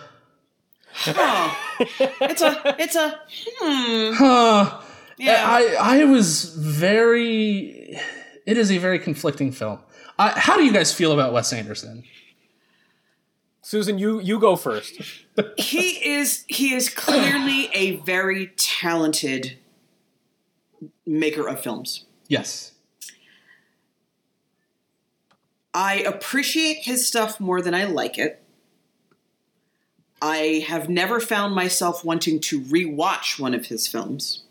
Oh. 1.07 1.57
it's 1.79 2.41
a 2.41 2.75
it's 2.79 2.95
a 2.95 3.19
hmm. 3.59 4.13
huh. 4.15 4.81
Yeah. 5.17 5.43
I 5.45 5.99
I 5.99 6.05
was 6.05 6.55
very. 6.55 7.99
It 8.45 8.57
is 8.57 8.71
a 8.71 8.77
very 8.77 8.99
conflicting 8.99 9.51
film. 9.51 9.79
Uh, 10.17 10.33
how 10.35 10.55
do 10.55 10.63
you 10.63 10.71
guys 10.71 10.93
feel 10.93 11.11
about 11.11 11.33
Wes 11.33 11.51
Anderson? 11.51 12.03
Susan, 13.61 13.97
you 13.97 14.19
you 14.19 14.39
go 14.39 14.55
first. 14.55 15.01
he 15.57 16.13
is 16.13 16.45
he 16.47 16.73
is 16.73 16.89
clearly 16.89 17.69
a 17.73 17.97
very 17.97 18.53
talented 18.57 19.57
maker 21.05 21.47
of 21.47 21.59
films. 21.61 22.05
Yes. 22.27 22.73
I 25.73 25.95
appreciate 25.95 26.83
his 26.83 27.05
stuff 27.05 27.39
more 27.39 27.61
than 27.61 27.73
I 27.73 27.83
like 27.83 28.17
it. 28.17 28.44
I 30.21 30.65
have 30.67 30.89
never 30.89 31.19
found 31.19 31.53
myself 31.53 32.03
wanting 32.03 32.39
to 32.41 32.61
rewatch 32.61 33.39
one 33.39 33.53
of 33.53 33.67
his 33.67 33.87
films. 33.87 34.43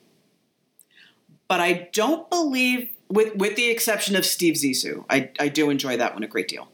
But 1.49 1.61
I 1.61 1.89
don't 1.93 2.29
believe 2.31 2.91
with 3.09 3.37
with 3.37 3.57
the 3.57 3.71
exception 3.71 4.17
of 4.17 4.25
Steve 4.25 4.55
Zissou. 4.55 5.05
I, 5.11 5.31
I 5.39 5.49
do 5.49 5.71
enjoy 5.71 5.97
that 5.97 6.15
one 6.15 6.25
a 6.25 6.29
great 6.29 6.49
deal. 6.49 6.69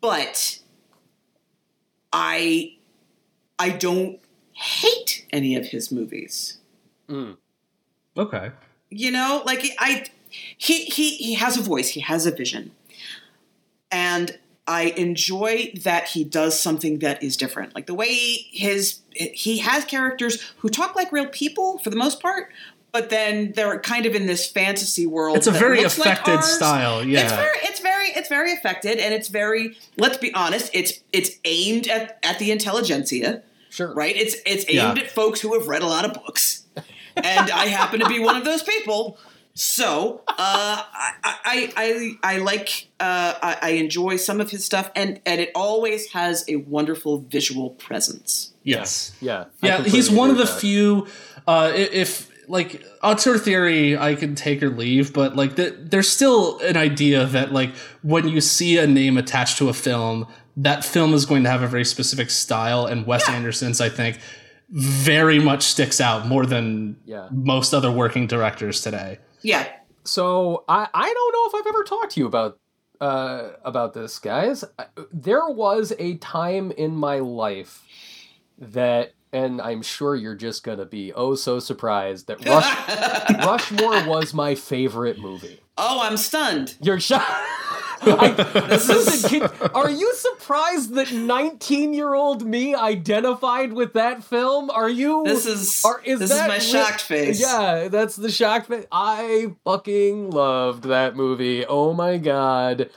But 0.00 0.60
I 2.12 2.76
I 3.58 3.70
don't 3.70 4.20
hate 4.52 5.26
any 5.32 5.56
of 5.56 5.66
his 5.66 5.90
movies. 5.90 6.58
Hmm. 7.08 7.32
Okay. 8.16 8.52
You 8.90 9.10
know, 9.10 9.42
like 9.44 9.64
I 9.78 10.06
he 10.28 10.84
he 10.84 11.16
he 11.16 11.34
has 11.34 11.56
a 11.56 11.62
voice, 11.62 11.90
he 11.90 12.00
has 12.00 12.26
a 12.26 12.30
vision. 12.30 12.72
And 13.90 14.38
I 14.66 14.84
enjoy 14.96 15.72
that 15.82 16.08
he 16.08 16.24
does 16.24 16.58
something 16.58 17.00
that 17.00 17.22
is 17.22 17.36
different. 17.36 17.74
Like 17.74 17.86
the 17.86 17.94
way 17.94 18.14
his 18.50 19.00
he 19.12 19.58
has 19.58 19.84
characters 19.84 20.40
who 20.58 20.68
talk 20.68 20.96
like 20.96 21.12
real 21.12 21.26
people 21.26 21.78
for 21.78 21.90
the 21.90 21.96
most 21.96 22.20
part, 22.22 22.50
but 22.90 23.10
then 23.10 23.52
they're 23.54 23.78
kind 23.80 24.06
of 24.06 24.14
in 24.14 24.26
this 24.26 24.50
fantasy 24.50 25.06
world. 25.06 25.36
It's 25.36 25.46
a 25.46 25.50
very 25.50 25.82
looks 25.82 25.98
like 25.98 26.18
affected 26.18 26.42
style. 26.44 27.04
Yeah. 27.04 27.24
It's 27.24 27.32
very 27.32 27.58
it's 27.62 27.80
very 27.80 28.06
it's 28.08 28.28
very 28.28 28.52
affected 28.54 28.98
and 28.98 29.12
it's 29.12 29.28
very 29.28 29.76
let's 29.98 30.16
be 30.16 30.32
honest, 30.32 30.70
it's 30.72 31.00
it's 31.12 31.32
aimed 31.44 31.86
at, 31.88 32.18
at 32.22 32.38
the 32.38 32.50
intelligentsia 32.50 33.42
Sure. 33.68 33.92
right? 33.92 34.16
It's 34.16 34.36
it's 34.46 34.64
aimed 34.68 34.96
Yeah. 34.98 35.04
at 35.04 35.10
folks 35.10 35.40
who 35.40 35.52
have 35.58 35.68
read 35.68 35.82
a 35.82 35.86
lot 35.86 36.04
of 36.04 36.14
books, 36.14 36.62
and 37.16 37.50
I 37.50 37.66
happen 37.66 38.00
to 38.00 38.06
be 38.08 38.18
one 38.20 38.36
of 38.36 38.44
those 38.44 38.62
people. 38.62 39.18
So 39.56 40.22
uh, 40.28 40.34
I, 40.36 41.12
I 41.22 41.72
I 41.76 42.34
I 42.34 42.38
like 42.38 42.88
uh, 42.98 43.34
I, 43.40 43.58
I 43.62 43.70
enjoy 43.70 44.16
some 44.16 44.40
of 44.40 44.50
his 44.50 44.64
stuff, 44.64 44.90
and 44.96 45.20
and 45.24 45.40
it 45.40 45.50
always 45.54 46.10
has 46.12 46.44
a 46.48 46.56
wonderful 46.56 47.18
visual 47.18 47.70
presence. 47.70 48.52
yes. 48.64 49.12
Yeah. 49.20 49.44
I 49.62 49.66
Yeah, 49.66 49.82
he's 49.84 50.10
one 50.10 50.30
of 50.30 50.38
the 50.38 50.44
that. 50.44 50.60
few. 50.60 51.06
Uh, 51.46 51.70
i- 51.72 51.76
if 51.76 52.30
like 52.48 52.84
auteur 53.02 53.38
theory, 53.38 53.96
I 53.96 54.16
can 54.16 54.34
take 54.34 54.62
or 54.62 54.68
leave, 54.70 55.12
but 55.14 55.34
like 55.36 55.54
the, 55.56 55.70
there's 55.78 56.08
still 56.10 56.58
an 56.58 56.76
idea 56.76 57.24
that 57.24 57.52
like 57.52 57.70
when 58.02 58.28
you 58.28 58.40
see 58.40 58.76
a 58.76 58.86
name 58.86 59.16
attached 59.16 59.56
to 59.58 59.68
a 59.68 59.72
film, 59.72 60.26
that 60.56 60.84
film 60.84 61.14
is 61.14 61.24
going 61.26 61.44
to 61.44 61.50
have 61.50 61.62
a 61.62 61.68
very 61.68 61.84
specific 61.84 62.28
style, 62.30 62.86
and 62.86 63.06
Wes 63.06 63.28
Anderson's, 63.28 63.80
I 63.80 63.88
think, 63.88 64.18
very 64.68 65.38
much 65.38 65.62
sticks 65.62 66.00
out 66.00 66.26
more 66.26 66.44
than 66.44 66.96
Yeah. 67.06 67.28
most 67.30 67.72
other 67.72 67.90
working 67.92 68.26
directors 68.26 68.80
today. 68.82 69.18
Yeah, 69.44 69.68
So 70.04 70.64
I 70.68 70.88
I 70.92 71.14
don't 71.14 71.32
know 71.32 71.58
if 71.58 71.66
I've 71.66 71.68
ever 71.72 71.84
talked 71.84 72.12
to 72.12 72.20
you 72.20 72.26
about 72.26 72.58
uh 73.00 73.50
about 73.64 73.94
this, 73.94 74.18
guys. 74.18 74.64
There 75.12 75.48
was 75.48 75.92
a 75.98 76.16
time 76.16 76.72
in 76.72 76.96
my 76.96 77.20
life 77.20 77.82
that 78.58 79.12
and 79.32 79.60
I'm 79.60 79.82
sure 79.82 80.14
you're 80.14 80.36
just 80.36 80.62
gonna 80.64 80.86
be 80.86 81.12
oh 81.12 81.34
so 81.34 81.58
surprised 81.58 82.28
that 82.28 82.44
Rush 82.46 83.70
Rushmore 83.70 84.06
was 84.08 84.32
my 84.34 84.54
favorite 84.54 85.18
movie. 85.18 85.60
Oh, 85.76 86.00
I'm 86.02 86.16
stunned. 86.16 86.76
You're 86.80 87.00
shocked. 87.00 87.24
I, 88.06 88.76
Susan, 88.76 89.30
can, 89.30 89.70
are 89.74 89.90
you 89.90 90.12
surprised 90.14 90.94
that 90.94 91.12
19 91.12 91.94
year 91.94 92.12
old 92.12 92.44
me 92.44 92.74
identified 92.74 93.72
with 93.72 93.94
that 93.94 94.22
film? 94.22 94.70
Are 94.70 94.90
you? 94.90 95.24
This 95.24 95.46
is 95.46 95.82
Are- 95.84 96.02
is 96.04 96.18
this 96.18 96.30
that 96.30 96.42
is 96.42 96.48
my 96.48 96.58
shocked 96.58 97.00
face. 97.00 97.40
Yeah, 97.40 97.88
that's 97.88 98.16
the 98.16 98.30
shocked 98.30 98.66
face. 98.66 98.84
I 98.92 99.54
fucking 99.64 100.30
loved 100.30 100.84
that 100.84 101.16
movie. 101.16 101.64
Oh 101.64 101.94
my 101.94 102.18
god. 102.18 102.90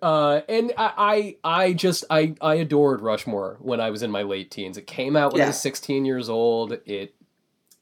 Uh, 0.00 0.40
and 0.48 0.72
I, 0.76 1.36
I, 1.44 1.60
I 1.62 1.72
just, 1.72 2.04
I, 2.08 2.34
I 2.40 2.54
adored 2.54 3.00
Rushmore 3.00 3.58
when 3.60 3.80
I 3.80 3.90
was 3.90 4.02
in 4.02 4.10
my 4.10 4.22
late 4.22 4.50
teens. 4.50 4.76
It 4.76 4.86
came 4.86 5.16
out 5.16 5.32
when 5.32 5.42
I 5.42 5.46
was 5.46 5.60
16 5.60 6.04
years 6.04 6.28
old. 6.28 6.78
It 6.86 7.14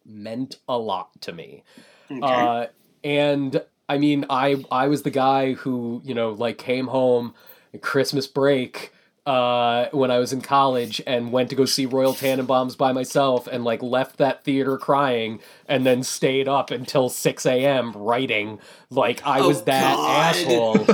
meant 0.05 0.57
a 0.69 0.79
lot 0.79 1.21
to 1.23 1.33
me. 1.33 1.63
Okay. 2.11 2.21
Uh, 2.23 2.67
and 3.05 3.63
I 3.89 3.99
mean, 3.99 4.25
I 4.31 4.65
I 4.71 4.89
was 4.89 5.03
the 5.03 5.11
guy 5.11 5.53
who 5.55 6.01
you 6.05 6.15
know 6.15 6.31
like 6.33 6.59
came 6.59 6.89
home 6.89 7.35
at 7.75 7.83
Christmas 7.83 8.27
break 8.27 8.93
uh, 9.27 9.87
when 9.91 10.11
I 10.11 10.19
was 10.19 10.33
in 10.33 10.41
college 10.41 11.03
and 11.07 11.33
went 11.33 11.51
to 11.51 11.57
go 11.57 11.65
see 11.65 11.85
Royal 11.87 12.15
Tenenbaums 12.15 12.77
by 12.77 12.93
myself 12.93 13.47
and 13.49 13.65
like 13.65 13.83
left 13.83 14.19
that 14.19 14.45
theater 14.45 14.79
crying 14.79 15.41
and 15.69 15.85
then 15.85 16.03
stayed 16.05 16.47
up 16.49 16.71
until 16.71 17.09
six 17.09 17.45
a.m. 17.47 17.93
writing 17.93 18.61
like 18.91 19.25
I 19.27 19.41
was 19.41 19.63
Oh, 19.63 19.65
that 19.65 19.97
God. 19.97 20.27
asshole. 20.27 20.87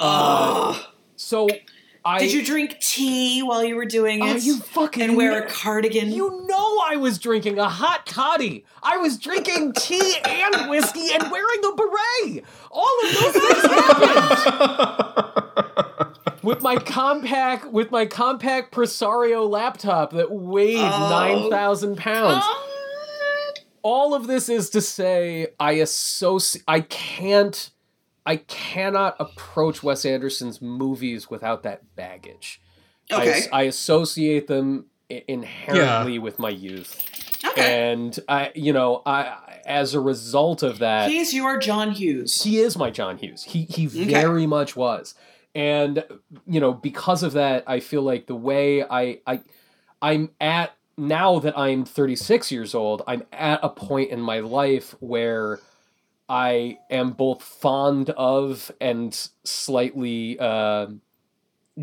Ugh. 0.00 0.76
So 1.16 1.48
I 2.06 2.18
Did 2.18 2.34
you 2.34 2.44
drink 2.44 2.78
tea 2.80 3.42
while 3.42 3.64
you 3.64 3.76
were 3.76 3.86
doing 3.86 4.20
Oh, 4.22 4.26
it? 4.34 4.42
you 4.44 4.58
fucking 4.58 5.02
and 5.02 5.16
wear 5.16 5.42
a 5.42 5.46
cardigan? 5.48 6.10
You 6.12 6.44
know 6.46 6.80
I 6.84 6.96
was 6.96 7.18
drinking 7.18 7.58
a 7.58 7.66
hot 7.68 8.04
toddy. 8.04 8.66
I 8.82 8.98
was 8.98 9.16
drinking 9.18 9.72
tea 9.72 10.16
and 10.22 10.68
whiskey 10.68 11.08
and 11.14 11.30
wearing 11.30 11.64
a 11.64 11.72
beret. 11.74 12.44
All 12.70 12.94
of 13.04 13.14
those 13.14 13.32
things 13.32 13.62
happened. 13.72 15.30
with 16.42 16.60
my 16.62 16.76
compact 16.76 17.72
with 17.72 17.90
my 17.90 18.04
compact 18.04 18.70
Presario 18.72 19.48
laptop 19.48 20.10
that 20.12 20.30
weighed 20.30 20.76
Oh. 20.78 21.08
nine 21.10 21.48
thousand 21.50 21.96
pounds. 21.96 22.44
God. 22.44 23.60
All 23.82 24.12
of 24.14 24.26
this 24.26 24.50
is 24.50 24.68
to 24.70 24.80
say 24.82 25.48
I 25.58 25.72
associate 25.72 26.64
I 26.68 26.80
can't 26.80 27.70
I 28.26 28.36
cannot 28.36 29.16
approach 29.20 29.82
Wes 29.82 30.04
Anderson's 30.04 30.62
movies 30.62 31.28
without 31.30 31.62
that 31.64 31.94
baggage. 31.96 32.60
I, 33.10 33.14
Okay. 33.22 33.32
as- 33.32 33.48
I 33.52 33.62
associate 33.62 34.46
them 34.46 34.86
i- 35.10 35.22
inherently 35.28 36.18
with 36.18 36.38
my 36.38 36.48
youth, 36.48 37.04
Okay. 37.44 37.90
and 37.92 38.18
I, 38.28 38.50
you 38.54 38.72
know, 38.72 39.02
I 39.04 39.36
as 39.66 39.94
a 39.94 40.00
result 40.00 40.62
of 40.62 40.78
that, 40.80 41.10
He's 41.10 41.32
your 41.34 41.58
John 41.58 41.92
Hughes. 41.92 42.42
he 42.42 42.58
is 42.58 42.76
my 42.78 42.90
John 42.90 43.18
Hughes. 43.18 43.44
He 43.44 43.62
he 43.64 43.86
very 43.86 44.46
much 44.46 44.74
was, 44.76 45.14
and 45.54 46.02
you 46.46 46.60
know, 46.60 46.72
because 46.72 47.22
of 47.22 47.32
that, 47.32 47.64
I 47.66 47.80
feel 47.80 48.02
like 48.02 48.26
the 48.26 48.34
way 48.34 48.82
I 48.82 49.20
I 49.26 49.40
I'm 50.00 50.30
at 50.40 50.72
now 50.96 51.38
that 51.40 51.58
I'm 51.58 51.84
36 51.84 52.50
years 52.52 52.74
old, 52.74 53.02
I'm 53.06 53.24
at 53.32 53.60
a 53.62 53.68
point 53.68 54.10
in 54.10 54.20
my 54.20 54.38
life 54.40 54.94
where 55.00 55.60
I 56.28 56.78
am 56.90 57.10
both 57.12 57.42
fond 57.42 58.10
of 58.10 58.70
and 58.80 59.12
slightly 59.44 60.38
uh, 60.38 60.86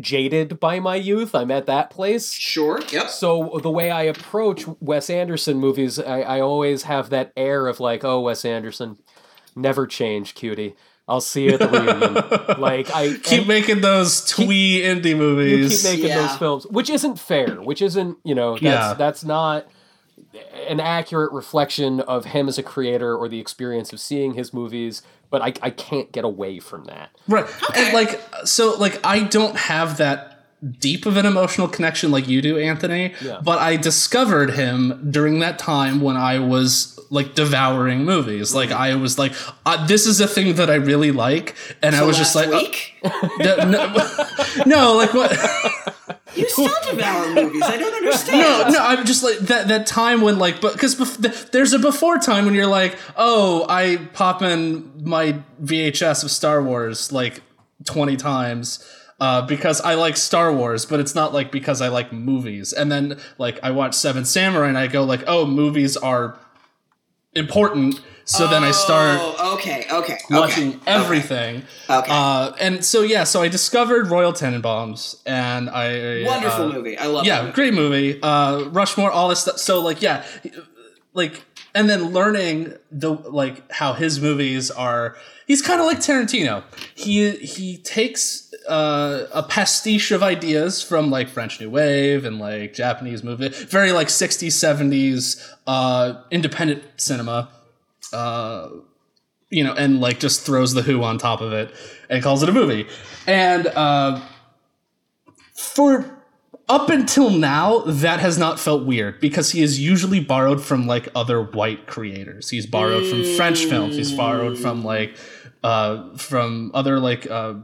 jaded 0.00 0.58
by 0.58 0.80
my 0.80 0.96
youth. 0.96 1.34
I'm 1.34 1.50
at 1.50 1.66
that 1.66 1.90
place. 1.90 2.32
Sure. 2.32 2.80
Yep. 2.90 3.08
So 3.10 3.60
the 3.62 3.70
way 3.70 3.90
I 3.90 4.02
approach 4.02 4.64
Wes 4.80 5.10
Anderson 5.10 5.58
movies, 5.58 5.98
I, 5.98 6.22
I 6.22 6.40
always 6.40 6.84
have 6.84 7.10
that 7.10 7.32
air 7.36 7.66
of 7.66 7.78
like, 7.80 8.02
oh, 8.04 8.20
Wes 8.20 8.44
Anderson, 8.44 8.98
never 9.54 9.86
change, 9.86 10.34
cutie. 10.34 10.74
I'll 11.08 11.20
see 11.20 11.44
you 11.44 11.54
at 11.54 11.58
the 11.60 11.68
reunion. 11.68 12.60
like 12.60 12.88
I 12.94 13.14
keep 13.22 13.46
making 13.46 13.80
those 13.80 14.24
twee 14.24 14.80
indie 14.82 15.06
you 15.10 15.16
movies. 15.16 15.82
keep 15.82 15.90
making 15.92 16.06
Yeah. 16.10 16.26
those 16.26 16.36
films, 16.38 16.66
which 16.68 16.88
isn't 16.90 17.18
fair, 17.18 17.56
which 17.56 17.82
isn't 17.82 18.18
you 18.24 18.34
know 18.36 18.52
that's 18.52 18.62
Yeah. 18.62 18.94
that's 18.94 19.24
not 19.24 19.66
an 20.68 20.80
accurate 20.80 21.32
reflection 21.32 22.00
of 22.00 22.26
him 22.26 22.48
as 22.48 22.58
a 22.58 22.62
creator 22.62 23.16
or 23.16 23.28
the 23.28 23.40
experience 23.40 23.92
of 23.92 24.00
seeing 24.00 24.34
his 24.34 24.52
movies. 24.52 25.02
But 25.30 25.42
I 25.42 25.54
I 25.62 25.70
can't 25.70 26.12
get 26.12 26.24
away 26.24 26.58
from 26.58 26.84
that. 26.84 27.10
Right. 27.26 27.46
And 27.74 27.94
like 27.94 28.20
so 28.44 28.76
like 28.76 29.00
I 29.04 29.20
don't 29.20 29.56
have 29.56 29.98
that 29.98 30.31
deep 30.78 31.06
of 31.06 31.16
an 31.16 31.26
emotional 31.26 31.68
connection 31.68 32.10
like 32.10 32.28
you 32.28 32.40
do, 32.40 32.58
Anthony. 32.58 33.14
Yeah. 33.20 33.40
But 33.42 33.58
I 33.58 33.76
discovered 33.76 34.50
him 34.50 35.10
during 35.10 35.40
that 35.40 35.58
time 35.58 36.00
when 36.00 36.16
I 36.16 36.38
was 36.38 36.98
like 37.10 37.34
devouring 37.34 38.04
movies. 38.04 38.54
Like 38.54 38.70
I 38.70 38.94
was 38.94 39.18
like, 39.18 39.34
uh, 39.66 39.86
this 39.86 40.06
is 40.06 40.20
a 40.20 40.26
thing 40.26 40.54
that 40.54 40.70
I 40.70 40.76
really 40.76 41.12
like, 41.12 41.56
and 41.82 41.94
I 41.94 41.98
So 41.98 42.06
was 42.06 42.16
just 42.16 42.34
last 42.34 42.50
like, 42.50 42.94
uh, 43.04 43.10
week, 43.28 43.38
no, 43.40 43.56
no, 43.70 44.08
no, 44.66 44.94
like 44.94 45.12
what? 45.12 45.30
you 46.34 46.48
still 46.48 46.70
devour 46.90 47.34
movies. 47.34 47.62
I 47.62 47.76
don't 47.76 47.94
understand. 47.94 48.38
No, 48.40 48.78
no, 48.78 48.84
I'm 48.84 49.04
just 49.04 49.22
like 49.22 49.38
that 49.40 49.68
that 49.68 49.86
time 49.86 50.20
when 50.22 50.38
like, 50.38 50.60
but 50.60 50.72
because 50.74 50.94
bef- 50.94 51.50
there's 51.50 51.72
a 51.72 51.78
before 51.78 52.18
time 52.18 52.44
when 52.44 52.54
you're 52.54 52.66
like, 52.66 52.96
oh, 53.16 53.66
I 53.68 53.96
pop 54.14 54.42
in 54.42 54.90
my 55.04 55.40
VHS 55.62 56.24
of 56.24 56.30
Star 56.30 56.62
Wars 56.62 57.12
like 57.12 57.42
20 57.84 58.16
times. 58.16 58.84
Uh, 59.22 59.40
because 59.40 59.80
I 59.80 59.94
like 59.94 60.16
Star 60.16 60.52
Wars, 60.52 60.84
but 60.84 60.98
it's 60.98 61.14
not 61.14 61.32
like 61.32 61.52
because 61.52 61.80
I 61.80 61.86
like 61.86 62.12
movies. 62.12 62.72
And 62.72 62.90
then 62.90 63.20
like 63.38 63.60
I 63.62 63.70
watch 63.70 63.94
Seven 63.94 64.24
Samurai 64.24 64.66
and 64.66 64.76
I 64.76 64.88
go 64.88 65.04
like, 65.04 65.22
oh, 65.28 65.46
movies 65.46 65.96
are 65.96 66.36
important. 67.32 68.00
So 68.24 68.48
then 68.48 68.64
I 68.64 68.72
start 68.72 69.20
Oh, 69.22 69.54
okay, 69.54 69.86
okay, 69.92 70.14
okay, 70.14 70.18
watching 70.28 70.80
everything. 70.88 71.62
Okay. 71.88 72.10
Uh, 72.10 72.50
and 72.58 72.84
so 72.84 73.02
yeah, 73.02 73.22
so 73.22 73.42
I 73.42 73.46
discovered 73.46 74.08
Royal 74.08 74.32
Tenenbaums, 74.32 75.22
and 75.24 75.70
I 75.70 76.24
Wonderful 76.24 76.64
uh, 76.64 76.72
movie. 76.72 76.98
I 76.98 77.06
love 77.06 77.24
it. 77.24 77.28
yeah, 77.28 77.46
it. 77.46 77.54
great 77.54 77.74
movie. 77.74 78.20
Uh, 78.20 78.64
Rushmore, 78.70 79.12
all 79.12 79.28
this 79.28 79.42
stuff. 79.42 79.58
So 79.58 79.80
like, 79.80 80.02
yeah, 80.02 80.24
like, 81.14 81.44
and 81.76 81.88
then 81.88 82.06
learning 82.06 82.74
the 82.90 83.12
like 83.12 83.70
how 83.70 83.92
his 83.92 84.20
movies 84.20 84.68
are. 84.72 85.16
He's 85.46 85.62
kind 85.62 85.80
of 85.80 85.86
like 85.86 85.98
Tarantino. 85.98 86.64
He 86.94 87.30
he 87.36 87.76
takes 87.78 88.51
uh, 88.68 89.26
a 89.32 89.42
pastiche 89.42 90.10
of 90.10 90.22
ideas 90.22 90.82
from 90.82 91.10
like 91.10 91.28
French 91.28 91.60
New 91.60 91.70
Wave 91.70 92.24
and 92.24 92.38
like 92.38 92.74
Japanese 92.74 93.22
movie, 93.22 93.48
very 93.48 93.92
like 93.92 94.08
'60s, 94.08 94.48
'70s 94.48 95.54
uh, 95.66 96.22
independent 96.30 96.82
cinema. 96.96 97.48
Uh, 98.12 98.68
you 99.50 99.62
know, 99.62 99.74
and 99.74 100.00
like 100.00 100.18
just 100.18 100.42
throws 100.42 100.72
the 100.74 100.82
Who 100.82 101.02
on 101.02 101.18
top 101.18 101.40
of 101.40 101.52
it 101.52 101.74
and 102.08 102.22
calls 102.22 102.42
it 102.42 102.48
a 102.48 102.52
movie. 102.52 102.88
And 103.26 103.66
uh, 103.66 104.20
for 105.54 106.22
up 106.68 106.88
until 106.88 107.28
now, 107.28 107.80
that 107.80 108.20
has 108.20 108.38
not 108.38 108.58
felt 108.58 108.86
weird 108.86 109.20
because 109.20 109.50
he 109.50 109.60
is 109.60 109.78
usually 109.78 110.20
borrowed 110.20 110.62
from 110.62 110.86
like 110.86 111.08
other 111.14 111.42
white 111.42 111.86
creators. 111.86 112.48
He's 112.48 112.66
borrowed 112.66 113.06
from 113.06 113.24
French 113.36 113.66
films. 113.66 113.96
He's 113.96 114.12
borrowed 114.12 114.58
from 114.58 114.82
like 114.82 115.14
uh, 115.62 116.16
from 116.16 116.70
other 116.72 116.98
like 116.98 117.30
uh, 117.30 117.54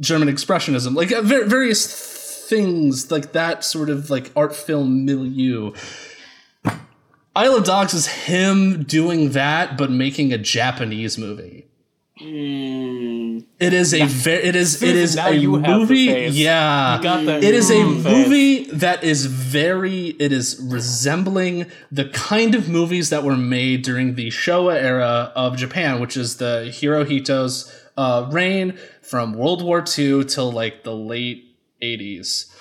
German 0.00 0.28
expressionism, 0.28 0.94
like 0.94 1.12
uh, 1.12 1.22
ver- 1.22 1.44
various 1.46 2.46
things 2.48 3.10
like 3.10 3.32
that 3.32 3.64
sort 3.64 3.90
of 3.90 4.10
like 4.10 4.30
art 4.36 4.54
film 4.54 5.04
milieu. 5.04 5.72
Isle 7.34 7.56
of 7.56 7.64
Dogs 7.64 7.94
is 7.94 8.06
him 8.06 8.82
doing 8.82 9.30
that, 9.30 9.78
but 9.78 9.90
making 9.90 10.32
a 10.32 10.38
Japanese 10.38 11.16
movie. 11.16 11.66
It 13.58 13.72
is 13.72 13.94
a 13.94 14.04
very, 14.06 14.42
it 14.44 14.54
is, 14.56 14.82
it 14.82 14.94
is 14.96 15.16
Now 15.16 15.28
a 15.28 15.46
movie. 15.46 15.96
Yeah, 16.30 16.96
You 16.98 17.02
got 17.02 17.24
the 17.24 17.36
it 17.38 17.54
is 17.54 17.70
a 17.70 17.74
mm 17.74 18.02
face. 18.02 18.12
movie 18.28 18.64
that 18.72 19.02
is 19.02 19.26
very, 19.26 20.08
it 20.18 20.30
is 20.32 20.60
resembling 20.62 21.66
the 21.90 22.04
kind 22.10 22.54
of 22.54 22.68
movies 22.68 23.10
that 23.10 23.24
were 23.24 23.36
made 23.36 23.82
during 23.82 24.14
the 24.14 24.28
Showa 24.28 24.74
era 24.74 25.32
of 25.34 25.56
Japan, 25.56 26.00
which 26.00 26.16
is 26.16 26.36
the 26.36 26.66
Hirohito's 26.70 27.72
uh, 27.96 28.28
reign 28.30 28.78
from 29.02 29.34
World 29.34 29.62
War 29.62 29.84
II 29.98 30.24
till 30.24 30.50
like 30.50 30.84
the 30.84 30.94
late 30.94 31.56
80s 31.82 32.52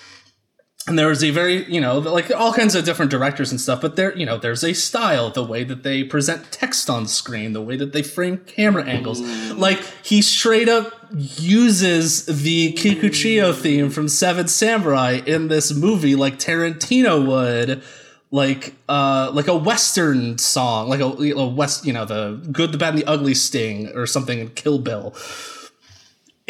and 0.87 0.97
there 0.97 1.07
was 1.07 1.23
a 1.23 1.29
very 1.29 1.63
you 1.71 1.79
know 1.79 1.99
like 1.99 2.31
all 2.31 2.53
kinds 2.53 2.73
of 2.73 2.83
different 2.83 3.11
directors 3.11 3.51
and 3.51 3.61
stuff 3.61 3.81
but 3.81 3.95
there 3.95 4.17
you 4.17 4.25
know 4.25 4.37
there's 4.37 4.63
a 4.63 4.73
style 4.73 5.29
the 5.29 5.43
way 5.43 5.63
that 5.63 5.83
they 5.83 6.03
present 6.03 6.51
text 6.51 6.89
on 6.89 7.07
screen 7.07 7.53
the 7.53 7.61
way 7.61 7.75
that 7.75 7.93
they 7.93 8.01
frame 8.01 8.37
camera 8.39 8.83
angles. 8.83 9.21
Like 9.51 9.79
he 10.03 10.21
straight 10.21 10.67
up 10.67 10.93
uses 11.15 12.25
the 12.25 12.73
kikuchiyo 12.73 13.53
theme 13.53 13.89
from 13.89 14.07
seven 14.07 14.47
samurai 14.47 15.21
in 15.25 15.49
this 15.49 15.73
movie 15.73 16.15
like 16.15 16.39
tarantino 16.39 17.25
would 17.27 17.83
like 18.31 18.73
uh 18.89 19.29
like 19.33 19.47
a 19.47 19.55
western 19.55 20.37
song 20.39 20.89
like 20.89 21.01
a, 21.01 21.03
a 21.03 21.47
west 21.47 21.85
you 21.85 21.93
know 21.93 22.05
the 22.05 22.41
good 22.51 22.71
the 22.71 22.77
bad 22.77 22.93
and 22.93 23.03
the 23.03 23.05
ugly 23.05 23.35
sting 23.35 23.89
or 23.95 24.07
something 24.07 24.39
in 24.39 24.49
kill 24.49 24.79
bill 24.79 25.13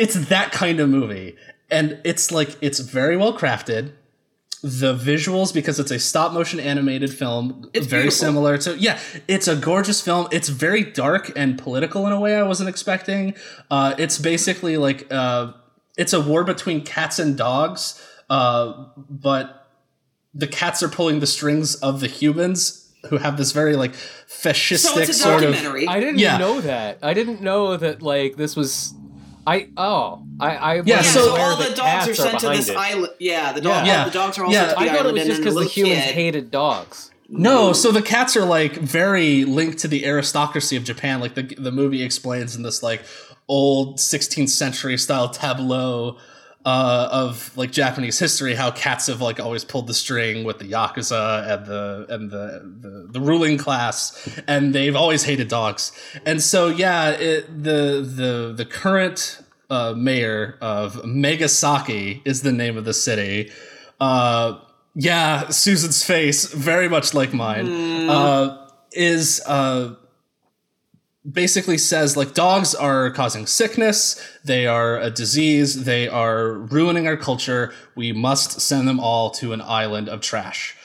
it's 0.04 0.16
that 0.34 0.52
kind 0.52 0.78
of 0.80 0.88
movie 0.90 1.30
and 1.78 1.86
it's 2.04 2.26
like 2.38 2.52
it's 2.62 2.80
very 2.80 3.16
well 3.22 3.34
crafted 3.42 3.84
the 4.64 4.94
visuals 4.94 5.52
because 5.54 5.80
it's 5.80 5.90
a 5.92 5.98
stop 5.98 6.34
motion 6.34 6.60
animated 6.60 7.12
film 7.22 7.68
It's 7.74 7.88
very 7.88 8.04
beautiful. 8.04 8.26
similar 8.28 8.58
to 8.60 8.78
yeah 8.78 9.00
it's 9.28 9.48
a 9.48 9.56
gorgeous 9.56 10.00
film 10.08 10.28
it's 10.32 10.50
very 10.50 10.84
dark 10.84 11.32
and 11.36 11.58
political 11.58 12.06
in 12.08 12.14
a 12.14 12.20
way 12.20 12.34
i 12.36 12.44
wasn't 12.44 12.70
expecting 12.70 13.34
uh, 13.76 13.96
it's 14.04 14.18
basically 14.20 14.78
like 14.78 15.08
uh, 15.12 15.54
it's 15.98 16.14
a 16.14 16.22
war 16.30 16.44
between 16.44 16.80
cats 16.96 17.18
and 17.24 17.38
dogs 17.38 17.82
uh, 18.30 18.86
but 19.10 19.46
the 20.34 20.48
cats 20.48 20.82
are 20.84 20.90
pulling 20.90 21.20
the 21.20 21.28
strings 21.38 21.76
of 21.90 22.00
the 22.00 22.08
humans 22.08 22.78
who 23.10 23.18
have 23.18 23.36
this 23.38 23.52
very 23.52 23.76
like 23.76 23.94
fascistic 23.94 24.78
So 24.94 25.00
it's 25.00 25.10
a 25.10 25.14
sort 25.14 25.44
of. 25.44 25.56
I 25.96 26.00
didn't 26.00 26.20
Yeah. 26.20 26.38
know 26.38 26.62
that. 26.62 27.00
I 27.02 27.14
didn't 27.16 27.42
know 27.42 27.76
that 27.76 28.02
like 28.14 28.38
this 28.38 28.56
was. 28.56 28.94
I 29.48 29.70
oh 29.78 30.24
I 30.40 30.56
I 30.56 30.74
Yeah, 30.86 30.98
wasn't 30.98 31.06
so, 31.06 31.22
so- 31.26 31.32
aware 31.32 31.42
all 31.52 31.56
the 31.58 31.64
that 31.64 31.76
dogs 31.76 32.06
are 32.06 32.08
cats 32.14 32.18
sent 32.20 32.40
to 32.42 32.50
this 32.50 32.70
it. 32.70 32.78
island. 32.78 33.14
Yeah, 33.20 33.52
the 33.54 33.62
dog. 33.62 33.86
Yeah. 33.88 34.00
all 34.00 34.06
the 34.06 34.12
dogs 34.12 34.38
are 34.38 34.46
all 34.46 34.52
Yeah. 34.52 34.68
sent 34.68 34.78
to 34.80 34.86
the 34.86 34.92
I 34.92 34.96
thought 34.96 35.06
it 35.08 35.14
was 35.14 35.26
just 35.26 35.40
because 35.42 35.54
the 35.54 35.60
little 35.62 35.72
humans 35.72 36.06
kid- 36.06 36.14
hated 36.16 36.52
dogs. 36.52 37.12
No, 37.34 37.72
so 37.72 37.92
the 37.94 38.02
cats 38.02 38.36
are 38.36 38.44
like 38.46 38.74
very 38.74 39.46
linked 39.46 39.78
to 39.80 39.88
the 39.88 40.06
aristocracy 40.06 40.76
of 40.76 40.84
Japan. 40.84 41.20
Like 41.22 41.36
the 41.36 41.44
the 41.58 41.72
movie 41.72 42.04
explains 42.04 42.56
in 42.56 42.64
this 42.64 42.84
like 42.84 43.04
old 43.48 43.98
16th 44.00 44.50
century 44.50 44.98
style 44.98 45.30
tableau 45.30 46.18
uh, 46.66 47.10
of 47.12 47.56
like 47.58 47.72
Japanese 47.72 48.20
history 48.20 48.54
how 48.54 48.72
cats 48.72 49.08
have 49.08 49.22
like 49.22 49.40
always 49.40 49.64
pulled 49.64 49.88
the 49.88 49.94
string 49.94 50.44
with 50.44 50.60
the 50.60 50.72
yakuza 50.72 51.52
and 51.52 51.66
the 51.66 52.06
and 52.10 52.32
the 52.32 52.62
the, 52.82 53.08
the 53.12 53.20
ruling 53.22 53.58
class, 53.58 54.40
and 54.48 54.74
they've 54.76 54.96
always 54.96 55.24
hated 55.24 55.48
dogs. 55.48 55.92
And 56.26 56.42
so 56.42 56.68
yeah, 56.68 57.12
it, 57.12 57.64
the 57.64 58.02
the 58.02 58.54
the 58.56 58.66
current 58.66 59.42
uh, 59.70 59.94
mayor 59.96 60.58
of 60.62 61.04
Megasaki 61.06 62.22
is 62.26 62.42
the 62.42 62.52
name 62.52 62.78
of 62.78 62.86
the 62.86 62.94
city. 62.94 63.52
Uh, 64.00 64.60
yeah, 64.94 65.48
Susan's 65.50 66.04
face, 66.04 66.52
very 66.52 66.90
much 66.90 67.14
like 67.14 67.34
mine, 67.34 68.10
uh, 68.10 68.68
is 68.92 69.42
uh, 69.46 69.96
basically 71.30 71.78
says 71.78 72.18
like 72.18 72.34
dogs 72.34 72.74
are 72.74 73.12
causing 73.12 73.46
sickness, 73.46 74.22
they 74.44 74.66
are 74.66 75.00
a 75.00 75.10
disease, 75.10 75.84
they 75.84 76.08
are 76.08 76.54
ruining 76.54 77.08
our 77.08 77.18
culture. 77.18 77.74
We 77.96 78.12
must 78.12 78.60
send 78.62 78.88
them 78.88 79.00
all 79.00 79.30
to 79.32 79.54
an 79.54 79.62
island 79.62 80.10
of 80.10 80.22
trash. 80.22 80.76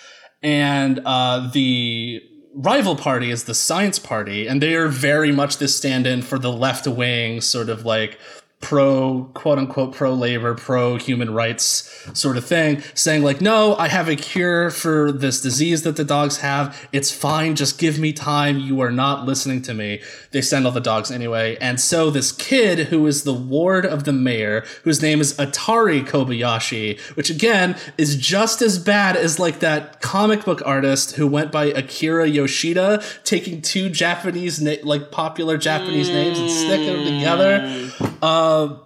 And 0.43 1.01
uh, 1.05 1.51
the 1.53 2.23
rival 2.55 2.97
party 2.97 3.31
is 3.31 3.45
the 3.45 3.55
Science 3.55 3.99
Party, 3.99 4.47
and 4.47 4.63
they 4.63 4.75
are 4.75 4.89
very 4.89 5.33
much 5.33 5.57
the 5.59 5.69
stand 5.69 6.07
in 6.07 6.23
for 6.23 6.39
the 6.39 6.53
left 6.53 6.87
wing, 6.87 7.41
sort 7.41 7.69
of 7.69 7.85
like 7.85 8.19
pro 8.61 9.31
quote 9.35 9.59
unquote 9.59 9.95
pro 9.95 10.13
labor 10.15 10.55
pro 10.55 10.97
human 10.97 11.33
rights 11.33 12.09
sort 12.19 12.37
of 12.37 12.45
thing 12.45 12.83
saying 12.95 13.23
like 13.23 13.41
no 13.41 13.77
i 13.77 13.87
have 13.89 14.09
a 14.09 14.17
cure 14.17 14.71
for 14.71 15.13
this 15.13 15.41
disease 15.41 15.83
that 15.83 15.97
the 15.97 16.05
dogs 16.05 16.39
have. 16.39 16.89
It's 16.93 17.11
fine. 17.11 17.57
Just 17.57 17.79
give 17.79 17.99
me 17.99 18.13
time. 18.13 18.59
You 18.59 18.81
are 18.81 18.91
not 18.91 19.25
listening 19.25 19.63
to 19.63 19.75
me. 19.75 20.01
They 20.33 20.43
send 20.43 20.67
all 20.67 20.73
the 20.73 20.81
dogs 20.81 21.11
anyway. 21.11 21.57
And 21.61 21.81
so 21.81 22.11
this 22.11 22.33
kid 22.33 22.89
who 22.89 23.07
is 23.07 23.25
the 23.25 23.33
ward 23.33 23.87
of 23.87 24.05
the 24.05 24.13
mayor 24.13 24.65
whose 24.85 25.03
name 25.03 25.21
is 25.21 25.35
atari 25.35 26.05
kobayashi 26.07 26.99
which 27.17 27.31
again 27.31 27.77
is 27.99 28.17
just 28.17 28.63
as 28.63 28.79
bad 28.79 29.17
as 29.17 29.39
like 29.39 29.61
that 29.61 30.01
comic 30.01 30.45
book 30.45 30.63
artist 30.65 31.17
who 31.17 31.27
went 31.27 31.51
by 31.53 31.67
akira 31.67 32.27
yoshida 32.27 33.03
taking 33.25 33.61
two 33.61 33.89
japanese 33.89 34.61
na- 34.61 34.83
like 34.83 35.11
popular 35.11 35.57
japanese 35.57 36.09
names 36.09 36.39
and 36.39 36.51
sticking 36.51 36.87
them 36.87 37.05
together 37.05 37.59
mm. 37.61 38.23
um, 38.23 38.46
uh, 38.47 38.79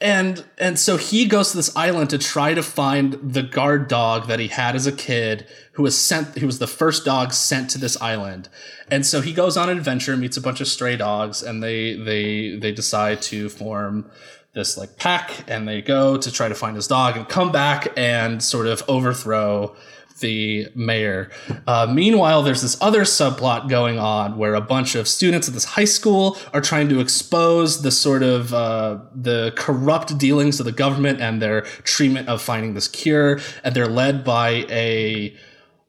and 0.00 0.44
and 0.58 0.78
so 0.78 0.96
he 0.96 1.26
goes 1.26 1.50
to 1.52 1.56
this 1.56 1.74
island 1.76 2.10
to 2.10 2.18
try 2.18 2.52
to 2.52 2.62
find 2.62 3.14
the 3.14 3.42
guard 3.42 3.88
dog 3.88 4.26
that 4.28 4.38
he 4.38 4.48
had 4.48 4.74
as 4.76 4.86
a 4.86 4.92
kid 4.92 5.46
who 5.72 5.82
was 5.82 5.96
sent 5.96 6.38
who 6.38 6.46
was 6.46 6.58
the 6.58 6.66
first 6.66 7.04
dog 7.04 7.32
sent 7.32 7.70
to 7.70 7.78
this 7.78 8.00
island. 8.02 8.48
And 8.90 9.06
so 9.06 9.20
he 9.20 9.32
goes 9.32 9.56
on 9.56 9.70
an 9.70 9.78
adventure 9.78 10.16
meets 10.16 10.36
a 10.36 10.40
bunch 10.40 10.60
of 10.60 10.68
stray 10.68 10.96
dogs 10.96 11.42
and 11.42 11.62
they 11.62 11.96
they 11.96 12.56
they 12.56 12.72
decide 12.72 13.22
to 13.22 13.48
form 13.48 14.10
this 14.52 14.76
like 14.76 14.96
pack 14.98 15.44
and 15.48 15.66
they 15.66 15.80
go 15.80 16.16
to 16.16 16.30
try 16.30 16.48
to 16.48 16.54
find 16.54 16.76
his 16.76 16.86
dog 16.86 17.16
and 17.16 17.28
come 17.28 17.50
back 17.50 17.88
and 17.96 18.42
sort 18.42 18.66
of 18.66 18.82
overthrow 18.88 19.74
the 20.20 20.68
mayor. 20.74 21.30
Uh, 21.66 21.86
meanwhile, 21.92 22.42
there's 22.42 22.62
this 22.62 22.80
other 22.80 23.02
subplot 23.02 23.68
going 23.68 23.98
on 23.98 24.38
where 24.38 24.54
a 24.54 24.60
bunch 24.60 24.94
of 24.94 25.08
students 25.08 25.48
at 25.48 25.54
this 25.54 25.64
high 25.64 25.84
school 25.84 26.38
are 26.52 26.60
trying 26.60 26.88
to 26.88 27.00
expose 27.00 27.82
the 27.82 27.90
sort 27.90 28.22
of 28.22 28.54
uh, 28.54 28.98
the 29.14 29.52
corrupt 29.56 30.16
dealings 30.18 30.60
of 30.60 30.66
the 30.66 30.72
government 30.72 31.20
and 31.20 31.42
their 31.42 31.62
treatment 31.82 32.28
of 32.28 32.40
finding 32.40 32.74
this 32.74 32.88
cure, 32.88 33.40
and 33.62 33.74
they're 33.74 33.88
led 33.88 34.24
by 34.24 34.64
a 34.70 35.36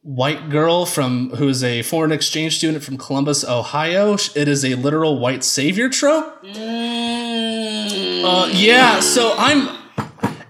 white 0.01 0.49
girl 0.49 0.85
from 0.85 1.31
who 1.31 1.49
is 1.49 1.63
a 1.63 1.81
foreign 1.81 2.11
exchange 2.11 2.57
student 2.57 2.83
from 2.83 2.95
Columbus, 2.95 3.43
Ohio. 3.43 4.13
It 4.35 4.47
is 4.47 4.63
a 4.63 4.75
literal 4.75 5.17
white 5.19 5.43
savior 5.43 5.89
trope. 5.89 6.43
Uh, 8.23 8.47
yeah, 8.51 8.99
so 8.99 9.33
I'm, 9.37 9.67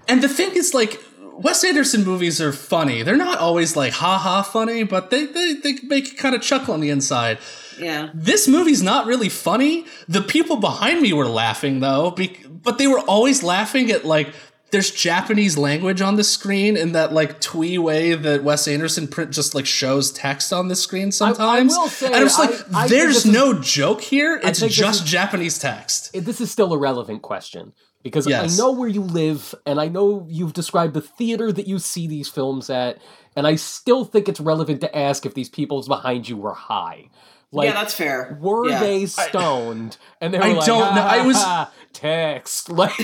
and 0.08 0.22
the 0.22 0.28
thing 0.28 0.50
is 0.54 0.74
like 0.74 1.02
Wes 1.38 1.64
Anderson 1.64 2.04
movies 2.04 2.40
are 2.40 2.52
funny. 2.52 3.02
They're 3.02 3.16
not 3.16 3.38
always 3.38 3.76
like 3.76 3.92
ha 3.94 4.18
ha 4.18 4.42
funny, 4.42 4.82
but 4.82 5.10
they 5.10 5.26
they, 5.26 5.54
they 5.54 5.74
make 5.84 6.12
you 6.12 6.16
kind 6.16 6.34
of 6.34 6.42
chuckle 6.42 6.74
on 6.74 6.80
the 6.80 6.90
inside. 6.90 7.38
Yeah. 7.78 8.10
This 8.14 8.48
movie's 8.48 8.82
not 8.82 9.06
really 9.06 9.28
funny. 9.28 9.84
The 10.08 10.22
people 10.22 10.56
behind 10.56 11.02
me 11.02 11.12
were 11.12 11.28
laughing 11.28 11.80
though, 11.80 12.16
but 12.62 12.78
they 12.78 12.86
were 12.86 13.00
always 13.00 13.42
laughing 13.42 13.90
at 13.90 14.04
like 14.04 14.32
there's 14.70 14.90
Japanese 14.90 15.56
language 15.56 16.00
on 16.00 16.16
the 16.16 16.24
screen 16.24 16.76
in 16.76 16.92
that 16.92 17.12
like 17.12 17.40
twee 17.40 17.78
way 17.78 18.14
that 18.14 18.42
Wes 18.42 18.66
Anderson 18.66 19.06
print 19.06 19.30
just 19.30 19.54
like 19.54 19.66
shows 19.66 20.10
text 20.10 20.52
on 20.52 20.68
the 20.68 20.76
screen 20.76 21.12
sometimes. 21.12 21.74
I, 21.74 21.76
I 21.76 21.82
will 21.82 21.88
say, 21.88 22.06
and 22.06 22.16
I'm 22.16 22.22
just 22.24 22.38
like, 22.38 22.74
I, 22.74 22.84
I 22.84 22.88
there's 22.88 23.24
no 23.24 23.52
is, 23.52 23.66
joke 23.66 24.00
here. 24.00 24.40
It's 24.42 24.60
just 24.60 25.04
is, 25.04 25.10
Japanese 25.10 25.58
text. 25.58 26.12
This 26.12 26.40
is 26.40 26.50
still 26.50 26.72
a 26.72 26.78
relevant 26.78 27.22
question 27.22 27.74
because 28.06 28.28
yes. 28.28 28.54
I 28.54 28.62
know 28.62 28.70
where 28.70 28.88
you 28.88 29.00
live 29.00 29.52
and 29.66 29.80
I 29.80 29.88
know 29.88 30.24
you've 30.30 30.52
described 30.52 30.94
the 30.94 31.00
theater 31.00 31.50
that 31.50 31.66
you 31.66 31.80
see 31.80 32.06
these 32.06 32.28
films 32.28 32.70
at, 32.70 33.02
and 33.34 33.48
I 33.48 33.56
still 33.56 34.04
think 34.04 34.28
it's 34.28 34.38
relevant 34.38 34.80
to 34.82 34.96
ask 34.96 35.26
if 35.26 35.34
these 35.34 35.48
people 35.48 35.82
behind 35.82 36.28
you 36.28 36.36
were 36.36 36.54
high. 36.54 37.08
Like, 37.50 37.66
yeah, 37.66 37.74
that's 37.74 37.94
fair. 37.94 38.38
Were 38.40 38.68
yeah. 38.68 38.78
they 38.78 39.06
stoned? 39.06 39.96
I, 40.00 40.24
and 40.24 40.32
they 40.32 40.38
were 40.38 40.44
I 40.44 40.52
like, 40.52 40.66
don't 40.66 40.94
know. 40.94 41.02
I 41.02 41.26
was 41.26 41.44
text 41.92 42.68
like. 42.70 42.96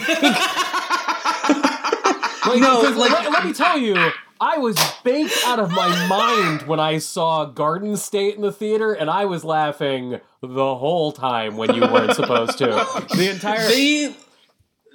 like 2.47 2.61
no, 2.61 2.81
like 2.97 3.11
let, 3.11 3.33
let 3.33 3.45
me 3.45 3.53
tell 3.53 3.79
you, 3.79 3.97
I 4.41 4.59
was 4.59 4.77
baked 5.03 5.37
out 5.47 5.59
of 5.59 5.73
my 5.73 6.07
mind 6.07 6.63
when 6.63 6.79
I 6.79 6.99
saw 6.99 7.45
Garden 7.45 7.97
State 7.97 8.37
in 8.37 8.43
the 8.43 8.53
theater, 8.53 8.93
and 8.93 9.11
I 9.11 9.25
was 9.25 9.45
laughing 9.45 10.21
the 10.41 10.77
whole 10.77 11.11
time 11.11 11.57
when 11.57 11.75
you 11.75 11.81
weren't 11.81 12.15
supposed 12.15 12.59
to. 12.59 12.87
The 13.17 13.31
entire 13.31 13.67
they 13.67 14.15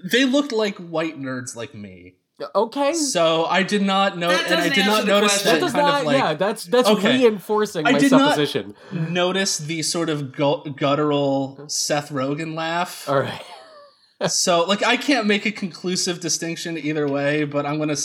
they 0.03 0.25
looked 0.25 0.51
like 0.51 0.77
white 0.77 1.19
nerds 1.19 1.55
like 1.55 1.73
me. 1.73 2.15
Okay. 2.53 2.93
So 2.93 3.45
I 3.45 3.63
did 3.63 3.81
not 3.81 4.17
know, 4.17 4.29
and 4.29 4.55
I 4.55 4.69
did 4.69 4.85
not 4.85 5.07
notice 5.07 5.41
that, 5.41 5.59
that 5.59 5.71
kind 5.71 5.85
not, 5.85 5.99
of 6.01 6.05
like. 6.05 6.17
Yeah, 6.17 6.33
that's 6.35 6.65
that's 6.65 6.87
okay. 6.87 7.17
reinforcing 7.17 7.83
my 7.83 7.91
I 7.91 7.99
did 7.99 8.09
supposition. 8.09 8.75
Not 8.91 9.09
notice 9.09 9.57
the 9.57 9.81
sort 9.81 10.09
of 10.09 10.33
guttural 10.33 11.65
Seth 11.67 12.09
Rogen 12.09 12.53
laugh. 12.53 13.09
All 13.09 13.19
right. 13.19 13.41
so 14.27 14.65
like 14.65 14.83
I 14.83 14.97
can't 14.97 15.25
make 15.25 15.47
a 15.47 15.51
conclusive 15.51 16.19
distinction 16.19 16.77
either 16.77 17.07
way, 17.07 17.43
but 17.43 17.65
I'm 17.65 17.79
gonna 17.79 17.97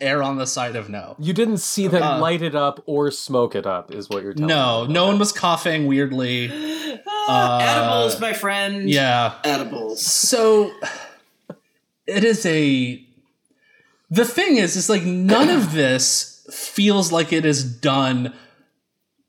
err 0.00 0.22
on 0.22 0.36
the 0.36 0.46
side 0.46 0.76
of 0.76 0.88
no. 0.88 1.16
You 1.18 1.32
didn't 1.32 1.58
see 1.58 1.88
them 1.88 2.02
uh, 2.04 2.20
light 2.20 2.42
it 2.42 2.54
up 2.54 2.82
or 2.86 3.10
smoke 3.10 3.56
it 3.56 3.66
up, 3.66 3.92
is 3.92 4.08
what 4.08 4.22
you're 4.22 4.34
telling 4.34 4.48
no, 4.48 4.82
me. 4.86 4.92
No, 4.92 5.00
no 5.00 5.06
one 5.08 5.18
was 5.18 5.32
coughing 5.32 5.86
weirdly. 5.86 6.48
uh, 7.28 7.58
edibles, 7.60 8.20
my 8.20 8.34
friend. 8.34 8.88
Yeah, 8.88 9.34
edibles. 9.42 10.04
So 10.04 10.72
it 12.06 12.24
is 12.24 12.44
a 12.46 13.04
the 14.10 14.24
thing 14.24 14.56
is 14.56 14.76
is 14.76 14.88
like 14.88 15.04
none 15.04 15.48
of 15.48 15.72
this 15.72 16.46
feels 16.50 17.12
like 17.12 17.32
it 17.32 17.44
is 17.44 17.64
done 17.64 18.34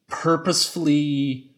purposefully 0.07 1.51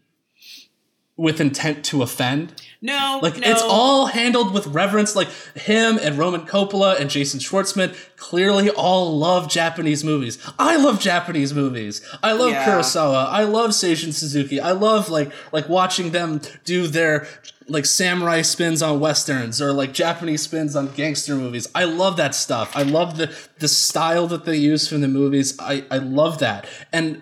with 1.15 1.39
intent 1.39 1.85
to 1.85 2.01
offend. 2.01 2.53
No, 2.81 3.19
like 3.21 3.37
no. 3.37 3.49
it's 3.49 3.61
all 3.61 4.07
handled 4.07 4.53
with 4.53 4.67
reverence. 4.67 5.15
Like 5.15 5.29
him 5.55 5.99
and 6.01 6.17
Roman 6.17 6.41
Coppola 6.41 6.99
and 6.99 7.09
Jason 7.09 7.39
Schwartzman 7.39 7.95
clearly 8.17 8.69
all 8.69 9.17
love 9.17 9.49
Japanese 9.49 10.03
movies. 10.03 10.37
I 10.57 10.75
love 10.75 10.99
Japanese 10.99 11.53
movies. 11.53 12.01
I 12.21 12.33
love 12.33 12.51
yeah. 12.51 12.65
Kurosawa. 12.65 13.27
I 13.29 13.43
love 13.43 13.71
Seijun 13.71 14.11
Suzuki. 14.11 14.59
I 14.59 14.71
love 14.71 15.09
like 15.09 15.31
like 15.51 15.69
watching 15.69 16.11
them 16.11 16.41
do 16.65 16.87
their 16.87 17.27
like 17.67 17.85
samurai 17.85 18.41
spins 18.41 18.81
on 18.81 18.99
westerns 18.99 19.61
or 19.61 19.73
like 19.73 19.93
Japanese 19.93 20.43
spins 20.43 20.75
on 20.75 20.91
gangster 20.93 21.35
movies. 21.35 21.67
I 21.73 21.85
love 21.85 22.17
that 22.17 22.35
stuff. 22.35 22.75
I 22.75 22.83
love 22.83 23.17
the 23.17 23.33
the 23.59 23.67
style 23.67 24.27
that 24.27 24.45
they 24.45 24.57
use 24.57 24.87
from 24.87 25.01
the 25.01 25.07
movies. 25.07 25.57
I 25.59 25.85
I 25.89 25.97
love 25.97 26.39
that. 26.39 26.65
And 26.91 27.21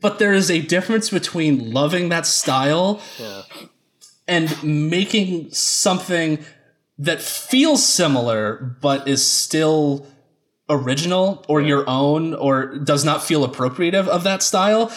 but 0.00 0.18
there 0.18 0.32
is 0.32 0.50
a 0.50 0.60
difference 0.60 1.10
between 1.10 1.72
loving 1.72 2.08
that 2.10 2.26
style 2.26 3.00
yeah. 3.18 3.42
and 4.26 4.90
making 4.90 5.50
something 5.50 6.44
that 6.98 7.20
feels 7.20 7.86
similar 7.86 8.76
but 8.80 9.08
is 9.08 9.26
still 9.26 10.06
original 10.70 11.44
or 11.48 11.60
your 11.60 11.88
own 11.88 12.34
or 12.34 12.76
does 12.78 13.04
not 13.04 13.22
feel 13.22 13.46
appropriative 13.48 14.06
of 14.06 14.24
that 14.24 14.42
style 14.42 14.92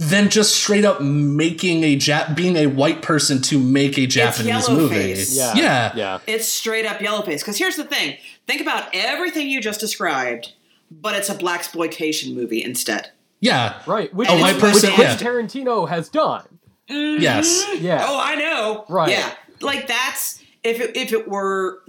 than 0.00 0.30
just 0.30 0.56
straight 0.56 0.86
up 0.86 1.02
making 1.02 1.84
a 1.84 1.94
Jap 1.94 2.34
being 2.34 2.56
a 2.56 2.66
white 2.66 3.02
person 3.02 3.42
to 3.42 3.60
make 3.60 3.98
a 3.98 4.06
Japanese 4.06 4.66
movie. 4.70 5.14
Yeah. 5.28 5.54
yeah. 5.54 5.92
Yeah. 5.94 6.18
It's 6.26 6.48
straight 6.48 6.86
up 6.86 7.02
yellow 7.02 7.20
face. 7.20 7.42
Because 7.42 7.58
here's 7.58 7.76
the 7.76 7.84
thing. 7.84 8.16
Think 8.46 8.62
about 8.62 8.88
everything 8.94 9.50
you 9.50 9.60
just 9.60 9.78
described, 9.78 10.54
but 10.90 11.14
it's 11.14 11.28
a 11.28 11.34
black 11.34 11.60
exploitation 11.60 12.34
movie 12.34 12.64
instead. 12.64 13.10
Yeah. 13.40 13.82
Right. 13.86 14.12
Which, 14.14 14.30
a 14.30 14.38
white 14.38 14.58
person, 14.58 14.90
which, 14.92 15.00
yeah. 15.00 15.16
Tarantino 15.16 15.86
has 15.86 16.08
done. 16.08 16.46
Mm-hmm. 16.88 17.22
Yes. 17.22 17.62
Yeah. 17.78 18.02
Oh, 18.08 18.18
I 18.18 18.36
know. 18.36 18.86
Right. 18.88 19.10
Yeah. 19.10 19.34
Like 19.60 19.86
that's 19.86 20.42
if 20.62 20.80
it, 20.80 20.96
if 20.96 21.12
it 21.12 21.28
were 21.28 21.82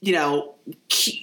you 0.00 0.12
know 0.12 0.54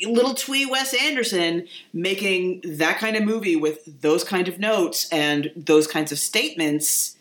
little 0.06 0.34
twee 0.34 0.66
Wes 0.66 0.94
Anderson 0.94 1.68
making 1.94 2.62
that 2.64 2.98
kind 2.98 3.16
of 3.16 3.24
movie 3.24 3.56
with 3.56 4.02
those 4.02 4.24
kind 4.24 4.48
of 4.48 4.60
notes 4.60 5.08
and 5.12 5.52
those 5.56 5.88
kinds 5.88 6.12
of 6.12 6.20
statements, 6.20 7.16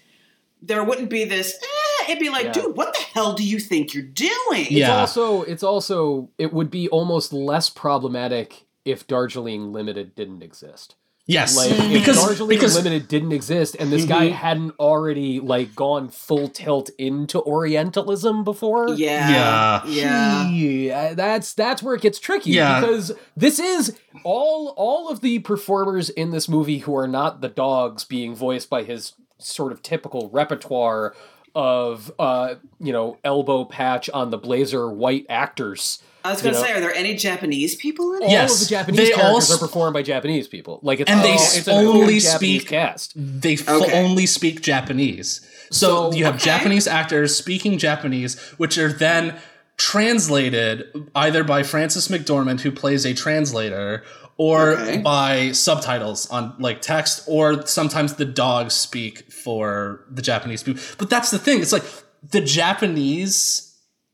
there 0.62 0.84
wouldn't 0.84 1.10
be 1.10 1.24
this. 1.24 1.54
Eh, 1.54 2.04
it'd 2.10 2.20
be 2.20 2.30
like, 2.30 2.46
yeah. 2.46 2.52
dude, 2.52 2.76
what 2.76 2.94
the 2.94 3.02
hell 3.14 3.34
do 3.34 3.44
you 3.44 3.58
think 3.58 3.94
you're 3.94 4.02
doing? 4.02 4.66
Yeah. 4.70 5.02
It's 5.02 5.16
also 5.16 5.42
it's 5.42 5.62
also 5.62 6.28
it 6.38 6.52
would 6.52 6.70
be 6.70 6.88
almost 6.88 7.32
less 7.32 7.68
problematic 7.68 8.66
if 8.84 9.06
Darjeeling 9.06 9.72
Limited 9.72 10.14
didn't 10.14 10.42
exist. 10.42 10.94
Yes, 11.28 11.56
like 11.56 11.72
if 11.72 11.92
because 11.92 12.24
Darjeeling 12.24 12.48
because, 12.48 12.76
Limited 12.76 13.08
didn't 13.08 13.32
exist, 13.32 13.74
and 13.80 13.90
this 13.90 14.02
mm-hmm. 14.02 14.12
guy 14.12 14.24
hadn't 14.28 14.74
already 14.78 15.40
like 15.40 15.74
gone 15.74 16.08
full 16.08 16.48
tilt 16.48 16.88
into 16.98 17.40
Orientalism 17.40 18.44
before. 18.44 18.90
Yeah, 18.90 19.84
yeah, 19.86 20.48
yeah. 20.48 21.14
That's 21.14 21.52
that's 21.52 21.82
where 21.82 21.96
it 21.96 22.02
gets 22.02 22.20
tricky. 22.20 22.52
Yeah. 22.52 22.80
because 22.80 23.10
this 23.36 23.58
is 23.58 23.98
all 24.22 24.72
all 24.76 25.08
of 25.08 25.20
the 25.20 25.40
performers 25.40 26.10
in 26.10 26.30
this 26.30 26.48
movie 26.48 26.78
who 26.78 26.94
are 26.96 27.08
not 27.08 27.40
the 27.40 27.48
dogs 27.48 28.04
being 28.04 28.36
voiced 28.36 28.70
by 28.70 28.84
his 28.84 29.14
sort 29.38 29.72
of 29.72 29.82
typical 29.82 30.30
repertoire 30.30 31.12
of 31.56 32.12
uh 32.18 32.54
you 32.78 32.92
know 32.92 33.18
elbow 33.24 33.64
patch 33.64 34.08
on 34.10 34.30
the 34.30 34.38
blazer 34.38 34.90
white 34.90 35.26
actors 35.28 36.02
I 36.26 36.30
was 36.30 36.42
going 36.42 36.54
to 36.54 36.60
say, 36.60 36.72
are 36.72 36.80
there 36.80 36.94
any 36.94 37.14
Japanese 37.14 37.74
people 37.74 38.14
in 38.14 38.22
it? 38.22 38.26
All 38.26 38.30
yes, 38.30 38.54
of 38.54 38.68
the 38.68 38.70
Japanese 38.70 38.98
they 38.98 39.12
characters 39.12 39.50
all, 39.50 39.56
are 39.56 39.60
performed 39.60 39.94
by 39.94 40.02
Japanese 40.02 40.48
people. 40.48 40.80
Like 40.82 41.00
it's 41.00 41.10
and 41.10 41.20
they 41.22 41.34
it's 41.34 41.68
only 41.68 42.20
speak 42.20 42.68
cast. 42.68 43.12
They 43.14 43.54
f- 43.54 43.68
okay. 43.68 44.04
only 44.04 44.26
speak 44.26 44.60
Japanese. 44.60 45.40
So, 45.70 46.10
so 46.10 46.16
you 46.16 46.24
have 46.24 46.36
okay. 46.36 46.44
Japanese 46.44 46.86
actors 46.86 47.36
speaking 47.36 47.78
Japanese, 47.78 48.38
which 48.58 48.76
are 48.76 48.92
then 48.92 49.36
translated 49.76 51.10
either 51.14 51.44
by 51.44 51.62
Frances 51.62 52.08
McDormand, 52.08 52.60
who 52.60 52.72
plays 52.72 53.04
a 53.04 53.14
translator, 53.14 54.02
or 54.36 54.72
okay. 54.72 54.98
by 54.98 55.52
subtitles 55.52 56.28
on 56.30 56.54
like 56.58 56.82
text, 56.82 57.24
or 57.26 57.66
sometimes 57.66 58.14
the 58.14 58.24
dogs 58.24 58.74
speak 58.74 59.32
for 59.32 60.04
the 60.10 60.22
Japanese 60.22 60.62
people. 60.62 60.82
But 60.98 61.08
that's 61.08 61.30
the 61.30 61.38
thing; 61.38 61.60
it's 61.60 61.72
like 61.72 61.84
the 62.22 62.40
Japanese 62.40 63.62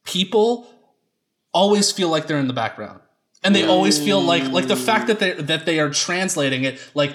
people 0.05 0.67
always 1.53 1.93
feel 1.93 2.09
like 2.09 2.27
they're 2.27 2.39
in 2.39 2.47
the 2.49 2.53
background 2.53 3.01
and 3.45 3.55
they 3.55 3.65
always 3.66 3.99
feel 4.03 4.20
like 4.20 4.45
like 4.51 4.69
the 4.69 4.77
fact 4.77 5.07
that 5.09 5.19
they 5.19 5.33
that 5.35 5.66
they 5.66 5.79
are 5.81 5.91
translating 5.91 6.65
it 6.65 6.81
like 6.95 7.15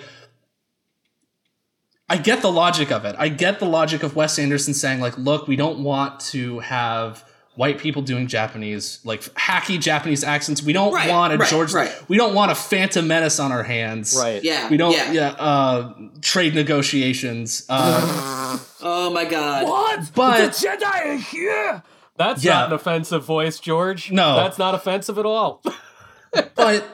I 2.10 2.18
get 2.18 2.42
the 2.42 2.52
logic 2.52 2.90
of 2.92 3.04
it. 3.04 3.16
I 3.20 3.28
get 3.28 3.60
the 3.60 3.66
logic 3.66 4.02
of 4.02 4.16
Wes 4.16 4.40
Anderson 4.40 4.74
saying 4.74 5.00
like 5.02 5.18
look, 5.18 5.48
we 5.48 5.56
don't 5.56 5.80
want 5.84 6.20
to 6.32 6.60
have 6.60 7.24
white 7.56 7.80
people 7.80 8.02
doing 8.04 8.28
Japanese, 8.28 9.00
like 9.04 9.22
hacky 9.34 9.80
Japanese 9.80 10.24
accents. 10.24 10.62
We 10.62 10.72
don't 10.74 10.94
Right, 10.94 11.10
want 11.10 11.34
a 11.34 11.38
right, 11.38 11.50
George. 11.50 11.74
right. 11.74 11.92
We 12.08 12.16
don't 12.16 12.34
want 12.36 12.52
a 12.52 12.56
Phantom 12.56 13.06
Menace 13.08 13.40
on 13.40 13.52
our 13.52 13.64
hands. 13.64 14.16
Right. 14.18 14.42
Yeah. 14.44 14.70
We 14.70 14.78
don't. 14.78 14.94
Yeah. 14.94 15.12
Yeah. 15.12 15.28
uh, 15.32 15.94
trade 16.22 16.54
negotiations. 16.56 17.66
Uh, 17.68 18.60
Oh 18.82 19.10
my 19.10 19.26
god. 19.26 19.66
What? 19.68 20.12
But- 20.14 20.38
the 20.54 20.68
Jedi 20.68 20.84
are 21.08 21.16
here. 21.18 21.84
That's 22.18 22.44
Yeah. 22.44 22.54
not 22.54 22.68
an 22.68 22.74
offensive 22.74 23.24
voice, 23.24 23.60
George. 23.60 24.12
No. 24.12 24.36
that's 24.36 24.58
not 24.58 24.74
offensive 24.76 25.18
at 25.18 25.26
all. 25.26 25.62
but 26.56 26.86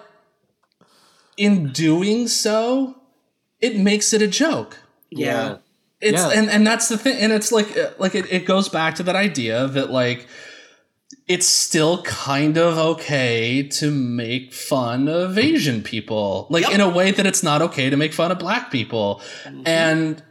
in 1.38 1.72
doing 1.72 2.28
so, 2.28 2.96
it 3.62 3.78
makes 3.78 4.14
it 4.14 4.22
a 4.22 4.28
joke. 4.28 4.78
Yeah. 5.10 5.58
It's 6.02 6.22
Yeah. 6.22 6.32
and 6.32 6.50
and 6.50 6.68
that's 6.68 6.90
the 6.90 6.98
thing, 6.98 7.18
and 7.20 7.32
it's 7.32 7.52
like 7.52 7.78
uh, 7.78 7.92
like 7.98 8.14
it, 8.16 8.26
it 8.32 8.46
goes 8.46 8.68
back 8.68 8.96
to 8.96 9.04
that 9.04 9.16
idea 9.16 9.68
that 9.68 9.90
like 9.90 10.28
it's 11.28 11.48
still 11.48 12.02
kind 12.04 12.58
of 12.58 12.78
okay 12.78 13.64
to 13.64 13.90
make 13.90 14.54
fun 14.54 15.08
of 15.08 15.38
Asian 15.38 15.82
people, 15.82 16.48
like 16.50 16.64
Yep. 16.64 16.74
in 16.74 16.82
a 16.82 16.90
way 16.90 17.12
that 17.12 17.26
it's 17.26 17.42
not 17.44 17.62
okay 17.62 17.90
to 17.90 17.96
make 17.96 18.12
fun 18.14 18.32
of 18.32 18.40
black 18.40 18.70
people, 18.72 19.22
and 19.66 20.22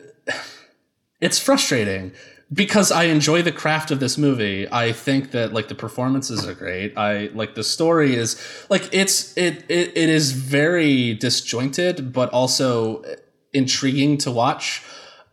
it's 1.20 1.38
frustrating 1.38 2.12
because 2.52 2.90
I 2.92 3.04
enjoy 3.04 3.42
the 3.42 3.52
craft 3.52 3.90
of 3.90 4.00
this 4.00 4.18
movie. 4.18 4.66
I 4.70 4.92
think 4.92 5.30
that 5.30 5.52
like 5.52 5.68
the 5.68 5.74
performances 5.74 6.46
are 6.46 6.54
great. 6.54 6.96
I 6.98 7.30
like 7.34 7.54
the 7.54 7.64
story 7.64 8.14
is 8.14 8.36
like 8.68 8.88
it's 8.92 9.36
it 9.36 9.64
it, 9.68 9.96
it 9.96 10.08
is 10.08 10.32
very 10.32 11.14
disjointed, 11.14 12.12
but 12.12 12.30
also 12.30 13.04
intriguing 13.52 14.18
to 14.18 14.30
watch. 14.30 14.82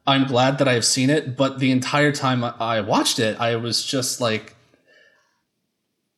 I'm 0.08 0.26
glad 0.28 0.58
that 0.58 0.68
I've 0.68 0.86
seen 0.86 1.10
it, 1.10 1.36
but 1.38 1.60
the 1.60 1.72
entire 1.72 2.12
time 2.12 2.44
I- 2.44 2.54
I 2.60 2.82
watched 2.82 3.20
it, 3.20 3.40
I 3.40 3.56
was 3.58 3.86
just 3.86 4.20
like, 4.22 4.56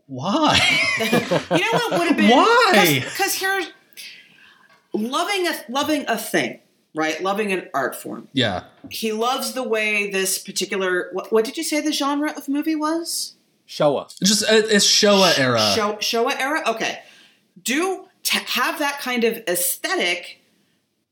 why? 0.06 0.58
You 1.52 1.60
know 1.60 1.80
what 1.80 1.92
would 2.00 2.08
have 2.10 2.18
been 2.18 2.30
Why? 2.30 3.00
Because 3.04 3.34
here's 3.36 3.72
loving 4.94 5.48
a 5.48 5.54
loving 5.70 6.06
a 6.08 6.18
thing, 6.18 6.60
right? 6.94 7.22
Loving 7.22 7.52
an 7.52 7.70
art 7.74 7.96
form. 7.96 8.28
yeah, 8.34 8.64
He 8.90 9.12
loves 9.12 9.54
the 9.54 9.64
way 9.64 10.10
this 10.12 10.38
particular. 10.38 11.10
What, 11.14 11.32
what 11.32 11.46
did 11.46 11.58
you 11.58 11.64
say 11.64 11.80
the 11.82 11.92
genre 11.94 12.32
of 12.36 12.48
movie 12.50 12.76
was? 12.76 13.36
Showa. 13.68 14.14
just 14.24 14.44
uh, 14.44 14.48
it's 14.70 14.86
Showa 14.86 15.38
era. 15.40 15.60
Show, 15.76 15.94
Showa 15.94 16.38
era. 16.40 16.62
Okay, 16.68 17.00
do 17.64 18.06
t- 18.24 18.40
have 18.48 18.80
that 18.80 19.00
kind 19.00 19.24
of 19.24 19.38
aesthetic. 19.48 20.38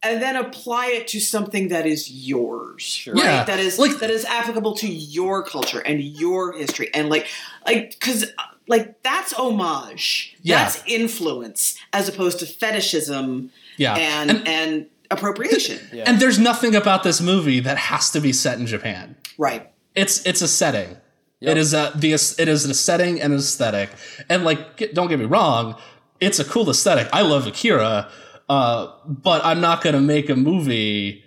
And 0.02 0.22
then 0.22 0.38
apply 0.38 0.86
it 0.92 1.10
to 1.10 1.20
something 1.20 1.68
that 1.68 1.86
is 1.86 2.10
yours, 2.10 3.06
right? 3.12 3.22
Yeah, 3.22 3.44
That 3.44 3.60
is 3.60 3.78
like- 3.78 3.98
that 4.00 4.10
is 4.10 4.24
applicable 4.24 4.76
to 4.76 4.88
your 4.88 5.44
culture 5.44 5.80
and 5.82 6.02
your 6.02 6.54
history, 6.58 6.90
and 6.94 7.10
like, 7.10 7.28
like, 7.68 7.90
because 8.00 8.28
like 8.70 9.04
that's 9.04 9.34
homage, 9.34 10.38
Yeah. 10.42 10.64
that's 10.64 10.82
influence, 10.88 11.76
as 11.92 12.08
opposed 12.08 12.40
to 12.40 12.46
fetishism 12.46 13.52
yeah, 13.76 13.96
and 13.96 14.48
and, 14.48 14.86
appropriation. 15.12 15.80
Yeah. 15.92 16.04
and 16.06 16.20
there's 16.20 16.40
nothing 16.40 16.76
about 16.76 17.04
this 17.04 17.22
movie 17.22 17.60
that 17.62 17.78
has 17.78 18.10
to 18.12 18.22
be 18.22 18.34
set 18.34 18.60
in 18.60 18.68
Japan. 18.68 19.16
Right. 19.38 19.72
It's 19.96 20.26
it's 20.26 20.42
a 20.42 20.48
setting. 20.48 20.98
Yep. 21.42 21.52
It 21.52 21.58
is 21.58 21.74
a 21.74 21.92
the 21.96 22.14
it 22.14 22.48
is 22.48 22.66
a 22.66 22.74
setting 22.74 23.22
and 23.22 23.34
an 23.34 23.40
aesthetic. 23.40 23.90
And 24.30 24.44
like, 24.44 24.78
get, 24.78 24.94
don't 24.94 25.08
get 25.08 25.20
me 25.20 25.26
wrong, 25.26 25.76
it's 26.20 26.40
a 26.40 26.46
cool 26.46 26.70
aesthetic. 26.70 27.08
I 27.14 27.22
love 27.22 27.48
Akira, 27.48 28.10
uh, 28.50 28.92
but 29.06 29.44
I'm 29.46 29.62
not 29.62 29.82
going 29.82 29.96
to 29.96 30.02
make 30.02 30.30
a 30.30 30.36
movie 30.36 31.24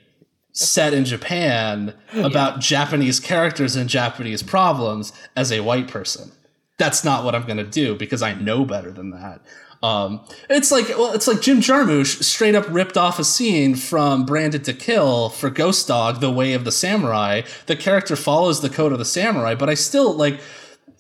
set 0.53 0.93
in 0.93 1.05
Japan 1.07 1.95
about 2.15 2.61
Japanese 2.61 3.19
characters 3.19 3.75
and 3.75 3.89
Japanese 3.89 4.43
problems 4.43 5.13
as 5.35 5.51
a 5.51 5.61
white 5.61 5.89
person. 5.89 6.31
That's 6.79 7.05
not 7.05 7.25
what 7.25 7.35
I'm 7.35 7.45
going 7.45 7.57
to 7.57 7.65
do 7.65 7.95
because 7.95 8.23
I 8.23 8.35
know 8.35 8.65
better 8.67 8.91
than 8.91 9.11
that. 9.11 9.41
Um, 9.83 10.21
it's 10.49 10.71
like 10.71 10.89
well, 10.91 11.13
it's 11.13 11.27
like 11.27 11.41
Jim 11.41 11.61
Jarmusch 11.61 12.23
straight 12.23 12.55
up 12.55 12.65
ripped 12.69 12.97
off 12.97 13.19
a 13.19 13.25
scene 13.25 13.75
from 13.75 14.25
Branded 14.25 14.65
to 14.67 14.73
Kill 14.73 15.29
for 15.29 15.51
Ghost 15.51 15.89
Dog: 15.89 16.21
The 16.21 16.31
Way 16.31 16.53
of 16.53 16.65
the 16.65 16.71
Samurai. 16.73 17.43
The 17.67 17.75
character 17.77 18.15
follows 18.15 18.61
the 18.61 18.71
code 18.71 18.93
of 18.93 18.99
the 18.99 19.05
samurai, 19.05 19.55
but 19.57 19.69
I 19.69 19.75
still 19.75 20.15
like 20.15 20.41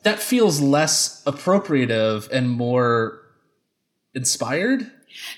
that 0.02 0.18
feels 0.18 0.60
less 0.60 1.22
appropriative 1.24 2.28
and 2.32 2.50
more 2.50 3.20
inspired. 4.14 4.90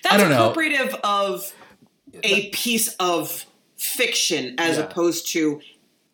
That's 0.02 0.14
I 0.14 0.16
don't 0.18 0.30
know. 0.30 0.50
appropriative 0.52 0.98
of 1.04 1.52
a 2.22 2.48
piece 2.50 2.94
of 2.96 3.44
fiction 3.76 4.54
as 4.58 4.78
Yeah. 4.78 4.84
opposed 4.84 5.28
to 5.32 5.60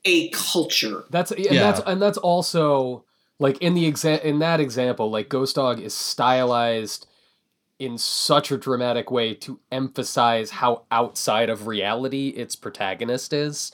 a 0.04 0.30
culture. 0.30 1.04
That's 1.10 1.30
and 1.30 1.40
Yeah. 1.44 1.60
that's 1.70 1.80
and 1.86 2.00
that's 2.02 2.18
also 2.18 3.04
like 3.38 3.58
in 3.58 3.74
the 3.74 3.90
exa- 3.90 4.22
in 4.22 4.38
that 4.40 4.60
example, 4.60 5.10
like 5.10 5.28
Ghost 5.28 5.54
Dog 5.56 5.80
is 5.80 5.94
stylized 5.94 7.06
in 7.80 7.98
such 7.98 8.52
a 8.52 8.58
dramatic 8.58 9.10
way 9.10 9.34
to 9.34 9.58
emphasize 9.72 10.50
how 10.50 10.84
outside 10.92 11.48
of 11.48 11.66
reality 11.66 12.28
its 12.28 12.54
protagonist 12.54 13.32
is. 13.32 13.72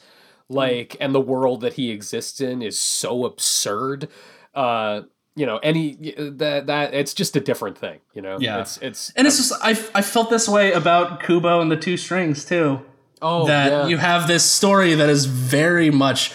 Like 0.49 0.97
and 1.01 1.15
the 1.15 1.21
world 1.21 1.61
that 1.63 1.75
he 1.75 1.91
exists 1.91 2.41
in 2.41 2.63
is 2.63 2.79
so 2.79 3.27
absurd. 3.27 4.09
Uh 4.55 5.03
you 5.35 5.45
know, 5.45 5.59
any 5.59 6.15
that 6.17 6.67
that 6.69 6.95
it's 6.95 7.13
just 7.13 7.37
a 7.37 7.41
different 7.41 7.77
thing, 7.77 7.99
you 8.15 8.23
know. 8.23 8.39
Yeah. 8.41 8.61
It's 8.61 8.79
it's 8.79 9.13
And 9.17 9.27
it's 9.27 9.37
just 9.37 9.53
I 9.61 9.71
I 9.95 10.03
felt 10.03 10.31
this 10.31 10.49
way 10.49 10.73
about 10.73 11.23
Kubo 11.23 11.61
and 11.61 11.71
the 11.71 11.77
Two 11.77 11.97
Strings 11.97 12.45
too. 12.45 12.81
oh 13.21 13.47
that 13.47 13.71
yeah. 13.71 13.87
you 13.89 13.97
have 13.97 14.29
this 14.29 14.45
story 14.45 14.95
that 14.95 15.11
is 15.11 15.27
very 15.27 15.91
much 15.91 16.33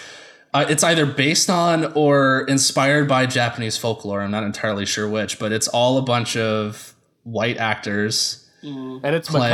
uh, 0.54 0.66
it's 0.68 0.84
either 0.84 1.06
based 1.06 1.50
on 1.50 1.94
or 1.94 2.42
inspired 2.50 3.08
by 3.08 3.26
Japanese 3.26 3.78
folklore. 3.78 4.22
I'm 4.22 4.32
not 4.32 4.44
entirely 4.44 4.86
sure 4.86 5.08
which, 5.08 5.40
but 5.40 5.54
it's 5.54 5.70
all 5.70 5.98
a 5.98 6.02
bunch 6.02 6.36
of 6.36 6.94
white 7.24 7.58
actors. 7.58 8.38
and 8.64 9.04
it's 9.16 9.28
playing- 9.30 9.54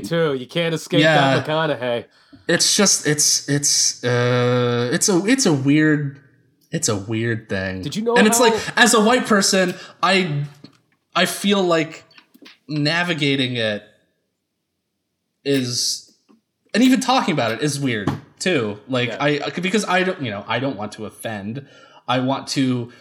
McConaughey 0.00 0.08
too. 0.08 0.34
You 0.34 0.46
can't 0.46 0.74
escape 0.74 1.00
Yeah. 1.00 1.36
that 1.40 1.46
McConaughey. 1.46 2.06
It's 2.48 2.74
just 2.76 3.06
it's 3.06 3.48
it's 3.50 4.02
uh 4.04 4.88
it's 4.92 5.08
a 5.10 5.24
it's 5.26 5.44
a 5.46 5.52
weird 5.52 6.20
it's 6.70 6.88
a 6.88 6.96
weird 6.96 7.48
thing. 7.50 7.82
Did 7.82 7.96
you 7.96 8.02
know 8.02 8.16
And 8.16 8.26
it's 8.26 8.40
like 8.40 8.54
as 8.78 8.94
a 8.94 9.00
white 9.04 9.26
person, 9.26 9.74
I 10.02 10.44
I 11.14 11.26
feel 11.26 11.62
like 11.62 12.04
navigating 12.68 13.56
it 13.56 13.82
is 15.44 16.16
and 16.74 16.82
even 16.82 17.00
talking 17.00 17.32
about 17.32 17.52
it 17.52 17.62
is 17.62 17.78
weird 17.78 18.10
too. 18.38 18.78
Like 18.88 19.08
Yeah. 19.10 19.18
I 19.22 19.50
because 19.60 19.84
I 19.84 20.02
don't 20.02 20.20
you 20.22 20.30
know, 20.30 20.44
I 20.46 20.58
don't 20.58 20.76
want 20.76 20.92
to 20.92 21.06
offend. 21.06 21.66
I 22.08 22.20
want 22.20 22.46
to 22.48 22.92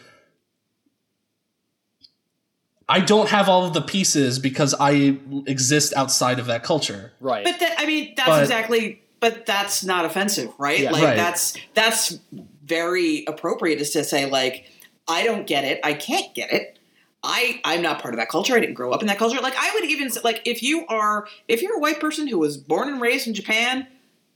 I 2.87 2.99
don't 2.99 3.29
have 3.29 3.49
all 3.49 3.65
of 3.65 3.73
the 3.73 3.81
pieces 3.81 4.37
because 4.39 4.75
I 4.79 5.17
exist 5.47 5.93
outside 5.95 6.37
of 6.39 6.45
that 6.47 6.63
culture. 6.63 7.13
Right. 7.19 7.43
But 7.43 7.59
that, 7.59 7.75
I 7.79 7.85
mean, 7.85 8.13
that's 8.15 8.29
But- 8.29 8.41
exactly. 8.43 9.01
But 9.21 9.45
that's 9.47 9.83
not 9.83 10.05
offensive, 10.05 10.51
right? 10.59 10.79
Yeah. 10.81 10.91
like 10.91 11.03
Right. 11.03 11.15
that's 11.15 11.57
that's 11.73 12.19
very 12.63 13.23
appropriate 13.27 13.79
is 13.79 13.89
to 13.91 14.03
say 14.03 14.29
like, 14.29 14.65
I 15.07 15.23
don't 15.23 15.47
get 15.47 15.63
it. 15.63 15.79
I 15.83 15.93
can't 15.93 16.31
get 16.35 16.53
it. 16.53 16.77
I 17.23 17.59
I'm 17.63 17.81
not 17.81 18.01
part 18.03 18.13
of 18.13 18.19
that 18.19 18.29
culture. 18.29 18.55
I 18.55 18.59
didn't 18.59 18.75
grow 18.75 18.91
up 18.91 19.01
in 19.01 19.07
that 19.07 19.17
culture. 19.17 19.39
Like 19.41 19.55
I 19.57 19.71
would 19.73 19.85
even 19.89 20.11
say, 20.11 20.19
like 20.23 20.41
if 20.45 20.61
you 20.61 20.85
are 20.87 21.27
if 21.47 21.63
you're 21.63 21.77
a 21.77 21.79
white 21.79 21.99
person 21.99 22.27
who 22.27 22.37
was 22.37 22.55
born 22.57 22.87
and 22.89 23.01
raised 23.01 23.25
in 23.25 23.33
Japan, 23.33 23.87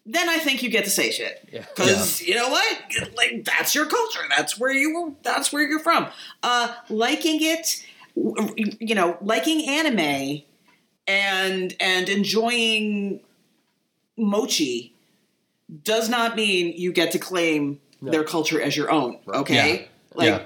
then 0.08 0.28
I 0.28 0.38
think 0.40 0.64
you 0.64 0.72
get 0.72 0.86
to 0.86 0.90
say 0.90 1.12
shit. 1.12 1.48
Yeah. 1.54 1.66
Because 1.76 2.22
you 2.22 2.34
know 2.34 2.50
what, 2.50 2.78
like 3.16 3.44
that's 3.44 3.76
your 3.76 3.86
culture. 3.86 4.22
That's 4.36 4.58
where 4.58 4.72
you 4.72 4.96
were. 4.96 5.12
That's 5.22 5.54
where 5.54 5.68
you're 5.70 5.80
from. 5.80 6.08
Uh, 6.42 6.74
liking 6.90 7.38
it, 7.44 7.68
w- 7.68 7.89
you 8.16 8.96
know, 8.96 9.18
liking 9.22 9.68
anime, 9.68 10.42
and 11.08 11.76
and 11.80 12.10
enjoying 12.10 13.22
mochi 14.18 14.96
does 15.84 16.10
not 16.10 16.36
mean 16.36 16.74
you 16.76 16.92
get 16.92 17.12
to 17.12 17.20
claim 17.20 17.80
their 18.02 18.24
culture 18.24 18.62
as 18.62 18.76
your 18.76 18.90
own. 18.92 19.20
Okay, 19.28 19.82
Yeah. 19.82 19.88
like 20.16 20.28
Yeah. 20.28 20.46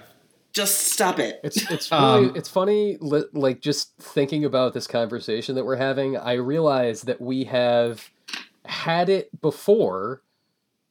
just 0.53 0.91
stop 0.91 1.19
it. 1.19 1.39
It's 1.43 1.69
it's 1.71 1.91
really 1.91 2.27
Um, 2.29 2.33
it's 2.35 2.49
funny 2.49 2.97
li- 2.99 3.25
like 3.33 3.61
just 3.61 3.95
thinking 3.97 4.43
about 4.45 4.73
this 4.73 4.87
conversation 4.87 5.55
that 5.55 5.65
we're 5.65 5.77
having 5.77 6.17
I 6.17 6.33
realize 6.33 7.03
that 7.03 7.21
we 7.21 7.45
have 7.45 8.09
had 8.65 9.09
it 9.09 9.41
before 9.41 10.21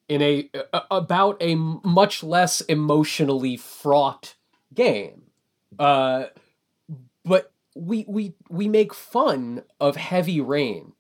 in 0.09 0.21
a, 0.23 0.51
a 0.73 0.83
about 0.91 1.37
a 1.41 1.55
much 1.55 2.23
less 2.23 2.61
emotionally 2.63 3.57
fraught 3.57 4.35
game 4.75 5.23
uh 5.79 6.25
but 6.25 6.37
we 7.75 8.05
we 8.09 8.35
we 8.51 8.69
make 8.69 8.93
fun 8.95 9.63
of 9.81 9.97
heavy 9.97 10.41
rain 10.41 10.93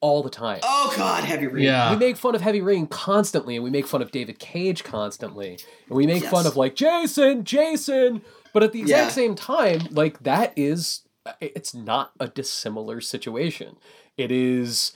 all 0.00 0.22
the 0.22 0.30
time 0.30 0.60
Oh 0.62 0.92
God, 0.96 1.24
heavy 1.24 1.46
rain. 1.46 1.64
Yeah. 1.64 1.90
we 1.92 1.96
make 1.98 2.16
fun 2.16 2.34
of 2.34 2.40
Heavy 2.42 2.60
Rain 2.60 2.86
constantly, 2.86 3.56
and 3.56 3.64
we 3.64 3.70
make 3.70 3.86
fun 3.86 4.02
of 4.02 4.10
David 4.10 4.38
Cage 4.38 4.84
constantly, 4.84 5.58
and 5.88 5.96
we 5.96 6.06
make 6.06 6.22
Yes. 6.22 6.30
fun 6.30 6.46
of 6.46 6.54
like 6.56 6.74
Jason, 6.76 7.44
Jason. 7.44 8.20
But 8.52 8.62
at 8.62 8.72
the 8.72 8.80
exact 8.82 9.08
Yeah. 9.08 9.12
same 9.14 9.34
time, 9.34 9.88
like 9.90 10.22
that 10.22 10.52
is, 10.56 11.02
it's 11.40 11.74
not 11.74 12.12
a 12.20 12.28
dissimilar 12.28 13.00
situation. 13.00 13.76
It 14.18 14.30
is 14.30 14.92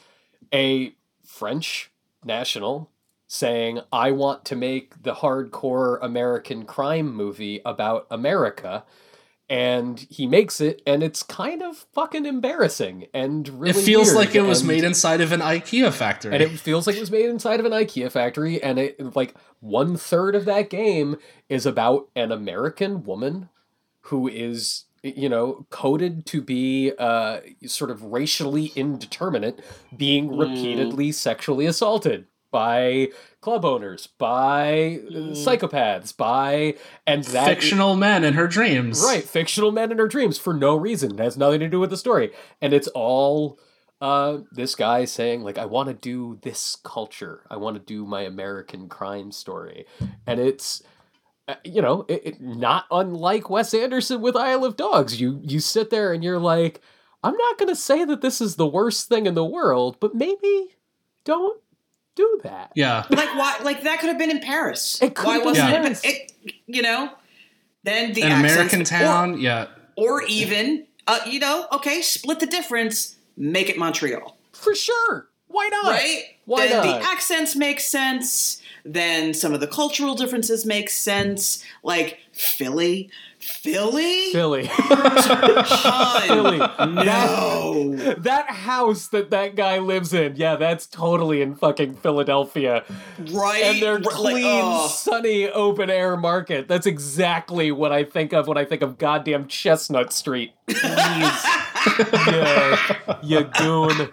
a 0.53 0.95
French 1.25 1.91
national 2.25 2.91
saying, 3.27 3.81
I 3.93 4.11
want 4.13 4.45
to 4.47 4.57
make 4.57 5.03
the 5.03 5.15
hardcore 5.15 5.99
American 6.03 6.65
crime 6.67 7.15
movie 7.15 7.61
about 7.65 8.07
America. 8.11 8.85
And 9.51 9.99
he 10.09 10.29
makes 10.29 10.61
it, 10.61 10.81
and 10.87 11.03
it's 11.03 11.25
kind 11.25 11.61
of 11.61 11.77
fucking 11.93 12.25
embarrassing 12.25 13.09
and 13.13 13.49
really. 13.49 13.81
It 13.81 13.85
feels 13.85 14.07
weird, 14.15 14.17
like 14.17 14.35
it 14.37 14.43
was 14.43 14.61
and- 14.61 14.69
made 14.69 14.85
inside 14.85 15.21
of 15.21 15.33
an 15.33 15.41
IKEA 15.41 15.93
factory. 15.93 16.33
and 16.33 16.41
it 16.43 16.51
feels 16.51 16.87
like 16.87 16.95
it 16.97 17.01
was 17.01 17.11
made 17.11 17.27
inside 17.29 17.59
of 17.59 17.67
an 17.67 17.73
IKEA 17.73 18.13
factory, 18.13 18.63
and 18.63 18.79
it 18.79 19.17
like 19.17 19.35
one 19.59 19.97
third 19.97 20.37
of 20.37 20.45
that 20.45 20.71
game 20.71 21.17
is 21.49 21.67
about 21.67 22.09
an 22.15 22.31
American 22.31 23.03
woman 23.03 23.49
who 24.03 24.29
is 24.29 24.85
you 25.03 25.29
know 25.29 25.67
coded 25.71 26.27
to 26.27 26.41
be 26.43 26.93
uh 26.99 27.41
sort 27.67 27.91
of 27.91 28.05
racially 28.05 28.67
indeterminate 28.77 29.59
being 29.97 30.29
Mm. 30.29 30.39
repeatedly 30.41 31.11
sexually 31.11 31.67
assaulted 31.67 32.27
by 32.51 33.09
club 33.41 33.65
owners 33.65 34.07
by 34.19 35.01
uh, 35.09 35.13
Mm. 35.13 35.33
psychopaths 35.33 36.17
by 36.17 36.75
and 37.07 37.25
that 37.25 37.47
Fictional 37.47 37.97
men 37.97 38.25
in 38.25 38.35
her 38.35 38.47
dreams. 38.49 39.03
Right, 39.05 39.25
fictional 39.25 39.73
men 39.73 39.91
in 39.93 39.99
her 39.99 40.09
dreams 40.09 40.39
for 40.39 40.53
no 40.55 40.77
reason. 40.77 41.13
It 41.13 41.21
has 41.21 41.37
nothing 41.37 41.61
to 41.61 41.69
do 41.69 41.81
with 41.81 41.91
the 41.91 41.97
story. 41.97 42.33
And 42.61 42.73
it's 42.73 42.89
all 42.89 43.59
uh, 44.01 44.39
this 44.51 44.75
guy 44.75 45.05
saying, 45.05 45.43
like, 45.43 45.59
I 45.59 45.67
want 45.67 45.89
to 45.89 45.95
do 45.95 46.39
this 46.43 46.77
culture. 46.83 47.43
I 47.51 47.57
want 47.57 47.77
to 47.77 47.83
do 47.83 48.07
my 48.07 48.23
American 48.23 48.89
crime 48.89 49.31
story. 49.31 49.85
And 50.27 50.41
it's, 50.41 50.83
uh, 51.47 51.57
you 51.65 51.83
know, 51.83 52.07
it, 52.09 52.23
it, 52.25 52.41
not 52.41 52.87
unlike 52.91 53.51
Wes 53.51 53.75
Anderson 53.75 54.23
with 54.23 54.37
Isle 54.37 54.65
of 54.65 54.77
Dogs. 54.77 55.21
You, 55.21 55.41
you 55.45 55.61
sit 55.61 55.91
there 55.91 56.13
and 56.15 56.25
you're 56.25 56.39
like, 56.39 56.81
I'm 57.23 57.37
not 57.37 57.59
going 57.59 57.69
to 57.69 57.77
say 57.77 58.05
that 58.07 58.23
this 58.23 58.41
is 58.41 58.57
the 58.57 58.67
worst 58.67 59.09
thing 59.11 59.27
in 59.27 59.35
the 59.35 59.45
world, 59.45 59.99
but 60.01 60.15
maybe 60.15 60.77
don't 61.25 61.61
do 62.21 62.41
that. 62.45 62.73
Yeah. 62.75 63.05
like 63.11 63.33
why? 63.41 63.59
Like 63.63 63.83
that 63.83 64.01
could 64.01 64.09
have 64.09 64.19
been 64.19 64.31
in 64.31 64.41
Paris. 64.41 65.01
It 65.03 65.15
could 65.15 65.27
why 65.27 65.39
wasn't 65.39 65.75
in 65.75 65.93
it, 65.93 66.01
it? 66.05 66.33
You 66.67 66.83
know, 66.83 67.11
then 67.85 68.13
the 68.13 68.23
An 68.23 68.33
accents- 68.33 68.53
American 68.55 68.81
or- 68.83 68.85
town. 68.85 69.41
yeah. 69.41 69.67
or, 69.97 70.23
even 70.25 70.87
uh, 71.07 71.19
you 71.27 71.41
know, 71.41 71.67
okay, 71.73 72.01
split 72.03 72.41
the 72.41 72.47
difference, 72.47 73.17
make 73.37 73.69
it 73.69 73.77
Montreal, 73.79 74.37
For 74.53 74.75
sure. 74.75 75.29
Why 75.49 75.69
not? 75.73 75.91
right? 75.91 76.23
Why 76.45 76.69
then 76.69 76.87
not? 76.87 77.01
the 77.01 77.07
accents 77.09 77.57
make 77.57 77.81
sense. 77.81 78.63
Then 78.85 79.35
some 79.35 79.53
of 79.53 79.59
the 79.61 79.67
cultural 79.67 80.15
differences 80.15 80.65
make 80.65 80.89
sense. 80.89 81.65
Like 81.83 82.19
Philly, 82.33 83.11
Philly, 83.41 84.33
Philly. 84.33 84.67
Philly. 86.29 86.59
no. 86.59 87.97
that 88.19 88.47
house 88.49 89.09
that 89.09 89.31
that 89.31 89.57
guy 89.57 89.79
lives 89.79 90.13
in, 90.13 90.37
yeah, 90.37 90.57
that's 90.57 90.87
totally 90.87 91.41
in 91.41 91.55
fucking 91.55 91.95
Philadelphia. 91.97 92.85
right? 93.33 93.63
And 93.63 93.83
their 93.83 93.99
Like, 93.99 94.15
clean, 94.15 94.45
oh. 94.47 94.89
sunny, 94.89 95.49
open 95.49 95.89
air 95.89 96.17
market. 96.17 96.69
That's 96.69 96.87
exactly 96.87 97.73
what 97.73 97.93
I 97.93 98.05
think 98.05 98.33
of 98.35 98.47
when 98.47 98.59
I 98.59 98.65
think 98.67 98.83
of 98.83 98.99
goddamn 98.99 99.47
Chestnut 99.49 100.13
Street. 100.13 100.53
Please. 100.67 101.45
yeah, 102.27 103.19
you 103.23 103.45
goon. 103.59 104.11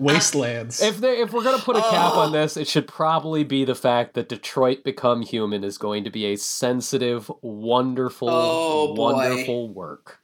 Wastelands. 0.00 0.82
If 0.82 0.98
they, 0.98 1.20
if 1.20 1.32
we're 1.32 1.44
gonna 1.44 1.62
put 1.62 1.76
a 1.76 1.80
cap 1.80 2.14
on 2.14 2.32
this, 2.32 2.56
it 2.56 2.66
should 2.66 2.88
probably 2.88 3.44
be 3.44 3.64
the 3.64 3.74
fact 3.74 4.14
that 4.14 4.28
Detroit 4.28 4.82
Become 4.82 5.22
Human 5.22 5.62
is 5.62 5.78
going 5.78 6.04
to 6.04 6.10
be 6.10 6.24
a 6.26 6.36
sensitive, 6.36 7.30
wonderful, 7.42 8.28
Oh, 8.30 8.94
wonderful 8.94 9.68
work. 9.68 10.20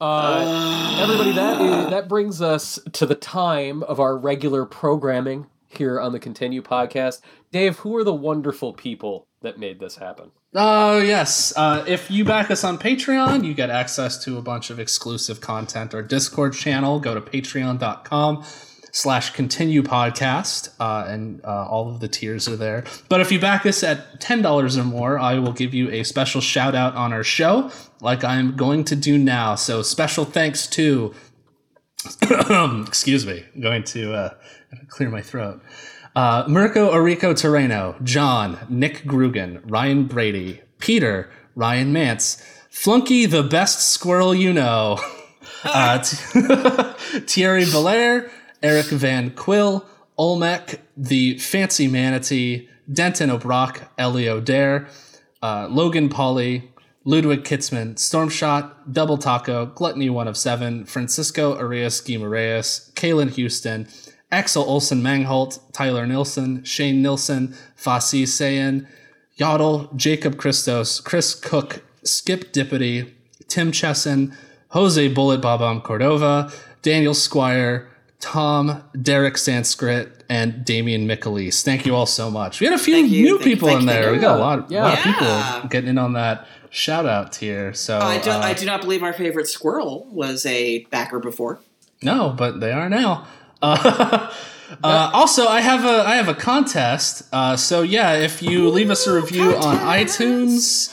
Uh, 0.00 0.98
everybody, 1.00 1.32
that 1.32 1.60
is, 1.60 1.90
that 1.90 2.08
brings 2.08 2.42
us 2.42 2.78
to 2.92 3.06
the 3.06 3.14
time 3.14 3.82
of 3.84 4.00
our 4.00 4.16
regular 4.16 4.66
programming 4.66 5.46
here 5.68 6.00
on 6.00 6.12
the 6.12 6.18
Continue 6.18 6.62
podcast. 6.62 7.20
Dave, 7.52 7.78
who 7.78 7.96
are 7.96 8.04
the 8.04 8.14
wonderful 8.14 8.72
people 8.72 9.26
that 9.42 9.58
made 9.58 9.78
this 9.78 9.96
happen? 9.96 10.32
Oh, 10.54 10.98
yes. 10.98 11.52
Uh, 11.56 11.84
if 11.86 12.10
you 12.10 12.24
back 12.24 12.50
us 12.50 12.64
on 12.64 12.78
Patreon, 12.78 13.44
you 13.44 13.52
get 13.54 13.68
access 13.68 14.22
to 14.24 14.38
a 14.38 14.42
bunch 14.42 14.70
of 14.70 14.78
exclusive 14.78 15.40
content. 15.40 15.94
Our 15.94 16.02
Discord 16.02 16.54
channel, 16.54 16.98
go 16.98 17.14
to 17.14 17.20
patreon.com 17.20 18.44
slash 18.96 19.28
continue 19.28 19.82
podcast, 19.82 20.70
uh, 20.80 21.04
and 21.06 21.44
uh, 21.44 21.66
all 21.68 21.90
of 21.90 22.00
the 22.00 22.08
tiers 22.08 22.48
are 22.48 22.56
there. 22.56 22.82
But 23.10 23.20
if 23.20 23.30
you 23.30 23.38
back 23.38 23.66
us 23.66 23.82
at 23.82 24.22
$10 24.22 24.78
or 24.78 24.84
more, 24.84 25.18
I 25.18 25.38
will 25.38 25.52
give 25.52 25.74
you 25.74 25.90
a 25.90 26.02
special 26.02 26.40
shout 26.40 26.74
out 26.74 26.94
on 26.94 27.12
our 27.12 27.22
show, 27.22 27.70
like 28.00 28.24
I'm 28.24 28.56
going 28.56 28.84
to 28.84 28.96
do 28.96 29.18
now. 29.18 29.54
So 29.54 29.82
special 29.82 30.24
thanks 30.24 30.66
to, 30.68 31.12
excuse 32.86 33.26
me, 33.26 33.44
I'm 33.54 33.60
going 33.60 33.84
to 33.84 34.14
uh, 34.14 34.30
clear 34.88 35.10
my 35.10 35.20
throat. 35.20 35.60
Uh, 36.14 36.44
Mirko 36.48 36.90
Orico 36.90 37.34
Terreno, 37.34 38.02
John, 38.02 38.58
Nick 38.70 39.02
Grugan, 39.02 39.60
Ryan 39.70 40.06
Brady, 40.06 40.62
Peter, 40.78 41.30
Ryan 41.54 41.92
Mance, 41.92 42.42
Flunky 42.70 43.26
the 43.26 43.42
best 43.42 43.90
squirrel 43.90 44.34
you 44.34 44.54
know, 44.54 44.98
uh, 45.64 45.98
Thierry 47.26 47.66
Belair, 47.66 48.30
Eric 48.66 48.86
Van 48.86 49.30
Quill, 49.30 49.86
Olmec, 50.18 50.80
the 50.96 51.38
fancy 51.38 51.86
manatee, 51.86 52.68
Denton 52.92 53.30
O'Brock, 53.30 53.92
Ellie 53.96 54.40
Dare, 54.40 54.88
uh, 55.40 55.68
Logan 55.70 56.08
Pauly, 56.08 56.68
Ludwig 57.04 57.44
Kitzman, 57.44 57.94
Stormshot, 57.94 58.92
Double 58.92 59.18
Taco, 59.18 59.66
Gluttony 59.66 60.10
One 60.10 60.26
of 60.26 60.36
Seven, 60.36 60.84
Francisco 60.84 61.56
Arias 61.56 62.00
Guimaraes, 62.00 62.92
Kalen 62.94 63.30
Houston, 63.30 63.86
Axel 64.32 64.64
Olsen 64.64 65.00
Mangholt, 65.00 65.60
Tyler 65.72 66.04
Nilsson, 66.04 66.64
Shane 66.64 67.00
Nilsson, 67.00 67.54
Fasi 67.78 68.24
Sayan, 68.24 68.84
Yodel, 69.36 69.92
Jacob 69.94 70.38
Christos, 70.38 70.98
Chris 70.98 71.36
Cook, 71.36 71.84
Skip 72.02 72.52
Dippity, 72.52 73.12
Tim 73.46 73.70
Chesson, 73.70 74.36
Jose 74.70 75.06
Bullet 75.06 75.40
Babam 75.40 75.80
Cordova, 75.84 76.50
Daniel 76.82 77.14
Squire, 77.14 77.88
Tom, 78.20 78.82
Derek 79.00 79.36
Sanskrit, 79.38 80.24
and 80.28 80.64
Damian 80.64 81.06
Michaelis. 81.06 81.62
Thank 81.62 81.86
you 81.86 81.94
all 81.94 82.06
so 82.06 82.30
much. 82.30 82.60
We 82.60 82.66
had 82.66 82.74
a 82.74 82.78
few 82.78 82.94
Thank 82.94 83.10
new 83.10 83.16
you, 83.16 83.38
people 83.38 83.68
thank 83.68 83.82
in 83.82 83.86
you, 83.88 83.92
there. 83.92 84.02
thank 84.04 84.16
We 84.16 84.20
got 84.20 84.38
a 84.38 84.40
lot, 84.40 84.70
Yeah. 84.70 84.84
lot 84.84 84.98
of 84.98 85.04
Yeah. 85.06 85.12
people 85.58 85.68
getting 85.68 85.90
in 85.90 85.98
on 85.98 86.14
that 86.14 86.46
shout 86.70 87.06
out 87.06 87.32
tier. 87.32 87.72
So 87.74 87.98
I 87.98 88.18
do, 88.18 88.30
uh, 88.30 88.38
I 88.38 88.54
do 88.54 88.66
not 88.66 88.80
believe 88.80 89.02
our 89.02 89.12
favorite 89.12 89.48
squirrel 89.48 90.06
was 90.10 90.44
a 90.46 90.84
backer 90.90 91.18
before. 91.20 91.60
no, 92.02 92.30
but 92.36 92.60
they 92.60 92.72
are 92.72 92.88
now. 92.88 93.26
Uh, 93.62 94.30
uh, 94.82 95.10
also, 95.14 95.46
I 95.46 95.60
have 95.60 95.84
a 95.84 96.02
I 96.06 96.16
have 96.16 96.28
a 96.28 96.34
contest. 96.34 97.22
Uh, 97.32 97.56
so 97.56 97.82
yeah, 97.82 98.14
if 98.14 98.42
you 98.42 98.68
leave 98.68 98.90
us 98.90 99.06
a 99.06 99.14
review 99.14 99.56
on 99.56 99.76
iTunes, 99.78 100.90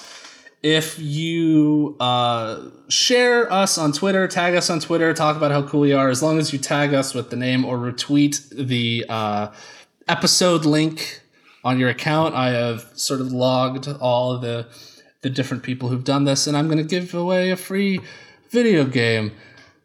if 0.63 0.97
you 0.97 1.97
uh, 1.99 2.69
share 2.87 3.51
us 3.51 3.77
on 3.77 3.91
Twitter, 3.91 4.29
tag 4.29 4.55
us 4.55 4.69
on 4.69 4.79
Twitter, 4.79 5.13
talk 5.13 5.35
about 5.35 5.51
how 5.51 5.61
cool 5.61 5.81
we 5.81 5.91
are, 5.91 6.09
as 6.09 6.23
long 6.23 6.39
as 6.39 6.53
you 6.53 6.57
tag 6.57 6.93
us 6.93 7.13
with 7.13 7.29
the 7.29 7.35
name 7.35 7.65
or 7.65 7.77
retweet 7.77 8.49
the 8.49 9.05
uh, 9.09 9.51
episode 10.07 10.63
link 10.63 11.21
on 11.65 11.79
your 11.79 11.89
account, 11.89 12.33
I 12.33 12.51
have 12.51 12.89
sort 12.95 13.19
of 13.19 13.31
logged 13.31 13.87
all 13.99 14.37
the 14.39 14.67
the 15.21 15.29
different 15.29 15.63
people 15.63 15.87
who've 15.87 16.03
done 16.03 16.25
this, 16.25 16.47
and 16.47 16.57
I'm 16.57 16.67
going 16.67 16.79
to 16.79 16.83
give 16.83 17.13
away 17.13 17.49
a 17.49 17.55
free 17.55 18.01
video 18.49 18.83
game. 18.83 19.31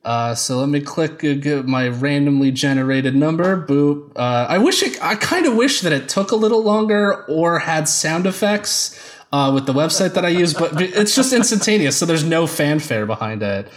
Uh, 0.04 0.34
so 0.34 0.58
let 0.58 0.68
me 0.68 0.80
click 0.80 1.24
uh, 1.24 1.62
my 1.62 1.88
randomly 1.88 2.50
generated 2.50 3.14
number. 3.14 3.64
Boop. 3.64 4.10
Uh, 4.16 4.46
I 4.48 4.58
wish 4.58 4.82
it. 4.82 5.00
I 5.02 5.14
kind 5.14 5.46
of 5.46 5.54
wish 5.54 5.80
that 5.82 5.92
it 5.92 6.08
took 6.08 6.32
a 6.32 6.36
little 6.36 6.62
longer 6.62 7.24
or 7.26 7.60
had 7.60 7.88
sound 7.88 8.26
effects 8.26 9.17
uh, 9.32 9.50
with 9.54 9.66
the 9.66 9.72
website 9.72 10.14
that 10.14 10.24
I 10.24 10.28
use, 10.28 10.54
but 10.54 10.80
it's 10.80 11.14
just 11.14 11.32
instantaneous, 11.32 11.96
so 11.96 12.06
there's 12.06 12.24
no 12.24 12.46
fanfare 12.46 13.06
behind 13.06 13.42
it. 13.42 13.68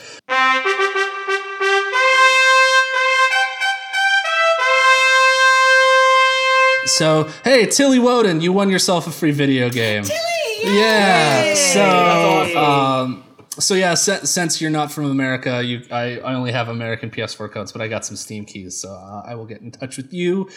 So 6.86 7.30
hey, 7.44 7.68
Tilly 7.68 8.00
Woden, 8.00 8.42
you 8.42 8.52
won 8.52 8.70
yourself 8.70 9.08
a 9.08 9.12
free 9.12 9.32
video 9.32 9.70
game. 9.70 10.04
Yeah. 10.64 11.44
Yay! 11.44 11.56
So, 11.74 11.82
awesome. 11.84 12.58
um, 12.58 13.24
so 13.60 13.76
yeah, 13.76 13.94
se- 13.94 14.26
since 14.26 14.60
you're 14.62 14.72
not 14.72 14.92
from 14.92 15.06
America, 15.06 15.64
you 15.64 15.84
I, 15.92 16.20
I 16.20 16.34
only 16.34 16.52
have 16.52 16.68
American 16.70 17.10
PS4 17.10 17.52
codes, 17.52 17.72
but 17.72 17.82
I 17.82 17.88
got 17.88 18.04
some 18.04 18.16
Steam 18.16 18.46
keys, 18.46 18.80
so 18.80 18.90
uh, 18.92 19.24
I 19.26 19.36
will 19.36 19.46
get 19.46 19.62
in 19.62 19.72
touch 19.72 19.98
with 19.98 20.12
you 20.14 20.50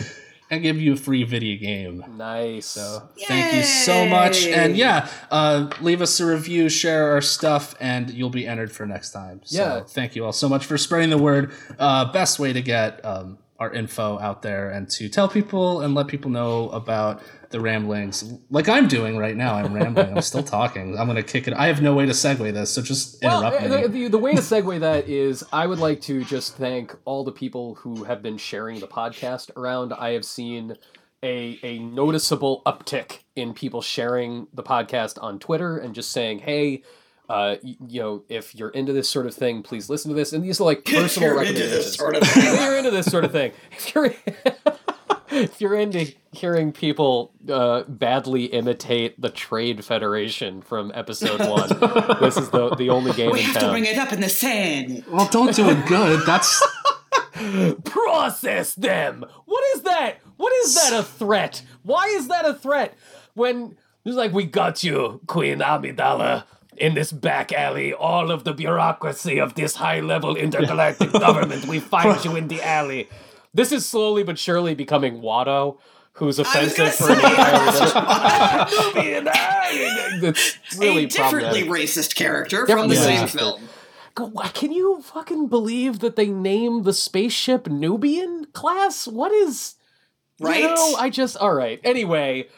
and 0.51 0.63
give 0.63 0.79
you 0.81 0.93
a 0.93 0.97
free 0.97 1.25
video 1.25 1.59
game. 1.59 2.05
Nice. 2.17 2.67
So 2.67 3.09
thank 3.27 3.55
you 3.55 3.63
so 3.63 4.07
much, 4.07 4.47
and 4.47 4.77
yeah, 4.77 5.09
uh, 5.31 5.71
leave 5.81 6.01
us 6.03 6.21
a 6.21 6.27
review, 6.27 6.69
share 6.69 7.13
our 7.13 7.21
stuff, 7.21 7.75
and 7.81 8.11
you'll 8.11 8.31
be 8.31 8.47
entered 8.47 8.71
for 8.73 8.87
next 8.87 9.11
time. 9.13 9.41
So 9.45 9.59
Yeah. 9.59 9.81
thank 9.85 10.15
you 10.17 10.25
all 10.25 10.33
so 10.33 10.49
much 10.49 10.67
for 10.67 10.77
spreading 10.79 11.11
the 11.11 11.19
word. 11.19 11.53
Uh, 11.79 12.13
best 12.13 12.39
way 12.39 12.53
to 12.53 12.63
get 12.63 13.05
um, 13.05 13.39
our 13.65 13.73
info 13.73 14.19
out 14.19 14.43
there 14.43 14.71
and 14.71 14.89
to 14.91 15.09
tell 15.09 15.29
people 15.29 15.81
and 15.81 15.95
let 15.95 16.07
people 16.07 16.31
know 16.31 16.69
about 16.71 17.23
the 17.51 17.61
ramblings, 17.61 18.35
like 18.51 18.69
I'm 18.69 18.89
doing 18.89 19.17
right 19.17 19.37
now. 19.37 19.55
I'm 19.55 19.73
rambling. 19.73 20.11
I'm 20.17 20.23
still 20.23 20.43
talking. 20.43 20.99
I'm 20.99 21.07
gonna 21.07 21.23
kick 21.23 21.47
it. 21.49 21.55
I 21.55 21.69
have 21.69 21.81
no 21.81 21.95
way 21.95 22.05
to 22.05 22.13
segue 22.13 22.53
this, 22.53 22.71
so 22.71 22.83
just 22.83 23.23
interrupt 23.23 23.63
uh, 23.63 23.69
me. 23.69 23.69
the, 23.69 23.89
the, 23.89 24.09
the 24.09 24.19
way 24.19 24.35
to 24.35 24.41
segue 24.41 24.81
that 24.81 25.09
is 25.09 25.45
I 25.53 25.67
would 25.67 25.79
like 25.79 26.01
to 26.03 26.25
just 26.25 26.57
thank 26.57 26.95
all 27.05 27.25
the 27.25 27.33
people 27.33 27.77
who 27.77 28.05
have 28.05 28.23
been 28.23 28.37
sharing 28.37 28.81
the 28.81 28.89
podcast 28.89 29.57
around. 29.57 29.93
I 29.93 30.11
have 30.11 30.25
seen 30.25 30.77
a 31.23 31.59
a 31.63 31.79
noticeable 31.79 32.63
uptick 32.67 33.21
in 33.37 33.55
people 33.55 33.83
sharing 33.83 34.49
the 34.53 34.65
podcast 34.65 35.23
on 35.23 35.39
Twitter 35.39 35.79
and 35.79 35.95
just 35.95 36.11
saying, 36.11 36.41
"Hey, 36.41 36.83
uh, 37.29 37.57
you, 37.63 37.77
you 37.89 38.01
know, 38.01 38.23
if 38.29 38.55
you're 38.55 38.71
into 38.71 38.93
this 38.93 39.09
sort 39.09 39.27
of 39.27 39.35
thing, 39.35 39.63
please 39.63 39.89
listen 39.89 40.11
to 40.11 40.15
this." 40.15 40.33
And 40.33 40.45
these 40.45 40.61
are 40.61 40.65
like 40.65 40.85
personal 40.87 41.31
You're 41.31 41.43
into 41.43 41.55
recommendations. 41.55 41.85
this 41.85 41.95
sort 41.95 42.17
of 42.17 42.23
if 42.25 42.37
you're 42.37 42.77
into 42.79 42.91
this 42.91 43.07
sort 43.07 43.25
of 43.25 43.33
thing, 43.33 43.53
if 43.73 43.95
you're 43.95 44.15
if 45.31 45.61
you're 45.61 45.75
into 45.75 46.13
hearing 46.33 46.73
people 46.73 47.33
uh, 47.49 47.83
badly 47.85 48.45
imitate 48.47 49.21
the 49.21 49.31
Trade 49.31 49.85
Federation 49.85 50.63
from 50.63 50.93
episode 50.95 51.41
one, 51.41 51.69
this 52.21 52.37
is 52.37 52.51
the 52.51 52.75
the 52.77 52.91
only 52.91 53.13
game 53.13 53.33
We 53.33 53.41
in 53.41 53.47
have 53.47 53.63
to 53.63 53.71
bring 53.71 53.87
it 53.87 53.97
up 53.99 54.13
in 54.13 54.21
the 54.21 54.29
sand. 54.29 55.05
Well, 55.11 55.29
don't 55.31 55.55
do 55.55 55.69
it 55.71 55.87
good. 55.87 56.25
That's 56.27 56.63
process 57.85 58.75
them. 58.75 59.25
What 59.47 59.65
is 59.75 59.83
that? 59.83 60.19
What 60.37 60.53
is 60.65 60.75
that 60.75 60.93
a 60.99 61.03
threat? 61.03 61.63
Why 61.83 62.05
is 62.07 62.29
that 62.29 62.45
a 62.45 62.55
threat? 62.55 62.97
When 63.35 63.77
it's 64.05 64.17
like 64.17 64.33
we 64.33 64.45
got 64.45 64.85
you, 64.85 65.21
Queen 65.27 65.59
Amidala, 65.59 66.45
in 66.79 66.95
this 66.95 67.13
back 67.13 67.53
alley, 67.53 67.93
all 67.93 68.31
of 68.31 68.45
the 68.45 68.53
bureaucracy 68.53 69.39
of 69.39 69.55
this 69.55 69.77
high-level 69.77 70.37
intergalactic 70.37 71.13
government, 71.27 71.67
we 71.67 71.81
find 71.81 72.25
you 72.25 72.37
in 72.37 72.49
the 72.49 72.63
alley. 72.63 73.09
This 73.53 73.73
is 73.73 73.89
slowly 73.89 74.23
but 74.25 74.39
surely 74.39 74.75
becoming 74.75 75.21
Watto, 75.21 75.79
who's 76.15 76.39
offensive 76.39 76.77
gonna 76.77 76.91
for 76.93 77.11
an 77.13 77.19
entire 77.19 78.67
Nubian 78.95 79.29
alley. 79.29 80.29
It's 80.29 80.59
really 80.79 81.05
a 81.05 81.09
differently 81.09 81.63
racist 81.65 82.15
character 82.15 82.67
Differently 82.67 82.97
from 82.97 83.05
the 83.05 83.11
same 83.17 83.27
racist. 83.27 83.39
film. 83.39 83.69
Go- 84.15 84.27
wha- 84.27 84.49
Can 84.49 84.71
you 84.73 85.03
fucking 85.03 85.49
believe 85.49 85.99
that 86.01 86.15
they 86.17 86.29
named 86.29 86.85
the 86.85 86.93
spaceship 86.93 87.67
Nubian 87.67 88.47
class? 88.53 89.07
What 89.09 89.33
is 89.33 89.75
Right? 90.41 90.61
You 90.63 90.69
know, 90.69 90.95
I 90.99 91.11
just 91.11 91.37
all 91.37 91.55
right. 91.55 91.81
Anyway, 91.85 92.49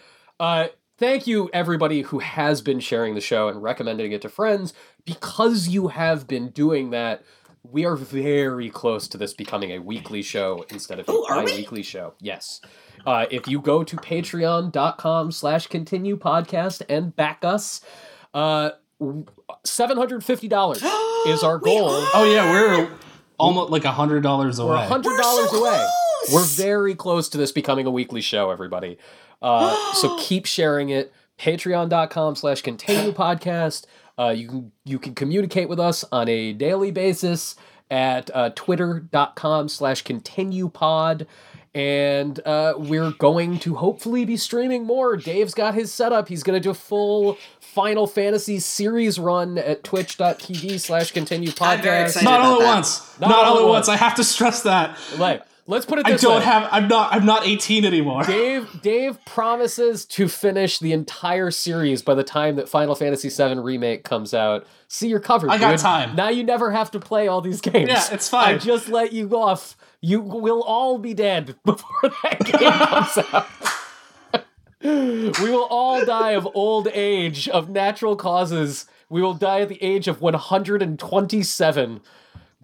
uh 0.40 0.68
thank 0.98 1.26
you 1.26 1.50
everybody 1.52 2.02
who 2.02 2.18
has 2.20 2.60
been 2.62 2.80
sharing 2.80 3.14
the 3.14 3.20
show 3.20 3.48
and 3.48 3.62
recommending 3.62 4.12
it 4.12 4.22
to 4.22 4.28
friends 4.28 4.72
because 5.04 5.68
you 5.68 5.88
have 5.88 6.26
been 6.26 6.50
doing 6.50 6.90
that. 6.90 7.22
We 7.68 7.84
are 7.84 7.96
very 7.96 8.70
close 8.70 9.08
to 9.08 9.18
this 9.18 9.34
becoming 9.34 9.72
a 9.72 9.80
weekly 9.80 10.22
show 10.22 10.64
instead 10.70 11.00
of 11.00 11.08
a 11.08 11.12
Oh, 11.12 11.26
are 11.28 11.40
we? 11.44 11.50
bi-weekly 11.50 11.82
show. 11.82 12.14
Yes. 12.20 12.60
Uh, 13.04 13.26
if 13.30 13.48
you 13.48 13.60
go 13.60 13.82
to 13.82 13.96
patreon.com 13.96 15.32
slash 15.32 15.66
continue 15.66 16.16
podcast 16.16 16.82
and 16.88 17.14
back 17.16 17.44
us, 17.44 17.80
uh, 18.34 18.70
$750 19.64 21.26
is 21.26 21.42
our 21.42 21.58
goal. 21.58 21.88
oh 21.88 22.30
yeah, 22.32 22.50
we're 22.50 22.88
almost 23.38 23.70
like 23.70 23.84
a 23.84 23.92
hundred 23.92 24.22
dollars 24.22 24.60
We're 24.60 24.74
away. 24.74 24.86
hundred 24.86 25.10
We're 25.10 25.18
dollars 25.18 25.50
so 25.50 25.58
away. 25.64 25.86
close! 26.28 26.32
We're 26.32 26.64
very 26.64 26.94
close 26.94 27.28
to 27.30 27.38
this 27.38 27.52
becoming 27.52 27.86
a 27.86 27.90
weekly 27.90 28.20
show, 28.20 28.50
everybody. 28.50 28.98
Uh, 29.42 29.92
so 29.94 30.16
keep 30.20 30.46
sharing 30.46 30.90
it. 30.90 31.12
Patreon.com 31.38 32.34
slash 32.34 32.62
continue 32.62 33.12
podcast. 33.12 33.84
Uh, 34.18 34.30
you 34.30 34.48
can 34.48 34.72
you 34.84 34.98
can 34.98 35.14
communicate 35.14 35.68
with 35.68 35.78
us 35.78 36.04
on 36.10 36.28
a 36.28 36.54
daily 36.54 36.90
basis 36.90 37.56
at 37.90 38.30
uh, 38.34 38.50
twitter.com 38.54 39.68
slash 39.68 40.02
continue 40.02 40.68
pod. 40.68 41.26
And 41.74 42.40
uh, 42.46 42.72
we're 42.78 43.10
going 43.10 43.58
to 43.58 43.74
hopefully 43.74 44.24
be 44.24 44.38
streaming 44.38 44.86
more. 44.86 45.14
Dave's 45.14 45.52
got 45.52 45.74
his 45.74 45.92
setup. 45.92 46.26
He's 46.28 46.42
going 46.42 46.58
to 46.58 46.60
do 46.60 46.70
a 46.70 46.74
full 46.74 47.36
Final 47.60 48.06
Fantasy 48.06 48.58
series 48.60 49.18
run 49.18 49.58
at 49.58 49.84
twitch.tv 49.84 50.80
slash 50.80 51.10
continue 51.10 51.50
podcast. 51.50 51.66
I'm 51.76 51.82
very 51.82 52.02
excited. 52.04 52.24
Not 52.24 52.40
all 52.40 52.62
at 52.62 52.64
once. 52.64 53.20
Not, 53.20 53.30
all 53.30 53.58
at 53.58 53.68
once. 53.68 53.90
I 53.90 53.96
have 53.96 54.14
to 54.14 54.24
stress 54.24 54.62
that. 54.62 54.98
Like, 55.18 55.42
let's 55.66 55.84
put 55.86 55.98
it 55.98 56.06
This 56.06 56.22
way. 56.22 56.30
I 56.30 56.32
don't 56.34 56.38
way. 56.40 56.44
have. 56.44 56.68
I'm 56.70 56.88
not. 56.88 57.12
I'm 57.12 57.26
not 57.26 57.46
18 57.46 57.84
anymore. 57.84 58.24
Dave 58.24 58.80
Dave 58.82 59.22
promises 59.24 60.04
to 60.06 60.28
finish 60.28 60.78
the 60.78 60.92
entire 60.92 61.50
series 61.50 62.02
by 62.02 62.14
the 62.14 62.24
time 62.24 62.56
that 62.56 62.68
Final 62.68 62.94
Fantasy 62.94 63.28
VII 63.28 63.58
remake 63.60 64.04
comes 64.04 64.32
out. 64.34 64.66
See, 64.88 65.08
you're 65.08 65.20
covered. 65.20 65.50
I 65.50 65.58
got 65.58 65.72
dude. 65.72 65.80
time. 65.80 66.16
Now 66.16 66.28
you 66.28 66.44
never 66.44 66.70
have 66.70 66.90
to 66.92 67.00
play 67.00 67.28
all 67.28 67.40
these 67.40 67.60
games. 67.60 67.88
Yeah, 67.88 68.04
it's 68.12 68.28
fine. 68.28 68.54
I 68.54 68.58
just 68.58 68.88
let 68.88 69.12
you 69.12 69.28
off. 69.36 69.76
You 70.00 70.20
will 70.20 70.62
all 70.62 70.98
be 70.98 71.14
dead 71.14 71.56
before 71.64 72.10
that 72.22 72.38
game 72.44 72.72
comes 72.72 73.18
out. 73.32 73.46
we 75.40 75.50
will 75.50 75.66
all 75.70 76.04
die 76.04 76.32
of 76.32 76.46
old 76.54 76.88
age 76.92 77.48
of 77.48 77.68
natural 77.68 78.14
causes. 78.14 78.86
We 79.08 79.22
will 79.22 79.34
die 79.34 79.60
at 79.62 79.68
the 79.68 79.82
age 79.82 80.06
of 80.08 80.20
127, 80.20 82.00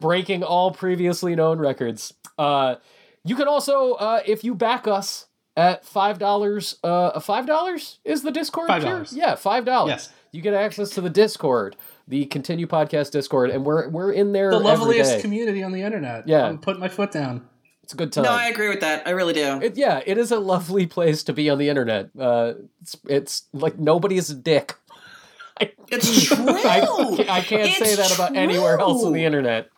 breaking 0.01 0.43
all 0.43 0.71
previously 0.73 1.35
known 1.35 1.59
records. 1.59 2.15
Uh, 2.43 2.77
you 3.25 3.37
can 3.37 3.47
also, 3.49 3.93
uh, 3.93 4.21
if 4.27 4.43
you 4.45 4.55
back 4.55 4.87
us 4.89 5.27
at 5.57 5.85
five 5.85 6.19
dollars, 6.19 6.77
uh, 6.83 7.21
five 7.21 7.47
dollars 7.47 7.99
is 8.05 8.23
the 8.23 8.31
Discord 8.33 8.69
Five 8.69 8.83
tier? 8.83 8.93
dollars. 8.93 9.13
Yeah, 9.13 9.35
five 9.37 9.65
dollars. 9.65 9.91
Yes. 9.91 10.09
you 10.33 10.41
get 10.43 10.55
access 10.55 10.91
to 10.91 11.01
the 11.01 11.11
Discord, 11.11 11.77
the 12.09 12.25
Continue 12.27 12.67
Podcast 12.67 13.13
Discord, 13.13 13.51
and 13.51 13.65
we're 13.65 13.89
we're 13.89 14.13
in 14.13 14.33
there 14.33 14.51
the 14.51 14.59
loveliest 14.59 15.17
day. 15.17 15.21
community 15.21 15.63
on 15.63 15.73
the 15.73 15.83
internet. 15.83 16.27
Yeah. 16.27 16.47
I'm 16.47 16.59
putting 16.59 16.81
my 16.81 16.89
foot 16.89 17.13
down. 17.13 17.47
it's 17.85 17.93
a 17.93 17.97
good 17.97 18.13
time. 18.13 18.25
No, 18.25 18.33
I 18.33 18.47
agree 18.47 18.69
with 18.71 18.81
that. 18.81 19.07
I 19.07 19.11
really 19.11 19.35
do. 19.35 19.61
It, 19.63 19.77
yeah, 19.77 20.01
it 20.05 20.19
is 20.19 20.33
a 20.33 20.41
lovely 20.41 20.87
place 20.87 21.23
to 21.25 21.33
be 21.33 21.49
on 21.51 21.59
the 21.59 21.69
internet. 21.69 22.11
Uh, 22.19 22.55
it's, 22.81 22.97
it's 23.09 23.45
like 23.53 23.79
nobody's 23.79 24.31
a 24.31 24.35
dick. 24.35 24.75
It's 25.95 26.25
true. 26.25 26.37
I, 26.49 27.27
I 27.29 27.41
can't 27.43 27.71
say 27.75 27.95
that 27.95 28.15
about 28.15 28.35
anywhere 28.35 28.79
else 28.79 29.05
on 29.05 29.13
the 29.13 29.25
internet. 29.27 29.69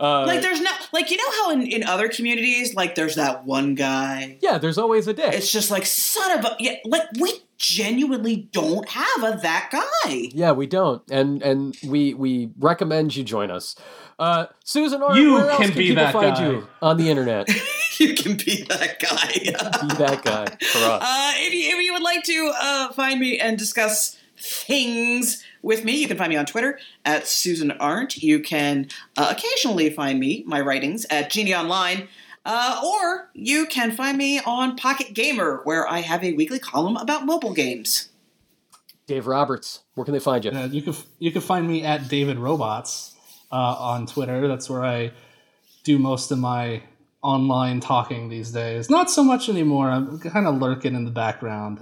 Uh, 0.00 0.24
like 0.26 0.42
there's 0.42 0.60
no 0.60 0.70
like 0.92 1.10
you 1.10 1.16
know 1.16 1.30
how 1.32 1.50
in, 1.50 1.62
in 1.66 1.82
other 1.84 2.08
communities 2.08 2.74
like 2.74 2.94
there's 2.94 3.16
that 3.16 3.44
one 3.44 3.74
guy. 3.74 4.38
yeah, 4.40 4.56
there's 4.58 4.78
always 4.78 5.06
a 5.08 5.12
dick. 5.12 5.34
It's 5.34 5.50
just 5.50 5.70
like 5.70 5.86
son 5.86 6.38
of 6.38 6.44
a 6.44 6.56
yeah. 6.60 6.76
Like 6.84 7.02
we 7.18 7.32
genuinely 7.56 8.48
don't 8.52 8.88
have 8.88 9.22
a 9.24 9.38
that 9.42 9.70
guy. 9.72 10.28
yeah, 10.32 10.52
we 10.52 10.66
don't, 10.66 11.02
and 11.10 11.42
and 11.42 11.76
we 11.84 12.14
we 12.14 12.50
recommend 12.58 13.16
you 13.16 13.24
join 13.24 13.50
us. 13.50 13.74
Uh, 14.20 14.46
Susan, 14.64 15.00
or 15.02 15.16
You 15.16 15.34
where 15.34 15.48
else 15.50 15.58
can 15.60 15.68
can, 15.70 15.78
be 15.78 15.88
people 15.88 16.02
that 16.04 16.12
find 16.12 16.34
guy. 16.36 16.48
you 16.50 16.66
on 16.82 16.96
the 16.96 17.08
internet? 17.08 17.48
you 17.98 18.14
can 18.14 18.36
be 18.36 18.64
that 18.68 18.98
guy. 18.98 19.32
be 19.32 19.94
that 19.96 20.22
guy 20.24 20.44
for 20.46 20.78
us. 20.78 21.02
Uh, 21.04 21.32
if, 21.36 21.52
you, 21.54 21.76
if 21.76 21.84
you 21.84 21.92
would 21.92 22.02
like 22.02 22.24
to 22.24 22.52
uh, 22.60 22.92
find 22.92 23.20
me 23.20 23.38
and 23.38 23.56
discuss 23.58 24.16
things 24.36 25.44
with 25.62 25.84
me, 25.84 26.00
you 26.00 26.08
can 26.08 26.16
find 26.16 26.30
me 26.30 26.36
on 26.36 26.46
Twitter 26.46 26.78
at 27.04 27.26
Susan 27.26 27.72
Arendt. 27.80 28.22
You 28.22 28.40
can 28.40 28.88
uh, 29.16 29.34
occasionally 29.36 29.90
find 29.90 30.18
me, 30.20 30.44
my 30.46 30.60
writings, 30.60 31.06
at 31.10 31.30
Genie 31.30 31.54
Online. 31.54 32.08
Uh, 32.44 32.80
or 32.82 33.30
you 33.34 33.66
can 33.66 33.92
find 33.92 34.16
me 34.16 34.40
on 34.40 34.76
Pocket 34.76 35.12
Gamer, 35.12 35.60
where 35.64 35.86
I 35.86 36.00
have 36.00 36.24
a 36.24 36.32
weekly 36.32 36.58
column 36.58 36.96
about 36.96 37.26
mobile 37.26 37.52
games. 37.52 38.08
Dave 39.06 39.26
Roberts, 39.26 39.80
where 39.94 40.04
can 40.04 40.12
they 40.12 40.20
find 40.20 40.44
you? 40.44 40.50
Uh, 40.50 40.66
you 40.66 40.82
can 40.82 40.94
you 41.18 41.32
can 41.32 41.40
find 41.40 41.66
me 41.66 41.82
at 41.82 42.08
David 42.08 42.38
Robots 42.38 43.14
uh, 43.50 43.54
on 43.54 44.06
Twitter. 44.06 44.46
That's 44.48 44.70
where 44.70 44.84
I 44.84 45.12
do 45.84 45.98
most 45.98 46.30
of 46.30 46.38
my 46.38 46.82
online 47.22 47.80
talking 47.80 48.28
these 48.28 48.50
days. 48.50 48.88
Not 48.88 49.10
so 49.10 49.24
much 49.24 49.48
anymore. 49.48 49.90
I'm 49.90 50.18
kind 50.18 50.46
of 50.46 50.58
lurking 50.58 50.94
in 50.94 51.04
the 51.04 51.10
background. 51.10 51.80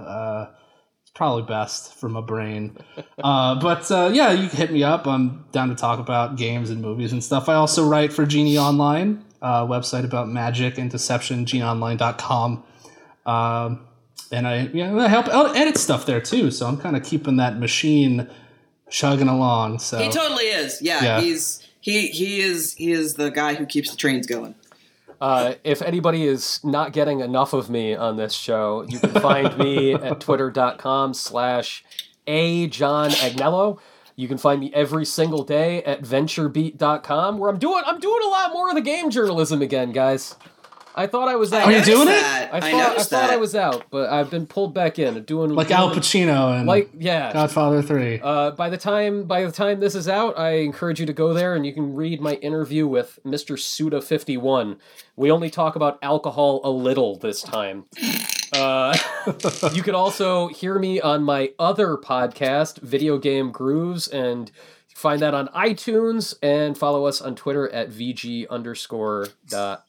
Probably 1.17 1.45
best 1.45 1.95
for 1.95 2.11
my 2.11 2.21
brain. 2.21 2.77
Uh, 3.19 3.59
but 3.59 3.91
uh, 3.91 4.11
yeah, 4.13 4.33
you 4.33 4.49
can 4.51 4.59
hit 4.59 4.71
me 4.71 4.83
up. 4.83 5.07
I'm 5.07 5.47
down 5.51 5.71
to 5.71 5.75
talk 5.75 5.99
about 5.99 6.37
games 6.37 6.69
and 6.69 6.83
movies 6.83 7.11
and 7.11 7.25
stuff. 7.25 7.49
I 7.49 7.55
also 7.55 7.89
write 7.89 8.13
for 8.13 8.27
Genie 8.27 8.59
Online, 8.59 9.25
uh, 9.41 9.67
website 9.67 10.05
about 10.05 10.29
magic 10.29 10.77
and 10.77 10.91
deception, 10.91 11.47
genieonline.com. 11.47 12.63
Um, 13.25 13.81
and 14.31 14.47
I, 14.47 14.69
yeah, 14.75 14.95
I 14.95 15.09
help 15.09 15.29
edit 15.57 15.79
stuff 15.79 16.05
there 16.05 16.21
too. 16.21 16.51
So 16.51 16.67
I'm 16.67 16.77
kind 16.77 16.95
of 16.97 17.03
keeping 17.03 17.39
that 17.39 17.59
machine 17.59 18.29
chugging 18.91 19.29
along. 19.29 19.79
So 19.79 19.97
He 19.99 20.11
totally 20.11 20.45
is. 20.45 20.83
Yeah, 20.83 21.03
Yeah. 21.03 21.21
he's 21.23 21.67
he 21.81 22.09
he 22.09 22.41
is 22.41 22.75
he 22.75 22.93
is 22.93 23.15
the 23.15 23.31
guy 23.31 23.55
who 23.55 23.65
keeps 23.65 23.91
the 23.91 23.97
trains 23.97 24.27
going. 24.27 24.55
Uh, 25.21 25.55
if 25.65 25.83
anybody 25.83 26.27
is 26.27 26.61
not 26.63 26.93
getting 26.93 27.21
enough 27.21 27.53
of 27.53 27.71
me 27.71 27.95
on 27.95 28.17
this 28.17 28.35
show, 28.35 28.85
you 28.89 28.99
can 28.99 29.11
find 29.21 29.57
me 29.59 29.95
at 29.95 30.21
twitter.com 30.21 31.15
slash 31.15 31.85
a 32.27 32.67
John 32.67 33.11
Agnello. 33.11 33.79
You 34.15 34.29
can 34.29 34.39
find 34.39 34.61
me 34.61 34.73
every 34.73 35.05
single 35.05 35.45
day 35.45 35.83
at 35.85 36.03
venturebeat.com 36.03 37.39
where 37.39 37.51
I'm 37.51 37.59
doing 37.59 37.83
I'm 37.87 38.01
doing 38.01 38.23
a 38.25 38.29
lot 38.29 38.53
more 38.53 38.71
of 38.71 38.75
the 38.75 38.81
game 38.81 39.11
journalism 39.11 39.61
again, 39.61 39.93
guys. 39.93 40.37
I 40.99 41.07
thought 41.07 41.29
I 41.29 41.37
was 41.37 41.53
out. 41.53 41.67
Are 41.67 41.73
you 41.73 41.85
doing 41.85 42.09
it? 42.09 42.13
that. 42.13 42.49
I 42.53 42.57
I, 42.57 42.61
thought, 42.61 42.75
I, 42.75 42.89
noticed 42.89 43.11
thought 43.11 43.27
that. 43.27 43.31
I 43.31 43.37
was 43.37 43.55
out, 43.55 43.85
but 43.91 44.09
I've 44.09 44.31
been 44.31 44.47
pulled 44.47 44.73
back 44.73 44.99
in. 44.99 45.23
Doing 45.25 45.51
like 45.51 45.69
doing, 45.69 45.79
Al 45.79 45.95
Pacino 45.95 46.57
and 46.57 46.67
like 46.67 46.91
yeah. 46.99 47.33
Godfather 47.35 47.83
Three. 47.83 48.19
Uh, 48.23 48.53
by 48.53 48.71
the 48.71 48.79
time 48.79 49.25
by 49.25 49.45
the 49.45 49.53
time 49.53 49.81
this 49.81 49.95
is 49.95 50.09
out, 50.09 50.39
I 50.39 50.53
encourage 50.59 50.99
you 50.99 51.07
to 51.07 51.13
go 51.13 51.35
there 51.35 51.55
and 51.55 51.67
you 51.67 51.75
can 51.75 51.95
read 51.95 52.21
my 52.21 52.35
interview 52.35 52.87
with 52.87 53.19
Mr. 53.27 53.59
Suda 53.59 54.01
fifty 54.01 54.39
one. 54.39 54.79
We 55.17 55.31
only 55.31 55.51
talk 55.51 55.77
about 55.77 55.99
alcohol 56.03 56.61
a 56.65 56.71
little 56.71 57.19
this 57.19 57.43
time. 57.43 57.85
Uh, 58.55 58.97
you 59.75 59.83
can 59.83 59.95
also 59.95 60.49
hear 60.49 60.79
me 60.79 61.01
on 61.01 61.23
my 61.23 61.53
other 61.59 61.97
podcast, 61.97 62.81
Video 62.81 63.19
Game 63.19 63.51
Grooves, 63.51 64.09
and 64.09 64.51
find 64.97 65.21
that 65.21 65.35
on 65.35 65.49
iTunes 65.49 66.35
and 66.43 66.77
follow 66.77 67.05
us 67.05 67.21
on 67.21 67.35
Twitter 67.35 67.69
at 67.69 67.91
vg 67.91 68.49
underscore 68.49 69.29
dot 69.47 69.85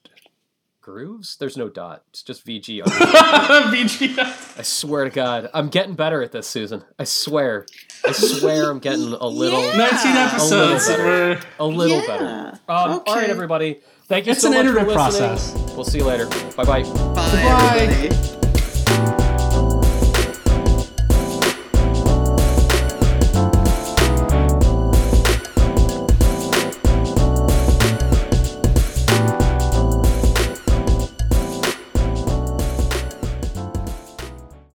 grooves. 0.92 1.36
There's 1.36 1.58
no 1.58 1.68
dot. 1.68 2.04
It's 2.12 2.24
just 2.24 2.46
VG. 2.48 2.82
VG. 2.84 4.18
I 4.58 4.62
swear 4.62 5.04
to 5.04 5.10
God, 5.10 5.50
I'm 5.54 5.68
getting 5.68 5.96
better 5.96 6.22
at 6.24 6.32
this, 6.32 6.48
Susan. 6.48 6.82
I 6.98 7.04
swear. 7.04 7.66
I 8.06 8.14
swear, 8.14 8.70
I'm 8.72 8.80
getting 8.80 9.12
a 9.14 9.28
little, 9.28 9.62
Yeah. 9.62 9.76
19 9.78 10.16
episodes. 10.16 10.88
better. 10.88 11.04
We're- 11.04 11.40
a 11.60 11.66
little 11.66 11.98
Yeah. 12.00 12.08
better. 12.08 12.60
Um, 12.70 13.02
All 13.06 13.16
right, 13.16 13.30
everybody. 13.30 13.82
Thank 14.08 14.28
you 14.28 14.32
It's 14.32 14.42
so 14.42 14.48
an 14.48 14.54
much 14.54 14.64
for 14.66 14.70
iterative 14.80 14.88
listening. 14.96 15.30
process. 15.30 15.74
We'll 15.76 15.84
see 15.84 15.98
you 15.98 16.06
later. 16.06 16.28
Bye 16.56 16.64
bye. 16.64 16.84
Bye, 16.84 16.84
Goodbye. 16.84 17.78
everybody. 17.82 18.37